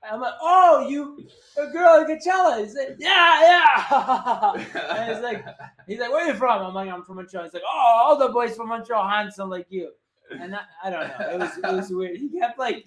I'm 0.00 0.20
like, 0.20 0.34
oh, 0.40 0.86
you, 0.88 1.26
a 1.60 1.66
girl 1.72 2.00
at 2.00 2.06
Coachella. 2.06 2.60
He's 2.62 2.72
like, 2.76 2.94
yeah, 3.00 3.40
yeah. 3.42 4.52
and 4.96 5.12
he's 5.12 5.22
like, 5.24 5.44
He's 5.88 5.98
like, 5.98 6.10
"Where 6.10 6.26
you 6.26 6.34
from?" 6.34 6.62
I'm 6.62 6.74
like, 6.74 6.90
"I'm 6.90 7.02
from 7.02 7.16
Montreal." 7.16 7.44
He's 7.44 7.54
like, 7.54 7.62
"Oh, 7.66 8.02
all 8.04 8.18
the 8.18 8.28
boys 8.28 8.54
from 8.54 8.68
Montreal 8.68 9.08
handsome 9.08 9.48
like 9.48 9.66
you." 9.70 9.90
And 10.30 10.54
I, 10.54 10.60
I 10.84 10.90
don't 10.90 11.08
know. 11.08 11.30
It 11.30 11.38
was 11.40 11.56
it 11.56 11.76
was 11.76 11.90
weird. 11.90 12.18
He 12.18 12.28
kept 12.28 12.58
like 12.58 12.84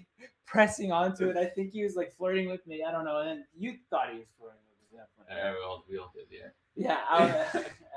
pressing 0.52 0.92
onto 0.92 1.30
it. 1.30 1.38
I 1.38 1.46
think 1.46 1.72
he 1.72 1.84
was 1.84 1.96
like 1.96 2.14
flirting 2.18 2.50
with 2.50 2.66
me. 2.68 2.84
I 2.88 2.92
don't 2.92 3.06
know. 3.06 3.20
And 3.20 3.30
then 3.30 3.46
you 3.58 3.76
thought 3.90 4.10
he 4.12 4.20
was 4.20 4.28
flirting 4.38 4.60
with 4.92 5.00
me. 5.00 5.00
Yeah, 5.30 5.52
we 5.52 5.58
all, 5.66 5.86
we 5.90 5.98
all 5.98 6.12
did, 6.14 6.26
yeah. 6.30 6.50
Yeah, 6.76 6.98
I, 7.10 7.24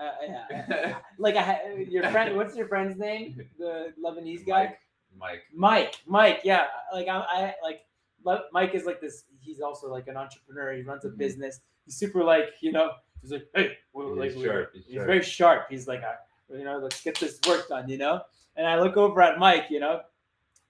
uh, 0.01 0.13
yeah. 0.29 0.99
Like 1.19 1.37
I, 1.37 1.87
your 1.89 2.09
friend. 2.11 2.37
What's 2.37 2.57
your 2.57 2.67
friend's 2.69 2.99
name? 2.99 3.41
The 3.59 3.93
Lebanese 4.05 4.47
guy. 4.47 4.77
Mike. 5.17 5.43
Mike. 5.55 6.01
Mike. 6.07 6.41
Yeah. 6.45 6.67
Like 6.93 7.07
I, 7.09 7.19
I 7.19 7.55
like 7.63 7.83
Mike 8.53 8.75
is 8.75 8.85
like 8.85 9.01
this. 9.01 9.25
He's 9.41 9.61
also 9.61 9.89
like 9.91 10.09
an 10.09 10.17
entrepreneur. 10.17 10.73
He 10.73 10.83
runs 10.83 11.05
a 11.05 11.09
Mhm. 11.11 11.19
business. 11.19 11.61
He's 11.85 11.97
super 11.97 12.25
like 12.25 12.51
you 12.63 12.73
know. 12.73 12.91
He's 13.21 13.31
like, 13.31 13.47
hey, 13.55 13.79
well, 13.93 14.09
He's 14.11 14.35
like 14.35 14.45
sharp, 14.45 14.71
he's 14.75 14.85
He's 14.87 14.95
sharp. 14.97 15.07
very 15.07 15.23
sharp. 15.23 15.67
He's 15.71 15.87
like, 15.89 16.03
uh, 16.03 16.57
you 16.57 16.65
know, 16.65 16.79
let's 16.79 17.01
get 17.01 17.19
this 17.21 17.39
work 17.47 17.69
done. 17.69 17.89
You 17.89 17.99
know. 17.99 18.23
And 18.57 18.67
I 18.67 18.79
look 18.81 18.97
over 18.97 19.23
at 19.23 19.39
Mike. 19.39 19.67
You 19.71 19.81
know, 19.81 20.01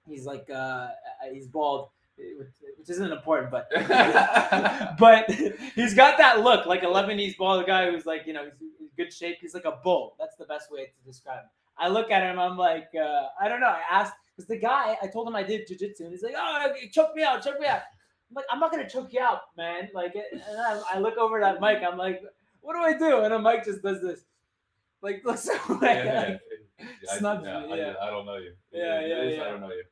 he's 0.06 0.26
like, 0.26 0.48
uh, 0.50 0.88
he's 1.32 1.46
bald, 1.46 1.88
which 2.16 2.88
isn't 2.88 3.12
important, 3.12 3.50
but 3.50 3.68
but 4.98 5.30
he's 5.74 5.94
got 5.94 6.18
that 6.18 6.40
look 6.40 6.66
like 6.66 6.82
a 6.82 6.86
Lebanese 6.86 7.36
bald 7.36 7.66
guy 7.66 7.90
who's 7.90 8.06
like, 8.06 8.26
you 8.26 8.32
know, 8.32 8.44
he's 8.58 8.80
in 8.80 8.88
good 8.96 9.12
shape. 9.12 9.38
He's 9.40 9.54
like 9.54 9.64
a 9.64 9.78
bull. 9.82 10.16
That's 10.18 10.36
the 10.36 10.44
best 10.46 10.70
way 10.70 10.86
to 10.86 11.04
describe 11.06 11.40
him. 11.40 11.48
I 11.76 11.88
look 11.88 12.10
at 12.10 12.22
him. 12.22 12.38
I'm 12.38 12.56
like, 12.56 12.88
uh, 12.94 13.26
I 13.40 13.48
don't 13.48 13.60
know. 13.60 13.66
I 13.66 13.82
asked 13.90 14.14
because 14.34 14.48
the 14.48 14.58
guy, 14.58 14.96
I 15.02 15.06
told 15.06 15.28
him 15.28 15.36
I 15.36 15.42
did 15.42 15.68
jujitsu, 15.68 16.00
and 16.00 16.10
he's 16.10 16.22
like, 16.22 16.34
oh, 16.36 16.72
choke 16.92 17.14
me 17.14 17.22
out, 17.22 17.42
choke 17.42 17.60
me 17.60 17.66
out. 17.66 17.82
I'm 18.30 18.34
like, 18.36 18.46
I'm 18.50 18.60
not 18.60 18.70
gonna 18.70 18.88
choke 18.88 19.12
you 19.12 19.20
out, 19.20 19.42
man. 19.56 19.88
Like, 19.94 20.14
and 20.14 20.42
I, 20.58 20.82
I 20.94 20.98
look 20.98 21.16
over 21.16 21.42
at 21.42 21.60
Mike. 21.60 21.82
I'm 21.88 21.98
like, 21.98 22.22
what 22.60 22.74
do 22.74 22.80
I 22.80 22.96
do? 22.96 23.20
And 23.20 23.32
then 23.32 23.42
Mike 23.42 23.64
just 23.64 23.82
does 23.82 24.00
this, 24.00 24.20
like, 25.02 25.22
looks 25.24 25.48
away. 25.68 26.02
yeah, 26.04 26.20
I, 26.20 26.38
Snubs 27.18 27.44
yeah, 27.44 27.60
me, 27.66 27.72
I, 27.72 27.76
yeah. 27.76 27.94
I 28.02 28.10
don't 28.10 28.26
know 28.26 28.36
you. 28.36 28.52
Yeah, 28.72 29.00
It 29.00 29.08
yeah, 29.08 29.22
yeah. 29.36 29.42
I 29.42 29.48
don't 29.50 29.60
know 29.60 29.68
you. 29.68 29.84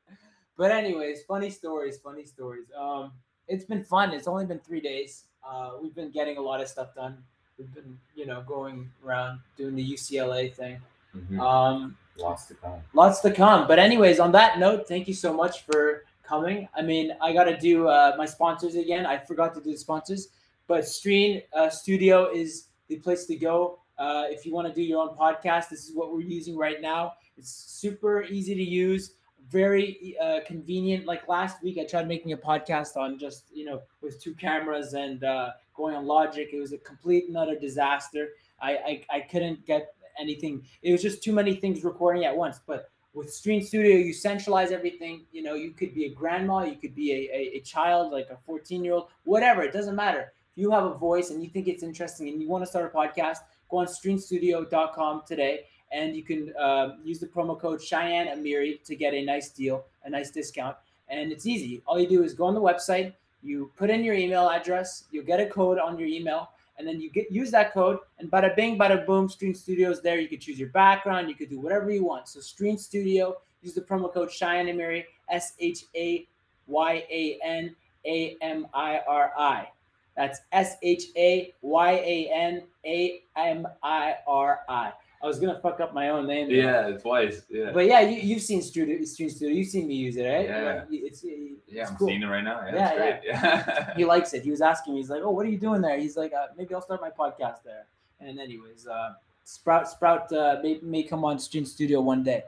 But 0.56 0.70
anyways, 0.70 1.22
funny 1.22 1.50
stories, 1.50 1.98
funny 1.98 2.24
stories. 2.24 2.66
Um, 2.78 3.12
it's 3.48 3.64
been 3.64 3.82
fun. 3.84 4.12
It's 4.12 4.28
only 4.28 4.46
been 4.46 4.58
three 4.60 4.80
days. 4.80 5.24
Uh, 5.46 5.72
we've 5.80 5.94
been 5.94 6.10
getting 6.10 6.36
a 6.36 6.40
lot 6.40 6.60
of 6.60 6.68
stuff 6.68 6.94
done. 6.94 7.18
We've 7.58 7.72
been, 7.74 7.98
you 8.14 8.26
know, 8.26 8.42
going 8.46 8.90
around 9.04 9.40
doing 9.56 9.74
the 9.74 9.92
UCLA 9.92 10.54
thing. 10.54 10.78
Mhm. 11.16 11.38
Um, 11.40 11.96
Lots 12.18 12.46
to 12.46 12.54
come. 12.54 12.80
lots 12.94 13.20
to 13.20 13.30
come. 13.30 13.66
But 13.66 13.78
anyways, 13.78 14.20
on 14.20 14.32
that 14.32 14.58
note, 14.58 14.86
thank 14.88 15.08
you 15.08 15.14
so 15.14 15.32
much 15.32 15.62
for 15.62 16.04
coming. 16.22 16.68
I 16.74 16.82
mean, 16.82 17.14
I 17.20 17.32
got 17.32 17.44
to 17.44 17.56
do 17.58 17.88
uh, 17.88 18.14
my 18.18 18.26
sponsors 18.26 18.74
again. 18.76 19.06
I 19.06 19.18
forgot 19.18 19.54
to 19.54 19.60
do 19.60 19.72
the 19.72 19.78
sponsors, 19.78 20.28
but 20.66 20.86
Stream 20.86 21.42
uh, 21.52 21.68
Studio 21.70 22.30
is 22.32 22.68
the 22.88 22.96
place 22.96 23.26
to 23.26 23.36
go 23.36 23.78
uh, 24.02 24.24
if 24.28 24.44
you 24.44 24.52
want 24.52 24.66
to 24.66 24.74
do 24.74 24.82
your 24.82 25.00
own 25.00 25.16
podcast. 25.16 25.68
This 25.68 25.88
is 25.88 25.94
what 25.94 26.12
we're 26.12 26.22
using 26.22 26.56
right 26.56 26.80
now. 26.80 27.12
It's 27.38 27.50
super 27.50 28.24
easy 28.24 28.52
to 28.54 28.62
use, 28.62 29.14
very 29.48 30.16
uh, 30.20 30.40
convenient. 30.44 31.06
Like 31.06 31.28
last 31.28 31.62
week, 31.62 31.78
I 31.78 31.84
tried 31.84 32.08
making 32.08 32.32
a 32.32 32.36
podcast 32.36 32.96
on 32.96 33.16
just 33.16 33.44
you 33.54 33.64
know 33.64 33.80
with 34.00 34.20
two 34.20 34.34
cameras 34.34 34.94
and 34.94 35.22
uh, 35.22 35.50
going 35.74 35.94
on 35.94 36.04
Logic. 36.04 36.48
It 36.52 36.58
was 36.58 36.72
a 36.72 36.78
complete 36.78 37.28
and 37.28 37.36
utter 37.36 37.56
disaster. 37.56 38.30
I, 38.60 38.72
I 38.72 39.16
I 39.18 39.20
couldn't 39.20 39.64
get 39.66 39.94
anything. 40.18 40.64
It 40.82 40.90
was 40.90 41.00
just 41.00 41.22
too 41.22 41.32
many 41.32 41.54
things 41.54 41.84
recording 41.84 42.24
at 42.24 42.36
once. 42.36 42.58
But 42.66 42.90
with 43.14 43.32
Stream 43.32 43.62
Studio, 43.62 43.96
you 43.96 44.12
centralize 44.12 44.72
everything. 44.72 45.26
You 45.30 45.44
know, 45.44 45.54
you 45.54 45.70
could 45.70 45.94
be 45.94 46.06
a 46.06 46.12
grandma, 46.12 46.64
you 46.64 46.76
could 46.76 46.96
be 46.96 47.12
a, 47.12 47.36
a, 47.36 47.58
a 47.58 47.60
child, 47.60 48.10
like 48.10 48.30
a 48.30 48.38
14 48.46 48.82
year 48.82 48.94
old, 48.94 49.10
whatever. 49.22 49.62
It 49.62 49.72
doesn't 49.72 49.94
matter. 49.94 50.32
If 50.50 50.58
you 50.58 50.70
have 50.72 50.84
a 50.84 50.94
voice 50.94 51.30
and 51.30 51.42
you 51.42 51.48
think 51.48 51.68
it's 51.68 51.82
interesting 51.84 52.28
and 52.28 52.42
you 52.42 52.48
want 52.48 52.62
to 52.64 52.66
start 52.66 52.92
a 52.92 52.96
podcast, 52.96 53.38
go 53.72 53.78
on 53.78 53.86
streamstudio.com 53.86 55.22
today 55.26 55.64
and 55.90 56.14
you 56.14 56.22
can 56.22 56.52
uh, 56.60 56.96
use 57.02 57.18
the 57.18 57.26
promo 57.26 57.58
code 57.58 57.80
Shayan 57.80 58.32
Amiri 58.32 58.82
to 58.84 58.94
get 58.94 59.14
a 59.14 59.24
nice 59.24 59.48
deal, 59.48 59.84
a 60.04 60.10
nice 60.10 60.30
discount. 60.30 60.76
And 61.08 61.32
it's 61.32 61.46
easy. 61.46 61.82
All 61.86 61.98
you 61.98 62.08
do 62.08 62.22
is 62.22 62.34
go 62.34 62.44
on 62.44 62.54
the 62.54 62.60
website, 62.60 63.14
you 63.42 63.72
put 63.76 63.90
in 63.90 64.04
your 64.04 64.14
email 64.14 64.48
address, 64.48 65.04
you'll 65.10 65.24
get 65.24 65.40
a 65.40 65.46
code 65.46 65.78
on 65.78 65.98
your 65.98 66.08
email, 66.08 66.50
and 66.78 66.86
then 66.86 67.00
you 67.00 67.10
get 67.10 67.30
use 67.30 67.50
that 67.50 67.72
code, 67.72 67.98
and 68.18 68.30
bada 68.30 68.54
bing, 68.56 68.78
bada 68.78 69.04
boom, 69.04 69.28
Stream 69.28 69.54
Studios 69.54 70.00
there. 70.00 70.18
You 70.20 70.28
can 70.28 70.38
choose 70.38 70.58
your 70.58 70.70
background, 70.70 71.28
you 71.28 71.34
could 71.34 71.50
do 71.50 71.60
whatever 71.60 71.90
you 71.90 72.04
want. 72.04 72.28
So 72.28 72.40
Stream 72.40 72.78
Studio, 72.78 73.36
use 73.62 73.74
the 73.74 73.82
promo 73.82 74.12
code 74.12 74.30
Shayan 74.30 74.72
Amiri, 74.72 75.04
S 75.28 75.52
H 75.58 75.84
A 75.94 76.26
Y 76.66 77.04
A 77.10 77.38
N 77.44 77.74
A 78.06 78.36
M 78.40 78.66
I 78.72 79.00
R 79.06 79.32
I. 79.36 79.68
That's 80.16 80.40
S 80.52 80.76
H 80.82 81.04
A 81.16 81.54
Y 81.62 81.90
A 81.92 82.30
N 82.32 82.62
A 82.84 83.22
M 83.36 83.66
I 83.82 84.16
R 84.26 84.60
I. 84.68 84.92
I 85.22 85.26
was 85.26 85.38
gonna 85.38 85.58
fuck 85.60 85.78
up 85.80 85.94
my 85.94 86.08
own 86.08 86.26
name. 86.26 86.50
Yeah, 86.50 86.90
twice. 86.98 87.42
Yeah. 87.48 87.70
But 87.72 87.86
yeah, 87.86 88.00
you, 88.00 88.20
you've 88.20 88.42
seen 88.42 88.60
Stream 88.60 89.06
Studio. 89.06 89.48
You've 89.48 89.68
seen 89.68 89.86
me 89.86 89.94
use 89.94 90.16
it, 90.16 90.24
right? 90.24 90.46
Yeah. 90.46 90.84
It's, 90.90 91.22
it's 91.22 91.24
yeah, 91.68 91.88
I'm 91.88 91.96
cool. 91.96 92.08
seeing 92.08 92.22
it 92.22 92.26
right 92.26 92.42
now. 92.42 92.60
Yeah, 92.66 92.74
Yeah, 92.74 92.88
it's 92.88 92.98
great. 92.98 93.20
Yeah. 93.24 93.94
he 93.96 94.04
likes 94.04 94.34
it. 94.34 94.42
He 94.42 94.50
was 94.50 94.60
asking 94.60 94.94
me. 94.94 95.00
He's 95.00 95.10
like, 95.10 95.22
"Oh, 95.22 95.30
what 95.30 95.46
are 95.46 95.48
you 95.48 95.58
doing 95.58 95.80
there?" 95.80 95.98
He's 95.98 96.16
like, 96.16 96.32
uh, 96.32 96.48
"Maybe 96.56 96.74
I'll 96.74 96.82
start 96.82 97.00
my 97.00 97.10
podcast 97.10 97.62
there." 97.64 97.86
And 98.20 98.40
anyways, 98.40 98.88
uh, 98.88 99.12
Sprouht 99.46 99.88
Sprouht 99.96 100.32
uh, 100.32 100.60
may 100.60 100.80
may 100.82 101.04
come 101.04 101.24
on 101.24 101.38
Stream 101.38 101.64
Studio 101.64 102.00
one 102.00 102.24
day. 102.24 102.42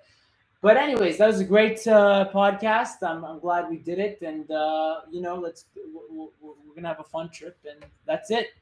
But 0.65 0.79
anyways, 0.79 1.19
that 1.19 1.27
was 1.27 1.41
a 1.41 1.45
great 1.45 1.87
uh, 1.87 2.31
podcast. 2.33 3.03
I'm, 3.03 3.23
I'm 3.23 3.39
glad 3.39 3.69
we 3.69 3.77
did 3.77 3.99
it, 3.99 4.23
and 4.23 4.51
uh, 4.51 5.03
you 5.11 5.21
know, 5.21 5.37
let's 5.37 5.67
we're, 6.11 6.29
we're, 6.41 6.75
gonna 6.75 6.89
have 6.89 7.01
a 7.01 7.05
fun 7.05 7.29
trip, 7.29 7.59
and 7.71 7.85
that's 8.07 8.31
it. 8.31 8.55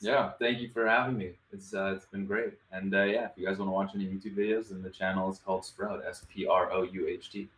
yeah, 0.00 0.30
thank 0.38 0.60
you 0.60 0.70
for 0.72 0.86
having 0.86 1.18
me. 1.18 1.32
It's 1.52 1.74
uh, 1.74 1.94
it's 1.96 2.06
been 2.06 2.24
great. 2.24 2.52
And 2.70 2.94
uh, 2.94 3.02
yeah, 3.02 3.24
if 3.24 3.32
you 3.36 3.44
guys 3.44 3.58
want 3.58 3.66
to 3.68 3.72
watch 3.72 3.90
any 3.96 4.04
YouTube 4.04 4.36
videos, 4.36 4.68
then 4.68 4.80
the 4.80 4.90
channel 4.90 5.28
is 5.28 5.40
called 5.40 5.62
Sprouht, 5.62 6.06
S 6.08 6.24
P 6.32 6.46
R 6.46 6.70
O 6.70 6.84
U 6.84 7.08
H 7.08 7.32
T. 7.32 7.48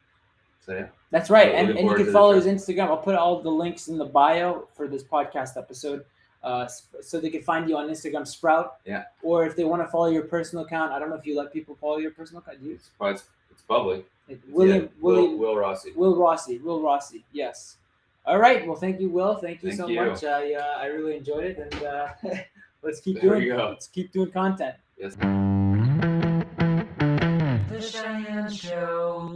So 0.65 0.73
yeah, 0.73 0.87
That's 1.11 1.29
right, 1.29 1.55
and, 1.55 1.69
and 1.69 1.87
you 1.87 1.95
can 1.95 2.11
follow 2.15 2.33
his 2.33 2.47
Instagram. 2.47 2.87
I'll 2.87 2.97
put 2.97 3.15
all 3.15 3.43
the 3.43 3.51
links 3.51 3.89
in 3.89 3.99
the 3.99 4.07
bio 4.07 4.69
for 4.75 4.89
this 4.89 5.03
podcast 5.03 5.59
episode, 5.59 6.07
uh, 6.43 6.67
so 7.03 7.21
they 7.21 7.29
can 7.29 7.43
find 7.43 7.69
you 7.69 7.77
on 7.77 7.91
Instagram, 7.91 8.23
Sprouht. 8.23 8.71
Yeah. 8.87 9.05
Or 9.23 9.45
if 9.45 9.55
they 9.55 9.65
want 9.65 9.83
to 9.83 9.89
follow 9.89 10.07
your 10.07 10.23
personal 10.23 10.65
account, 10.65 10.93
I 10.93 10.99
don't 10.99 11.11
know 11.11 11.17
if 11.17 11.27
you 11.27 11.37
let 11.37 11.53
people 11.53 11.77
follow 11.79 11.99
your 11.99 12.13
personal 12.13 12.41
account. 12.41 12.63
Do 12.63 12.71
you? 12.71 12.79
it's 13.03 13.25
well, 13.69 13.91
it's, 13.91 14.07
it's 14.29 14.41
public. 14.43 14.49
William 14.49 14.83
Yeah, 14.83 14.89
Will, 15.01 15.15
William 15.15 15.39
Will 15.39 15.57
Rossy. 15.57 15.93
Will 15.95 16.17
Rossy. 16.17 16.59
Will 16.63 16.81
Rossy. 16.81 17.23
Yes. 17.33 17.77
All 18.25 18.39
right. 18.39 18.67
Well, 18.67 18.77
thank 18.77 19.01
you, 19.01 19.09
Will. 19.11 19.35
Thank 19.37 19.63
you 19.63 19.71
Thank 19.71 19.81
so 19.81 19.89
you. 19.89 20.05
much. 20.05 20.25
I 20.25 20.55
uh, 20.55 20.79
I 20.79 20.87
really 20.87 21.17
enjoyed 21.17 21.45
it, 21.45 21.59
and 21.59 21.75
uh, 21.83 22.09
let's 22.83 23.01
keep 23.01 23.21
There 23.21 23.31
doing. 23.31 23.43
we 23.43 23.49
go. 23.49 23.69
Let's 23.71 23.89
keep 23.89 24.13
doing 24.13 24.31
content. 24.31 24.77
Yes. 24.97 25.17
The 25.17 25.27
Shayan 27.79 28.49
Show. 28.51 29.35